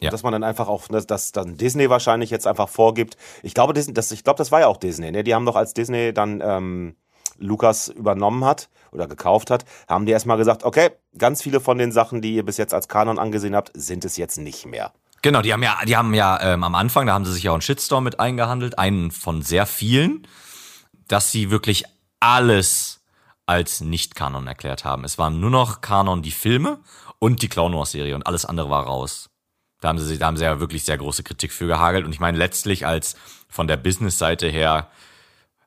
Ja. 0.00 0.10
dass 0.10 0.22
man 0.22 0.32
dann 0.32 0.44
einfach 0.44 0.68
auch, 0.68 0.88
dass, 0.88 1.06
dass 1.06 1.32
dann 1.32 1.56
Disney 1.56 1.90
wahrscheinlich 1.90 2.30
jetzt 2.30 2.46
einfach 2.46 2.68
vorgibt. 2.68 3.16
Ich 3.42 3.54
glaube, 3.54 3.72
Disney, 3.74 3.94
das, 3.94 4.10
ich 4.12 4.24
glaube, 4.24 4.38
das 4.38 4.50
war 4.52 4.60
ja 4.60 4.66
auch 4.66 4.76
Disney. 4.78 5.10
Ne? 5.10 5.24
Die 5.24 5.34
haben 5.34 5.46
doch 5.46 5.56
als 5.56 5.74
Disney 5.74 6.12
dann 6.14 6.40
ähm, 6.44 6.96
Lukas 7.38 7.88
übernommen 7.88 8.44
hat 8.44 8.68
oder 8.92 9.06
gekauft 9.06 9.50
hat, 9.50 9.64
haben 9.88 10.06
die 10.06 10.12
erstmal 10.12 10.36
gesagt, 10.36 10.64
okay, 10.64 10.90
ganz 11.16 11.42
viele 11.42 11.60
von 11.60 11.78
den 11.78 11.92
Sachen, 11.92 12.20
die 12.22 12.34
ihr 12.34 12.44
bis 12.44 12.56
jetzt 12.56 12.74
als 12.74 12.88
Kanon 12.88 13.18
angesehen 13.18 13.54
habt, 13.56 13.70
sind 13.74 14.04
es 14.04 14.16
jetzt 14.16 14.36
nicht 14.36 14.66
mehr. 14.66 14.92
Genau, 15.22 15.42
die 15.42 15.52
haben 15.52 15.62
ja, 15.62 15.78
die 15.86 15.96
haben 15.96 16.14
ja 16.14 16.40
ähm, 16.42 16.64
am 16.64 16.74
Anfang, 16.74 17.06
da 17.06 17.12
haben 17.12 17.24
sie 17.24 17.32
sich 17.32 17.42
ja 17.44 17.50
auch 17.50 17.54
einen 17.54 17.62
Shitstorm 17.62 18.04
mit 18.04 18.20
eingehandelt, 18.20 18.78
einen 18.78 19.10
von 19.10 19.42
sehr 19.42 19.66
vielen, 19.66 20.26
dass 21.08 21.30
sie 21.30 21.50
wirklich 21.50 21.84
alles 22.20 23.02
als 23.46 23.80
Nicht-Kanon 23.80 24.46
erklärt 24.46 24.84
haben. 24.84 25.04
Es 25.04 25.18
waren 25.18 25.40
nur 25.40 25.50
noch 25.50 25.80
Kanon 25.80 26.22
die 26.22 26.30
Filme 26.30 26.78
und 27.18 27.42
die 27.42 27.48
Clone 27.48 27.76
Wars 27.76 27.90
Serie 27.90 28.14
und 28.14 28.26
alles 28.26 28.44
andere 28.44 28.70
war 28.70 28.84
raus. 28.84 29.28
Da 29.80 29.88
haben 29.88 29.98
sie, 29.98 30.18
da 30.18 30.26
haben 30.26 30.36
sie 30.36 30.44
ja 30.44 30.60
wirklich 30.60 30.84
sehr 30.84 30.98
große 30.98 31.22
Kritik 31.22 31.52
für 31.52 31.66
gehagelt 31.66 32.04
und 32.04 32.12
ich 32.12 32.20
meine 32.20 32.38
letztlich 32.38 32.86
als 32.86 33.16
von 33.48 33.66
der 33.66 33.76
Business-Seite 33.76 34.48
her 34.48 34.88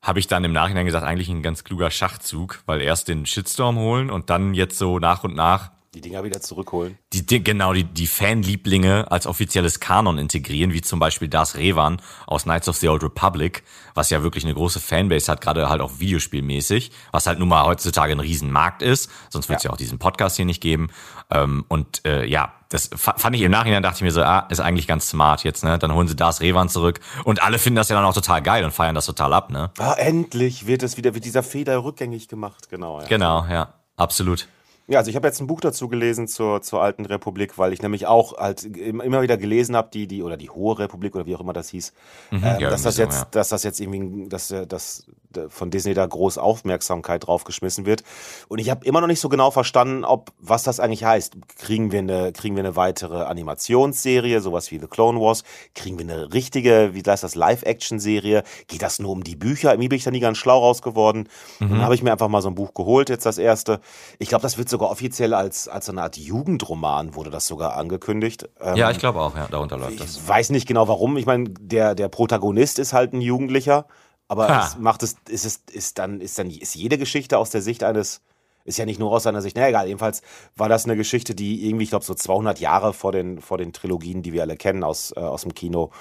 habe 0.02 0.20
ich 0.20 0.28
dann 0.28 0.44
im 0.44 0.54
Nachhinein 0.54 0.86
gesagt, 0.86 1.06
eigentlich 1.06 1.30
ein 1.30 1.44
ganz 1.44 1.64
kluger 1.64 1.90
Schachzug, 1.90 2.62
weil 2.66 2.82
erst 2.82 3.08
den 3.08 3.26
Shitstorm 3.26 3.78
holen 3.78 4.10
und 4.10 4.30
dann 4.30 4.54
jetzt 4.54 4.78
so 4.78 5.00
nach 5.00 5.24
und 5.24 5.36
nach 5.36 5.72
Die 5.94 6.02
Dinger 6.02 6.24
wieder 6.24 6.42
zurückholen. 6.42 6.98
die, 7.14 7.24
die, 7.26 7.44
genau, 7.44 7.72
die, 7.74 7.84
die 7.84 8.08
Fanlieblinge 8.08 9.12
als 9.12 9.28
offizielles 9.28 9.80
Kanon 9.80 10.18
integrieren, 10.18 10.74
wie 10.74 10.82
zum 10.82 11.00
Beispiel 11.00 11.28
Das 11.28 11.56
Revan 11.56 12.02
aus 12.26 12.44
Knights 12.44 12.68
of 12.68 12.78
the 12.78 12.90
Old 12.90 13.04
Republic, 13.04 13.64
was 13.94 14.10
ja 14.10 14.24
wirklich 14.24 14.44
eine 14.44 14.56
große 14.56 14.80
Fanbase 14.80 15.32
hat, 15.32 15.42
gerade 15.42 15.70
halt 15.70 15.82
auch 15.82 16.00
videospielmäßig, 16.00 16.92
was 17.12 17.28
halt 17.28 17.38
nun 17.38 17.48
mal 17.50 17.64
heutzutage 17.66 18.12
ein 18.14 18.20
Riesenmarkt 18.20 18.82
ist, 18.82 19.12
sonst 19.30 19.50
würde 19.50 19.58
es 19.58 19.64
ja. 19.64 19.72
auch 19.72 19.78
diesen 19.78 20.00
Podcast 20.00 20.36
hier 20.38 20.46
nicht 20.46 20.62
geben. 20.62 20.90
Ähm, 21.30 21.64
und 21.68 22.04
äh, 22.06 22.26
ja, 22.26 22.54
das 22.70 22.90
fa- 22.96 23.14
fand 23.18 23.36
ich 23.36 23.44
im 23.44 23.52
Nachhinein, 23.52 23.84
dachte 23.84 23.98
ich 23.98 24.02
mir 24.02 24.12
so, 24.12 24.24
ah, 24.24 24.48
ist 24.50 24.60
eigentlich 24.62 24.88
ganz 24.88 25.08
smart 25.10 25.44
jetzt, 25.44 25.64
ne? 25.64 25.78
Dann 25.78 25.94
holen 25.94 26.08
sie 26.08 26.16
Das 26.16 26.42
Revan 26.42 26.70
zurück 26.70 27.02
und 27.24 27.44
alle 27.44 27.60
finden 27.60 27.76
das 27.76 27.90
ja 27.90 27.96
dann 27.96 28.06
auch 28.06 28.16
total 28.16 28.42
geil 28.42 28.66
und 28.66 28.72
feiern 28.72 28.96
das 28.96 29.06
total 29.06 29.32
ab, 29.32 29.52
ne? 29.52 29.70
Ah, 29.78 29.94
endlich 29.94 30.66
wird 30.66 30.82
es 30.82 30.98
wieder, 30.98 31.14
wird 31.14 31.26
dieser 31.26 31.44
Fehler 31.44 31.84
rückgängig 31.84 32.28
gemacht. 32.28 32.70
Genau, 32.70 33.00
ja. 33.00 33.08
Genau, 33.08 33.46
ja, 33.48 33.74
absolut. 33.96 34.48
Ja, 34.88 35.00
also 35.00 35.10
ich 35.10 35.16
habe 35.16 35.28
jetzt 35.28 35.40
ein 35.40 35.48
Buch 35.48 35.62
dazu 35.62 35.88
gelesen 35.88 36.28
zur, 36.28 36.62
zur 36.62 36.82
alten 36.82 37.06
Republik, 37.06 37.58
weil 37.58 37.72
ich 37.72 37.82
nämlich 37.82 38.06
auch 38.06 38.38
halt 38.38 38.64
im- 38.64 39.00
immer 39.00 39.22
wieder 39.22 39.38
gelesen 39.38 39.76
habe, 39.78 39.90
die, 39.94 40.08
die, 40.08 40.24
oder 40.24 40.36
die 40.36 40.50
Hohe 40.50 40.78
Republik 40.78 41.16
oder 41.16 41.26
wie 41.26 41.36
auch 41.36 41.40
immer 41.42 41.54
das 41.54 41.70
hieß, 41.70 41.94
ähm, 42.32 42.42
ja, 42.60 42.70
dass 42.70 42.82
das 42.84 42.98
irgendwie 42.98 42.98
so, 42.98 43.02
jetzt, 43.04 43.20
ja. 43.22 43.28
dass 43.32 43.50
das 43.50 43.64
jetzt 43.64 43.80
irgendwie, 43.80 44.28
dass, 44.28 44.52
äh, 44.52 44.68
dass 44.68 45.08
äh, 45.08 45.12
von 45.50 45.72
Disney 45.72 45.94
da 45.94 46.06
groß 46.06 46.38
Aufmerksamkeit 46.38 47.28
draufgeschmissen 47.28 47.86
wird. 47.86 48.04
Und 48.48 48.60
ich 48.60 48.70
habe 48.70 48.86
immer 48.86 49.02
noch 49.02 49.08
nicht 49.08 49.20
so 49.20 49.30
genau 49.30 49.52
verstanden, 49.52 50.04
ob, 50.06 50.32
was 50.40 50.64
das 50.64 50.80
eigentlich 50.80 51.04
heißt. 51.04 51.36
Kriegen 51.58 51.92
wir 51.92 52.00
eine, 52.00 52.32
kriegen 52.34 52.56
wir 52.56 52.64
eine 52.64 52.76
weitere 52.76 53.24
Animationsserie, 53.24 54.42
sowas 54.42 54.72
wie 54.72 54.80
The 54.80 54.88
Clone 54.88 55.20
Wars? 55.20 55.44
Kriegen 55.76 55.98
wir 55.98 56.06
eine 56.06 56.34
richtige, 56.34 56.92
wie 56.94 57.02
heißt 57.06 57.24
das, 57.24 57.36
Live-Action-Serie? 57.36 58.44
Geht 58.68 58.82
das 58.82 59.00
nur 59.00 59.12
um 59.12 59.24
die 59.24 59.36
Bücher? 59.36 59.72
Irgendwie 59.72 59.90
bin 59.90 59.98
ich 59.98 60.04
da 60.04 60.12
nie 60.12 60.20
ganz 60.20 60.38
schlau 60.38 60.60
raus 60.60 60.82
geworden. 60.82 61.28
Mhm. 61.60 61.70
Dann 61.70 61.82
habe 61.82 61.96
ich 61.96 62.04
mir 62.04 62.12
einfach 62.12 62.28
mal 62.28 62.42
so 62.42 62.50
ein 62.50 62.56
Buch 62.56 62.74
geholt, 62.74 63.10
jetzt 63.10 63.26
das 63.26 63.38
erste. 63.38 63.80
Ich 64.20 64.30
glaube, 64.30 64.42
das 64.42 64.58
wird 64.58 64.70
sogar 64.70 64.90
offiziell 64.90 65.34
als, 65.34 65.68
als 65.68 65.86
so 65.86 65.92
eine 65.92 66.04
Art 66.04 66.18
Jugendroman, 66.18 67.16
wurde 67.16 67.30
das 67.30 67.48
sogar 67.48 67.76
angekündigt. 67.76 68.50
Ähm, 68.62 68.76
Ja, 68.76 68.92
ich 68.92 69.00
glaube 69.00 69.20
auch, 69.22 69.36
ja, 69.36 69.48
darunter 69.50 69.78
läuft 69.78 69.94
ich 69.94 70.00
das. 70.00 70.28
weiß 70.28 70.50
nicht 70.50 70.68
genau 70.68 70.88
warum. 70.88 71.18
Ich 71.18 71.26
meine, 71.26 71.50
der, 71.60 71.96
der 71.96 72.10
Protagonist 72.10 72.80
ist 72.80 72.94
halt 72.94 73.14
ein 73.14 73.22
Jugendlicher, 73.22 73.86
aber 74.34 74.48
Ha. 74.50 74.66
es 74.68 74.78
macht 74.78 75.04
es, 75.04 75.16
ist 75.30 75.46
es, 75.46 75.62
ist 75.72 75.98
dann, 76.00 76.20
ist 76.22 76.38
dann, 76.38 76.50
ist 76.50 76.76
jede 76.76 76.98
Geschichte 76.98 77.38
aus 77.38 77.50
der 77.52 77.62
Sicht 77.62 77.84
eines, 77.84 78.22
ist 78.66 78.78
ja 78.78 78.86
nicht 78.86 79.00
nur 79.00 79.12
aus 79.12 79.24
seiner 79.24 79.42
Sicht, 79.42 79.56
na 79.58 79.68
egal, 79.68 79.88
jedenfalls 79.88 80.22
war 80.56 80.70
das 80.70 80.86
eine 80.86 80.96
Geschichte, 80.98 81.36
die 81.36 81.66
irgendwie, 81.68 81.84
ich 81.86 81.90
glaube, 81.90 82.06
so 82.06 82.14
200 82.14 82.60
Jahre 82.60 82.94
vor 82.94 83.12
den, 83.12 83.40
vor 83.42 83.58
den 83.58 83.72
Trilogien, 83.74 84.22
die 84.24 84.34
wir 84.34 84.42
alle 84.44 84.58
kennen 84.58 84.84
aus, 84.84 85.14
äh, 85.16 85.20
aus 85.22 85.44
dem 85.44 85.54
Kino, 85.54 85.92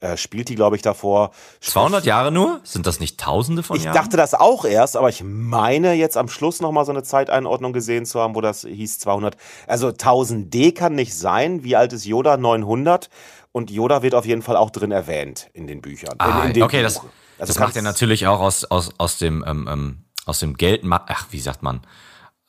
äh, 0.00 0.16
spielt 0.16 0.48
die, 0.48 0.54
glaube 0.54 0.76
ich, 0.76 0.82
davor. 0.82 1.30
200 1.60 2.06
Jahre 2.06 2.32
nur? 2.32 2.60
Sind 2.64 2.86
das 2.86 3.00
nicht 3.00 3.20
Tausende 3.20 3.62
von 3.62 3.76
Ich 3.76 3.84
Jahren? 3.84 3.94
dachte 3.94 4.16
das 4.16 4.32
auch 4.32 4.64
erst, 4.64 4.96
aber 4.96 5.10
ich 5.10 5.22
meine 5.22 5.92
jetzt 5.92 6.16
am 6.16 6.28
Schluss 6.28 6.60
nochmal 6.62 6.86
so 6.86 6.92
eine 6.92 7.02
Zeiteinordnung 7.02 7.74
gesehen 7.74 8.06
zu 8.06 8.18
haben, 8.18 8.34
wo 8.34 8.40
das 8.40 8.62
hieß 8.62 8.98
200. 8.98 9.36
Also 9.66 9.88
1000 9.88 10.54
D 10.54 10.72
kann 10.72 10.94
nicht 10.94 11.14
sein. 11.14 11.64
Wie 11.64 11.76
alt 11.76 11.92
ist 11.92 12.06
Yoda? 12.06 12.38
900. 12.38 13.10
Und 13.52 13.70
Yoda 13.70 14.02
wird 14.02 14.14
auf 14.14 14.24
jeden 14.24 14.40
Fall 14.42 14.56
auch 14.56 14.70
drin 14.70 14.90
erwähnt 14.90 15.50
in 15.52 15.66
den 15.66 15.82
Büchern. 15.82 16.14
Ah, 16.18 16.42
in, 16.44 16.48
in 16.48 16.54
dem 16.54 16.62
okay, 16.62 16.78
Buch. 16.78 16.82
das 16.84 17.00
Also 17.40 17.58
macht 17.60 17.76
er 17.76 17.82
natürlich 17.82 18.26
auch 18.26 18.40
aus, 18.40 18.64
aus, 18.64 18.90
aus 18.98 19.18
dem, 19.18 19.44
ähm, 19.46 19.68
ähm, 19.70 20.04
aus 20.26 20.40
dem 20.40 20.56
Geld, 20.56 20.82
ach, 20.88 21.26
wie 21.30 21.40
sagt 21.40 21.62
man, 21.62 21.80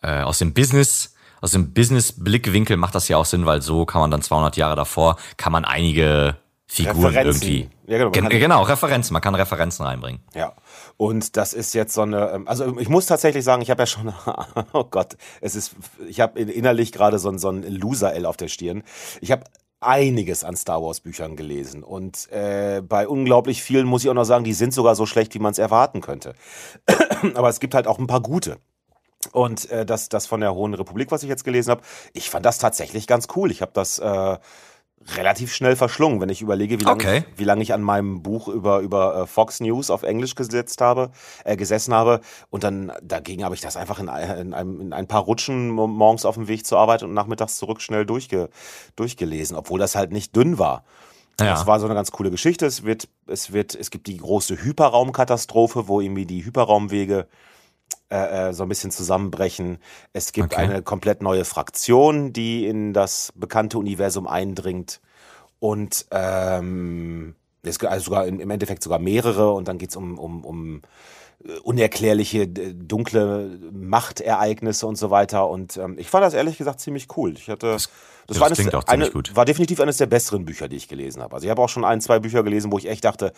äh, 0.01 0.21
aus 0.21 0.39
dem 0.39 0.53
Business, 0.53 1.15
aus 1.41 1.51
dem 1.51 1.73
Business-Blickwinkel 1.73 2.77
macht 2.77 2.95
das 2.95 3.07
ja 3.07 3.17
auch 3.17 3.25
Sinn, 3.25 3.45
weil 3.45 3.61
so 3.61 3.85
kann 3.85 4.01
man 4.01 4.11
dann 4.11 4.21
200 4.21 4.57
Jahre 4.57 4.75
davor, 4.75 5.17
kann 5.37 5.51
man 5.51 5.65
einige 5.65 6.37
Figuren 6.67 7.07
Referenzen. 7.07 7.41
irgendwie, 7.47 7.69
Ja, 7.85 7.97
genau, 7.97 8.11
Gen 8.11 8.29
genau, 8.29 8.63
Referenzen, 8.63 9.11
man 9.11 9.21
kann 9.21 9.35
Referenzen 9.35 9.85
reinbringen. 9.85 10.21
Ja. 10.33 10.53
Und 10.95 11.35
das 11.35 11.51
ist 11.51 11.73
jetzt 11.73 11.93
so 11.93 12.03
eine, 12.03 12.31
ähm, 12.31 12.47
also 12.47 12.79
ich 12.79 12.87
muss 12.87 13.07
tatsächlich 13.07 13.43
sagen, 13.43 13.61
ich 13.61 13.69
habe 13.69 13.81
ja 13.81 13.87
schon, 13.87 14.13
oh 14.73 14.85
Gott, 14.85 15.17
es 15.41 15.55
ist, 15.55 15.75
ich 16.07 16.21
habe 16.21 16.39
innerlich 16.39 16.93
gerade 16.93 17.19
so 17.19 17.29
ein, 17.29 17.39
so 17.39 17.49
ein 17.49 17.63
Loser-L 17.63 18.25
auf 18.25 18.37
der 18.37 18.47
Stirn. 18.47 18.83
Ich 19.19 19.31
habe 19.31 19.43
einiges 19.81 20.43
an 20.43 20.55
Star 20.55 20.81
Wars 20.81 21.01
Büchern 21.01 21.35
gelesen 21.35 21.83
und 21.83 22.31
äh, 22.31 22.81
bei 22.81 23.07
unglaublich 23.07 23.63
vielen 23.63 23.87
muss 23.87 24.03
ich 24.03 24.09
auch 24.09 24.15
noch 24.15 24.23
sagen, 24.23 24.43
die 24.43 24.53
sind 24.53 24.73
sogar 24.73 24.95
so 24.95 25.05
schlecht, 25.05 25.33
wie 25.33 25.39
man 25.39 25.51
es 25.51 25.57
erwarten 25.57 26.01
könnte. 26.01 26.35
Aber 27.33 27.49
es 27.49 27.59
gibt 27.59 27.73
halt 27.73 27.87
auch 27.87 27.99
ein 27.99 28.07
paar 28.07 28.21
gute. 28.21 28.57
Und 29.33 29.69
äh, 29.69 29.85
das, 29.85 30.09
das 30.09 30.25
von 30.25 30.41
der 30.41 30.53
Hohen 30.53 30.73
Republik, 30.73 31.11
was 31.11 31.23
ich 31.23 31.29
jetzt 31.29 31.43
gelesen 31.43 31.71
habe, 31.71 31.81
ich 32.13 32.29
fand 32.29 32.45
das 32.45 32.57
tatsächlich 32.57 33.07
ganz 33.07 33.27
cool. 33.35 33.51
Ich 33.51 33.61
habe 33.61 33.71
das 33.73 33.99
äh, 33.99 34.37
relativ 35.17 35.53
schnell 35.53 35.75
verschlungen, 35.75 36.21
wenn 36.21 36.29
ich 36.29 36.41
überlege, 36.41 36.79
wie 36.79 36.83
lange 36.83 36.95
Okay. 36.95 37.17
ich, 37.33 37.39
wie 37.39 37.43
lange 37.43 37.61
ich 37.63 37.73
an 37.73 37.81
meinem 37.81 38.21
Buch 38.21 38.47
über, 38.47 38.79
über 38.79 39.21
äh, 39.23 39.25
Fox 39.27 39.59
News 39.59 39.89
auf 39.89 40.03
Englisch 40.03 40.35
gesetzt 40.35 40.79
habe, 40.81 41.11
äh, 41.43 41.55
gesessen 41.57 41.93
habe. 41.93 42.21
Und 42.49 42.63
dann 42.63 42.91
dagegen 43.01 43.43
habe 43.43 43.55
ich 43.55 43.61
das 43.61 43.77
einfach 43.77 43.99
in, 43.99 44.09
ein- 44.09 44.37
in, 44.37 44.53
einem, 44.53 44.79
in 44.81 44.93
ein 44.93 45.07
paar 45.07 45.21
Rutschen 45.23 45.69
mo- 45.69 45.87
morgens 45.87 46.25
auf 46.25 46.35
dem 46.35 46.47
Weg 46.47 46.65
zur 46.65 46.77
Arbeit 46.79 47.03
und 47.03 47.13
nachmittags 47.13 47.57
zurück 47.57 47.81
schnell 47.81 48.05
durchge, 48.05 48.49
durchgelesen, 48.95 49.57
obwohl 49.57 49.79
das 49.79 49.95
halt 49.95 50.11
nicht 50.11 50.35
dünn 50.35 50.59
war. 50.59 50.83
Ja. 51.39 51.47
Das 51.47 51.65
war 51.65 51.79
so 51.79 51.85
eine 51.87 51.95
ganz 51.95 52.11
coole 52.11 52.29
Geschichte. 52.29 52.65
Es 52.67 52.83
wird, 52.83 53.07
es 53.25 53.51
wird, 53.51 53.73
es 53.73 53.89
gibt 53.89 54.05
die 54.07 54.17
große 54.17 54.63
Hyperraumkatastrophe, 54.63 55.87
wo 55.87 55.99
irgendwie 56.01 56.25
die 56.25 56.45
Hyperraumwege 56.45 57.27
äh, 58.09 58.49
äh, 58.49 58.53
so 58.53 58.63
ein 58.63 58.69
bisschen 58.69 58.91
zusammenbrechen. 58.91 59.79
Es 60.13 60.31
gibt 60.31 60.53
Okay. 60.53 60.63
eine 60.63 60.81
komplett 60.81 61.21
neue 61.21 61.45
Fraktion, 61.45 62.33
die 62.33 62.65
in 62.65 62.93
das 62.93 63.31
bekannte 63.35 63.77
Universum 63.77 64.27
eindringt. 64.27 64.99
Und 65.59 66.05
ähm, 66.11 67.35
Es, 67.63 67.79
also 67.83 68.05
sogar 68.05 68.25
im 68.25 68.49
Endeffekt 68.49 68.81
sogar 68.83 68.99
mehrere 68.99 69.51
und 69.51 69.67
dann 69.67 69.77
geht's 69.77 69.95
um, 69.95 70.17
um, 70.17 70.43
um 70.43 70.81
äh, 71.45 71.59
unerklärliche, 71.59 72.47
dunkle 72.47 73.59
Machtereignisse 73.71 74.87
und 74.87 74.97
so 74.97 75.11
weiter. 75.11 75.47
Und 75.47 75.77
ähm, 75.77 75.97
ich 75.99 76.09
fand 76.09 76.23
das 76.25 76.33
ehrlich 76.33 76.57
gesagt 76.57 76.79
ziemlich 76.79 77.07
cool. 77.15 77.33
Ich 77.37 77.49
hatte. 77.49 77.73
Das, 77.73 77.89
das 78.27 78.39
war, 78.39 78.49
klingt 78.49 78.73
eines, 78.89 79.13
eine, 79.13 79.35
war 79.35 79.45
definitiv 79.45 79.79
eines 79.79 79.97
der 79.97 80.05
besseren 80.05 80.45
Bücher, 80.45 80.67
die 80.67 80.77
ich 80.77 80.87
gelesen 80.87 81.21
habe. 81.21 81.35
Also 81.35 81.45
ich 81.45 81.51
habe 81.51 81.61
auch 81.61 81.69
schon 81.69 81.83
ein, 81.83 82.01
zwei 82.01 82.19
Bücher 82.19 82.43
gelesen, 82.43 82.71
wo 82.71 82.77
ich 82.77 82.87
echt 82.87 83.03
dachte, 83.03 83.33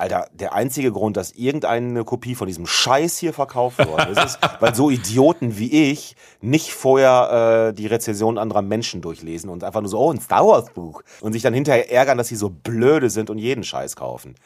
Alter, 0.00 0.28
der 0.32 0.54
einzige 0.54 0.92
Grund, 0.92 1.16
dass 1.16 1.32
irgendeine 1.32 2.04
Kopie 2.04 2.34
von 2.34 2.46
diesem 2.46 2.66
Scheiß 2.66 3.18
hier 3.18 3.32
verkauft 3.32 3.84
worden 3.86 4.12
ist, 4.12 4.24
ist 4.24 4.38
weil 4.60 4.74
so 4.74 4.90
Idioten 4.90 5.58
wie 5.58 5.90
ich 5.90 6.16
nicht 6.40 6.72
vorher 6.72 7.68
äh, 7.68 7.74
die 7.74 7.86
Rezensionen 7.86 8.38
anderer 8.38 8.62
Menschen 8.62 9.02
durchlesen 9.02 9.50
und 9.50 9.62
einfach 9.62 9.80
nur 9.80 9.90
so, 9.90 9.98
oh, 9.98 10.10
ein 10.10 10.20
Star 10.20 10.46
Wars 10.46 10.70
Buch. 10.70 11.02
Und 11.20 11.34
sich 11.34 11.42
dann 11.42 11.54
hinterher 11.54 11.90
ärgern, 11.90 12.18
dass 12.18 12.28
sie 12.28 12.36
so 12.36 12.48
blöde 12.48 13.10
sind 13.10 13.30
und 13.30 13.38
jeden 13.38 13.62
Scheiß 13.62 13.96
kaufen. 13.96 14.36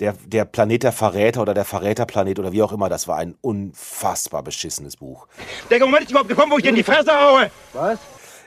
Der, 0.00 0.14
der 0.24 0.44
Planet 0.44 0.84
der 0.84 0.92
Verräter 0.92 1.42
oder 1.42 1.54
der 1.54 1.64
Verräterplanet 1.64 2.38
oder 2.38 2.52
wie 2.52 2.62
auch 2.62 2.72
immer, 2.72 2.88
das 2.88 3.08
war 3.08 3.18
ein 3.18 3.34
unfassbar 3.40 4.42
beschissenes 4.42 4.96
Buch. 4.96 5.26
Der 5.70 5.80
Moment 5.80 6.04
ist 6.04 6.10
überhaupt 6.10 6.28
gekommen, 6.28 6.52
wo 6.52 6.58
ich 6.58 6.62
dir 6.62 6.70
in 6.70 6.76
die 6.76 6.82
Fresse 6.82 7.12
haue. 7.12 7.50
Was? 7.72 7.98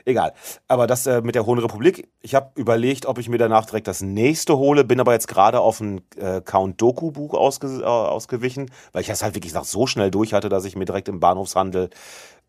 Egal. 0.08 0.32
Aber 0.68 0.86
das 0.86 1.06
äh, 1.06 1.20
mit 1.20 1.34
der 1.34 1.44
Hohen 1.46 1.58
Republik, 1.58 2.08
ich 2.22 2.34
habe 2.36 2.50
überlegt, 2.54 3.06
ob 3.06 3.18
ich 3.18 3.28
mir 3.28 3.38
danach 3.38 3.66
direkt 3.66 3.88
das 3.88 4.00
nächste 4.02 4.56
hole, 4.56 4.84
bin 4.84 5.00
aber 5.00 5.12
jetzt 5.12 5.26
gerade 5.26 5.58
auf 5.60 5.80
ein 5.80 6.00
äh, 6.16 6.40
Count 6.40 6.80
Doku 6.80 7.10
Buch 7.10 7.34
ausge 7.34 7.66
äh, 7.80 7.84
ausgewichen, 7.84 8.70
weil 8.92 9.02
ich 9.02 9.08
das 9.08 9.22
halt 9.24 9.34
wirklich 9.34 9.52
noch 9.52 9.64
so 9.64 9.86
schnell 9.88 10.10
durch 10.12 10.32
hatte, 10.32 10.48
dass 10.48 10.64
ich 10.64 10.76
mir 10.76 10.84
direkt 10.84 11.08
im 11.08 11.18
Bahnhofshandel 11.20 11.90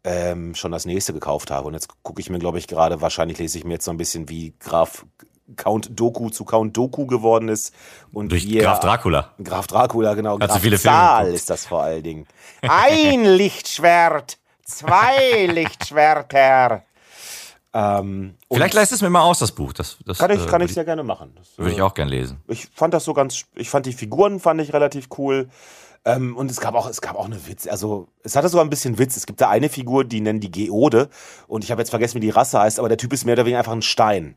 ähm, 0.03 0.53
schon 0.53 0.71
das 0.71 0.85
nächste 0.85 1.13
gekauft 1.13 1.49
habe. 1.49 1.67
Und 1.67 1.73
jetzt 1.73 1.87
gucke 2.03 2.21
ich 2.21 2.29
mir, 2.29 2.37
glaube 2.39 2.59
ich, 2.59 2.67
gerade, 2.67 3.01
wahrscheinlich 3.01 3.39
lese 3.39 3.57
ich 3.57 3.63
mir 3.65 3.73
jetzt 3.73 3.85
so 3.85 3.91
ein 3.91 3.97
bisschen, 3.97 4.29
wie 4.29 4.53
Graf 4.59 5.05
Count 5.55 5.99
Doku 5.99 6.29
zu 6.29 6.45
Count 6.45 6.77
Doku 6.77 7.07
geworden 7.07 7.49
ist. 7.49 7.73
Und 8.13 8.31
Durch 8.31 8.45
wie 8.45 8.57
er- 8.59 8.65
Graf 8.65 8.81
Dracula. 8.81 9.33
Graf 9.43 9.65
Dracula, 9.65 10.13
genau. 10.13 10.33
Hat 10.39 10.43
so 10.43 10.47
Graf 10.53 10.61
viele 10.61 10.77
Filme 10.77 10.95
Zahl 10.95 11.23
geguckt. 11.23 11.39
ist 11.39 11.49
das 11.49 11.65
vor 11.65 11.81
allen 11.81 12.03
Dingen. 12.03 12.27
Ein 12.61 13.23
Lichtschwert, 13.35 14.37
zwei 14.63 15.45
Lichtschwerter. 15.51 16.83
Ähm, 17.77 18.33
Vielleicht 18.51 18.73
leist 18.73 18.91
es 18.91 19.03
mir 19.03 19.11
mal 19.11 19.21
aus, 19.21 19.37
das 19.37 19.51
Buch. 19.51 19.71
Das, 19.71 19.97
das 20.03 20.17
kann 20.17 20.31
ich, 20.31 20.43
äh, 20.43 20.47
kann 20.47 20.61
ich 20.61 20.73
sehr 20.73 20.83
gerne 20.83 21.03
machen. 21.03 21.33
Das, 21.35 21.55
Würde 21.59 21.71
ich 21.71 21.77
äh, 21.77 21.81
auch 21.83 21.93
gern 21.93 22.07
lesen. 22.07 22.41
ich 22.47 22.69
fand 22.73 22.91
das 22.91 23.05
so 23.05 23.13
ganz, 23.13 23.45
ich 23.53 23.69
fand 23.69 23.85
die 23.85 23.93
Figuren 23.93 24.39
fand 24.39 24.59
ich 24.61 24.73
relativ 24.73 25.09
cool. 25.19 25.47
Ähm, 26.03 26.35
und 26.35 26.49
es 26.49 26.59
gab 26.59 26.73
auch, 26.73 26.89
es 26.89 27.01
gab 27.01 27.15
auch 27.15 27.25
eine 27.25 27.47
Witz. 27.47 27.67
Also 27.67 28.07
es 28.23 28.35
hatte 28.35 28.49
sogar 28.49 28.65
ein 28.65 28.71
bisschen 28.71 28.97
Witz. 28.97 29.15
Es 29.15 29.27
gibt 29.27 29.41
da 29.41 29.49
eine 29.49 29.69
Figur, 29.69 30.05
die 30.05 30.21
nennen 30.21 30.39
die 30.39 30.49
Geode. 30.49 31.09
Und 31.47 31.63
ich 31.63 31.69
habe 31.69 31.79
jetzt 31.79 31.91
vergessen, 31.91 32.15
wie 32.15 32.21
die 32.21 32.31
Rasse 32.31 32.59
heißt, 32.59 32.79
aber 32.79 32.89
der 32.89 32.97
Typ 32.97 33.13
ist 33.13 33.25
mehr 33.25 33.33
oder 33.33 33.45
weniger 33.45 33.59
einfach 33.59 33.73
ein 33.73 33.83
Stein. 33.83 34.35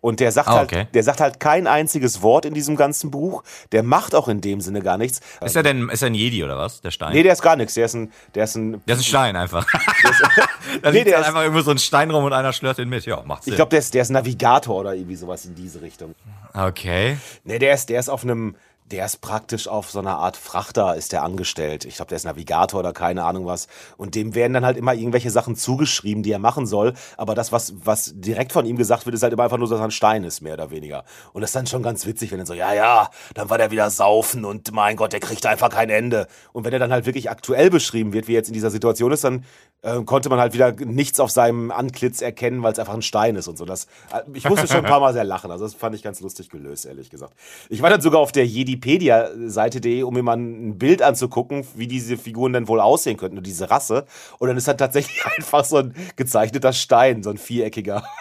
Und 0.00 0.20
der 0.20 0.30
sagt 0.32 0.48
Ah, 0.48 0.52
halt, 0.58 0.72
okay. 0.72 0.86
der 0.94 1.02
sagt 1.02 1.20
halt 1.20 1.40
kein 1.40 1.66
einziges 1.66 2.22
Wort 2.22 2.44
in 2.44 2.54
diesem 2.54 2.76
ganzen 2.76 3.10
Buch. 3.10 3.42
Der 3.72 3.82
macht 3.82 4.14
auch 4.14 4.28
in 4.28 4.40
dem 4.40 4.60
Sinne 4.60 4.80
gar 4.80 4.96
nichts. 4.98 5.20
Ist 5.40 5.56
er 5.56 5.62
denn 5.62 5.88
ist 5.88 6.02
er 6.02 6.06
ein 6.06 6.14
Jedi 6.14 6.44
oder 6.44 6.56
was? 6.56 6.80
Der 6.80 6.90
Stein? 6.90 7.12
Nee, 7.12 7.22
der 7.22 7.32
ist 7.32 7.42
gar 7.42 7.56
nichts. 7.56 7.74
Der 7.74 7.86
ist 7.86 7.94
ein, 7.94 8.12
der 8.34 8.44
ist 8.44 8.54
ein, 8.56 8.82
der 8.86 8.94
ist 8.94 9.00
ein 9.00 9.04
Stein 9.04 9.36
einfach. 9.36 9.66
da 10.82 10.90
Nee, 10.90 10.98
liegt 10.98 11.06
der 11.08 11.16
halt 11.16 11.22
ist- 11.22 11.28
einfach 11.28 11.42
irgendwo 11.42 11.62
so 11.62 11.70
ein 11.72 11.78
Stein 11.78 12.10
rum 12.10 12.24
und 12.24 12.32
einer 12.32 12.52
schlört 12.52 12.78
den 12.78 12.88
mit. 12.88 13.04
Ja, 13.06 13.22
macht 13.24 13.44
Sinn. 13.44 13.52
ich 13.52 13.56
glaube, 13.56 13.70
der 13.70 13.80
ist, 13.80 13.92
der 13.94 14.02
ist 14.02 14.10
Navigator 14.10 14.76
oder 14.76 14.94
irgendwie 14.94 15.16
sowas 15.16 15.44
in 15.44 15.54
diese 15.54 15.80
Richtung. 15.82 16.14
okay. 16.54 17.18
Nee, 17.44 17.58
der 17.58 17.74
ist, 17.74 17.88
der 17.88 18.00
ist 18.00 18.08
auf 18.08 18.22
einem, 18.22 18.54
der 18.90 19.04
ist 19.04 19.20
praktisch 19.20 19.68
auf 19.68 19.90
so 19.90 19.98
einer 19.98 20.16
Art 20.16 20.36
Frachter 20.36 20.96
ist 20.96 21.12
der 21.12 21.22
angestellt. 21.22 21.84
Ich 21.84 21.96
glaube, 21.96 22.08
der 22.08 22.16
ist 22.16 22.24
Navigator 22.24 22.80
oder 22.80 22.92
keine 22.92 23.24
Ahnung 23.24 23.46
was. 23.46 23.66
Und 23.96 24.14
dem 24.14 24.34
werden 24.34 24.54
dann 24.54 24.64
halt 24.64 24.76
immer 24.76 24.94
irgendwelche 24.94 25.30
Sachen 25.30 25.56
zugeschrieben, 25.56 26.22
die 26.22 26.32
er 26.32 26.38
machen 26.38 26.66
soll. 26.66 26.94
Aber 27.16 27.34
das, 27.34 27.52
was, 27.52 27.74
was 27.84 28.12
direkt 28.14 28.52
von 28.52 28.64
ihm 28.64 28.76
gesagt 28.76 29.04
wird, 29.04 29.14
ist 29.14 29.22
halt 29.22 29.32
immer 29.32 29.44
einfach 29.44 29.58
nur, 29.58 29.68
dass 29.68 29.78
er 29.78 29.84
ein 29.84 29.90
Stein 29.90 30.24
ist, 30.24 30.40
mehr 30.40 30.54
oder 30.54 30.70
weniger. 30.70 31.04
Und 31.32 31.42
das 31.42 31.50
ist 31.50 31.56
dann 31.56 31.66
schon 31.66 31.82
ganz 31.82 32.06
witzig, 32.06 32.32
wenn 32.32 32.40
er 32.40 32.46
so, 32.46 32.54
ja, 32.54 32.72
ja, 32.72 33.10
dann 33.34 33.50
war 33.50 33.58
der 33.58 33.70
wieder 33.70 33.90
saufen 33.90 34.44
und 34.44 34.72
mein 34.72 34.96
Gott, 34.96 35.12
der 35.12 35.20
kriegt 35.20 35.44
einfach 35.44 35.68
kein 35.68 35.90
Ende. 35.90 36.26
Und 36.52 36.64
wenn 36.64 36.72
er 36.72 36.78
dann 36.78 36.92
halt 36.92 37.06
wirklich 37.06 37.30
aktuell 37.30 37.70
beschrieben 37.70 38.12
wird, 38.12 38.26
wie 38.28 38.32
er 38.32 38.38
jetzt 38.38 38.48
in 38.48 38.54
dieser 38.54 38.70
Situation 38.70 39.12
ist, 39.12 39.24
dann 39.24 39.44
äh, 39.82 40.02
konnte 40.02 40.28
man 40.28 40.40
halt 40.40 40.54
wieder 40.54 40.72
nichts 40.72 41.20
auf 41.20 41.30
seinem 41.30 41.70
Antlitz 41.70 42.20
erkennen, 42.20 42.62
weil 42.62 42.72
es 42.72 42.78
einfach 42.78 42.94
ein 42.94 43.02
Stein 43.02 43.36
ist 43.36 43.48
und 43.48 43.56
so. 43.56 43.64
Das, 43.64 43.84
äh, 44.12 44.22
ich 44.34 44.48
musste 44.48 44.66
schon 44.66 44.78
ein 44.78 44.84
paar 44.84 45.00
Mal 45.00 45.12
sehr 45.12 45.24
lachen. 45.24 45.50
Also 45.50 45.64
das 45.64 45.74
fand 45.74 45.94
ich 45.94 46.02
ganz 46.02 46.20
lustig 46.20 46.50
gelöst, 46.50 46.86
ehrlich 46.86 47.10
gesagt. 47.10 47.34
Ich 47.68 47.80
war 47.82 47.90
dann 47.90 48.00
sogar 48.00 48.20
auf 48.20 48.32
der 48.32 48.46
Jedipedia-Seite.de, 48.46 50.02
um 50.02 50.14
mir 50.14 50.22
mal 50.22 50.36
ein 50.36 50.78
Bild 50.78 51.02
anzugucken, 51.02 51.66
wie 51.74 51.86
diese 51.86 52.16
Figuren 52.16 52.52
denn 52.52 52.68
wohl 52.68 52.80
aussehen 52.80 53.16
könnten 53.16 53.38
und 53.38 53.46
diese 53.46 53.70
Rasse. 53.70 54.04
Und 54.38 54.48
dann 54.48 54.56
ist 54.56 54.66
dann 54.66 54.78
tatsächlich 54.78 55.24
einfach 55.36 55.64
so 55.64 55.76
ein 55.76 55.94
gezeichneter 56.16 56.72
Stein, 56.72 57.22
so 57.22 57.30
ein 57.30 57.38
viereckiger. 57.38 58.04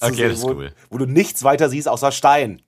Okay, 0.00 0.28
das 0.28 0.40
ist 0.40 0.42
wo, 0.42 0.50
cool. 0.50 0.72
Wo 0.90 0.98
du 0.98 1.06
nichts 1.06 1.42
weiter 1.42 1.70
siehst 1.70 1.88
außer 1.88 2.12
Stein. 2.12 2.60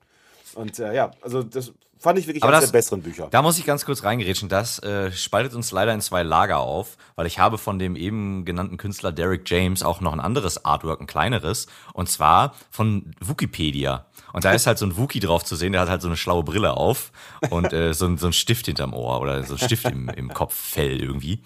Und 0.54 0.78
äh, 0.78 0.94
ja, 0.94 1.10
also 1.20 1.42
das 1.42 1.74
fand 2.01 2.18
ich 2.18 2.26
wirklich 2.26 2.42
Aber 2.42 2.53
eines 2.53 2.62
das- 2.64 2.72
der 2.72 2.78
besseren 2.78 3.03
Bücher. 3.03 3.28
Da 3.30 3.42
muss 3.42 3.59
ich 3.59 3.64
ganz 3.64 3.84
kurz 3.84 4.03
reingerätschen. 4.03 4.48
Das 4.48 4.78
äh, 4.80 5.12
spaltet 5.12 5.55
uns 5.55 5.70
leider 5.70 5.92
in 5.94 6.01
zwei 6.01 6.22
Lager 6.24 6.59
auf, 6.59 6.96
weil 7.14 7.26
ich 7.26 7.38
habe 7.38 7.59
von 7.59 7.78
dem 7.78 7.94
eben 7.94 8.44
genannten 8.44 8.76
Künstler 8.78 9.12
Derek 9.12 9.48
James 9.48 9.82
auch 9.82 10.01
noch 10.01 10.12
ein 10.12 10.20
anderes 10.20 10.64
Artwork, 10.64 11.01
ein 11.01 11.07
kleineres, 11.07 11.66
und 11.94 12.09
zwar 12.09 12.55
von 12.70 13.12
Wikipedia. 13.20 14.07
Und 14.32 14.44
da 14.44 14.53
ist 14.53 14.66
halt 14.66 14.78
so 14.78 14.86
ein 14.86 14.96
Wookie 14.96 15.20
drauf 15.20 15.44
zu 15.44 15.57
sehen, 15.57 15.72
der 15.72 15.82
hat 15.82 15.88
halt 15.88 16.03
so 16.03 16.09
eine 16.09 16.16
schlaue 16.16 16.44
Brille 16.44 16.76
auf 16.76 17.11
und 17.51 17.72
äh, 17.72 17.92
so, 17.94 18.07
ein, 18.07 18.16
so 18.16 18.26
ein 18.28 18.32
Stift 18.32 18.66
hinterm 18.66 18.92
Ohr 18.94 19.20
oder 19.20 19.42
so 19.44 19.55
ein 19.55 19.59
Stift 19.59 19.84
im, 19.86 20.09
im 20.09 20.32
Kopffell 20.32 21.01
irgendwie. 21.03 21.42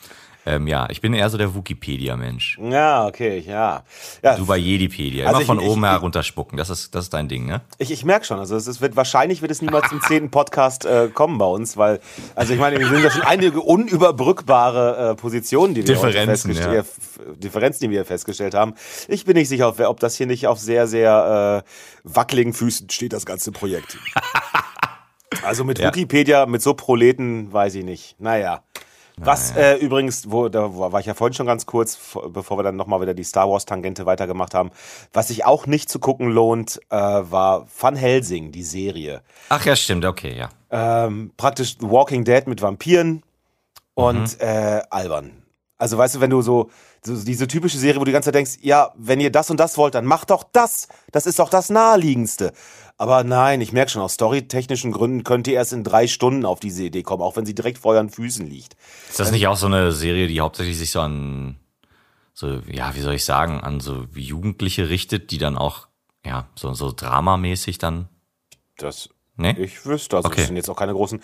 Ähm, 0.46 0.66
ja, 0.66 0.86
ich 0.90 1.00
bin 1.00 1.14
eher 1.14 1.30
so 1.30 1.38
der 1.38 1.54
Wikipedia-Mensch. 1.54 2.58
Ja, 2.62 3.06
okay, 3.06 3.38
ja. 3.46 3.82
ja 4.22 4.36
Du 4.36 4.44
bei 4.44 4.56
Jedipedia. 4.58 5.26
Also 5.26 5.36
Immer 5.36 5.40
ich- 5.40 5.46
von 5.46 5.60
ich- 5.60 5.66
oben 5.68 5.84
ich- 5.84 5.90
herunterspucken. 5.90 6.58
Das 6.58 6.68
ist, 6.70 6.94
das 6.94 7.04
ist 7.04 7.14
dein 7.14 7.28
Ding, 7.28 7.46
ne? 7.46 7.62
Ich, 7.78 7.90
ich 7.90 8.04
merke 8.04 8.26
schon, 8.26 8.38
also 8.38 8.54
es 8.56 8.80
wird 8.80 8.94
wahrscheinlich 8.96 9.40
wird 9.40 9.50
es 9.50 9.62
niemals 9.62 9.88
zum 9.88 10.00
zehnten 10.02 10.30
Podcast 10.30 10.84
äh, 10.84 11.08
kommen 11.12 11.38
bei 11.38 11.46
uns, 11.46 11.76
weil, 11.76 12.00
also 12.34 12.52
ich 12.52 12.60
meine, 12.60 12.78
wir 12.78 12.86
sind 12.88 13.02
ja 13.02 13.10
schon 13.10 13.22
einige 13.22 13.60
unüberbrückbare 13.60 15.10
äh, 15.10 15.14
Positionen, 15.14 15.74
die 15.74 15.86
wir 15.86 15.94
Differenzen, 15.94 16.52
ja. 16.54 16.84
Differenzen, 17.36 17.84
die 17.84 17.90
wir 17.90 18.04
festgestellt 18.04 18.54
haben. 18.54 18.74
Ich 19.08 19.24
bin 19.24 19.34
nicht 19.36 19.48
sicher, 19.48 19.68
ob, 19.68 19.80
ob 19.80 19.98
das 20.00 20.16
hier 20.16 20.26
nicht 20.26 20.46
auf 20.46 20.58
sehr, 20.58 20.86
sehr 20.86 21.64
äh, 21.64 21.70
wackeligen 22.04 22.52
Füßen 22.52 22.90
steht, 22.90 23.12
das 23.12 23.24
ganze 23.26 23.50
Projekt. 23.52 23.96
Also 25.42 25.64
mit 25.64 25.78
Ja. 25.78 25.88
Wikipedia, 25.88 26.46
mit 26.46 26.62
so 26.62 26.74
Proleten, 26.74 27.52
weiß 27.52 27.74
ich 27.74 27.84
nicht. 27.84 28.16
Naja. 28.18 28.62
Was 29.16 29.56
äh, 29.56 29.76
übrigens, 29.76 30.30
wo, 30.30 30.48
da 30.48 30.76
war 30.76 30.98
ich 30.98 31.06
ja 31.06 31.14
vorhin 31.14 31.34
schon 31.34 31.46
ganz 31.46 31.66
kurz, 31.66 31.94
vor- 31.94 32.32
bevor 32.32 32.58
wir 32.58 32.64
dann 32.64 32.74
nochmal 32.74 33.00
wieder 33.00 33.14
die 33.14 33.22
Star 33.22 33.48
Wars-Tangente 33.48 34.06
weitergemacht 34.06 34.54
haben. 34.54 34.70
Was 35.12 35.28
sich 35.28 35.44
auch 35.44 35.66
nicht 35.66 35.88
zu 35.88 36.00
gucken 36.00 36.30
lohnt, 36.30 36.80
äh, 36.90 36.96
war 36.96 37.66
Van 37.78 37.94
Helsing, 37.94 38.50
die 38.50 38.64
Serie. 38.64 39.22
Ach 39.50 39.64
ja, 39.64 39.76
stimmt, 39.76 40.04
okay, 40.04 40.36
ja. 40.36 40.48
Ähm, 40.70 41.30
praktisch 41.36 41.76
The 41.80 41.88
Walking 41.88 42.24
Dead 42.24 42.46
mit 42.48 42.60
Vampiren 42.60 43.22
und 43.94 44.40
äh, 44.40 44.82
albern. 44.90 45.30
Also 45.78 45.98
weißt 45.98 46.16
du, 46.16 46.20
wenn 46.20 46.30
du 46.30 46.40
so, 46.42 46.70
so 47.02 47.14
diese 47.24 47.46
typische 47.46 47.78
Serie, 47.78 48.00
wo 48.00 48.04
du 48.04 48.06
die 48.10 48.12
ganze 48.12 48.28
Zeit 48.28 48.36
denkst, 48.36 48.58
ja, 48.62 48.92
wenn 48.96 49.20
ihr 49.20 49.30
das 49.30 49.50
und 49.50 49.60
das 49.60 49.76
wollt, 49.76 49.94
dann 49.94 50.06
macht 50.06 50.30
doch 50.30 50.44
das. 50.52 50.88
Das 51.12 51.26
ist 51.26 51.38
doch 51.38 51.50
das 51.50 51.68
Naheliegendste. 51.70 52.52
Aber 52.96 53.24
nein, 53.24 53.60
ich 53.60 53.72
merke 53.72 53.90
schon, 53.90 54.02
aus 54.02 54.14
storytechnischen 54.14 54.92
Gründen 54.92 55.24
könnt 55.24 55.48
ihr 55.48 55.54
erst 55.54 55.72
in 55.72 55.82
drei 55.82 56.06
Stunden 56.06 56.44
auf 56.44 56.60
diese 56.60 56.84
Idee 56.84 57.02
kommen, 57.02 57.22
auch 57.22 57.36
wenn 57.36 57.44
sie 57.44 57.54
direkt 57.54 57.78
vor 57.78 57.94
euren 57.94 58.08
Füßen 58.08 58.46
liegt. 58.46 58.76
Ist 59.08 59.18
das 59.18 59.32
nicht 59.32 59.48
auch 59.48 59.56
so 59.56 59.66
eine 59.66 59.90
Serie, 59.90 60.28
die 60.28 60.40
hauptsächlich 60.40 60.78
sich 60.78 60.92
so 60.92 61.00
an, 61.00 61.56
so, 62.34 62.60
ja, 62.70 62.94
wie 62.94 63.00
soll 63.00 63.14
ich 63.14 63.24
sagen, 63.24 63.60
an 63.60 63.80
so 63.80 64.06
Jugendliche 64.14 64.88
richtet, 64.88 65.32
die 65.32 65.38
dann 65.38 65.58
auch, 65.58 65.88
ja, 66.24 66.48
so, 66.54 66.72
so 66.72 66.92
dramamäßig 66.92 67.78
dann, 67.78 68.08
Das 68.76 69.08
ne? 69.36 69.58
ich 69.58 69.84
wüsste, 69.86 70.16
also 70.16 70.26
Okay. 70.28 70.36
das 70.38 70.46
sind 70.48 70.56
jetzt 70.56 70.68
auch 70.70 70.76
keine 70.76 70.92
großen. 70.92 71.20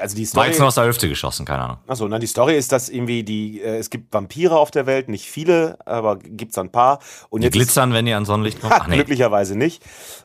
Also 0.00 0.16
die 0.16 0.22
War 0.22 0.26
Story. 0.28 0.46
jetzt 0.48 0.58
nur 0.58 0.68
aus 0.68 0.74
der 0.74 0.86
Hüfte 0.86 1.08
geschossen, 1.08 1.44
keine 1.46 1.62
Ahnung. 1.62 1.76
Achso, 1.86 2.06
nein, 2.08 2.20
die 2.20 2.26
Story 2.26 2.56
ist, 2.56 2.72
dass 2.72 2.88
irgendwie 2.88 3.22
die, 3.24 3.60
äh, 3.60 3.76
es 3.78 3.90
gibt 3.90 4.12
Vampire 4.12 4.58
auf 4.58 4.70
der 4.70 4.86
Welt, 4.86 5.08
nicht 5.08 5.30
viele, 5.30 5.78
aber 5.86 6.16
gibt's 6.18 6.58
ein 6.58 6.70
paar. 6.70 6.98
Und 7.30 7.40
Die 7.40 7.46
jetzt 7.46 7.54
ist- 7.56 7.58
glitzern, 7.62 7.92
wenn 7.92 8.06
die 8.06 8.12
an 8.14 8.24
Sonnenlicht 8.24 8.60
kommen. 8.60 8.72
Ach 8.76 8.86
nee. 8.86 8.96
Glücklicherweise 8.96 9.56
nicht. 9.56 9.82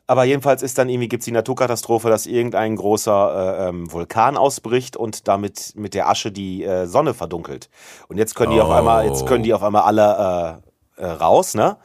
Aber 0.07 0.23
jedenfalls 0.23 0.63
ist 0.63 0.77
dann 0.77 0.89
irgendwie 0.89 1.07
gibt's 1.07 1.25
die 1.25 1.31
Naturkatastrophe, 1.31 2.09
dass 2.09 2.25
irgendein 2.25 2.75
großer 2.75 3.65
äh, 3.65 3.69
ähm, 3.69 3.91
Vulkan 3.91 4.37
ausbricht 4.37 4.97
und 4.97 5.27
damit 5.27 5.73
mit 5.75 5.93
der 5.93 6.09
Asche 6.09 6.31
die 6.31 6.63
äh, 6.63 6.87
Sonne 6.87 7.13
verdunkelt. 7.13 7.69
Und 8.07 8.17
jetzt 8.17 8.35
können 8.35 8.51
die 8.53 8.59
auf 8.61 8.69
Oh. 8.69 8.73
einmal, 8.73 9.05
jetzt 9.07 9.25
können 9.25 9.43
die 9.43 9.53
auf 9.53 9.63
einmal 9.63 9.83
alle 9.83 10.61
äh, 10.97 11.03
äh, 11.03 11.05
raus, 11.11 11.53
ne? 11.55 11.77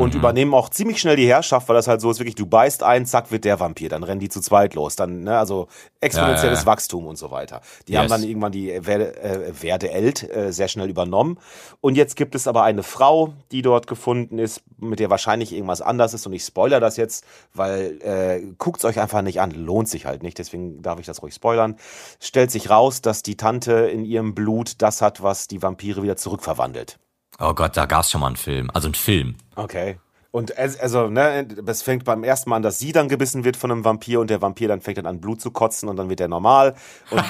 Und 0.00 0.14
übernehmen 0.14 0.54
auch 0.54 0.70
ziemlich 0.70 0.98
schnell 0.98 1.16
die 1.16 1.28
Herrschaft, 1.28 1.68
weil 1.68 1.76
das 1.76 1.86
halt 1.86 2.00
so 2.00 2.10
ist, 2.10 2.18
wirklich, 2.20 2.34
du 2.34 2.46
beißt 2.46 2.82
ein, 2.82 3.04
zack, 3.04 3.30
wird 3.30 3.44
der 3.44 3.60
Vampir. 3.60 3.90
Dann 3.90 4.02
rennen 4.02 4.18
die 4.18 4.30
zu 4.30 4.40
zweit 4.40 4.74
los. 4.74 4.96
Dann, 4.96 5.24
ne, 5.24 5.38
also 5.38 5.68
exponentielles 6.00 6.42
Ja, 6.42 6.54
ja, 6.54 6.60
ja. 6.60 6.66
Wachstum 6.66 7.06
und 7.06 7.16
so 7.16 7.30
weiter. 7.30 7.60
Die 7.86 7.92
Yes. 7.92 8.00
haben 8.00 8.08
dann 8.08 8.22
irgendwann 8.22 8.50
die 8.52 8.86
Werde, 8.86 9.14
äh, 9.22 9.62
Werde 9.62 9.90
Elt 9.90 10.22
äh, 10.22 10.52
sehr 10.54 10.68
schnell 10.68 10.88
übernommen. 10.88 11.38
Und 11.82 11.96
jetzt 11.96 12.16
gibt 12.16 12.34
es 12.34 12.46
aber 12.48 12.62
eine 12.62 12.82
Frau, 12.82 13.34
die 13.52 13.60
dort 13.60 13.86
gefunden 13.86 14.38
ist, 14.38 14.62
mit 14.78 15.00
der 15.00 15.10
wahrscheinlich 15.10 15.52
irgendwas 15.52 15.82
anders 15.82 16.14
ist. 16.14 16.26
Und 16.26 16.32
ich 16.32 16.44
spoiler 16.44 16.80
das 16.80 16.96
jetzt, 16.96 17.26
weil 17.52 17.98
äh, 18.00 18.40
guckt's 18.56 18.86
euch 18.86 18.98
einfach 19.00 19.20
nicht 19.20 19.42
an. 19.42 19.50
Lohnt 19.50 19.90
sich 19.90 20.06
halt 20.06 20.22
nicht. 20.22 20.38
Deswegen 20.38 20.80
darf 20.80 20.98
ich 20.98 21.04
das 21.04 21.22
ruhig 21.22 21.34
spoilern. 21.34 21.76
Stellt 22.20 22.50
sich 22.50 22.70
raus, 22.70 23.02
dass 23.02 23.22
die 23.22 23.36
Tante 23.36 23.72
in 23.72 24.06
ihrem 24.06 24.34
Blut 24.34 24.80
das 24.80 25.02
hat, 25.02 25.22
was 25.22 25.46
die 25.46 25.62
Vampire 25.62 26.02
wieder 26.02 26.16
zurückverwandelt. 26.16 26.98
Oh 27.40 27.54
Gott, 27.54 27.76
da 27.76 27.86
gab's 27.86 28.10
schon 28.10 28.20
mal 28.20 28.28
einen 28.28 28.36
Film. 28.36 28.70
Also 28.74 28.88
einen 28.88 28.94
Film. 28.94 29.36
Okay. 29.56 29.98
Und 30.32 30.56
es, 30.56 30.78
also, 30.78 31.08
ne, 31.08 31.46
es 31.66 31.82
fängt 31.82 32.04
beim 32.04 32.22
ersten 32.22 32.50
Mal 32.50 32.56
an, 32.56 32.62
dass 32.62 32.78
sie 32.78 32.92
dann 32.92 33.08
gebissen 33.08 33.42
wird 33.42 33.56
von 33.56 33.72
einem 33.72 33.84
Vampir 33.84 34.20
und 34.20 34.30
der 34.30 34.40
Vampir 34.40 34.68
dann 34.68 34.80
fängt 34.80 34.98
dann 34.98 35.06
an 35.06 35.20
Blut 35.20 35.40
zu 35.40 35.50
kotzen 35.50 35.88
und 35.88 35.96
dann 35.96 36.08
wird 36.08 36.20
er 36.20 36.28
normal. 36.28 36.74
Und, 37.10 37.24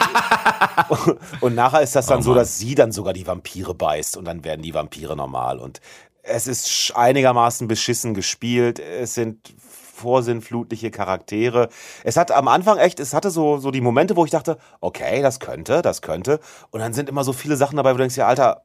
und 1.41 1.55
nachher 1.55 1.81
ist 1.81 1.97
das 1.97 2.07
dann 2.07 2.19
Oh 2.19 2.23
so, 2.23 2.35
dass 2.35 2.59
sie 2.59 2.75
dann 2.75 2.93
sogar 2.93 3.15
die 3.15 3.27
Vampire 3.27 3.73
beißt 3.73 4.19
und 4.19 4.27
dann 4.27 4.45
werden 4.45 4.61
die 4.61 4.75
Vampire 4.75 5.17
normal. 5.17 5.59
Und 5.59 5.81
es 6.23 6.47
ist 6.47 6.93
einigermaßen 6.95 7.69
beschissen 7.69 8.13
gespielt. 8.13 8.79
Es 8.79 9.15
sind 9.15 9.55
vorsinnflutliche 10.01 10.91
Charaktere. 10.91 11.69
Es 12.05 12.17
hat 12.17 12.33
am 12.33 12.49
Anfang 12.49 12.79
echt, 12.79 13.01
es 13.01 13.15
hatte 13.15 13.31
so, 13.31 13.59
so 13.59 13.71
die 13.71 13.81
Momente, 13.81 14.17
wo 14.17 14.25
ich 14.27 14.31
dachte, 14.31 14.59
okay, 14.81 15.23
das 15.23 15.41
könnte, 15.41 15.81
das 15.81 16.03
könnte. 16.03 16.41
Und 16.71 16.81
dann 16.81 16.93
sind 16.93 17.09
immer 17.09 17.25
so 17.25 17.33
viele 17.33 17.57
Sachen 17.57 17.77
dabei, 17.77 17.93
wo 17.93 17.95
du 17.95 18.03
denkst, 18.03 18.17
ja, 18.17 18.27
Alter, 18.27 18.63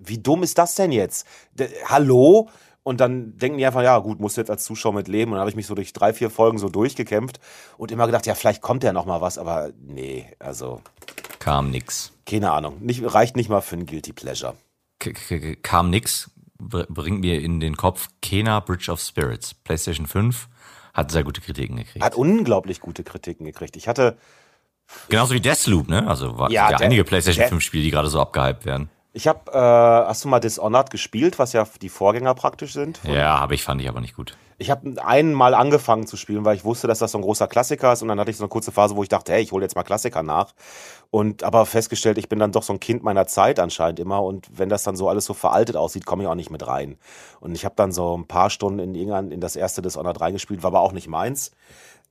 wie 0.00 0.18
dumm 0.18 0.42
ist 0.42 0.58
das 0.58 0.74
denn 0.74 0.92
jetzt? 0.92 1.26
D 1.54 1.68
Hallo? 1.86 2.48
Und 2.82 2.98
dann 3.00 3.36
denken 3.36 3.58
die 3.58 3.66
einfach, 3.66 3.82
ja 3.82 3.98
gut, 3.98 4.20
musst 4.20 4.36
du 4.36 4.40
jetzt 4.40 4.50
als 4.50 4.64
Zuschauer 4.64 4.94
mit 4.94 5.06
leben. 5.06 5.30
Und 5.30 5.34
dann 5.36 5.40
habe 5.40 5.50
ich 5.50 5.56
mich 5.56 5.66
so 5.66 5.74
durch 5.74 5.92
drei, 5.92 6.14
vier 6.14 6.30
Folgen 6.30 6.56
so 6.58 6.70
durchgekämpft 6.70 7.38
und 7.76 7.92
immer 7.92 8.06
gedacht, 8.06 8.24
ja, 8.26 8.34
vielleicht 8.34 8.62
kommt 8.62 8.82
ja 8.84 8.92
noch 8.94 9.04
mal 9.04 9.20
was, 9.20 9.36
aber 9.36 9.70
nee, 9.78 10.26
also 10.38 10.80
Kam 11.38 11.70
nix. 11.70 12.12
keine 12.24 12.50
Ahnung. 12.52 12.78
Nicht, 12.80 13.02
reicht 13.04 13.36
nicht 13.36 13.50
mal 13.50 13.60
für 13.60 13.76
ein 13.76 13.84
Guilty 13.84 14.12
Pleasure. 14.14 14.54
K 14.98 15.12
kam 15.62 15.90
nix. 15.90 16.30
Br- 16.58 16.86
Bringt 16.88 17.20
mir 17.20 17.40
in 17.40 17.60
den 17.60 17.76
Kopf 17.76 18.08
Kena 18.22 18.60
Bridge 18.60 18.90
of 18.90 19.00
Spirits. 19.00 19.52
PlayStation 19.54 20.06
5 20.06 20.48
hat 20.94 21.10
sehr 21.10 21.22
gute 21.24 21.40
Kritiken 21.42 21.76
gekriegt. 21.76 22.04
Hat 22.04 22.14
unglaublich 22.14 22.80
gute 22.80 23.04
Kritiken 23.04 23.44
gekriegt. 23.46 23.76
Ich 23.76 23.88
hatte, 23.88 24.16
Genauso 25.08 25.34
wie 25.34 25.40
Deathloop, 25.40 25.88
ne? 25.88 26.06
Also 26.08 26.36
war 26.38 26.50
Ja, 26.50 26.70
ja, 26.70 26.78
einige 26.78 27.04
PlayStation 27.04 27.42
der- 27.42 27.48
5 27.50 27.62
Spiele, 27.62 27.84
die 27.84 27.90
gerade 27.90 28.08
so 28.08 28.20
abgehypt 28.20 28.64
werden. 28.64 28.90
Ich 29.12 29.26
habe, 29.26 29.50
äh, 29.52 29.56
hast 29.56 30.24
du 30.24 30.28
mal 30.28 30.40
Dishonored 30.40 30.90
gespielt, 30.90 31.38
was 31.38 31.52
ja 31.52 31.66
die 31.82 31.88
Vorgänger 31.88 32.34
praktisch 32.34 32.72
sind? 32.72 33.00
Ja, 33.04 33.40
habe 33.40 33.54
ich, 33.54 33.64
fand 33.64 33.80
ich 33.82 33.88
aber 33.88 34.00
nicht 34.00 34.14
gut. 34.14 34.36
Ich 34.56 34.70
habe 34.70 35.02
einen 35.02 35.32
Mal 35.32 35.54
angefangen 35.54 36.06
zu 36.06 36.16
spielen, 36.16 36.44
weil 36.44 36.54
ich 36.54 36.64
wusste, 36.64 36.86
dass 36.86 36.98
das 36.98 37.12
so 37.12 37.18
ein 37.18 37.22
großer 37.22 37.48
Klassiker 37.48 37.92
ist. 37.92 38.02
Und 38.02 38.08
dann 38.08 38.20
hatte 38.20 38.30
ich 38.30 38.36
so 38.36 38.44
eine 38.44 38.50
kurze 38.50 38.72
Phase, 38.72 38.94
wo 38.94 39.02
ich 39.02 39.08
dachte, 39.08 39.32
hey, 39.32 39.42
ich 39.42 39.52
hole 39.52 39.64
jetzt 39.64 39.74
mal 39.74 39.82
Klassiker 39.82 40.22
nach. 40.22 40.52
Und 41.10 41.42
aber 41.42 41.64
festgestellt, 41.66 42.18
ich 42.18 42.28
bin 42.28 42.38
dann 42.38 42.52
doch 42.52 42.62
so 42.62 42.72
ein 42.72 42.78
Kind 42.78 43.02
meiner 43.02 43.26
Zeit 43.26 43.58
anscheinend 43.58 43.98
immer. 43.98 44.22
Und 44.22 44.46
wenn 44.52 44.68
das 44.68 44.82
dann 44.82 44.96
so 44.96 45.08
alles 45.08 45.24
so 45.24 45.34
veraltet 45.34 45.76
aussieht, 45.76 46.06
komme 46.06 46.22
ich 46.22 46.28
auch 46.28 46.34
nicht 46.34 46.50
mit 46.50 46.66
rein. 46.66 46.98
Und 47.40 47.54
ich 47.54 47.64
habe 47.64 47.74
dann 47.74 47.90
so 47.90 48.16
ein 48.16 48.26
paar 48.26 48.50
Stunden 48.50 48.78
in 48.78 48.94
irgendein, 48.94 49.32
in 49.32 49.40
das 49.40 49.56
erste 49.56 49.82
Dishonored 49.82 50.20
reingespielt, 50.20 50.62
war 50.62 50.68
aber 50.68 50.80
auch 50.80 50.92
nicht 50.92 51.08
meins. 51.08 51.52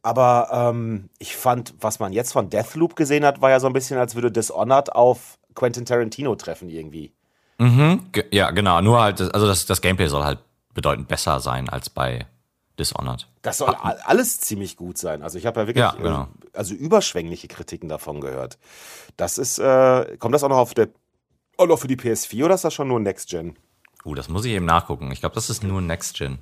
Aber 0.02 0.50
ähm, 0.52 1.10
ich 1.20 1.36
fand, 1.36 1.76
was 1.80 2.00
man 2.00 2.14
jetzt 2.14 2.32
von 2.34 2.50
Deathloop 2.50 2.96
gesehen 2.96 3.26
hat, 3.26 3.42
war 3.42 3.50
ja 3.50 3.60
so 3.60 3.68
ein 3.68 3.74
bisschen, 3.74 3.98
als 3.98 4.16
würde 4.16 4.32
Dishonored 4.32 4.96
auf 4.96 5.39
Quentin 5.60 5.86
Tarantino 5.86 6.36
treffen 6.36 6.70
irgendwie. 6.70 7.12
Mhm. 7.58 8.10
Ja, 8.32 8.52
genau. 8.52 8.80
Nur 8.82 9.02
halt, 9.02 9.20
also 9.22 9.46
das, 9.46 9.66
das 9.66 9.82
Gameplay 9.82 10.08
soll 10.08 10.24
halt 10.24 10.40
bedeutend 10.74 11.08
besser 11.10 11.40
sein 11.42 11.68
als 11.68 11.90
bei 11.90 12.26
Dishonored. 12.80 13.28
Das 13.42 13.58
soll 13.58 13.70
a- 13.76 13.98
alles 14.06 14.40
ziemlich 14.40 14.78
gut 14.78 14.98
sein. 14.98 15.22
Also 15.22 15.38
ich 15.38 15.46
habe 15.46 15.60
ja 15.60 15.68
wirklich 15.68 15.82
Ja, 15.82 15.92
genau. 15.92 16.24
äh, 16.24 16.58
also 16.58 16.74
überschwängliche 16.74 17.50
Kritiken 17.50 17.90
davon 17.90 18.22
gehört. 18.22 18.58
Das 19.18 19.38
ist, 19.38 19.60
äh, 19.60 20.16
kommt 20.18 20.34
das 20.34 20.44
auch 20.44 20.50
noch 20.50 20.58
auf 20.58 20.74
der 20.74 20.88
auch 21.58 21.68
noch 21.68 21.78
für 21.80 21.88
die 21.90 21.98
PS4 21.98 22.46
oder 22.46 22.56
ist 22.56 22.64
das 22.64 22.74
schon 22.74 22.88
nur 22.88 23.02
Next 23.02 23.30
Gen? 23.30 23.58
Uh, 24.06 24.16
das 24.16 24.30
muss 24.30 24.46
ich 24.46 24.54
eben 24.54 24.64
nachgucken. 24.66 25.12
Ich 25.12 25.20
glaube, 25.20 25.36
das 25.36 25.50
ist 25.50 25.62
nur 25.62 25.82
Next 25.82 26.18
Gen. 26.18 26.40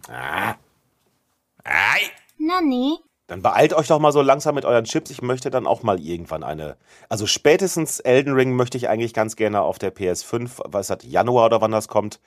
Nani? 2.38 3.00
Dann 3.28 3.42
beeilt 3.42 3.74
euch 3.74 3.88
doch 3.88 4.00
mal 4.00 4.14
so 4.14 4.22
langsam 4.22 4.56
mit 4.56 4.64
euren 4.64 4.86
Chips. 4.86 5.12
Ich 5.12 5.22
möchte 5.22 5.50
dann 5.50 5.68
auch 5.68 5.84
mal 5.84 6.00
irgendwann 6.00 6.44
eine. 6.44 6.78
Also 7.10 7.28
spätestens 7.28 8.00
Elden 8.00 8.34
Ring 8.34 8.56
möchte 8.56 8.78
ich 8.78 8.88
eigentlich 8.88 9.14
ganz 9.14 9.36
gerne 9.36 9.62
auf 9.62 9.80
der 9.80 9.94
PS5, 9.94 10.62
was 10.66 10.90
hat 10.90 11.04
Januar 11.04 11.48
oder 11.48 11.60
wann 11.60 11.72
das 11.72 11.90
kommt, 11.90 12.22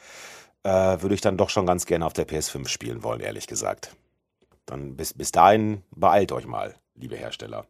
äh, 0.62 0.70
würde 0.70 1.14
ich 1.14 1.22
dann 1.22 1.38
doch 1.38 1.48
schon 1.48 1.64
ganz 1.64 1.86
gerne 1.86 2.04
auf 2.04 2.12
der 2.12 2.28
PS5 2.28 2.68
spielen 2.68 3.02
wollen, 3.02 3.20
ehrlich 3.20 3.46
gesagt. 3.46 3.96
Dann 4.66 4.94
bis, 4.96 5.14
bis 5.14 5.32
dahin 5.32 5.82
beeilt 5.90 6.32
euch 6.32 6.46
mal, 6.46 6.74
liebe 6.94 7.16
Hersteller. 7.16 7.66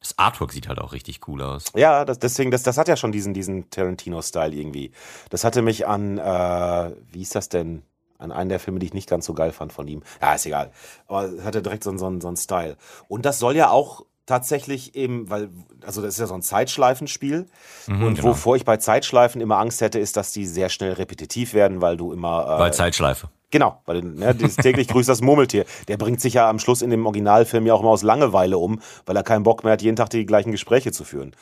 Das 0.00 0.18
Artwork 0.18 0.52
sieht 0.52 0.66
halt 0.66 0.80
auch 0.80 0.92
richtig 0.92 1.28
cool 1.28 1.42
aus. 1.42 1.66
Ja, 1.76 2.04
das, 2.04 2.18
deswegen, 2.18 2.50
das, 2.50 2.64
das 2.64 2.76
hat 2.76 2.88
ja 2.88 2.96
schon 2.96 3.12
diesen, 3.12 3.34
diesen 3.34 3.70
Tarantino-Style 3.70 4.52
irgendwie. 4.52 4.90
Das 5.30 5.44
hatte 5.44 5.62
mich 5.62 5.86
an, 5.86 6.18
äh, 6.18 6.90
wie 7.12 7.22
ist 7.22 7.36
das 7.36 7.48
denn? 7.48 7.82
An 8.22 8.32
einen 8.32 8.48
der 8.48 8.60
Filme, 8.60 8.78
die 8.78 8.86
ich 8.86 8.94
nicht 8.94 9.08
ganz 9.10 9.26
so 9.26 9.34
geil 9.34 9.52
fand 9.52 9.72
von 9.72 9.86
ihm. 9.88 10.02
Ja, 10.20 10.34
ist 10.34 10.46
egal. 10.46 10.70
Aber 11.08 11.28
hatte 11.44 11.60
direkt 11.60 11.84
so, 11.84 11.90
einen- 11.90 11.98
so, 11.98 12.06
einen- 12.06 12.20
so 12.20 12.28
einen 12.28 12.36
Style. 12.36 12.76
Und 13.08 13.26
das 13.26 13.38
soll 13.38 13.56
ja 13.56 13.70
auch 13.70 14.04
tatsächlich 14.26 14.94
eben, 14.94 15.28
weil, 15.28 15.50
also 15.84 16.00
das 16.00 16.14
ist 16.14 16.20
ja 16.20 16.26
so 16.28 16.34
ein 16.34 16.42
Zeitschleifenspiel. 16.42 17.46
und 17.88 18.14
genau. 18.14 18.28
wovor 18.28 18.56
ich 18.56 18.64
bei 18.64 18.76
Zeitschleifen 18.76 19.40
immer 19.40 19.58
Angst 19.58 19.80
hätte, 19.80 19.98
ist, 19.98 20.16
dass 20.16 20.32
die 20.32 20.46
sehr 20.46 20.68
schnell 20.68 20.92
repetitiv 20.92 21.54
werden, 21.54 21.80
weil 21.82 21.96
du 21.96 22.12
immer. 22.12 22.44
Äh, 22.56 22.60
Weil 22.60 22.72
Zeitschleife. 22.72 23.28
Genau, 23.50 23.82
weil 23.84 24.00
ne, 24.00 24.34
täglich 24.38 24.88
grüßt 24.88 25.08
das 25.10 25.20
Murmeltier. 25.20 25.66
Der 25.88 25.98
bringt 25.98 26.20
sich 26.22 26.34
ja 26.34 26.48
am 26.48 26.58
Schluss 26.58 26.80
in 26.80 26.88
dem 26.88 27.04
Originalfilm 27.04 27.66
ja 27.66 27.74
auch 27.74 27.80
immer 27.80 27.90
aus 27.90 28.02
Langeweile 28.02 28.56
um, 28.56 28.80
weil 29.04 29.14
er 29.16 29.22
keinen 29.24 29.42
Bock 29.42 29.62
mehr 29.64 29.74
hat, 29.74 29.82
jeden 29.82 29.96
Tag 29.96 30.08
die 30.08 30.24
gleichen 30.24 30.52
Gespräche 30.52 30.90
zu 30.92 31.04
führen. 31.04 31.34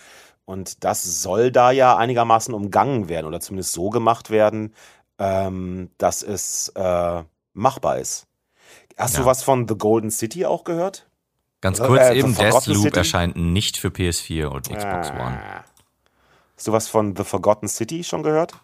Und 0.45 0.83
das 0.83 1.22
soll 1.22 1.53
da 1.53 1.70
ja 1.70 1.97
einigermaßen 1.97 2.53
umgangen 2.53 3.09
werden 3.09 3.26
oder 3.26 3.39
zumindest 3.39 3.72
so 3.74 3.91
gemacht 3.91 4.31
werden, 4.31 4.74
ähm, 5.21 5.91
dass 5.99 6.23
es 6.23 6.71
äh, 6.75 7.23
machbar 7.53 7.99
ist. 7.99 8.27
Hast 8.97 9.16
du 9.16 9.21
Ja. 9.21 9.27
was 9.27 9.43
von 9.45 9.68
The 9.68 9.77
Golden 9.77 10.11
City 10.11 10.45
auch 10.47 10.64
gehört? 10.64 11.07
Ganz 11.61 11.79
Äh, 11.79 11.87
kurz 11.87 12.01
äh, 12.01 12.18
eben, 12.18 12.35
Deathloop 12.35 12.97
erscheint 12.97 13.37
nicht 13.37 13.77
für 13.77 13.89
PS4 13.89 14.47
und 14.47 14.62
Xbox 14.68 15.11
Ah. 15.11 15.27
One. 15.27 15.39
Hast 16.57 16.66
du 16.66 16.73
was 16.73 16.89
von 16.89 17.14
The 17.16 17.25
Forgotten 17.25 17.68
City 17.68 18.03
schon 18.03 18.23
gehört? 18.23 18.55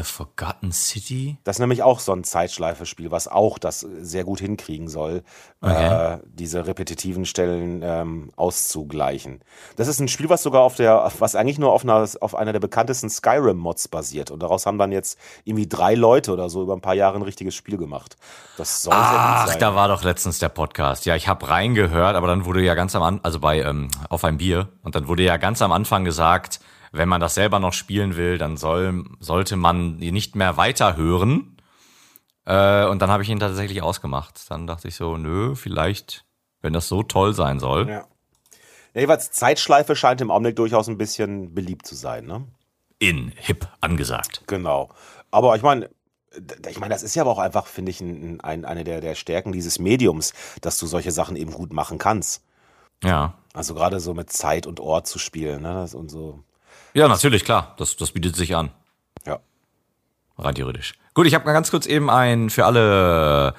The 0.00 0.12
Forgotten 0.12 0.72
City? 0.72 1.36
Das 1.44 1.56
ist 1.56 1.60
nämlich 1.60 1.82
auch 1.82 2.00
so 2.00 2.12
ein 2.12 2.24
Zeitschleife-Spiel, 2.24 3.10
was 3.10 3.28
auch 3.28 3.58
das 3.58 3.80
sehr 3.80 4.24
gut 4.24 4.40
hinkriegen 4.40 4.88
soll, 4.88 5.22
Okay. 5.62 6.14
äh, 6.14 6.18
diese 6.24 6.66
repetitiven 6.66 7.26
Stellen 7.26 7.82
ähm, 7.84 8.30
auszugleichen. 8.36 9.40
Das 9.76 9.88
ist 9.88 10.00
ein 10.00 10.08
Spiel, 10.08 10.30
was 10.30 10.42
sogar 10.42 10.62
auf 10.62 10.76
der, 10.76 11.12
was 11.18 11.34
eigentlich 11.34 11.58
nur 11.58 11.72
auf 11.72 11.82
einer, 11.84 12.08
auf 12.20 12.34
einer 12.34 12.52
der 12.52 12.60
bekanntesten 12.60 13.10
Skyrim-Mods 13.10 13.88
basiert. 13.88 14.30
Und 14.30 14.42
daraus 14.42 14.64
haben 14.64 14.78
dann 14.78 14.90
jetzt 14.92 15.18
irgendwie 15.44 15.68
drei 15.68 15.94
Leute 15.94 16.32
oder 16.32 16.48
so 16.48 16.62
über 16.62 16.74
ein 16.74 16.80
paar 16.80 16.94
Jahre 16.94 17.16
ein 17.16 17.22
richtiges 17.22 17.54
Spiel 17.54 17.76
gemacht. 17.76 18.16
Das 18.56 18.82
soll 18.82 18.92
sehr 18.94 19.02
Ach, 19.02 19.42
gut 19.42 19.50
sein. 19.50 19.60
da 19.60 19.74
war 19.74 19.88
doch 19.88 20.02
letztens 20.02 20.38
der 20.38 20.48
Podcast. 20.48 21.04
Ja, 21.04 21.14
ich 21.14 21.28
habe 21.28 21.48
reingehört, 21.48 22.16
aber 22.16 22.26
dann 22.26 22.44
wurde 22.46 22.62
ja 22.62 22.74
ganz 22.74 22.94
am 22.94 23.02
Anfang, 23.02 23.24
also 23.24 23.38
bei 23.40 23.60
ähm, 23.60 23.88
auf 24.08 24.24
ein 24.24 24.38
Bier, 24.38 24.68
und 24.82 24.94
dann 24.94 25.08
wurde 25.08 25.24
ja 25.24 25.36
ganz 25.36 25.60
am 25.60 25.72
Anfang 25.72 26.04
gesagt, 26.04 26.60
wenn 26.92 27.08
man 27.08 27.20
das 27.20 27.34
selber 27.34 27.58
noch 27.58 27.72
spielen 27.72 28.16
will, 28.16 28.38
dann 28.38 28.56
soll, 28.56 29.04
sollte 29.20 29.56
man 29.56 29.96
nicht 29.96 30.36
mehr 30.36 30.56
weiterhören. 30.56 31.56
Äh, 32.46 32.86
und 32.86 33.00
dann 33.00 33.10
habe 33.10 33.22
ich 33.22 33.28
ihn 33.28 33.40
tatsächlich 33.40 33.82
ausgemacht. 33.82 34.50
Dann 34.50 34.66
dachte 34.66 34.88
ich 34.88 34.96
so, 34.96 35.16
nö, 35.16 35.54
vielleicht, 35.54 36.24
wenn 36.60 36.72
das 36.72 36.88
so 36.88 37.02
toll 37.02 37.34
sein 37.34 37.60
soll. 37.60 37.88
ja. 37.88 38.04
Ja, 38.94 39.02
jeweils 39.02 39.30
Zeitschleife 39.30 39.94
scheint 39.94 40.20
im 40.20 40.30
Augenblick 40.30 40.56
durchaus 40.56 40.88
ein 40.88 40.98
bisschen 40.98 41.54
beliebt 41.54 41.86
zu 41.86 41.94
sein, 41.94 42.26
ne? 42.26 42.46
In, 42.98 43.32
hip, 43.36 43.68
angesagt. 43.80 44.42
Genau. 44.46 44.90
Aber 45.30 45.54
ich 45.56 45.62
meine, 45.62 45.88
ich 46.68 46.78
meine, 46.78 46.92
das 46.92 47.02
ist 47.02 47.14
ja 47.14 47.22
aber 47.22 47.30
auch 47.30 47.38
einfach, 47.38 47.66
finde 47.66 47.90
ich, 47.90 48.00
ein, 48.00 48.40
ein, 48.40 48.64
eine 48.64 48.84
der, 48.84 49.00
der 49.00 49.14
Stärken 49.14 49.52
dieses 49.52 49.78
Mediums, 49.78 50.32
dass 50.60 50.78
du 50.78 50.86
solche 50.86 51.12
Sachen 51.12 51.36
eben 51.36 51.52
gut 51.52 51.72
machen 51.72 51.98
kannst. 51.98 52.44
Ja. 53.02 53.34
Also 53.52 53.74
gerade 53.74 54.00
so 54.00 54.12
mit 54.12 54.30
Zeit 54.30 54.66
und 54.66 54.80
Ort 54.80 55.06
zu 55.06 55.18
spielen, 55.18 55.62
ne? 55.62 55.74
Das 55.74 55.94
und 55.94 56.10
so. 56.10 56.42
Ja, 56.94 57.08
natürlich, 57.08 57.44
klar. 57.44 57.74
Das, 57.78 57.96
das 57.96 58.12
bietet 58.12 58.36
sich 58.36 58.54
an. 58.54 58.70
Ja. 59.26 59.40
Rein 60.38 60.54
theoretisch. 60.54 60.94
Gut, 61.14 61.26
ich 61.26 61.34
habe 61.34 61.44
mal 61.44 61.52
ganz 61.52 61.70
kurz 61.70 61.86
eben 61.86 62.10
ein 62.10 62.50
für 62.50 62.66
alle 62.66 63.54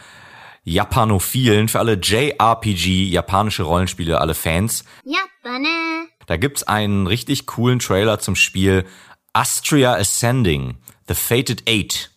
Japanophilen, 0.64 1.68
für 1.68 1.80
alle 1.80 1.94
JRPG, 1.94 3.10
japanische 3.10 3.64
Rollenspiele, 3.64 4.20
alle 4.20 4.36
Fans. 4.36 4.84
Japane. 5.04 6.08
Da 6.28 6.38
gibt's 6.38 6.64
einen 6.64 7.08
richtig 7.08 7.46
coolen 7.48 7.80
Trailer 7.80 8.20
zum 8.20 8.36
Spiel 8.36 8.86
Astria 9.34 9.96
Ascending, 9.96 10.78
The 11.08 11.16
Fated 11.16 11.68
Eight. 11.68 12.12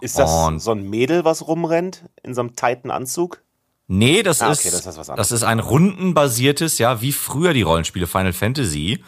Ist 0.00 0.18
das 0.18 0.30
Und 0.30 0.58
so 0.58 0.72
ein 0.72 0.88
Mädel, 0.90 1.24
was 1.24 1.46
rumrennt 1.46 2.04
in 2.22 2.34
so 2.34 2.40
einem 2.40 2.56
tighten 2.56 2.90
Anzug? 2.90 3.42
Nee, 3.86 4.22
das, 4.22 4.40
ah, 4.40 4.50
okay, 4.50 4.68
ist, 4.68 4.86
das, 4.86 4.96
ist 4.98 5.08
das 5.08 5.32
ist 5.32 5.42
ein 5.42 5.60
rundenbasiertes, 5.60 6.78
ja, 6.78 7.00
wie 7.00 7.12
früher 7.12 7.52
die 7.52 7.62
Rollenspiele 7.62 8.06
Final 8.06 8.32
Fantasy. 8.32 9.04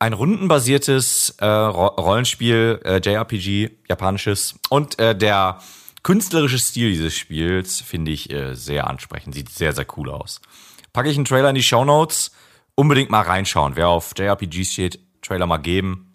Ein 0.00 0.12
rundenbasiertes 0.12 1.30
äh, 1.40 1.44
Ro 1.44 1.86
Rollenspiel, 1.86 2.80
äh, 2.84 3.00
JRPG, 3.04 3.70
japanisches. 3.88 4.54
Und 4.70 4.98
äh, 5.00 5.16
der 5.16 5.60
künstlerische 6.04 6.58
Stil 6.58 6.90
dieses 6.90 7.16
Spiels 7.16 7.80
finde 7.80 8.12
ich 8.12 8.30
äh, 8.30 8.54
sehr 8.54 8.86
ansprechend. 8.86 9.34
Sieht 9.34 9.48
sehr, 9.48 9.72
sehr 9.72 9.86
cool 9.96 10.10
aus. 10.10 10.40
Packe 10.92 11.10
ich 11.10 11.16
einen 11.16 11.24
Trailer 11.24 11.48
in 11.48 11.56
die 11.56 11.64
Show 11.64 11.84
Notes. 11.84 12.30
Unbedingt 12.76 13.10
mal 13.10 13.22
reinschauen. 13.22 13.74
Wer 13.74 13.88
auf 13.88 14.12
JRPGs 14.16 14.72
steht, 14.72 15.00
Trailer 15.20 15.46
mal 15.46 15.58
geben. 15.58 16.14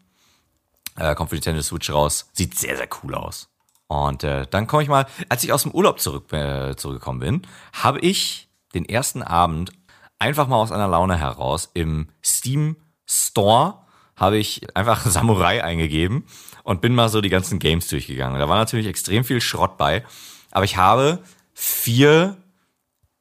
Äh, 0.96 1.14
kommt 1.16 1.32
für 1.32 1.36
die 1.36 1.40
Nintendo 1.40 1.62
Switch 1.62 1.90
raus. 1.90 2.30
Sieht 2.32 2.58
sehr, 2.58 2.78
sehr 2.78 2.88
cool 3.04 3.16
aus. 3.16 3.50
Und 3.88 4.24
äh, 4.24 4.48
dann 4.50 4.66
komme 4.66 4.84
ich 4.84 4.90
mal, 4.90 5.06
als 5.28 5.44
ich 5.44 5.52
aus 5.52 5.64
dem 5.64 5.72
Urlaub 5.74 6.00
zurück, 6.00 6.32
äh, 6.32 6.76
zurückgekommen 6.78 7.20
bin, 7.20 7.42
habe 7.74 8.00
ich 8.00 8.48
den 8.74 8.88
ersten 8.88 9.22
Abend 9.22 9.74
einfach 10.20 10.48
mal 10.48 10.56
aus 10.56 10.72
einer 10.72 10.88
Laune 10.88 11.18
heraus 11.18 11.70
im 11.74 12.08
Steam 12.24 12.78
Store 13.06 13.80
habe 14.16 14.38
ich 14.38 14.76
einfach 14.76 15.06
Samurai 15.06 15.64
eingegeben 15.64 16.26
und 16.64 16.82
bin 16.82 16.96
mal 16.96 17.10
so 17.10 17.22
die 17.22 17.30
ganzen 17.30 17.60
Games 17.60 17.88
durchgegangen. 17.88 18.40
Da 18.40 18.50
war 18.50 18.58
natürlich 18.58 18.88
extrem 18.88 19.24
viel 19.24 19.42
Schrott 19.42 19.78
bei, 19.78 20.04
aber 20.52 20.66
ich 20.66 20.78
habe 20.78 21.20
vier 21.54 22.38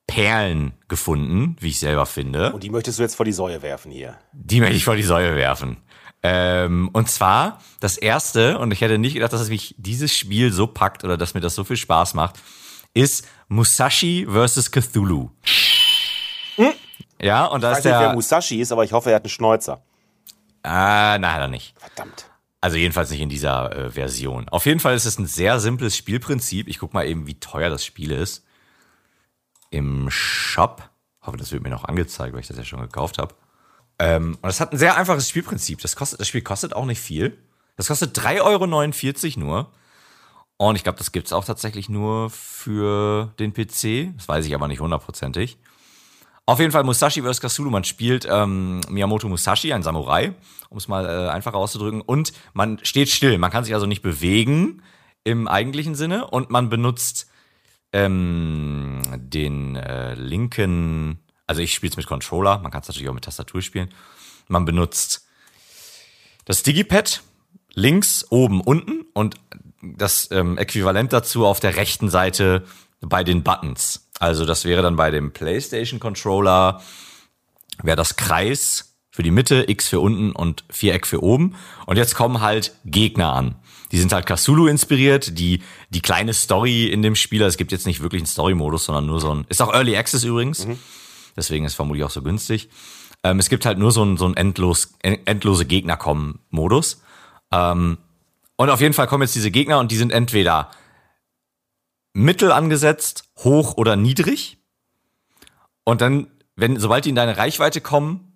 Perlen 0.06 0.74
gefunden, 0.88 1.56
wie 1.60 1.68
ich 1.68 1.78
selber 1.78 2.06
finde. 2.06 2.52
Und 2.52 2.62
die 2.62 2.70
möchtest 2.70 2.98
du 2.98 3.02
jetzt 3.02 3.14
vor 3.14 3.24
die 3.24 3.32
Säue 3.32 3.62
werfen 3.62 3.90
hier. 3.90 4.18
Die 4.32 4.60
möchte 4.60 4.76
ich 4.76 4.84
vor 4.84 4.96
die 4.96 5.02
Säule 5.02 5.36
werfen. 5.36 5.78
Ähm, 6.22 6.90
und 6.92 7.10
zwar 7.10 7.60
das 7.80 7.96
erste, 7.96 8.58
und 8.58 8.70
ich 8.72 8.80
hätte 8.80 8.98
nicht 8.98 9.14
gedacht, 9.14 9.32
dass 9.32 9.40
es 9.40 9.48
mich 9.48 9.74
dieses 9.78 10.14
Spiel 10.14 10.52
so 10.52 10.66
packt 10.66 11.02
oder 11.02 11.16
dass 11.16 11.34
mir 11.34 11.40
das 11.40 11.54
so 11.54 11.64
viel 11.64 11.76
Spaß 11.76 12.14
macht, 12.14 12.36
ist 12.94 13.26
Musashi 13.48 14.26
vs. 14.30 14.70
Cthulhu. 14.70 15.30
Ja, 17.22 17.46
und 17.46 17.62
da 17.62 17.68
Ich 17.70 17.72
weiß 17.72 17.78
ist 17.78 17.84
nicht, 17.84 17.94
wer 17.94 18.00
der. 18.08 18.14
Musashi 18.14 18.60
ist, 18.60 18.72
aber 18.72 18.84
ich 18.84 18.92
hoffe, 18.92 19.10
er 19.10 19.16
hat 19.16 19.22
einen 19.24 19.30
Schnäuzer. 19.30 19.82
Ah, 20.62 21.16
nein, 21.18 21.32
hat 21.32 21.40
er 21.40 21.48
nicht. 21.48 21.74
Verdammt. 21.78 22.26
Also 22.60 22.76
jedenfalls 22.76 23.10
nicht 23.10 23.20
in 23.20 23.28
dieser 23.28 23.74
äh, 23.74 23.90
Version. 23.90 24.48
Auf 24.48 24.66
jeden 24.66 24.80
Fall 24.80 24.94
ist 24.94 25.04
es 25.04 25.18
ein 25.18 25.26
sehr 25.26 25.58
simples 25.58 25.96
Spielprinzip. 25.96 26.68
Ich 26.68 26.78
guck 26.78 26.94
mal 26.94 27.06
eben, 27.06 27.26
wie 27.26 27.34
teuer 27.40 27.70
das 27.70 27.84
Spiel 27.84 28.12
ist. 28.12 28.44
Im 29.70 30.10
Shop. 30.10 30.88
Hoffe, 31.22 31.36
das 31.36 31.50
wird 31.52 31.62
mir 31.62 31.70
noch 31.70 31.84
angezeigt, 31.84 32.32
weil 32.32 32.40
ich 32.40 32.48
das 32.48 32.56
ja 32.56 32.64
schon 32.64 32.80
gekauft 32.80 33.18
habe. 33.18 33.34
Ähm, 33.98 34.38
und 34.40 34.48
es 34.48 34.60
hat 34.60 34.72
ein 34.72 34.78
sehr 34.78 34.96
einfaches 34.96 35.28
Spielprinzip. 35.28 35.80
Das, 35.80 35.96
kostet, 35.96 36.20
das 36.20 36.28
Spiel 36.28 36.42
kostet 36.42 36.74
auch 36.74 36.84
nicht 36.84 37.00
viel. 37.00 37.38
Das 37.76 37.88
kostet 37.88 38.16
3,49 38.18 38.40
Euro 39.36 39.40
nur. 39.40 39.72
Und 40.56 40.76
ich 40.76 40.84
glaube, 40.84 40.98
das 40.98 41.10
gibt's 41.10 41.32
auch 41.32 41.44
tatsächlich 41.44 41.88
nur 41.88 42.30
für 42.30 43.32
den 43.40 43.52
PC. 43.52 44.16
Das 44.16 44.28
weiß 44.28 44.46
ich 44.46 44.54
aber 44.54 44.68
nicht 44.68 44.80
hundertprozentig. 44.80 45.58
Auf 46.44 46.58
jeden 46.58 46.72
Fall 46.72 46.82
Musashi 46.82 47.22
vs. 47.22 47.40
Cthulhu. 47.40 47.70
Man 47.70 47.84
spielt 47.84 48.26
ähm, 48.28 48.80
Miyamoto 48.88 49.28
Musashi, 49.28 49.72
ein 49.72 49.82
Samurai, 49.82 50.34
um 50.70 50.78
es 50.78 50.88
mal 50.88 51.06
äh, 51.06 51.30
einfacher 51.30 51.56
auszudrücken. 51.56 52.00
Und 52.00 52.32
man 52.52 52.78
steht 52.82 53.08
still. 53.10 53.38
Man 53.38 53.50
kann 53.50 53.64
sich 53.64 53.74
also 53.74 53.86
nicht 53.86 54.02
bewegen 54.02 54.82
im 55.24 55.46
eigentlichen 55.46 55.94
Sinne. 55.94 56.26
Und 56.26 56.50
man 56.50 56.68
benutzt 56.68 57.30
ähm, 57.92 59.02
den 59.16 59.76
äh, 59.76 60.14
linken, 60.14 61.20
also 61.46 61.62
ich 61.62 61.74
spiele 61.74 61.92
es 61.92 61.96
mit 61.96 62.06
Controller. 62.06 62.58
Man 62.58 62.72
kann 62.72 62.82
es 62.82 62.88
natürlich 62.88 63.08
auch 63.08 63.14
mit 63.14 63.24
Tastatur 63.24 63.62
spielen. 63.62 63.90
Man 64.48 64.64
benutzt 64.64 65.26
das 66.44 66.64
Digipad 66.64 67.22
links, 67.74 68.26
oben, 68.30 68.60
unten 68.60 69.06
und 69.14 69.36
das 69.80 70.28
ähm, 70.32 70.58
Äquivalent 70.58 71.12
dazu 71.12 71.46
auf 71.46 71.60
der 71.60 71.76
rechten 71.76 72.08
Seite 72.10 72.64
bei 73.00 73.22
den 73.24 73.42
Buttons. 73.42 74.01
Also 74.18 74.44
das 74.44 74.64
wäre 74.64 74.82
dann 74.82 74.96
bei 74.96 75.10
dem 75.10 75.32
PlayStation 75.32 76.00
Controller 76.00 76.82
wäre 77.82 77.96
das 77.96 78.16
Kreis 78.16 78.96
für 79.10 79.22
die 79.22 79.30
Mitte, 79.30 79.64
X 79.68 79.88
für 79.88 80.00
unten 80.00 80.32
und 80.32 80.64
Viereck 80.70 81.06
für 81.06 81.22
oben. 81.22 81.54
Und 81.86 81.96
jetzt 81.96 82.14
kommen 82.14 82.40
halt 82.40 82.76
Gegner 82.84 83.32
an. 83.32 83.56
Die 83.90 83.98
sind 83.98 84.12
halt 84.12 84.24
Cthulhu 84.26 84.66
inspiriert, 84.68 85.38
die, 85.38 85.62
die 85.90 86.00
kleine 86.00 86.32
Story 86.32 86.86
in 86.86 87.02
dem 87.02 87.14
Spiel, 87.14 87.42
es 87.42 87.58
gibt 87.58 87.72
jetzt 87.72 87.86
nicht 87.86 88.00
wirklich 88.00 88.20
einen 88.20 88.26
Story-Modus, 88.26 88.86
sondern 88.86 89.04
nur 89.04 89.20
so 89.20 89.34
ein, 89.34 89.44
ist 89.50 89.60
auch 89.60 89.72
Early 89.72 89.96
Access 89.96 90.24
übrigens. 90.24 90.66
Deswegen 91.36 91.66
ist 91.66 91.74
vermutlich 91.74 92.04
auch 92.04 92.10
so 92.10 92.22
günstig. 92.22 92.70
Ähm, 93.22 93.38
es 93.38 93.50
gibt 93.50 93.66
halt 93.66 93.78
nur 93.78 93.92
so 93.92 94.02
ein, 94.02 94.16
so 94.16 94.26
ein 94.26 94.34
endlos, 94.34 94.94
endlose 95.02 95.66
Gegner 95.66 95.98
kommen 95.98 96.40
Modus. 96.48 97.02
Ähm, 97.52 97.98
und 98.56 98.70
auf 98.70 98.80
jeden 98.80 98.94
Fall 98.94 99.06
kommen 99.06 99.22
jetzt 99.22 99.34
diese 99.34 99.50
Gegner 99.50 99.78
und 99.78 99.92
die 99.92 99.96
sind 99.96 100.10
entweder 100.10 100.70
mittel 102.12 102.52
angesetzt, 102.52 103.24
hoch 103.38 103.76
oder 103.76 103.96
niedrig. 103.96 104.58
Und 105.84 106.00
dann, 106.00 106.28
wenn, 106.56 106.78
sobald 106.78 107.04
die 107.04 107.10
in 107.10 107.14
deine 107.14 107.36
Reichweite 107.36 107.80
kommen, 107.80 108.32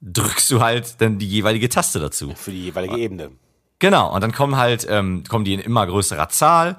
drückst 0.00 0.50
du 0.50 0.60
halt 0.60 1.00
dann 1.00 1.18
die 1.18 1.28
jeweilige 1.28 1.68
Taste 1.68 2.00
dazu. 2.00 2.34
Für 2.34 2.50
die 2.50 2.64
jeweilige 2.64 2.98
Ebene. 2.98 3.30
Genau, 3.78 4.14
und 4.14 4.20
dann 4.20 4.32
kommen 4.32 4.56
halt, 4.56 4.86
ähm, 4.88 5.24
kommen 5.28 5.44
die 5.44 5.54
in 5.54 5.60
immer 5.60 5.86
größerer 5.86 6.28
Zahl 6.28 6.76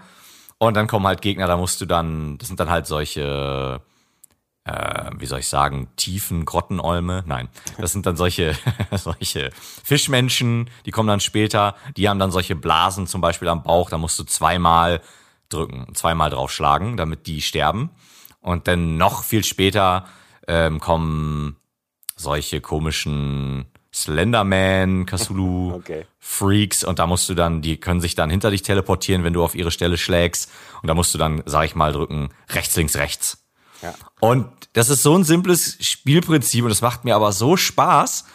und 0.58 0.76
dann 0.76 0.88
kommen 0.88 1.06
halt 1.06 1.22
Gegner, 1.22 1.48
da 1.48 1.58
musst 1.58 1.82
du 1.82 1.86
dann, 1.86 2.38
das 2.38 2.48
sind 2.48 2.60
dann 2.60 2.70
halt 2.70 2.88
solche, 2.88 3.82
äh, 4.64 5.12
wie 5.18 5.26
soll 5.26 5.40
ich 5.40 5.50
sagen, 5.50 5.90
tiefen 5.98 6.46
Grottenolme. 6.46 7.24
Nein, 7.26 7.50
das 7.78 7.92
sind 7.92 8.06
dann 8.06 8.16
solche, 8.16 8.56
solche 8.92 9.52
Fischmenschen, 9.84 10.70
die 10.86 10.92
kommen 10.92 11.08
dann 11.08 11.20
später, 11.20 11.76
die 11.98 12.08
haben 12.08 12.20
dann 12.20 12.32
solche 12.32 12.56
Blasen 12.56 13.08
zum 13.08 13.20
Beispiel 13.20 13.50
am 13.50 13.64
Bauch, 13.64 13.90
da 13.90 13.98
musst 13.98 14.18
du 14.20 14.24
zweimal 14.24 15.02
drücken, 15.54 15.94
zweimal 15.94 16.30
draufschlagen, 16.30 16.98
damit 16.98 17.28
die 17.28 17.42
sterben. 17.42 17.92
Und 18.42 18.68
dann 18.68 18.98
noch 18.98 19.24
viel 19.24 19.44
später 19.44 20.06
ähm, 20.48 20.80
kommen 20.80 21.56
solche 22.16 22.62
komischen 22.62 23.66
Slenderman, 23.94 25.06
Cthulhu, 25.06 25.74
Okay. 25.76 26.06
Freaks 26.20 26.84
und 26.84 27.00
da 27.00 27.06
musst 27.06 27.30
du 27.30 27.36
dann, 27.36 27.62
die 27.62 27.78
können 27.78 28.02
sich 28.02 28.16
dann 28.16 28.30
hinter 28.30 28.50
dich 28.50 28.64
teleportieren, 28.64 29.24
wenn 29.24 29.34
du 29.34 29.44
auf 29.44 29.56
ihre 29.56 29.72
Stelle 29.72 29.98
schlägst 29.98 30.50
und 30.82 30.88
da 30.88 30.94
musst 30.94 31.14
du 31.14 31.18
dann, 31.18 31.44
sag 31.46 31.66
ich 31.66 31.76
mal, 31.76 31.92
drücken, 31.94 32.30
rechts, 32.50 32.76
links, 32.76 32.96
rechts. 32.96 33.46
Ja. 33.82 33.94
Und 34.20 34.48
das 34.74 34.90
ist 34.90 35.04
so 35.04 35.16
ein 35.16 35.24
simples 35.24 35.78
Spielprinzip 35.82 36.66
und 36.66 36.72
es 36.72 36.82
macht 36.82 37.04
mir 37.04 37.16
aber 37.16 37.34
so 37.34 37.58
Spaß, 37.58 38.26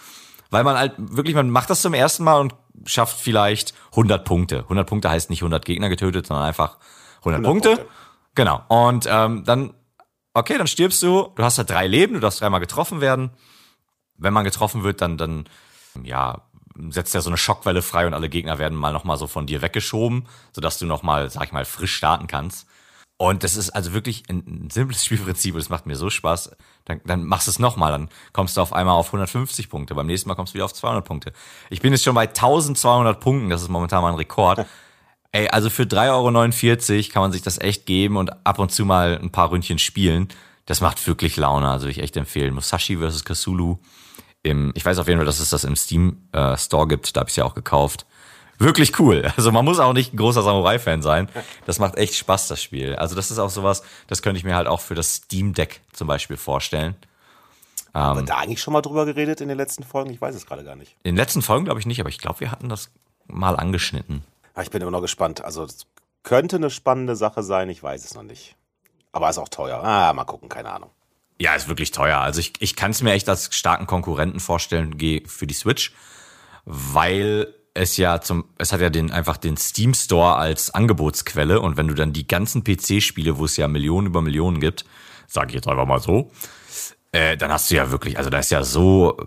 weil 0.51 0.65
man 0.65 0.77
halt 0.77 0.93
wirklich, 0.99 1.35
man 1.35 1.51
macht 1.51 1.71
das 1.71 1.83
zum 1.83 1.95
ersten 1.95 2.25
Mal 2.25 2.41
und 2.41 2.55
schafft 2.85 3.19
vielleicht 3.19 3.75
100 3.93 4.25
Punkte. 4.25 4.61
100 4.61 4.87
Punkte 4.87 5.11
heißt 5.11 5.31
nicht 5.31 5.43
100 5.43 5.65
Gegner 5.65 5.89
getötet, 5.89 6.27
sondern 6.27 6.47
einfach 6.47 6.77
100, 7.19 7.45
100 7.45 7.45
Punkte. 7.45 7.69
Punkte. 7.77 7.95
Genau. 8.35 8.63
Und 8.69 9.07
ähm, 9.11 9.45
dann, 9.45 9.75
okay, 10.35 10.59
dann 10.59 10.67
stirbst 10.67 11.03
du, 11.03 11.33
du 11.35 11.43
hast 11.43 11.59
halt 11.59 11.71
drei 11.71 11.87
Leben, 11.87 12.15
du 12.15 12.21
darfst 12.21 12.41
dreimal 12.41 12.61
getroffen 12.61 13.01
werden. 13.01 13.31
Wenn 14.17 14.33
man 14.33 14.45
getroffen 14.45 14.85
wird, 14.85 15.01
dann, 15.01 15.17
dann, 15.17 15.49
ja, 16.03 16.43
setzt 16.91 17.15
er 17.15 17.23
so 17.23 17.31
eine 17.31 17.37
Schockwelle 17.37 17.83
frei 17.83 18.07
und 18.07 18.15
alle 18.15 18.29
Gegner 18.29 18.59
werden 18.59 18.79
mal 18.79 18.93
nochmal 18.93 19.17
so 19.17 19.27
von 19.27 19.47
dir 19.47 19.63
weggeschoben, 19.63 20.27
sodass 20.53 20.79
du 20.79 20.87
nochmal, 20.87 21.31
sag 21.31 21.45
ich 21.45 21.53
mal, 21.53 21.65
frisch 21.65 21.95
starten 21.95 22.27
kannst. 22.27 22.67
Und 23.17 23.43
das 23.43 23.57
ist 23.57 23.71
also 23.71 23.93
wirklich 23.93 24.23
ein, 24.29 24.45
ein 24.47 24.71
simples 24.71 25.05
Spielprinzip 25.05 25.55
und 25.55 25.61
es 25.61 25.69
macht 25.69 25.87
mir 25.87 25.97
so 25.97 26.09
Spaß. 26.09 26.57
Dann, 26.85 27.01
dann 27.05 27.25
machst 27.25 27.49
du 27.49 27.51
es 27.51 27.59
nochmal, 27.59 27.91
dann 27.91 28.09
kommst 28.33 28.57
du 28.57 28.61
auf 28.61 28.73
einmal 28.73 28.95
auf 28.95 29.09
150 29.09 29.69
Punkte. 29.69 29.95
Beim 29.95 30.07
nächsten 30.07 30.29
Mal 30.29 30.37
kommst 30.37 30.53
du 30.53 30.55
wieder 30.55 30.65
auf 30.65 30.73
200 30.73 31.05
Punkte. 31.05 31.33
Ich 31.69 31.81
bin 31.81 31.93
jetzt 31.93 32.05
schon 32.05 32.15
bei 32.15 32.29
1200 32.29 33.19
Punkten, 33.19 33.51
das 33.51 33.63
ist 33.63 33.69
momentan 33.69 34.03
mein 34.03 34.15
Rekord. 34.15 34.65
Ey, 35.33 35.49
also 35.49 35.69
für 35.69 35.83
3,49 35.83 36.11
Euro 36.11 37.13
kann 37.13 37.23
man 37.23 37.33
sich 37.33 37.43
das 37.43 37.61
echt 37.61 37.87
geben 37.87 38.17
und 38.17 38.47
ab 38.47 38.59
und 38.59 38.73
zu 38.73 38.85
mal 38.85 39.19
ein 39.23 39.31
paar 39.31 39.51
Ründchen 39.51 39.79
spielen. 39.79 40.29
Das 40.67 40.81
macht 40.81 41.07
wirklich 41.07 41.37
Laune, 41.37 41.69
also 41.69 41.87
ich 41.87 41.99
echt 41.99 42.17
empfehlen. 42.17 42.55
Musashi 42.55 42.97
vs. 42.97 43.47
Im, 44.43 44.73
ich 44.75 44.85
weiß 44.85 44.99
auf 44.99 45.09
jeden 45.09 45.19
Fall, 45.19 45.27
dass 45.27 45.41
es 45.41 45.51
das 45.51 45.65
im 45.65 45.77
Steam 45.77 46.29
äh, 46.33 46.57
Store 46.57 46.87
gibt, 46.87 47.17
da 47.17 47.21
habe 47.21 47.31
ich 47.31 47.37
ja 47.37 47.45
auch 47.45 47.55
gekauft. 47.55 48.07
Wirklich 48.59 48.99
cool. 48.99 49.31
Also 49.37 49.53
man 49.53 49.65
muss 49.65 49.79
auch 49.79 49.93
nicht 49.93 50.13
ein 50.13 50.17
großer 50.17 50.43
Samurai-Fan 50.43 51.03
sein. 51.03 51.29
Das 51.67 51.79
macht 51.79 51.97
echt 51.97 52.15
Spaß, 52.15 52.49
das 52.49 52.63
Spiel. 52.63 52.97
Also 52.97 53.15
das 53.15 53.31
ist 53.31 53.39
auch 53.39 53.51
sowas, 53.51 53.83
das 54.09 54.23
könnte 54.23 54.39
ich 54.39 54.45
mir 54.45 54.57
halt 54.57 54.67
auch 54.67 54.81
für 54.81 54.95
das 54.95 55.15
Steam 55.15 55.55
Deck 55.55 55.81
zum 55.93 56.09
Beispiel 56.09 56.37
vorstellen. 56.37 56.97
Haben 57.95 58.21
wir 58.21 58.27
da 58.27 58.39
eigentlich 58.39 58.61
schon 58.61 58.73
mal 58.73 58.83
drüber 58.83 59.07
geredet 59.07 59.41
in 59.41 59.49
den 59.49 59.57
letzten 59.57 59.83
Folgen? 59.83 60.11
Ich 60.11 60.21
weiß 60.21 60.35
es 60.35 60.47
gerade 60.47 60.65
gar 60.65 60.77
nicht. 60.77 60.95
In 61.03 61.15
den 61.15 61.17
letzten 61.17 61.43
Folgen 61.43 61.65
glaube 61.65 61.81
ich 61.81 61.87
nicht, 61.87 62.01
aber 62.01 62.09
ich 62.09 62.19
glaube, 62.19 62.41
wir 62.41 62.51
hatten 62.51 62.69
das 62.69 62.91
mal 63.27 63.57
angeschnitten. 63.57 64.23
Aber 64.59 64.65
ich 64.65 64.73
bin 64.73 64.83
immer 64.83 64.91
noch 64.91 65.03
gespannt. 65.03 65.45
Also 65.45 65.63
es 65.63 65.87
könnte 66.25 66.57
eine 66.57 66.69
spannende 66.69 67.15
Sache 67.15 67.45
sein, 67.45 67.71
ich 67.71 67.81
weiß 67.81 68.05
es 68.05 68.15
noch 68.15 68.25
nicht. 68.25 68.57
Aber 69.13 69.31
ist 69.31 69.39
auch 69.39 69.49
teuer. 69.49 69.85
Ah, 69.85 70.13
mal 70.13 70.25
gucken, 70.25 70.49
keine 70.49 70.73
Ahnung. 70.73 70.91
Ja, 71.39 71.55
ist 71.55 71.69
wirklich 71.69 71.93
teuer. 71.93 72.19
Also 72.19 72.41
ich, 72.41 72.55
ich 72.59 72.75
kann 72.75 72.91
es 72.91 73.01
mir 73.01 73.13
echt 73.13 73.29
als 73.29 73.55
starken 73.55 73.87
Konkurrenten 73.87 74.41
vorstellen 74.41 74.99
für 75.27 75.47
die 75.47 75.55
Switch, 75.55 75.93
weil 76.65 77.55
es 77.75 77.99
ja 77.99 78.21
zum, 78.21 78.47
es 78.59 78.73
hat 78.73 78.81
ja 78.81 78.91
den 78.91 79.13
einfach 79.13 79.37
den 79.37 79.57
Steam 79.57 79.95
Store 79.95 80.35
als 80.35 80.75
Angebotsquelle 80.75 81.61
und 81.61 81.77
wenn 81.77 81.87
du 81.87 81.95
dann 81.95 82.13
die 82.13 82.27
ganzen 82.27 82.65
PC-Spiele, 82.65 83.39
wo 83.39 83.45
es 83.45 83.57
ja 83.57 83.69
Millionen 83.69 84.09
über 84.09 84.23
Millionen 84.23 84.59
gibt, 84.59 84.85
sage 85.29 85.51
ich 85.51 85.55
jetzt 85.55 85.69
einfach 85.69 85.87
mal 85.87 86.01
so, 86.01 86.33
äh, 87.13 87.37
dann 87.37 87.53
hast 87.53 87.71
du 87.71 87.77
ja 87.77 87.93
wirklich, 87.93 88.19
also 88.19 88.29
da 88.29 88.41
ist 88.41 88.51
ja 88.51 88.65
so 88.65 89.19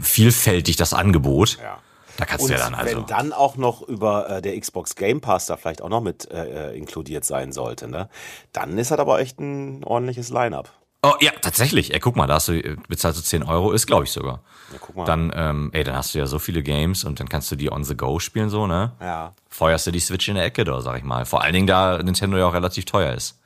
vielfältig 0.00 0.74
das 0.74 0.94
Angebot. 0.94 1.58
Ja. 1.62 1.78
Da 2.20 2.26
kannst 2.26 2.44
Und 2.44 2.50
du 2.50 2.54
ja 2.54 2.60
dann 2.60 2.74
also. 2.74 2.98
wenn 2.98 3.06
dann 3.06 3.32
auch 3.32 3.56
noch 3.56 3.82
über 3.82 4.28
äh, 4.28 4.42
der 4.42 4.58
Xbox 4.60 4.94
Game 4.94 5.20
Pass 5.20 5.46
da 5.46 5.56
vielleicht 5.56 5.80
auch 5.80 5.88
noch 5.88 6.02
mit 6.02 6.30
äh, 6.30 6.70
äh, 6.70 6.76
inkludiert 6.76 7.24
sein 7.24 7.50
sollte, 7.52 7.88
ne? 7.88 8.08
Dann 8.52 8.76
ist 8.78 8.90
das 8.90 8.98
aber 8.98 9.20
echt 9.20 9.40
ein 9.40 9.82
ordentliches 9.84 10.28
Line-up. 10.28 10.70
Oh 11.02 11.14
ja, 11.20 11.30
tatsächlich. 11.40 11.94
Ey, 11.94 11.98
guck 12.00 12.16
mal, 12.16 12.26
da 12.26 12.34
hast 12.34 12.48
du 12.48 12.52
äh, 12.52 12.76
bezahlst 12.88 13.18
du 13.18 13.22
10 13.24 13.42
Euro, 13.44 13.72
ist 13.72 13.86
glaube 13.86 14.04
ich 14.04 14.12
sogar. 14.12 14.40
Ja, 14.70 14.78
guck 14.80 14.96
mal. 14.96 15.06
Dann, 15.06 15.32
ähm, 15.34 15.70
ey, 15.72 15.82
dann 15.82 15.96
hast 15.96 16.14
du 16.14 16.18
ja 16.18 16.26
so 16.26 16.38
viele 16.38 16.62
Games 16.62 17.04
und 17.04 17.20
dann 17.20 17.28
kannst 17.28 17.50
du 17.50 17.56
die 17.56 17.72
on 17.72 17.84
the 17.84 17.96
go 17.96 18.18
spielen, 18.18 18.50
so, 18.50 18.66
ne? 18.66 18.92
Ja. 19.00 19.32
Feuerst 19.48 19.86
du 19.86 19.92
die 19.92 20.00
Switch 20.00 20.28
in 20.28 20.34
der 20.34 20.44
Ecke 20.44 20.64
da, 20.64 20.82
sag 20.82 20.98
ich 20.98 21.04
mal. 21.04 21.24
Vor 21.24 21.42
allen 21.42 21.54
Dingen, 21.54 21.66
da 21.66 22.02
Nintendo 22.02 22.36
ja 22.36 22.46
auch 22.46 22.54
relativ 22.54 22.84
teuer 22.84 23.14
ist. 23.14 23.38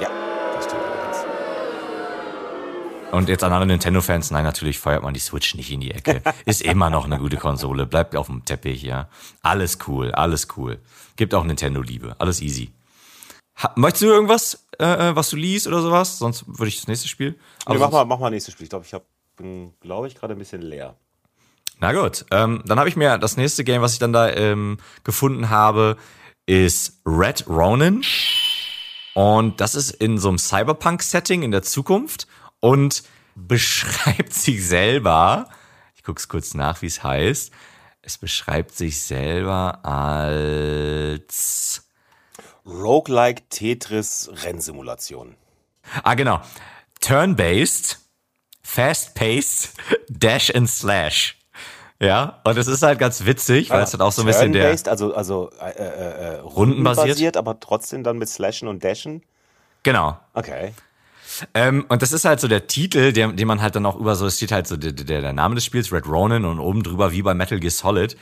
Ja. 0.00 0.08
Und 3.16 3.30
jetzt 3.30 3.42
an 3.42 3.52
alle 3.54 3.64
Nintendo-Fans, 3.64 4.30
nein, 4.30 4.44
natürlich 4.44 4.78
feuert 4.78 5.02
man 5.02 5.14
die 5.14 5.20
Switch 5.20 5.54
nicht 5.54 5.70
in 5.70 5.80
die 5.80 5.90
Ecke. 5.90 6.20
Ist 6.44 6.60
immer 6.60 6.90
noch 6.90 7.06
eine 7.06 7.16
gute 7.18 7.38
Konsole, 7.38 7.86
bleibt 7.86 8.14
auf 8.14 8.26
dem 8.26 8.44
Teppich, 8.44 8.82
ja. 8.82 9.08
Alles 9.40 9.78
cool, 9.88 10.12
alles 10.12 10.48
cool. 10.58 10.78
Gibt 11.16 11.32
auch 11.32 11.42
Nintendo-Liebe, 11.42 12.16
alles 12.18 12.42
easy. 12.42 12.72
Ha, 13.62 13.72
möchtest 13.74 14.02
du 14.02 14.08
irgendwas, 14.08 14.66
äh, 14.78 14.84
äh, 15.08 15.16
was 15.16 15.30
du 15.30 15.36
liest 15.36 15.66
oder 15.66 15.80
sowas? 15.80 16.18
Sonst 16.18 16.46
würde 16.46 16.68
ich 16.68 16.76
das 16.76 16.88
nächste 16.88 17.08
Spiel. 17.08 17.30
Nee, 17.30 17.38
Aber 17.64 17.78
mach 17.78 17.90
mal, 17.90 18.04
mach 18.04 18.18
mal 18.18 18.28
nächstes 18.28 18.52
Spiel. 18.52 18.64
Ich 18.64 18.70
glaube, 18.70 18.84
ich 18.84 18.92
hab, 18.92 19.06
bin, 19.38 19.72
glaube 19.80 20.08
ich, 20.08 20.14
gerade 20.14 20.34
ein 20.34 20.38
bisschen 20.38 20.60
leer. 20.60 20.94
Na 21.80 21.94
gut, 21.94 22.26
ähm, 22.30 22.62
dann 22.66 22.78
habe 22.78 22.90
ich 22.90 22.96
mir 22.96 23.16
das 23.16 23.38
nächste 23.38 23.64
Game, 23.64 23.80
was 23.80 23.94
ich 23.94 23.98
dann 23.98 24.12
da 24.12 24.28
ähm, 24.28 24.76
gefunden 25.04 25.48
habe, 25.48 25.96
ist 26.44 27.00
Red 27.06 27.46
Ronin. 27.48 28.02
Und 29.14 29.62
das 29.62 29.74
ist 29.74 29.92
in 29.92 30.18
so 30.18 30.28
einem 30.28 30.36
Cyberpunk-Setting 30.36 31.42
in 31.42 31.50
der 31.50 31.62
Zukunft 31.62 32.26
und 32.66 33.04
beschreibt 33.36 34.34
sich 34.34 34.66
selber, 34.66 35.48
ich 35.94 36.02
guck's 36.02 36.28
kurz 36.28 36.54
nach, 36.54 36.82
wie 36.82 36.86
es 36.86 37.02
heißt, 37.02 37.52
es 38.02 38.18
beschreibt 38.18 38.74
sich 38.74 39.02
selber 39.02 39.84
als 39.84 41.88
Roguelike 42.64 43.42
Tetris 43.50 44.30
Rennsimulation. 44.44 45.36
Ah, 46.02 46.14
genau. 46.14 46.40
Turn-based, 47.00 47.98
fast-paced, 48.62 49.70
dash 50.08 50.52
and 50.54 50.68
slash. 50.68 51.38
Ja, 52.00 52.40
und 52.44 52.58
es 52.58 52.66
ist 52.66 52.82
halt 52.82 52.98
ganz 52.98 53.24
witzig, 53.24 53.70
weil 53.70 53.84
es 53.84 53.92
dann 53.92 54.02
auch 54.02 54.12
so 54.12 54.22
ein 54.22 54.26
bisschen 54.26 54.52
der 54.52 54.62
Turn-based, 54.62 54.88
also, 54.88 55.14
also 55.14 55.50
äh, 55.60 55.70
äh, 55.70 55.82
äh, 55.82 56.38
Rundenbasiert? 56.40 56.56
rundenbasiert, 56.56 57.36
aber 57.36 57.60
trotzdem 57.60 58.02
dann 58.02 58.18
mit 58.18 58.28
Slashen 58.28 58.66
und 58.66 58.82
Dashen. 58.82 59.22
genau. 59.82 60.18
Okay. 60.34 60.72
Ähm, 61.54 61.84
und 61.88 62.02
das 62.02 62.12
ist 62.12 62.24
halt 62.24 62.40
so 62.40 62.48
der 62.48 62.66
Titel, 62.66 63.12
der, 63.12 63.28
den 63.32 63.46
man 63.48 63.60
halt 63.60 63.74
dann 63.76 63.86
auch 63.86 63.96
über 63.96 64.14
so, 64.16 64.26
es 64.26 64.36
steht 64.36 64.52
halt 64.52 64.66
so 64.66 64.76
der, 64.76 64.92
der, 64.92 65.20
der 65.20 65.32
Name 65.32 65.54
des 65.54 65.64
Spiels, 65.64 65.92
Red 65.92 66.06
Ronin, 66.06 66.44
und 66.44 66.60
oben 66.60 66.82
drüber 66.82 67.12
wie 67.12 67.22
bei 67.22 67.34
Metal 67.34 67.58
Gear 67.60 67.70
Solid. 67.70 68.16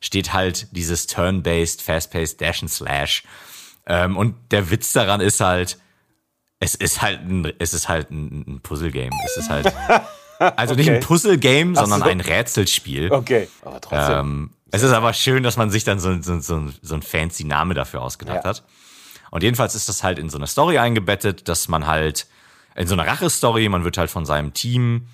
Steht 0.00 0.32
halt 0.32 0.68
dieses 0.72 1.06
Turn-based, 1.06 1.80
Fast-paced 1.82 2.40
Dash 2.40 2.62
and 2.62 2.70
Slash. 2.70 3.22
Ähm, 3.86 4.16
und 4.16 4.34
der 4.50 4.70
Witz 4.70 4.92
daran 4.92 5.20
ist 5.20 5.40
halt, 5.40 5.78
es 6.60 6.74
ist 6.74 7.02
halt 7.02 7.20
ein, 7.20 7.52
es 7.58 7.72
ist 7.74 7.88
halt 7.88 8.10
ein, 8.10 8.44
ein 8.46 8.60
Puzzle-Game. 8.62 9.12
Es 9.24 9.36
ist 9.36 9.48
halt, 9.50 9.72
also 10.38 10.74
nicht 10.74 10.88
ein 10.88 10.96
Okay. 10.96 11.04
Puzzle-Game, 11.06 11.74
sondern 11.74 12.00
so. 12.00 12.06
ein 12.06 12.20
Rätselspiel. 12.20 13.10
Okay. 13.10 13.48
Aber 13.62 13.80
trotzdem. 13.80 14.18
Ähm, 14.18 14.50
es 14.70 14.82
ist 14.82 14.92
aber 14.92 15.12
schön, 15.12 15.42
dass 15.42 15.56
man 15.56 15.70
sich 15.70 15.84
dann 15.84 15.98
so, 15.98 16.20
so, 16.22 16.40
so, 16.40 16.68
so 16.80 16.94
ein 16.94 17.02
fancy 17.02 17.44
Name 17.44 17.74
dafür 17.74 18.02
ausgedacht 18.02 18.44
Ja. 18.44 18.50
hat. 18.50 18.62
Und 19.32 19.42
jedenfalls 19.42 19.74
ist 19.74 19.88
das 19.88 20.04
halt 20.04 20.18
in 20.18 20.28
so 20.28 20.36
eine 20.36 20.46
Story 20.46 20.76
eingebettet, 20.76 21.48
dass 21.48 21.66
man 21.66 21.86
halt 21.86 22.26
in 22.76 22.86
so 22.86 22.92
eine 22.92 23.06
Rache-Story, 23.06 23.66
man 23.70 23.82
wird 23.82 23.96
halt 23.96 24.10
von 24.10 24.26
seinem 24.26 24.52
Team 24.52 25.08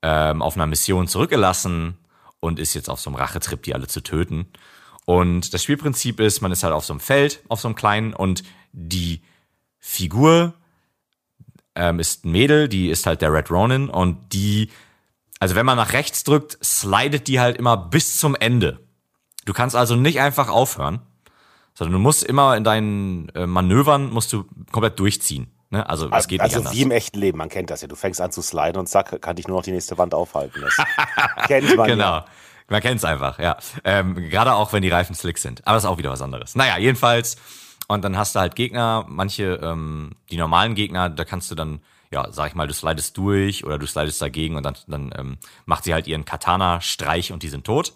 ähm, 0.00 0.42
auf 0.42 0.54
einer 0.54 0.68
Mission 0.68 1.08
zurückgelassen 1.08 1.98
und 2.38 2.60
ist 2.60 2.74
jetzt 2.74 2.88
auf 2.88 3.00
so 3.00 3.10
einem 3.10 3.16
Rachetrip, 3.16 3.64
die 3.64 3.74
alle 3.74 3.88
zu 3.88 4.00
töten. 4.00 4.46
Und 5.06 5.52
das 5.52 5.64
Spielprinzip 5.64 6.20
ist, 6.20 6.40
man 6.40 6.52
ist 6.52 6.62
halt 6.62 6.72
auf 6.72 6.84
so 6.84 6.92
einem 6.92 7.00
Feld, 7.00 7.42
auf 7.48 7.60
so 7.60 7.66
einem 7.66 7.74
kleinen 7.74 8.14
und 8.14 8.44
die 8.70 9.22
Figur 9.80 10.54
ähm, 11.74 11.98
ist 11.98 12.24
ein 12.24 12.30
Mädel, 12.30 12.68
die 12.68 12.90
ist 12.90 13.06
halt 13.06 13.22
der 13.22 13.32
Red 13.32 13.50
Ronin 13.50 13.88
und 13.88 14.32
die, 14.32 14.70
also 15.40 15.56
wenn 15.56 15.66
man 15.66 15.76
nach 15.76 15.94
rechts 15.94 16.22
drückt, 16.22 16.64
slidet 16.64 17.26
die 17.26 17.40
halt 17.40 17.56
immer 17.56 17.76
bis 17.76 18.20
zum 18.20 18.36
Ende. 18.36 18.78
Du 19.46 19.52
kannst 19.52 19.74
also 19.74 19.96
nicht 19.96 20.20
einfach 20.20 20.48
aufhören, 20.48 21.00
sondern 21.76 21.92
du 21.92 21.98
musst 21.98 22.24
immer 22.24 22.56
in 22.56 22.64
deinen 22.64 23.28
äh, 23.34 23.46
Manövern 23.46 24.10
musst 24.10 24.32
du 24.32 24.44
komplett 24.72 24.98
durchziehen. 24.98 25.48
Ne? 25.70 25.86
Also 25.88 26.10
es 26.10 26.26
geht 26.26 26.40
also 26.40 26.56
nicht 26.56 26.66
anders. 26.66 26.76
wie 26.76 26.82
im 26.82 26.90
echten 26.90 27.18
Leben, 27.18 27.38
man 27.38 27.50
kennt 27.50 27.70
das 27.70 27.82
ja. 27.82 27.88
Du 27.88 27.96
fängst 27.96 28.20
an 28.20 28.32
zu 28.32 28.40
sliden 28.40 28.78
und 28.78 28.88
zack, 28.88 29.20
kann 29.20 29.36
dich 29.36 29.46
nur 29.46 29.58
noch 29.58 29.64
die 29.64 29.72
nächste 29.72 29.98
Wand 29.98 30.14
aufhalten. 30.14 30.62
Das 30.62 30.76
kennt 31.46 31.76
man 31.76 31.86
Genau. 31.86 32.04
ja. 32.04 32.26
Man 32.68 32.80
kennt's 32.80 33.04
einfach, 33.04 33.38
ja. 33.38 33.56
Ähm, 33.84 34.14
Gerade 34.28 34.54
auch, 34.54 34.72
wenn 34.72 34.82
die 34.82 34.88
Reifen 34.88 35.14
slick 35.14 35.38
sind. 35.38 35.64
Aber 35.66 35.74
das 35.74 35.84
ist 35.84 35.88
auch 35.90 35.98
wieder 35.98 36.10
was 36.10 36.22
anderes. 36.22 36.56
Naja, 36.56 36.78
jedenfalls. 36.78 37.36
Und 37.86 38.04
dann 38.04 38.16
hast 38.16 38.34
du 38.34 38.40
halt 38.40 38.56
Gegner, 38.56 39.04
manche, 39.06 39.60
ähm, 39.62 40.12
die 40.30 40.36
normalen 40.36 40.74
Gegner, 40.74 41.08
da 41.08 41.24
kannst 41.24 41.48
du 41.50 41.54
dann, 41.54 41.80
ja, 42.10 42.32
sag 42.32 42.48
ich 42.48 42.54
mal, 42.56 42.66
du 42.66 42.74
slidest 42.74 43.16
durch 43.16 43.64
oder 43.64 43.78
du 43.78 43.86
slidest 43.86 44.20
dagegen 44.20 44.56
und 44.56 44.64
dann, 44.64 44.76
dann 44.88 45.14
ähm, 45.16 45.38
macht 45.66 45.84
sie 45.84 45.94
halt 45.94 46.08
ihren 46.08 46.24
Katana-Streich 46.24 47.32
und 47.32 47.44
die 47.44 47.48
sind 47.48 47.64
tot. 47.64 47.92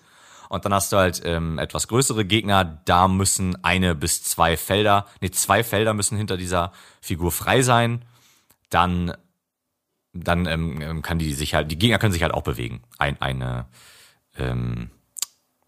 Und 0.50 0.64
dann 0.64 0.74
hast 0.74 0.92
du 0.92 0.96
halt 0.96 1.22
ähm, 1.24 1.60
etwas 1.60 1.86
größere 1.86 2.24
Gegner, 2.24 2.82
da 2.84 3.06
müssen 3.06 3.64
eine 3.64 3.94
bis 3.94 4.24
zwei 4.24 4.56
Felder, 4.56 5.06
nee, 5.20 5.30
zwei 5.30 5.62
Felder 5.62 5.94
müssen 5.94 6.18
hinter 6.18 6.36
dieser 6.36 6.72
Figur 7.00 7.30
frei 7.30 7.62
sein. 7.62 8.04
Dann, 8.68 9.14
dann 10.12 10.46
ähm, 10.46 10.82
ähm, 10.82 11.02
kann 11.02 11.20
die 11.20 11.32
sich 11.34 11.54
halt, 11.54 11.70
die 11.70 11.78
Gegner 11.78 11.98
können 11.98 12.12
sich 12.12 12.24
halt 12.24 12.34
auch 12.34 12.42
bewegen. 12.42 12.82
Ein, 12.98 13.22
eine, 13.22 13.66
ähm, 14.36 14.90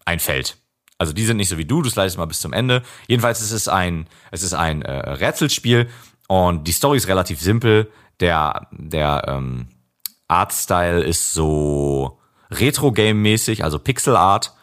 ein 0.03 0.19
Feld. 0.19 0.57
Also 0.97 1.13
die 1.13 1.23
sind 1.23 1.37
nicht 1.37 1.47
so 1.47 1.57
wie 1.57 1.65
du, 1.65 1.81
du 1.81 1.89
slidest 1.89 2.17
mal 2.17 2.25
bis 2.25 2.41
zum 2.41 2.51
Ende. 2.51 2.83
Jedenfalls 3.07 3.39
ist 3.39 3.51
es 3.51 3.69
ein, 3.69 4.05
es 4.31 4.43
ist 4.43 4.53
ein 4.53 4.81
äh, 4.81 5.11
Rätselspiel 5.11 5.89
und 6.27 6.67
die 6.67 6.73
Story 6.73 6.97
ist 6.97 7.07
relativ 7.07 7.39
simpel. 7.39 7.89
Der, 8.19 8.67
der 8.71 9.23
ähm, 9.29 9.69
Artstyle 10.27 11.01
ist 11.03 11.31
so 11.31 12.19
Retro-Game-mäßig, 12.51 13.63
also 13.63 13.79
Pixel 13.79 14.17
Art. 14.17 14.53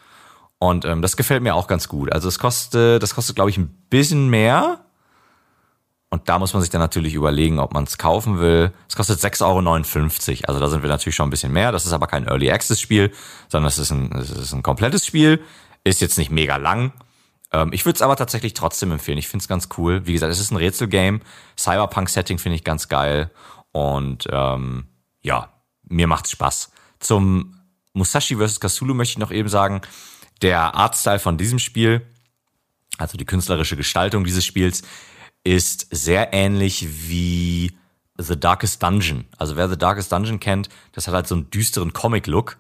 Und 0.61 0.84
ähm, 0.84 1.00
das 1.00 1.16
gefällt 1.16 1.42
mir 1.42 1.54
auch 1.54 1.66
ganz 1.66 1.88
gut. 1.88 2.12
Also 2.12 2.28
es 2.28 2.38
kostet, 2.38 3.02
das 3.02 3.14
kostet, 3.14 3.34
glaube 3.34 3.48
ich, 3.48 3.56
ein 3.56 3.68
bisschen 3.88 4.28
mehr. 4.28 4.84
Und 6.11 6.28
da 6.28 6.38
muss 6.38 6.52
man 6.52 6.61
sich 6.61 6.70
dann 6.70 6.82
natürlich 6.82 7.14
überlegen, 7.14 7.58
ob 7.58 7.72
man 7.72 7.84
es 7.84 7.96
kaufen 7.96 8.40
will. 8.40 8.70
Es 8.86 8.94
kostet 8.94 9.20
6,59 9.20 9.42
Euro. 9.46 10.48
Also 10.48 10.61
da 10.61 10.68
sind 10.68 10.82
wir 10.82 10.90
natürlich 10.90 11.16
schon 11.16 11.28
ein 11.28 11.30
bisschen 11.30 11.52
mehr. 11.52 11.72
Das 11.72 11.86
ist 11.86 11.94
aber 11.94 12.06
kein 12.06 12.26
Early 12.26 12.50
Access 12.50 12.78
Spiel, 12.78 13.11
sondern 13.48 13.68
es 13.68 13.78
ist 13.78 13.90
ein, 13.90 14.12
es 14.16 14.30
ist 14.30 14.52
ein 14.52 14.62
komplettes 14.62 15.06
Spiel. 15.06 15.42
Ist 15.82 16.02
jetzt 16.02 16.18
nicht 16.18 16.30
mega 16.30 16.56
lang. 16.56 16.92
Ähm, 17.52 17.72
ich 17.72 17.86
würde 17.86 17.96
es 17.96 18.02
aber 18.02 18.16
tatsächlich 18.16 18.52
trotzdem 18.52 18.92
empfehlen. 18.92 19.16
Ich 19.16 19.28
finde 19.28 19.42
es 19.44 19.48
ganz 19.48 19.70
cool. 19.78 20.06
Wie 20.06 20.12
gesagt, 20.12 20.30
es 20.30 20.40
ist 20.40 20.50
ein 20.50 20.56
Rätselgame. 20.56 21.20
Cyberpunk-Setting 21.56 22.36
finde 22.36 22.56
ich 22.56 22.64
ganz 22.64 22.88
geil. 22.88 23.30
Und 23.72 24.28
ähm, 24.30 24.88
ja, 25.22 25.48
mir 25.84 26.06
macht's 26.06 26.32
Spaß. 26.32 26.70
Zum 26.98 27.56
Musashi 27.94 28.36
vs. 28.36 28.61
Cthulhu 28.61 28.92
möchte 28.92 29.12
ich 29.12 29.18
noch 29.18 29.30
eben 29.30 29.48
sagen, 29.48 29.80
der 30.43 30.74
Artstyle 30.74 31.18
von 31.18 31.36
diesem 31.36 31.59
Spiel, 31.59 32.07
also 32.99 33.16
die 33.16 33.26
künstlerische 33.26 33.76
Gestaltung 33.76 34.24
dieses 34.24 34.45
Spiels, 34.45 34.82
ist 35.45 35.86
sehr 35.91 36.32
ähnlich 36.32 37.09
wie 37.09 37.72
The 38.18 38.38
Darkest 38.38 38.82
Dungeon. 38.82 39.26
Also 39.38 39.57
wer 39.57 39.68
The 39.68 39.78
Darkest 39.78 40.12
Dungeon 40.12 40.41
kennt, 40.41 40.68
das 40.93 41.07
hat 41.07 41.14
halt 41.14 41.26
so 41.26 41.34
einen 41.34 41.51
düsteren 41.51 41.93
Comic-Look. 41.93 42.57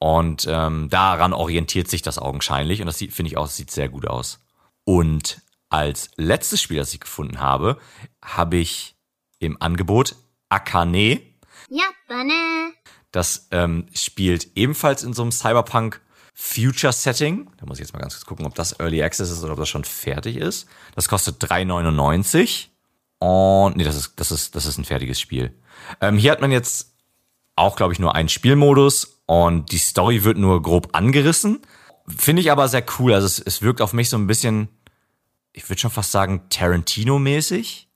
Und 0.00 0.46
ähm, 0.48 0.88
daran 0.90 1.32
orientiert 1.32 1.88
sich 1.88 2.02
das 2.02 2.18
augenscheinlich. 2.18 2.80
Und 2.80 2.86
das 2.86 2.98
sieht, 2.98 3.12
finde 3.12 3.30
ich 3.30 3.36
auch, 3.36 3.48
sieht 3.48 3.70
sehr 3.70 3.88
gut 3.88 4.06
aus. 4.06 4.40
Und 4.84 5.42
als 5.70 6.10
letztes 6.16 6.62
Spiel, 6.62 6.78
das 6.78 6.94
ich 6.94 7.00
gefunden 7.00 7.40
habe, 7.40 7.78
habe 8.24 8.56
ich 8.56 8.96
im 9.38 9.60
Angebot 9.60 10.16
Akane. 10.48 11.20
Ja, 11.68 11.84
Bane. 12.06 12.72
Das 13.10 13.48
ähm, 13.50 13.86
spielt 13.92 14.56
ebenfalls 14.56 15.02
in 15.02 15.12
so 15.12 15.22
einem 15.22 15.32
Cyberpunk 15.32 16.00
Future 16.40 16.92
Setting. 16.92 17.50
Da 17.58 17.66
muss 17.66 17.78
ich 17.78 17.84
jetzt 17.84 17.92
mal 17.92 17.98
ganz 17.98 18.14
kurz 18.14 18.24
gucken, 18.24 18.46
ob 18.46 18.54
das 18.54 18.78
Early 18.78 19.02
Access 19.02 19.28
ist 19.28 19.42
oder 19.42 19.54
ob 19.54 19.58
das 19.58 19.68
schon 19.68 19.82
fertig 19.82 20.36
ist. 20.36 20.68
Das 20.94 21.08
kostet 21.08 21.42
3,99. 21.42 22.68
Und 23.18 23.76
nee, 23.76 23.82
das 23.82 23.96
ist, 23.96 24.12
das 24.20 24.30
ist, 24.30 24.54
das 24.54 24.64
ist 24.64 24.78
ein 24.78 24.84
fertiges 24.84 25.18
Spiel. 25.18 25.52
Ähm, 26.00 26.16
hier 26.16 26.30
hat 26.30 26.40
man 26.40 26.52
jetzt 26.52 26.94
auch, 27.56 27.74
glaube 27.74 27.92
ich, 27.92 27.98
nur 27.98 28.14
einen 28.14 28.28
Spielmodus 28.28 29.20
und 29.26 29.72
die 29.72 29.78
Story 29.78 30.22
wird 30.22 30.38
nur 30.38 30.62
grob 30.62 30.90
angerissen. 30.92 31.60
Finde 32.06 32.40
ich 32.40 32.52
aber 32.52 32.68
sehr 32.68 32.84
cool. 32.98 33.14
Also 33.14 33.26
es, 33.26 33.40
es 33.40 33.60
wirkt 33.60 33.82
auf 33.82 33.92
mich 33.92 34.08
so 34.08 34.16
ein 34.16 34.28
bisschen, 34.28 34.68
ich 35.52 35.68
würde 35.68 35.80
schon 35.80 35.90
fast 35.90 36.12
sagen, 36.12 36.42
Tarantino-mäßig. 36.50 37.88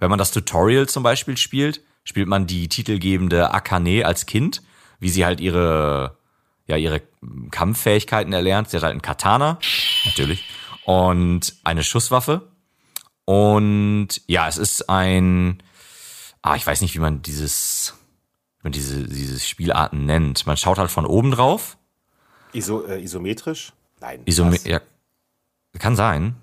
Wenn 0.00 0.10
man 0.10 0.18
das 0.18 0.32
Tutorial 0.32 0.86
zum 0.86 1.02
Beispiel 1.02 1.38
spielt, 1.38 1.82
spielt 2.04 2.28
man 2.28 2.46
die 2.46 2.68
titelgebende 2.68 3.54
Akane 3.54 4.04
als 4.04 4.26
Kind, 4.26 4.62
wie 4.98 5.08
sie 5.08 5.24
halt 5.24 5.40
ihre, 5.40 6.18
ja, 6.70 6.76
ihre 6.76 7.02
Kampffähigkeiten 7.50 8.32
erlernt. 8.32 8.70
Sie 8.70 8.76
hat 8.76 8.84
halt 8.84 8.92
einen 8.92 9.02
Katana, 9.02 9.58
natürlich, 10.04 10.44
und 10.84 11.54
eine 11.64 11.82
Schusswaffe. 11.82 12.48
Und 13.24 14.08
ja, 14.26 14.48
es 14.48 14.56
ist 14.56 14.88
ein, 14.88 15.62
ah, 16.42 16.56
ich 16.56 16.66
weiß 16.66 16.80
nicht, 16.80 16.94
wie 16.94 17.00
man 17.00 17.22
dieses, 17.22 17.94
wie 18.58 18.64
man 18.64 18.72
diese, 18.72 19.06
diese 19.06 19.38
Spielarten 19.40 20.06
nennt. 20.06 20.46
Man 20.46 20.56
schaut 20.56 20.78
halt 20.78 20.90
von 20.90 21.06
oben 21.06 21.32
drauf. 21.32 21.76
Iso, 22.52 22.86
äh, 22.86 23.02
isometrisch? 23.02 23.72
Nein. 24.00 24.22
Isome 24.24 24.52
was? 24.52 24.64
ja, 24.64 24.80
kann 25.78 25.96
sein. 25.96 26.36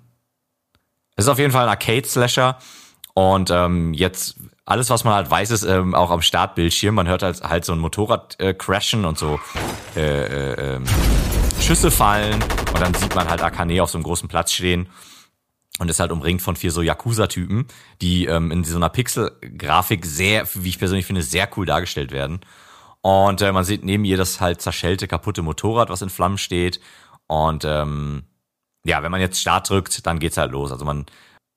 Es 1.16 1.24
ist 1.24 1.28
auf 1.28 1.38
jeden 1.38 1.52
Fall 1.52 1.64
ein 1.64 1.70
Arcade-Slasher. 1.70 2.58
Und 3.14 3.50
ähm, 3.50 3.94
jetzt, 3.94 4.36
alles, 4.68 4.90
was 4.90 5.02
man 5.02 5.14
halt 5.14 5.30
weiß, 5.30 5.50
ist 5.50 5.62
ähm, 5.62 5.94
auch 5.94 6.10
am 6.10 6.20
Startbildschirm. 6.20 6.94
Man 6.94 7.08
hört 7.08 7.22
halt, 7.22 7.42
halt 7.42 7.64
so 7.64 7.72
ein 7.72 7.78
Motorrad 7.78 8.38
äh, 8.38 8.52
crashen 8.52 9.06
und 9.06 9.16
so 9.16 9.40
äh, 9.96 10.02
äh, 10.02 10.74
ähm, 10.74 10.84
Schüsse 11.58 11.90
fallen. 11.90 12.34
Und 12.34 12.78
dann 12.78 12.92
sieht 12.92 13.14
man 13.14 13.30
halt 13.30 13.42
Akane 13.42 13.82
auf 13.82 13.88
so 13.88 13.96
einem 13.96 14.04
großen 14.04 14.28
Platz 14.28 14.52
stehen 14.52 14.90
und 15.78 15.88
ist 15.88 16.00
halt 16.00 16.12
umringt 16.12 16.42
von 16.42 16.54
vier 16.54 16.70
so 16.70 16.82
Yakuza-Typen, 16.82 17.66
die 18.02 18.26
ähm, 18.26 18.50
in 18.50 18.62
so 18.62 18.76
einer 18.76 18.90
Pixel-Grafik 18.90 20.04
sehr, 20.04 20.46
wie 20.52 20.68
ich 20.68 20.78
persönlich 20.78 21.06
finde, 21.06 21.22
sehr 21.22 21.48
cool 21.56 21.64
dargestellt 21.64 22.12
werden. 22.12 22.40
Und 23.00 23.40
äh, 23.40 23.52
man 23.52 23.64
sieht 23.64 23.84
neben 23.84 24.04
ihr 24.04 24.18
das 24.18 24.38
halt 24.38 24.60
zerschellte, 24.60 25.08
kaputte 25.08 25.40
Motorrad, 25.40 25.88
was 25.88 26.02
in 26.02 26.10
Flammen 26.10 26.36
steht. 26.36 26.78
Und 27.26 27.64
ähm, 27.64 28.24
ja, 28.84 29.02
wenn 29.02 29.12
man 29.12 29.22
jetzt 29.22 29.40
Start 29.40 29.70
drückt, 29.70 30.06
dann 30.06 30.18
geht's 30.18 30.36
halt 30.36 30.52
los. 30.52 30.70
Also 30.72 30.84
man 30.84 31.06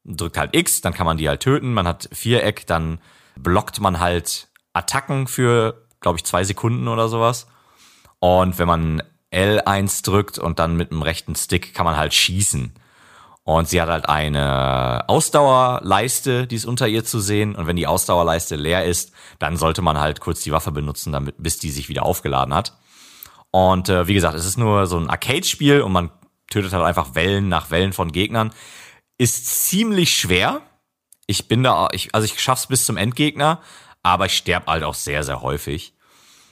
drückt 0.03 0.37
halt 0.37 0.55
X, 0.55 0.81
dann 0.81 0.93
kann 0.93 1.05
man 1.05 1.17
die 1.17 1.29
halt 1.29 1.41
töten. 1.41 1.73
Man 1.73 1.87
hat 1.87 2.09
Viereck, 2.11 2.67
dann 2.67 2.99
blockt 3.35 3.79
man 3.79 3.99
halt 3.99 4.49
Attacken 4.73 5.27
für, 5.27 5.85
glaube 5.99 6.17
ich, 6.17 6.23
zwei 6.25 6.43
Sekunden 6.43 6.87
oder 6.87 7.09
sowas. 7.09 7.47
Und 8.19 8.59
wenn 8.59 8.67
man 8.67 9.03
L1 9.31 10.03
drückt 10.03 10.37
und 10.37 10.59
dann 10.59 10.75
mit 10.75 10.91
dem 10.91 11.01
rechten 11.01 11.35
Stick 11.35 11.73
kann 11.73 11.85
man 11.85 11.97
halt 11.97 12.13
schießen. 12.13 12.73
Und 13.43 13.67
sie 13.67 13.81
hat 13.81 13.89
halt 13.89 14.07
eine 14.07 15.05
Ausdauerleiste, 15.07 16.45
die 16.45 16.55
ist 16.55 16.65
unter 16.65 16.87
ihr 16.87 17.03
zu 17.03 17.19
sehen. 17.19 17.55
Und 17.55 17.65
wenn 17.65 17.75
die 17.75 17.87
Ausdauerleiste 17.87 18.55
leer 18.55 18.85
ist, 18.85 19.13
dann 19.39 19.57
sollte 19.57 19.81
man 19.81 19.99
halt 19.99 20.19
kurz 20.19 20.41
die 20.41 20.51
Waffe 20.51 20.71
benutzen, 20.71 21.11
damit, 21.11 21.35
bis 21.37 21.57
die 21.57 21.71
sich 21.71 21.89
wieder 21.89 22.03
aufgeladen 22.03 22.53
hat. 22.53 22.77
Und 23.49 23.89
äh, 23.89 24.07
wie 24.07 24.13
gesagt, 24.13 24.35
es 24.35 24.45
ist 24.45 24.57
nur 24.57 24.85
so 24.85 24.97
ein 24.97 25.09
Arcade-Spiel 25.09 25.81
und 25.81 25.91
man 25.91 26.11
tötet 26.49 26.73
halt 26.73 26.83
einfach 26.83 27.15
Wellen 27.15 27.49
nach 27.49 27.71
Wellen 27.71 27.93
von 27.93 28.11
Gegnern. 28.11 28.51
Ist 29.21 29.67
ziemlich 29.67 30.17
schwer. 30.17 30.63
Ich 31.27 31.47
bin 31.47 31.61
da, 31.61 31.89
ich, 31.91 32.15
also 32.15 32.25
ich 32.25 32.41
schaff's 32.41 32.65
bis 32.65 32.87
zum 32.87 32.97
Endgegner, 32.97 33.61
aber 34.01 34.25
ich 34.25 34.35
sterbe 34.35 34.65
halt 34.65 34.83
auch 34.83 34.95
sehr, 34.95 35.23
sehr 35.23 35.43
häufig. 35.43 35.93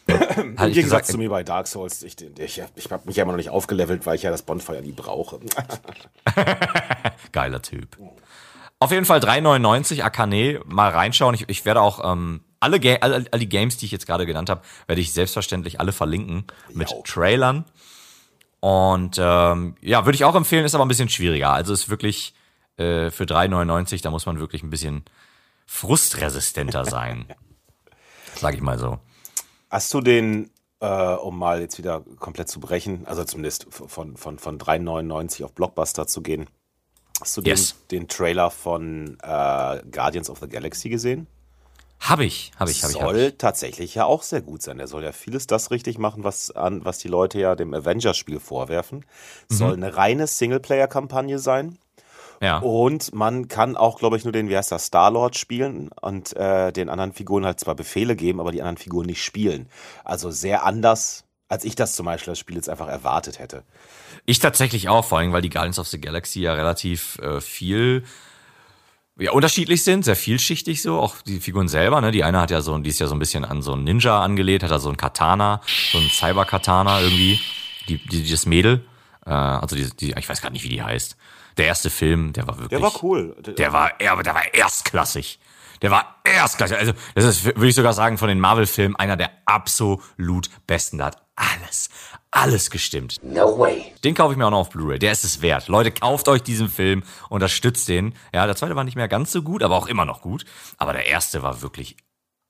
Im 0.05 0.55
Gegensatz 0.55 1.07
zu 1.07 1.17
mir 1.17 1.31
bei 1.31 1.41
Dark 1.41 1.65
Souls, 1.65 2.03
ich, 2.03 2.15
ich, 2.37 2.61
ich 2.75 2.91
habe 2.91 3.07
mich 3.07 3.15
ja 3.15 3.23
immer 3.23 3.31
noch 3.31 3.37
nicht 3.37 3.49
aufgelevelt, 3.49 4.05
weil 4.05 4.17
ich 4.17 4.21
ja 4.21 4.29
das 4.29 4.43
Bonfire 4.43 4.83
nie 4.83 4.91
brauche. 4.91 5.39
Geiler 7.31 7.63
Typ. 7.63 7.97
Auf 8.77 8.91
jeden 8.91 9.05
Fall 9.05 9.19
3,99 9.19 10.03
Akane, 10.03 10.61
mal 10.67 10.91
reinschauen. 10.91 11.33
Ich, 11.33 11.49
ich 11.49 11.65
werde 11.65 11.81
auch 11.81 11.99
ähm, 12.03 12.41
alle, 12.59 12.79
Ga 12.79 12.97
alle, 13.01 13.25
alle 13.31 13.39
die 13.39 13.49
Games, 13.49 13.77
die 13.77 13.85
ich 13.85 13.91
jetzt 13.91 14.05
gerade 14.05 14.27
genannt 14.27 14.51
habe, 14.51 14.61
werde 14.85 15.01
ich 15.01 15.11
selbstverständlich 15.11 15.79
alle 15.79 15.91
verlinken 15.91 16.45
mit 16.71 16.91
Jo. 16.91 17.01
Trailern. 17.03 17.65
Und 18.59 19.17
ähm, 19.19 19.75
ja, 19.81 20.05
würde 20.05 20.15
ich 20.17 20.23
auch 20.23 20.35
empfehlen, 20.35 20.65
ist 20.65 20.75
aber 20.75 20.85
ein 20.85 20.89
bisschen 20.89 21.09
schwieriger. 21.09 21.51
Also 21.51 21.73
ist 21.73 21.89
wirklich 21.89 22.35
äh, 22.79 23.11
für 23.11 23.25
3,99, 23.25 24.01
da 24.01 24.09
muss 24.11 24.25
man 24.25 24.39
wirklich 24.39 24.63
ein 24.63 24.69
bisschen 24.69 25.03
frustresistenter 25.65 26.85
sein. 26.85 27.25
Sag 28.35 28.55
ich 28.55 28.61
mal 28.61 28.79
so. 28.79 28.99
Hast 29.69 29.93
du 29.93 30.01
den, 30.01 30.49
äh, 30.79 30.87
um 30.87 31.37
mal 31.37 31.61
jetzt 31.61 31.77
wieder 31.77 32.01
komplett 32.19 32.49
zu 32.49 32.59
brechen, 32.59 33.05
also 33.05 33.23
zumindest 33.23 33.67
von, 33.69 34.15
von, 34.17 34.39
von 34.39 34.57
3,99 34.57 35.43
auf 35.43 35.53
Blockbuster 35.53 36.07
zu 36.07 36.21
gehen, 36.21 36.47
hast 37.19 37.37
du 37.37 37.41
den, 37.41 37.49
Yes. 37.51 37.75
den 37.91 38.07
Trailer 38.07 38.49
von 38.49 39.17
äh, 39.21 39.81
Guardians 39.91 40.29
of 40.29 40.39
the 40.39 40.47
Galaxy 40.47 40.89
gesehen? 40.89 41.27
Hab 41.99 42.21
ich, 42.21 42.53
hab 42.57 42.69
ich, 42.69 42.81
hab 42.81 42.91
ich. 42.91 42.95
Hab 42.95 43.09
soll 43.09 43.17
ich. 43.17 43.37
tatsächlich 43.37 43.95
ja 43.95 44.05
auch 44.05 44.23
sehr 44.23 44.41
gut 44.41 44.61
sein. 44.61 44.79
Er 44.79 44.87
soll 44.87 45.03
ja 45.03 45.11
vieles 45.11 45.47
das 45.47 45.69
richtig 45.69 45.97
machen, 45.97 46.23
was, 46.23 46.49
an, 46.49 46.85
was 46.85 46.97
die 46.99 47.09
Leute 47.09 47.39
ja 47.39 47.55
dem 47.55 47.73
Avengers-Spiel 47.73 48.39
vorwerfen. 48.39 49.05
Mhm. 49.49 49.53
Soll 49.53 49.73
eine 49.73 49.97
reine 49.97 50.25
Singleplayer-Kampagne 50.25 51.39
sein. 51.39 51.77
Ja. 52.41 52.59
Und 52.59 53.13
man 53.13 53.47
kann 53.47 53.75
auch, 53.75 53.99
glaube 53.99 54.17
ich, 54.17 54.23
nur 54.23 54.31
den, 54.31 54.49
wie 54.49 54.57
heißt 54.57 54.71
das, 54.71 54.85
Star-Lord 54.85 55.37
spielen 55.37 55.89
und 56.01 56.35
äh, 56.35 56.71
den 56.71 56.89
anderen 56.89 57.13
Figuren 57.13 57.45
halt 57.45 57.59
zwar 57.59 57.75
Befehle 57.75 58.15
geben, 58.15 58.39
aber 58.39 58.51
die 58.51 58.61
anderen 58.61 58.77
Figuren 58.77 59.07
nicht 59.07 59.23
spielen. 59.23 59.67
Also 60.05 60.31
sehr 60.31 60.65
anders, 60.65 61.25
als 61.49 61.65
ich 61.65 61.75
das 61.75 61.95
zum 61.95 62.05
Beispiel 62.05 62.31
das 62.31 62.39
Spiel 62.39 62.55
jetzt 62.55 62.69
einfach 62.69 62.87
erwartet 62.87 63.39
hätte. 63.39 63.63
Ich 64.25 64.39
tatsächlich 64.39 64.87
auch, 64.87 65.03
vor 65.03 65.17
allem, 65.17 65.33
weil 65.33 65.41
die 65.41 65.49
Guardians 65.49 65.79
of 65.79 65.87
the 65.87 65.99
Galaxy 65.99 66.41
ja 66.41 66.53
relativ 66.53 67.17
äh, 67.19 67.41
viel 67.41 68.03
ja, 69.19 69.31
unterschiedlich 69.31 69.83
sind, 69.83 70.05
sehr 70.05 70.15
vielschichtig 70.15 70.81
so, 70.81 70.97
auch 70.99 71.15
die 71.21 71.39
Figuren 71.39 71.67
selber, 71.67 71.99
ne? 71.99 72.11
Die 72.11 72.23
eine 72.23 72.39
hat 72.39 72.51
ja 72.51 72.61
so, 72.61 72.77
die 72.77 72.89
ist 72.89 72.99
ja 72.99 73.07
so 73.07 73.15
ein 73.15 73.19
bisschen 73.19 73.43
an 73.43 73.61
so 73.61 73.73
einen 73.73 73.83
Ninja 73.83 74.21
angelehnt, 74.21 74.63
hat 74.63 74.71
da 74.71 74.79
so 74.79 74.89
ein 74.89 74.95
Katana, 74.95 75.61
so 75.91 75.97
ein 75.97 76.09
Cyber-Katana 76.09 77.01
irgendwie, 77.01 77.39
die, 77.89 77.97
die, 77.97 78.29
das 78.29 78.45
Mädel, 78.45 78.85
äh, 79.25 79.31
also 79.31 79.75
die, 79.75 79.89
die, 79.89 80.13
ich 80.17 80.29
weiß 80.29 80.41
gar 80.41 80.51
nicht, 80.51 80.63
wie 80.63 80.69
die 80.69 80.81
heißt. 80.81 81.17
Der 81.57 81.67
erste 81.67 81.89
Film, 81.89 82.33
der 82.33 82.47
war 82.47 82.57
wirklich. 82.57 82.69
Der 82.69 82.81
war 82.81 83.03
cool. 83.03 83.35
Der 83.41 83.73
war, 83.73 84.01
ja, 84.01 84.11
aber 84.11 84.23
der 84.23 84.33
war 84.33 84.53
erstklassig. 84.53 85.39
Der 85.81 85.91
war 85.91 86.17
erstklassig. 86.23 86.77
Also, 86.77 86.93
das 87.15 87.25
ist, 87.25 87.45
würde 87.45 87.67
ich 87.67 87.75
sogar 87.75 87.93
sagen, 87.93 88.17
von 88.17 88.27
den 88.27 88.39
Marvel-Filmen 88.39 88.95
einer 88.95 89.15
der 89.15 89.31
absolut 89.45 90.49
besten. 90.67 90.97
Da 90.97 91.05
hat 91.05 91.21
alles, 91.35 91.89
alles 92.31 92.69
gestimmt. 92.69 93.17
No 93.23 93.57
way. 93.57 93.93
Den 94.03 94.13
kaufe 94.13 94.33
ich 94.33 94.37
mir 94.37 94.45
auch 94.45 94.51
noch 94.51 94.59
auf 94.59 94.69
Blu-ray. 94.69 94.99
Der 94.99 95.11
ist 95.11 95.23
es 95.23 95.41
wert. 95.41 95.67
Leute, 95.69 95.91
kauft 95.91 96.27
euch 96.27 96.43
diesen 96.43 96.69
Film, 96.69 97.03
unterstützt 97.29 97.87
den. 97.87 98.13
Ja, 98.33 98.45
der 98.45 98.55
zweite 98.55 98.75
war 98.75 98.83
nicht 98.83 98.97
mehr 98.97 99.07
ganz 99.07 99.31
so 99.31 99.41
gut, 99.41 99.63
aber 99.63 99.75
auch 99.75 99.87
immer 99.87 100.05
noch 100.05 100.21
gut. 100.21 100.43
Aber 100.77 100.91
der 100.91 101.07
erste 101.07 101.41
war 101.41 101.61
wirklich, 101.61 101.95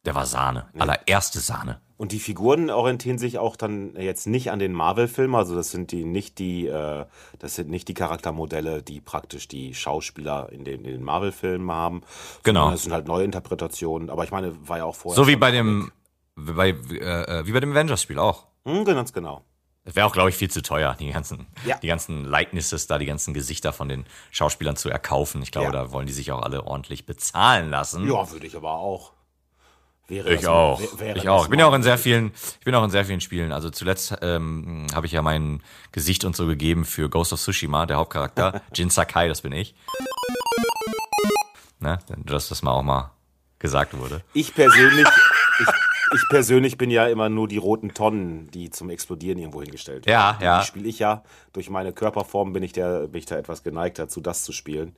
der 0.06 0.16
war 0.16 0.26
Sahne. 0.26 0.68
Allererste 0.78 1.40
Sahne. 1.40 1.82
Und 1.98 2.14
die 2.14 2.20
Figuren 2.20 2.70
orientieren 2.70 3.18
sich 3.18 3.38
auch 3.40 3.58
dann 3.58 3.94
jetzt 3.98 4.26
nicht 4.26 4.52
an 4.52 4.60
den 4.60 4.72
Marvel-Filmen, 4.72 5.36
also 5.36 5.54
das 5.54 5.70
sind 5.72 5.92
die 5.92 6.06
nicht 6.06 6.40
die, 6.40 6.66
äh, 6.68 7.06
das 7.40 7.56
sind 7.56 7.70
nicht 7.70 7.90
die 7.90 7.94
Charaktermodelle, 7.94 8.82
die 8.82 9.02
praktisch 9.02 9.50
die 9.50 9.76
Schauspieler 9.76 10.50
in 10.52 10.64
den, 10.64 10.86
in 10.86 10.92
den 10.92 11.04
Marvel-Filmen 11.04 11.70
haben. 11.70 12.02
Genau. 12.44 12.72
Das 12.72 12.84
sind 12.84 12.94
halt 12.94 13.08
neue 13.08 13.26
Interpretationen, 13.26 14.10
aber 14.10 14.24
ich 14.24 14.32
meine, 14.32 14.56
war 14.68 14.78
ja 14.78 14.86
auch 14.86 14.96
vorher. 14.96 15.18
So 15.22 15.28
wie 15.28 15.36
bei 15.36 15.52
dem, 15.52 15.92
wie 16.38 16.54
bei, 16.54 16.70
äh, 16.70 17.46
wie 17.46 17.52
bei 17.52 17.60
dem 17.60 17.72
Avengers-Spiel 17.74 18.18
auch. 18.18 18.48
Hm, 18.66 18.86
ganz 18.86 19.12
genau. 19.12 19.44
Das 19.84 19.96
wäre 19.98 20.06
auch, 20.06 20.14
glaube 20.14 20.30
ich, 20.30 20.36
viel 20.36 20.50
zu 20.52 20.62
teuer, 20.62 20.96
die 21.00 21.12
ganzen, 21.12 21.48
Ja. 21.66 21.78
die 21.80 21.88
ganzen 21.88 22.24
Likenesses 22.24 22.88
da, 22.88 22.98
die 22.98 23.06
ganzen 23.08 23.34
Gesichter 23.34 23.74
von 23.74 23.90
den 23.90 24.06
Schauspielern 24.32 24.78
zu 24.78 24.90
erkaufen. 24.90 25.42
Ich 25.42 25.52
glaube, 25.52 25.68
Ja. 25.68 25.72
da 25.74 25.92
wollen 25.92 26.06
die 26.08 26.14
sich 26.14 26.32
auch 26.32 26.44
alle 26.44 26.66
ordentlich 26.66 27.06
bezahlen 27.06 27.70
lassen. 27.72 28.08
Ja, 28.08 28.32
würde 28.32 28.48
ich 28.48 28.56
aber 28.56 28.72
auch. 28.74 29.12
Wäre 30.10 30.34
Ich 30.34 30.48
auch. 30.48 30.82
wär- 30.82 31.00
wäre 31.00 31.18
Ich 31.18 31.30
auch. 31.30 31.44
Ich 31.46 31.50
bin 31.50 31.60
ja 31.60 31.68
auch 31.68 31.74
in 31.74 31.84
sehr 31.84 31.98
vielen, 31.98 32.32
ich 32.60 32.66
bin 32.66 32.74
auch 32.76 32.84
in 32.84 32.90
sehr 32.90 33.06
vielen 33.06 33.22
Spielen. 33.22 33.52
Also 33.52 33.70
zuletzt 33.70 34.16
ähm, 34.22 34.88
habe 34.94 35.06
ich 35.06 35.12
ja 35.12 35.22
mein 35.22 35.62
Gesicht 35.92 36.26
und 36.26 36.36
so 36.36 36.48
gegeben 36.48 36.84
für 36.84 37.10
Ghost 37.10 37.32
of 37.32 37.40
Tsushima, 37.40 37.86
der 37.86 37.98
Hauptcharakter. 37.98 38.62
Jin 38.74 38.90
Sakai, 38.90 39.28
das 39.28 39.42
bin 39.42 39.52
ich. 39.54 39.76
Ne? 41.80 42.00
Dass 42.26 42.50
das 42.50 42.62
mal 42.62 42.72
auch 42.72 42.84
mal 42.84 43.12
gesagt 43.60 43.98
wurde. 43.98 44.22
Ich 44.34 44.54
persönlich, 44.54 45.08
ich, 45.62 45.68
ich 46.16 46.30
persönlich 46.30 46.78
bin 46.78 46.92
ja 46.92 47.08
immer 47.08 47.30
nur 47.30 47.48
die 47.48 47.58
roten 47.58 47.94
Tonnen, 47.94 48.50
die 48.52 48.70
zum 48.70 48.90
Explodieren 48.90 49.38
irgendwo 49.38 49.62
hingestellt 49.62 50.06
werden. 50.06 50.14
Ja, 50.14 50.38
ja. 50.42 50.60
Die 50.62 50.66
spiele 50.68 50.88
ich 50.90 51.00
ja. 51.00 51.24
Durch 51.54 51.70
meine 51.70 51.94
Körperform 51.94 52.52
bin 52.54 52.64
ich, 52.64 52.74
der, 52.74 53.08
bin 53.08 53.20
ich 53.20 53.26
da 53.26 53.38
etwas 53.38 53.64
geneigt 53.64 54.00
dazu, 54.00 54.20
das 54.22 54.44
zu 54.44 54.52
spielen. 54.52 54.96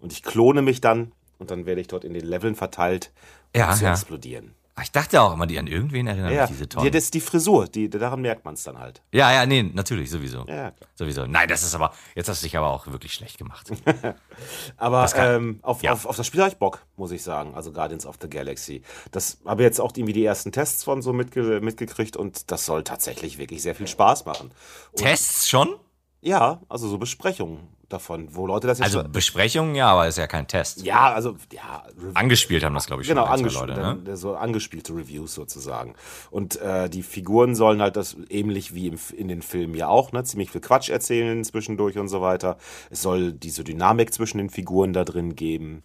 Und 0.00 0.12
ich 0.12 0.22
klone 0.22 0.62
mich 0.62 0.80
dann 0.80 1.12
und 1.38 1.50
dann 1.50 1.66
werde 1.66 1.80
ich 1.80 1.88
dort 1.88 2.04
in 2.04 2.14
den 2.14 2.24
Leveln 2.24 2.54
verteilt, 2.54 3.10
Ja, 3.54 3.72
zu 3.74 3.84
ja. 3.84 3.92
explodieren. 3.92 4.54
Ach, 4.76 4.82
Ich 4.82 4.90
dachte 4.90 5.22
auch 5.22 5.32
immer, 5.34 5.46
die 5.46 5.56
an 5.60 5.68
irgendwen 5.68 6.08
erinnern 6.08 6.32
Ja, 6.32 6.40
mich 6.42 6.50
diese 6.50 6.62
ja. 6.62 6.66
Tonnen. 6.66 6.90
das 6.90 7.04
ist 7.04 7.14
die 7.14 7.20
Frisur, 7.20 7.68
die, 7.68 7.88
daran 7.88 8.20
merkt 8.22 8.44
man 8.44 8.54
es 8.54 8.64
dann 8.64 8.76
halt. 8.80 9.02
Ja, 9.12 9.32
ja, 9.32 9.46
nee, 9.46 9.62
natürlich, 9.62 10.10
sowieso. 10.10 10.44
Ja. 10.48 10.72
Sowieso. 10.96 11.26
Nein, 11.26 11.48
das 11.48 11.62
ist 11.62 11.76
aber, 11.76 11.92
jetzt 12.16 12.28
hast 12.28 12.42
du 12.42 12.46
dich 12.46 12.56
aber 12.56 12.70
auch 12.72 12.88
wirklich 12.88 13.12
schlecht 13.14 13.38
gemacht. 13.38 13.70
Aber 14.76 15.06
kann- 15.06 15.34
ähm, 15.36 15.58
auf, 15.62 15.82
ja. 15.84 15.92
auf, 15.92 16.06
auf 16.06 16.16
das 16.16 16.26
Spiel 16.26 16.40
habe 16.40 16.50
ich 16.50 16.56
Bock, 16.58 16.84
muss 16.96 17.12
ich 17.12 17.22
sagen. 17.22 17.54
Also 17.54 17.70
Guardians 17.72 18.04
of 18.06 18.16
the 18.20 18.28
Galaxy. 18.28 18.82
Das 19.12 19.38
habe 19.44 19.62
jetzt 19.62 19.80
auch 19.80 19.92
irgendwie 19.96 20.12
die 20.12 20.24
ersten 20.24 20.50
Tests 20.52 20.82
von 20.84 21.02
so 21.02 21.12
mitge 21.12 21.60
mitgekriegt 21.60 22.16
und 22.16 22.50
das 22.50 22.66
soll 22.66 22.82
tatsächlich 22.84 23.38
wirklich 23.38 23.62
sehr 23.62 23.74
viel 23.76 23.86
Spaß 23.86 24.24
machen. 24.24 24.50
Und, 24.92 24.98
Tests 24.98 25.48
schon? 25.48 25.76
Ja, 26.20 26.60
also 26.68 26.88
so 26.88 26.98
Besprechungen 26.98 27.68
davon, 27.94 28.28
wo 28.32 28.46
Leute 28.46 28.66
das 28.66 28.78
jetzt 28.78 28.94
Also 28.94 29.08
Besprechungen, 29.08 29.74
ja, 29.74 29.88
aber 29.88 30.06
ist 30.06 30.18
ja 30.18 30.26
kein 30.26 30.46
Test. 30.46 30.82
ja, 30.84 31.12
also 31.12 31.36
ja, 31.52 31.84
Angespielt 32.14 32.62
haben 32.64 32.74
das, 32.74 32.86
glaube 32.86 33.02
ich, 33.02 33.08
schon 33.08 33.16
Genau, 33.16 33.26
angespielt, 33.26 33.68
Leute. 33.76 34.02
Ne? 34.04 34.16
so 34.16 34.34
angespielte 34.36 34.92
Reviews 34.94 35.34
sozusagen. 35.34 35.94
Und 36.30 36.60
äh, 36.60 36.90
die 36.90 37.02
Figuren 37.02 37.54
sollen 37.54 37.80
halt 37.80 37.96
das 37.96 38.16
ähnlich 38.28 38.74
wie 38.74 38.88
im, 38.88 38.98
in 39.16 39.28
den 39.28 39.42
Filmen 39.42 39.74
ja 39.74 39.88
auch, 39.88 40.12
ne, 40.12 40.24
ziemlich 40.24 40.50
viel 40.50 40.60
Quatsch 40.60 40.90
erzählen 40.90 41.42
zwischendurch 41.44 41.96
und 41.98 42.08
so 42.08 42.20
weiter. 42.20 42.58
Es 42.90 43.02
soll 43.02 43.32
diese 43.32 43.64
Dynamik 43.64 44.12
zwischen 44.12 44.38
den 44.38 44.50
Figuren 44.50 44.92
da 44.92 45.04
drin 45.04 45.36
geben. 45.36 45.82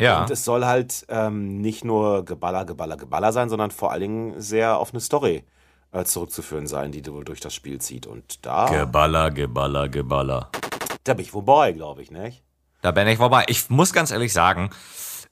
Ja. 0.00 0.22
Und 0.22 0.30
es 0.30 0.44
soll 0.44 0.64
halt 0.64 1.04
ähm, 1.08 1.60
nicht 1.60 1.84
nur 1.84 2.24
Geballer, 2.24 2.64
Geballer, 2.64 2.96
Geballer 2.96 3.32
sein, 3.32 3.50
sondern 3.50 3.70
vor 3.70 3.92
allen 3.92 4.00
Dingen 4.00 4.40
sehr 4.40 4.78
auf 4.78 4.92
eine 4.92 5.00
Story 5.00 5.44
äh, 5.92 6.04
zurückzuführen 6.04 6.66
sein, 6.66 6.92
die 6.92 7.04
wohl 7.12 7.24
durch 7.24 7.40
das 7.40 7.54
Spiel 7.54 7.80
zieht. 7.80 8.06
Und 8.06 8.44
da, 8.46 8.66
Geballer, 8.66 9.30
Geballer, 9.30 9.88
Geballer. 9.88 10.50
Da 11.04 11.14
bin 11.14 11.24
ich 11.24 11.30
vorbei, 11.30 11.72
glaube 11.72 12.02
ich, 12.02 12.10
nicht? 12.10 12.42
Da 12.82 12.90
bin 12.92 13.06
ich 13.08 13.18
vorbei. 13.18 13.44
Ich 13.48 13.68
muss 13.70 13.92
ganz 13.92 14.10
ehrlich 14.10 14.32
sagen, 14.32 14.70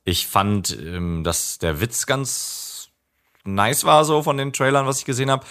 ich 0.04 0.26
fand, 0.26 0.76
ähm, 0.78 1.24
dass 1.24 1.58
der 1.58 1.80
Witz 1.80 2.06
ganz 2.06 2.88
nice 3.44 3.84
war, 3.84 4.04
so 4.04 4.22
von 4.22 4.36
den 4.36 4.52
Trailern, 4.52 4.86
was 4.86 4.98
ich 4.98 5.04
gesehen 5.04 5.30
habe. 5.30 5.46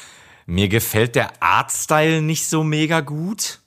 Mir 0.45 0.69
gefällt 0.69 1.15
der 1.15 1.41
Artstyle 1.43 2.21
nicht 2.21 2.47
so 2.47 2.63
mega 2.63 3.01
gut. 3.01 3.59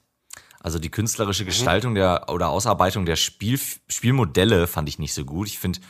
Also 0.63 0.79
die 0.79 0.91
künstlerische 0.91 1.45
Gestaltung 1.45 1.95
der 1.95 2.29
oder 2.29 2.51
Ausarbeitung 2.51 3.07
der 3.07 3.17
Spiel, 3.17 3.59
Spielmodelle 3.89 4.67
fand 4.67 4.89
ich 4.89 4.99
nicht 4.99 5.15
so 5.15 5.25
gut. 5.25 5.49
Ich 5.49 5.59
finde, 5.59 5.81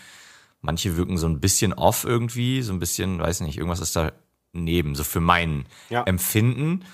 manche 0.60 0.96
wirken 0.96 1.18
so 1.18 1.26
ein 1.26 1.40
bisschen 1.40 1.72
off 1.72 2.04
irgendwie, 2.04 2.62
so 2.62 2.72
ein 2.72 2.78
bisschen, 2.78 3.18
weiß 3.20 3.40
nicht, 3.40 3.58
irgendwas 3.58 3.80
ist 3.80 3.96
da 3.96 4.12
neben, 4.52 4.94
so 4.94 5.04
für 5.04 5.20
mein 5.20 5.66
Ja. 5.90 6.02
Empfinden. 6.04 6.84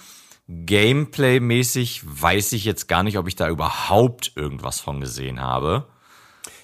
Gameplay-mäßig 0.48 2.02
weiß 2.04 2.52
ich 2.52 2.64
jetzt 2.64 2.88
gar 2.88 3.02
nicht, 3.02 3.18
ob 3.18 3.26
ich 3.28 3.36
da 3.36 3.48
überhaupt 3.48 4.32
irgendwas 4.36 4.80
von 4.80 5.00
gesehen 5.00 5.40
habe. 5.40 5.86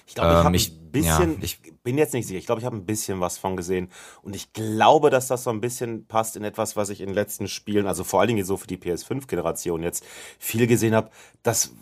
Ich 0.07 0.15
glaube, 0.15 0.31
ich 0.31 0.37
Ähm, 0.39 0.43
habe 0.45 0.55
ich- 0.55 0.71
ein 0.71 0.91
bisschen, 0.91 1.31
ja, 1.33 1.37
ich 1.41 1.59
bin 1.83 1.97
jetzt 1.97 2.13
nicht 2.13 2.27
sicher, 2.27 2.37
ich 2.37 2.45
glaube, 2.45 2.59
ich 2.61 2.65
habe 2.65 2.75
ein 2.77 2.85
bisschen 2.85 3.19
was 3.19 3.37
von 3.37 3.57
gesehen. 3.57 3.89
Und 4.21 4.35
ich 4.35 4.53
glaube, 4.53 5.09
dass 5.09 5.27
das 5.27 5.43
so 5.43 5.49
ein 5.49 5.59
bisschen 5.59 6.05
passt 6.07 6.35
in 6.35 6.43
etwas, 6.43 6.75
was 6.75 6.89
ich 6.89 7.01
in 7.01 7.07
den 7.07 7.15
letzten 7.15 7.47
Spielen, 7.47 7.87
also 7.87 8.03
vor 8.03 8.19
allen 8.19 8.27
Dingen 8.29 8.45
so 8.45 8.57
für 8.57 8.67
die 8.67 8.77
PS5-Generation 8.77 9.81
jetzt 9.83 10.05
viel 10.39 10.67
gesehen 10.67 10.93
habe. 10.95 11.09
Das 11.41 11.73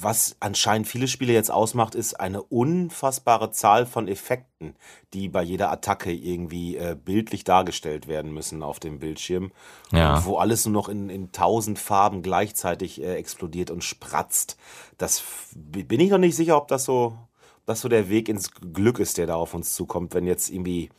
was 0.00 0.36
anscheinend 0.40 0.88
viele 0.88 1.08
Spiele 1.08 1.32
jetzt 1.32 1.50
ausmacht, 1.50 1.94
ist 1.94 2.14
eine 2.14 2.42
unfassbare 2.42 3.50
Zahl 3.50 3.86
von 3.86 4.08
Effekten, 4.08 4.74
die 5.14 5.28
bei 5.28 5.42
jeder 5.42 5.70
Attacke 5.70 6.12
irgendwie 6.12 6.76
äh, 6.76 6.96
bildlich 7.02 7.44
dargestellt 7.44 8.08
werden 8.08 8.32
müssen 8.32 8.62
auf 8.62 8.80
dem 8.80 8.98
Bildschirm. 8.98 9.52
Ja. 9.92 10.24
Wo 10.24 10.38
alles 10.38 10.66
nur 10.66 10.72
noch 10.72 10.88
in, 10.88 11.08
in 11.08 11.32
tausend 11.32 11.78
Farben 11.78 12.22
gleichzeitig 12.22 13.02
äh, 13.02 13.14
explodiert 13.14 13.70
und 13.70 13.84
spratzt. 13.84 14.56
Das 14.98 15.22
bin 15.54 16.00
ich 16.00 16.10
noch 16.10 16.18
nicht 16.18 16.36
sicher, 16.36 16.56
ob 16.56 16.68
das 16.68 16.84
so, 16.84 17.16
ob 17.58 17.66
das 17.66 17.80
so 17.80 17.88
der 17.88 18.08
Weg 18.08 18.28
ins 18.28 18.50
Glück 18.52 18.98
ist, 18.98 19.18
der 19.18 19.26
da 19.26 19.36
auf 19.36 19.54
uns 19.54 19.74
zukommt, 19.74 20.14
wenn 20.14 20.26
jetzt 20.26 20.50
irgendwie 20.50 20.90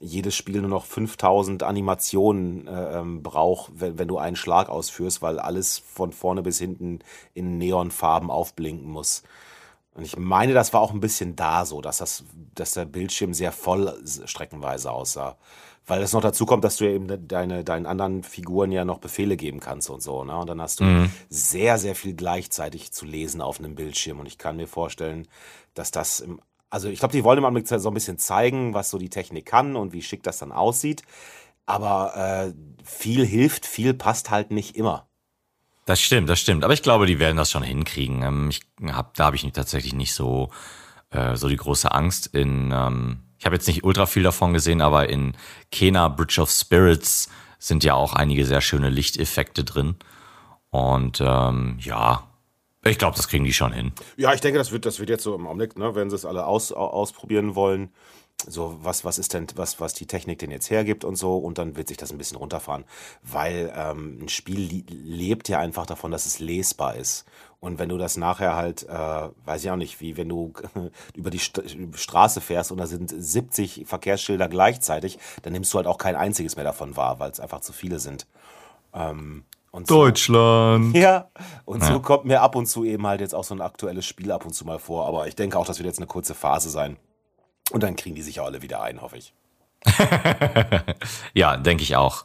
jedes 0.00 0.34
Spiel 0.34 0.60
nur 0.60 0.70
noch 0.70 0.84
5000 0.84 1.62
Animationen 1.62 2.66
äh, 2.66 2.98
ähm, 2.98 3.22
braucht, 3.22 3.72
wenn, 3.74 3.98
wenn 3.98 4.08
du 4.08 4.18
einen 4.18 4.36
Schlag 4.36 4.68
ausführst, 4.68 5.22
weil 5.22 5.38
alles 5.38 5.78
von 5.78 6.12
vorne 6.12 6.42
bis 6.42 6.58
hinten 6.58 7.00
in 7.34 7.58
Neonfarben 7.58 8.30
aufblinken 8.30 8.88
muss. 8.88 9.22
Und 9.94 10.04
ich 10.04 10.16
meine, 10.18 10.52
das 10.52 10.72
war 10.74 10.80
auch 10.82 10.92
ein 10.92 11.00
bisschen 11.00 11.36
da 11.36 11.64
so, 11.64 11.80
dass, 11.80 11.98
das, 11.98 12.24
dass 12.54 12.72
der 12.72 12.84
Bildschirm 12.84 13.32
sehr 13.32 13.50
voll 13.50 13.98
streckenweise 14.26 14.90
aussah. 14.90 15.36
Weil 15.86 16.02
es 16.02 16.12
noch 16.12 16.20
dazu 16.20 16.46
kommt, 16.46 16.64
dass 16.64 16.76
du 16.76 16.84
ja 16.84 16.90
eben 16.90 17.06
de- 17.06 17.18
deine, 17.22 17.62
deinen 17.64 17.86
anderen 17.86 18.22
Figuren 18.24 18.72
ja 18.72 18.84
noch 18.84 18.98
Befehle 18.98 19.36
geben 19.36 19.60
kannst 19.60 19.88
und 19.88 20.02
so. 20.02 20.24
Ne? 20.24 20.36
Und 20.36 20.48
dann 20.50 20.60
hast 20.60 20.80
du 20.80 20.84
sehr, 21.30 21.78
sehr 21.78 21.94
viel 21.94 22.14
gleichzeitig 22.14 22.92
zu 22.92 23.06
lesen 23.06 23.40
auf 23.40 23.58
einem 23.60 23.74
Bildschirm. 23.76 24.18
Und 24.20 24.26
ich 24.26 24.36
kann 24.36 24.56
mir 24.56 24.66
vorstellen, 24.66 25.28
dass 25.74 25.92
das 25.92 26.20
im 26.20 26.40
also 26.70 26.88
ich 26.88 26.98
glaube, 26.98 27.12
die 27.12 27.24
wollen 27.24 27.38
im 27.38 27.44
Augenblick 27.44 27.68
so 27.68 27.88
ein 27.88 27.94
bisschen 27.94 28.18
zeigen, 28.18 28.74
was 28.74 28.90
so 28.90 28.98
die 28.98 29.10
Technik 29.10 29.46
kann 29.46 29.76
und 29.76 29.92
wie 29.92 30.02
schick 30.02 30.22
das 30.22 30.38
dann 30.38 30.52
aussieht. 30.52 31.02
Aber 31.64 32.16
äh, 32.16 32.54
viel 32.84 33.26
hilft, 33.26 33.66
viel 33.66 33.94
passt 33.94 34.30
halt 34.30 34.50
nicht 34.50 34.76
immer. 34.76 35.08
Das 35.86 36.00
stimmt, 36.00 36.28
das 36.28 36.40
stimmt. 36.40 36.64
Aber 36.64 36.74
ich 36.74 36.82
glaube, 36.82 37.06
die 37.06 37.18
werden 37.18 37.36
das 37.36 37.50
schon 37.50 37.62
hinkriegen. 37.62 38.22
Ähm, 38.22 38.50
ich 38.50 38.60
hab, 38.92 39.14
da 39.14 39.26
habe 39.26 39.36
ich 39.36 39.52
tatsächlich 39.52 39.94
nicht 39.94 40.14
so, 40.14 40.50
äh, 41.10 41.36
so 41.36 41.48
die 41.48 41.56
große 41.56 41.90
Angst. 41.92 42.26
In, 42.28 42.72
ähm, 42.74 43.22
ich 43.38 43.46
habe 43.46 43.54
jetzt 43.54 43.68
nicht 43.68 43.84
ultra 43.84 44.06
viel 44.06 44.24
davon 44.24 44.52
gesehen, 44.52 44.80
aber 44.80 45.08
in 45.08 45.36
Kena 45.70 46.08
Bridge 46.08 46.40
of 46.40 46.50
Spirits 46.50 47.28
sind 47.58 47.84
ja 47.84 47.94
auch 47.94 48.12
einige 48.12 48.44
sehr 48.44 48.60
schöne 48.60 48.90
Lichteffekte 48.90 49.64
drin. 49.64 49.96
Und 50.70 51.20
ähm, 51.20 51.78
ja, 51.80 52.24
ich 52.90 52.98
glaube, 52.98 53.16
das 53.16 53.28
kriegen 53.28 53.44
die 53.44 53.52
schon 53.52 53.72
hin. 53.72 53.92
Ja, 54.16 54.32
ich 54.32 54.40
denke, 54.40 54.58
das 54.58 54.72
wird, 54.72 54.86
das 54.86 54.98
wird 54.98 55.10
jetzt 55.10 55.22
so 55.22 55.34
im 55.34 55.46
Augenblick, 55.46 55.78
ne, 55.78 55.94
wenn 55.94 56.10
sie 56.10 56.16
es 56.16 56.24
alle 56.24 56.46
aus, 56.46 56.72
au- 56.72 56.88
ausprobieren 56.88 57.54
wollen. 57.54 57.90
So, 58.46 58.76
was, 58.82 59.02
was 59.04 59.18
ist 59.18 59.32
denn, 59.32 59.46
was, 59.54 59.80
was 59.80 59.94
die 59.94 60.06
Technik 60.06 60.38
denn 60.40 60.50
jetzt 60.50 60.68
hergibt 60.68 61.04
und 61.04 61.16
so, 61.16 61.38
und 61.38 61.56
dann 61.56 61.74
wird 61.76 61.88
sich 61.88 61.96
das 61.96 62.12
ein 62.12 62.18
bisschen 62.18 62.36
runterfahren. 62.36 62.84
Weil 63.22 63.72
ähm, 63.74 64.18
ein 64.24 64.28
Spiel 64.28 64.84
lebt 64.90 65.48
ja 65.48 65.58
einfach 65.58 65.86
davon, 65.86 66.10
dass 66.10 66.26
es 66.26 66.38
lesbar 66.38 66.96
ist. 66.96 67.24
Und 67.60 67.78
wenn 67.78 67.88
du 67.88 67.96
das 67.96 68.18
nachher 68.18 68.54
halt, 68.54 68.82
äh, 68.88 69.28
weiß 69.46 69.64
ich 69.64 69.70
auch 69.70 69.76
nicht, 69.76 70.02
wie 70.02 70.18
wenn 70.18 70.28
du 70.28 70.52
über 71.14 71.30
die 71.30 71.38
St 71.38 71.62
Straße 71.94 72.42
fährst 72.42 72.70
und 72.72 72.78
da 72.78 72.86
sind 72.86 73.10
70 73.16 73.84
Verkehrsschilder 73.86 74.48
gleichzeitig, 74.48 75.18
dann 75.42 75.54
nimmst 75.54 75.72
du 75.72 75.78
halt 75.78 75.86
auch 75.86 75.98
kein 75.98 76.14
einziges 76.14 76.56
mehr 76.56 76.64
davon 76.64 76.94
wahr, 76.94 77.18
weil 77.18 77.30
es 77.30 77.40
einfach 77.40 77.62
zu 77.62 77.72
viele 77.72 77.98
sind. 77.98 78.26
Ähm, 78.92 79.44
und 79.76 79.86
so- 79.86 79.94
Deutschland. 80.04 80.96
ja, 80.96 81.28
und 81.64 81.84
so 81.84 81.92
Ja. 81.94 81.98
kommt 81.98 82.24
mir 82.24 82.40
ab 82.42 82.54
und 82.56 82.66
zu 82.66 82.84
eben 82.84 83.06
halt 83.06 83.20
jetzt 83.20 83.34
auch 83.34 83.44
so 83.44 83.54
ein 83.54 83.60
aktuelles 83.60 84.04
Spiel 84.06 84.32
ab 84.32 84.44
und 84.44 84.52
zu 84.54 84.64
mal 84.64 84.78
vor. 84.78 85.06
Aber 85.06 85.26
ich 85.28 85.36
denke 85.36 85.58
auch, 85.58 85.66
das 85.66 85.78
wird 85.78 85.86
jetzt 85.86 85.98
eine 85.98 86.06
kurze 86.06 86.34
Phase 86.34 86.70
sein. 86.70 86.96
Und 87.70 87.82
dann 87.82 87.96
kriegen 87.96 88.14
die 88.16 88.22
sich 88.22 88.40
auch 88.40 88.46
alle 88.46 88.62
wieder 88.62 88.82
ein, 88.82 89.00
hoffe 89.02 89.16
ich. 89.18 89.34
Ja, 91.34 91.56
denke 91.56 91.82
ich 91.82 91.96
auch. 91.96 92.24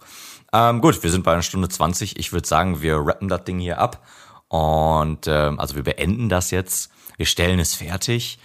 Ähm, 0.53 0.81
gut, 0.81 1.01
wir 1.03 1.11
sind 1.11 1.23
bei 1.23 1.33
einer 1.33 1.41
Stunde 1.41 1.69
20. 1.69 2.17
Ich 2.19 2.33
würde 2.33 2.47
sagen, 2.47 2.81
wir 2.81 2.97
rappen 2.97 3.27
das 3.27 3.43
Ding 3.43 3.59
hier 3.59 3.77
ab. 3.79 4.05
Und 4.47 5.27
ähm, 5.27 5.59
also 5.59 5.75
wir 5.75 5.83
beenden 5.83 6.29
das 6.29 6.51
jetzt. 6.51 6.91
Wir 7.17 7.25
stellen 7.25 7.59
es 7.59 7.73
fertig. 7.75 8.39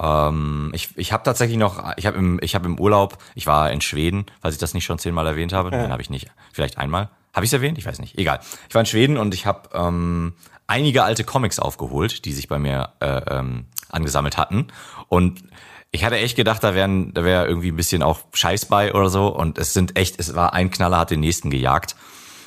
Ähm, 0.00 0.70
ich 0.74 0.96
ich 0.96 1.12
habe 1.12 1.22
tatsächlich 1.24 1.58
noch, 1.58 1.92
ich 1.96 2.06
habe 2.06 2.16
im, 2.16 2.38
ich 2.42 2.54
hab 2.54 2.64
im 2.64 2.78
Urlaub, 2.80 3.18
ich 3.34 3.46
war 3.46 3.70
in 3.70 3.80
Schweden, 3.82 4.26
falls 4.40 4.54
ich 4.54 4.60
das 4.60 4.72
nicht 4.74 4.84
schon 4.84 4.98
zehnmal 4.98 5.26
erwähnt 5.26 5.52
habe. 5.52 5.70
Nein, 5.70 5.90
habe 5.92 6.00
ich 6.02 6.08
nicht. 6.10 6.30
Vielleicht 6.52 6.78
einmal. 6.78 7.10
Habe 7.32 7.44
ich 7.44 7.50
es 7.50 7.54
erwähnt? 7.54 7.78
Ich 7.78 7.86
weiß 7.86 7.98
nicht. 7.98 8.18
Egal. 8.18 8.40
Ich 8.68 8.74
war 8.74 8.80
in 8.80 8.86
Schweden 8.86 9.16
und 9.16 9.34
ich 9.34 9.46
habe 9.46 9.70
ähm, 9.72 10.34
einige 10.66 11.04
alte 11.04 11.24
Comics 11.24 11.58
aufgeholt, 11.58 12.24
die 12.24 12.32
sich 12.32 12.48
bei 12.48 12.58
mir 12.58 12.90
äh, 13.00 13.20
ähm, 13.28 13.66
angesammelt 13.88 14.36
hatten. 14.36 14.68
Und 15.08 15.42
ich 15.90 16.04
hatte 16.04 16.16
echt 16.16 16.36
gedacht, 16.36 16.64
da 16.64 16.74
wären, 16.74 17.12
da 17.14 17.24
wäre 17.24 17.46
irgendwie 17.46 17.70
ein 17.70 17.76
bisschen 17.76 18.02
auch 18.02 18.20
Scheiß 18.32 18.66
bei 18.66 18.94
oder 18.94 19.08
so. 19.08 19.28
Und 19.28 19.58
es 19.58 19.72
sind 19.72 19.96
echt, 19.98 20.18
es 20.18 20.34
war 20.34 20.52
ein 20.52 20.70
Knaller, 20.70 20.98
hat 20.98 21.10
den 21.10 21.20
nächsten 21.20 21.50
gejagt. 21.50 21.96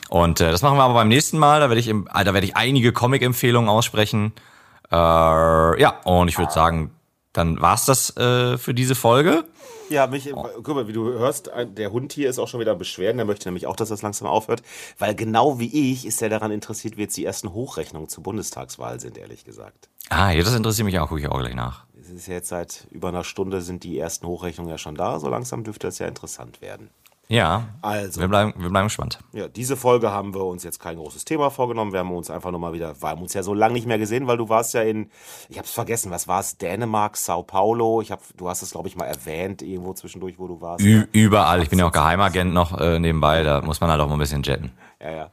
Und 0.09 0.39
äh, 0.39 0.51
das 0.51 0.61
machen 0.61 0.77
wir 0.77 0.83
aber 0.83 0.93
beim 0.95 1.07
nächsten 1.07 1.37
Mal. 1.37 1.59
Da 1.59 1.69
werde 1.69 1.79
ich, 1.79 1.87
im, 1.87 2.07
äh, 2.13 2.23
da 2.23 2.33
werde 2.33 2.45
ich 2.45 2.55
einige 2.55 2.91
Comic-Empfehlungen 2.91 3.69
aussprechen. 3.69 4.33
Äh, 4.91 4.95
ja, 4.95 5.99
und 6.03 6.27
ich 6.27 6.37
würde 6.37 6.51
sagen, 6.51 6.91
dann 7.33 7.59
war's 7.61 7.85
das 7.85 8.15
äh, 8.17 8.57
für 8.57 8.73
diese 8.73 8.95
Folge. 8.95 9.45
Ja, 9.89 10.07
mich, 10.07 10.31
guck 10.33 10.75
mal, 10.75 10.87
wie 10.87 10.93
du 10.93 11.05
hörst, 11.05 11.51
der 11.55 11.91
Hund 11.91 12.11
hier 12.11 12.29
ist 12.29 12.39
auch 12.39 12.47
schon 12.47 12.59
wieder 12.59 12.71
am 12.71 12.77
Beschweren. 12.77 13.17
Der 13.17 13.25
möchte 13.25 13.47
nämlich 13.47 13.67
auch, 13.67 13.75
dass 13.75 13.89
das 13.89 14.01
langsam 14.01 14.27
aufhört. 14.27 14.63
Weil 14.97 15.13
genau 15.15 15.59
wie 15.59 15.91
ich 15.91 16.05
ist 16.05 16.21
er 16.21 16.29
daran 16.29 16.51
interessiert, 16.51 16.97
wie 16.97 17.01
jetzt 17.01 17.17
die 17.17 17.25
ersten 17.25 17.53
Hochrechnungen 17.53 18.09
zur 18.09 18.23
Bundestagswahl 18.23 18.99
sind, 18.99 19.17
ehrlich 19.17 19.45
gesagt. 19.45 19.89
Ah, 20.09 20.31
ja, 20.31 20.43
das 20.43 20.55
interessiert 20.55 20.85
mich 20.85 20.99
auch, 20.99 21.09
gucke 21.09 21.21
ich 21.21 21.27
auch 21.27 21.39
gleich 21.39 21.55
nach. 21.55 21.85
Es 21.99 22.09
ist 22.09 22.27
ja 22.27 22.35
jetzt 22.35 22.49
seit 22.49 22.87
über 22.91 23.09
einer 23.09 23.23
Stunde 23.23 23.61
sind 23.61 23.83
die 23.83 23.97
ersten 23.97 24.27
Hochrechnungen 24.27 24.69
ja 24.69 24.77
schon 24.77 24.95
da. 24.95 25.19
So 25.19 25.29
langsam 25.29 25.63
dürfte 25.63 25.87
es 25.87 25.99
ja 25.99 26.07
interessant 26.07 26.61
werden. 26.61 26.89
Ja, 27.27 27.69
Also. 27.81 28.21
wir 28.21 28.27
bleiben, 28.27 28.53
wir 28.57 28.69
bleiben 28.69 28.85
gespannt. 28.85 29.19
Ja, 29.33 29.47
diese 29.47 29.75
Folge 29.75 30.11
haben 30.11 30.33
wir 30.35 30.45
uns 30.45 30.63
jetzt 30.63 30.79
kein 30.79 30.97
großes 30.97 31.25
Thema 31.25 31.49
vorgenommen. 31.49 31.91
Wir 31.91 31.99
haben 32.01 32.11
uns 32.11 32.29
einfach 32.29 32.51
nochmal 32.51 32.73
wieder, 32.73 33.01
wir 33.01 33.09
haben 33.09 33.21
uns 33.21 33.33
ja 33.33 33.41
so 33.41 33.53
lange 33.53 33.73
nicht 33.73 33.87
mehr 33.87 33.97
gesehen, 33.97 34.27
weil 34.27 34.37
du 34.37 34.47
warst 34.49 34.73
ja 34.75 34.83
in, 34.83 35.09
ich 35.49 35.57
hab's 35.57 35.71
vergessen, 35.71 36.11
was 36.11 36.27
war 36.27 36.39
es? 36.39 36.57
Dänemark, 36.57 37.17
Sao 37.17 37.41
Paulo. 37.41 38.01
Ich 38.01 38.11
hab, 38.11 38.21
du 38.37 38.47
hast 38.47 38.61
es, 38.61 38.71
glaube 38.71 38.87
ich, 38.87 38.95
mal 38.95 39.05
erwähnt, 39.05 39.61
irgendwo 39.63 39.93
zwischendurch, 39.93 40.37
wo 40.37 40.47
du 40.47 40.61
warst. 40.61 40.85
Ü 40.85 41.07
überall. 41.13 41.63
Ich 41.63 41.69
bin 41.69 41.79
ja 41.79 41.87
auch 41.87 41.91
Geheimagent 41.91 42.53
noch 42.53 42.79
äh, 42.79 42.99
nebenbei. 42.99 43.41
Da 43.43 43.61
muss 43.61 43.81
man 43.81 43.89
halt 43.89 44.01
auch 44.01 44.07
mal 44.07 44.13
ein 44.13 44.19
bisschen 44.19 44.43
jetten. 44.43 44.71
Ja, 45.01 45.11
ja. 45.11 45.31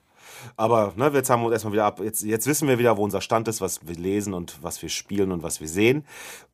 Aber 0.56 0.93
ne, 0.97 1.10
jetzt 1.14 1.31
haben 1.31 1.40
wir 1.43 1.47
uns 1.47 1.55
erstmal 1.55 1.73
wieder 1.73 1.85
ab. 1.85 2.01
Jetzt, 2.01 2.23
jetzt 2.23 2.47
wissen 2.47 2.69
wir 2.69 2.78
wieder, 2.78 2.97
wo 2.97 3.05
unser 3.05 3.20
Stand 3.20 3.48
ist, 3.48 3.60
was 3.60 3.86
wir 3.86 3.94
lesen 3.97 4.35
und 4.35 4.62
was 4.62 4.82
wir 4.82 4.89
spielen 4.89 5.32
und 5.32 5.43
was 5.43 5.60
wir 5.60 5.69
sehen. 5.69 6.05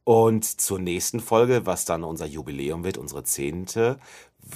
Und 0.05 0.44
zur 0.44 0.78
nächsten 0.78 1.20
Folge, 1.20 1.66
was 1.66 1.85
dann 1.85 2.05
unser 2.05 2.27
Jubiläum 2.27 2.85
wird, 2.85 2.98
unsere 2.98 3.24
zehnte, 3.24 3.98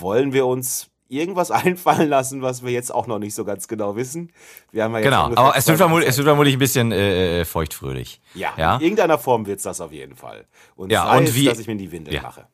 wollen 0.01 0.32
wir 0.32 0.47
uns 0.47 0.89
irgendwas 1.09 1.51
einfallen 1.51 2.09
lassen, 2.09 2.40
was 2.43 2.62
wir 2.64 2.70
jetzt 2.73 2.93
auch 2.93 3.06
noch 3.06 3.19
nicht 3.19 3.35
so 3.35 3.44
ganz 3.44 3.69
genau 3.69 3.97
wissen. 3.97 4.32
Wir 4.70 4.85
haben 4.85 4.93
ja 4.93 4.98
jetzt 5.01 5.06
Genau, 5.06 5.24
aber 5.35 5.56
es 5.56 5.66
wird, 5.69 5.77
vermutlich, 5.78 6.09
es 6.09 6.16
wird 6.16 6.27
vermutlich 6.27 6.56
ein 6.56 6.59
bisschen 6.59 6.90
äh, 6.93 7.40
äh, 7.40 7.44
feuchtfröhlich. 7.44 8.20
Ja, 8.35 8.55
ja? 8.56 8.77
in 8.77 8.82
irgendeiner 8.82 9.19
Form 9.19 9.44
wird's 9.47 9.62
das 9.64 9.81
auf 9.81 9.93
jeden 9.93 10.16
Fall. 10.16 10.47
Und 10.74 10.90
Ja, 10.90 11.05
sei 11.06 11.19
und 11.19 11.24
es, 11.24 11.35
wie- 11.35 11.44
dass 11.44 11.59
ich 11.59 11.66
mir 11.66 11.73
in 11.73 11.78
die 11.78 11.93
Windel 11.93 12.14
Ja. 12.14 12.23
mache. 12.23 12.47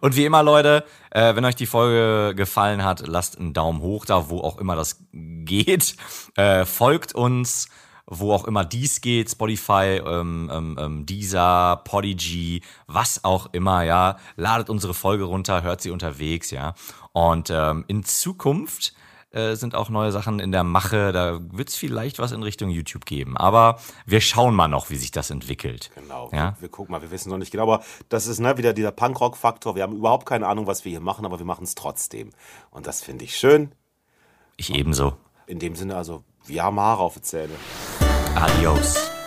Und 0.00 0.16
wie 0.16 0.24
immer, 0.24 0.42
Leute, 0.42 0.84
äh, 1.12 1.36
wenn 1.36 1.44
euch 1.44 1.54
die 1.54 1.66
Folge 1.66 2.34
gefallen 2.34 2.84
hat, 2.84 3.06
lasst 3.06 3.38
einen 3.38 3.52
Daumen 3.52 3.80
hoch 3.80 4.04
da, 4.04 4.28
wo 4.28 4.40
auch 4.40 4.58
immer 4.58 4.74
das 4.74 5.04
geht. 5.12 5.94
Äh, 6.36 6.64
folgt 6.64 7.14
uns, 7.14 7.68
wo 8.06 8.32
auch 8.32 8.44
immer 8.44 8.64
dies 8.64 9.00
geht, 9.00 9.30
Spotify, 9.30 10.00
ähm, 10.04 10.50
ähm, 10.52 10.78
ähm, 10.80 11.06
Deezer, 11.06 11.82
Podigy, 11.84 12.62
was 12.86 13.24
auch 13.24 13.52
immer, 13.52 13.82
ja. 13.82 14.16
Ladet 14.36 14.70
unsere 14.70 14.94
Folge 14.94 15.24
runter, 15.24 15.62
hört 15.62 15.80
sie 15.80 15.90
unterwegs, 15.90 16.50
ja. 16.50 16.74
Und 17.12 17.50
ähm, 17.50 17.84
in 17.88 18.04
Zukunft 18.04 18.94
äh, 19.32 19.54
sind 19.54 19.74
auch 19.74 19.88
neue 19.88 20.12
Sachen 20.12 20.40
in 20.40 20.52
der 20.52 20.62
Mache. 20.62 21.12
Da 21.12 21.40
wird 21.52 21.70
es 21.70 21.74
vielleicht 21.74 22.18
was 22.18 22.32
in 22.32 22.42
Richtung 22.42 22.68
YouTube 22.68 23.06
geben. 23.06 23.36
Aber 23.36 23.78
wir 24.04 24.20
schauen 24.20 24.54
mal 24.54 24.68
noch, 24.68 24.90
wie 24.90 24.96
sich 24.96 25.10
das 25.10 25.30
entwickelt. 25.30 25.90
Genau. 25.94 26.30
Ja? 26.32 26.56
Wir, 26.56 26.62
wir 26.62 26.68
gucken 26.68 26.92
mal, 26.92 27.02
wir 27.02 27.10
wissen 27.10 27.30
noch 27.30 27.38
nicht 27.38 27.50
genau, 27.50 27.64
aber 27.64 27.82
das 28.10 28.26
ist 28.26 28.40
ne, 28.40 28.58
wieder 28.58 28.74
dieser 28.74 28.92
Punkrock-Faktor. 28.92 29.74
Wir 29.74 29.84
haben 29.84 29.96
überhaupt 29.96 30.26
keine 30.26 30.46
Ahnung, 30.46 30.66
was 30.66 30.84
wir 30.84 30.90
hier 30.90 31.00
machen, 31.00 31.24
aber 31.24 31.38
wir 31.38 31.46
machen 31.46 31.64
es 31.64 31.74
trotzdem. 31.74 32.30
Und 32.70 32.86
das 32.86 33.02
finde 33.02 33.24
ich 33.24 33.36
schön. 33.36 33.72
Ich 34.56 34.74
ebenso. 34.74 35.14
In 35.46 35.58
dem 35.58 35.76
Sinne, 35.76 35.96
also, 35.96 36.24
wir 36.44 36.62
haben 36.62 36.78
Haare 36.78 37.02
auf 37.02 37.14
den 37.14 37.22
Zähnen. 37.22 37.56
Adiós. 38.34 39.21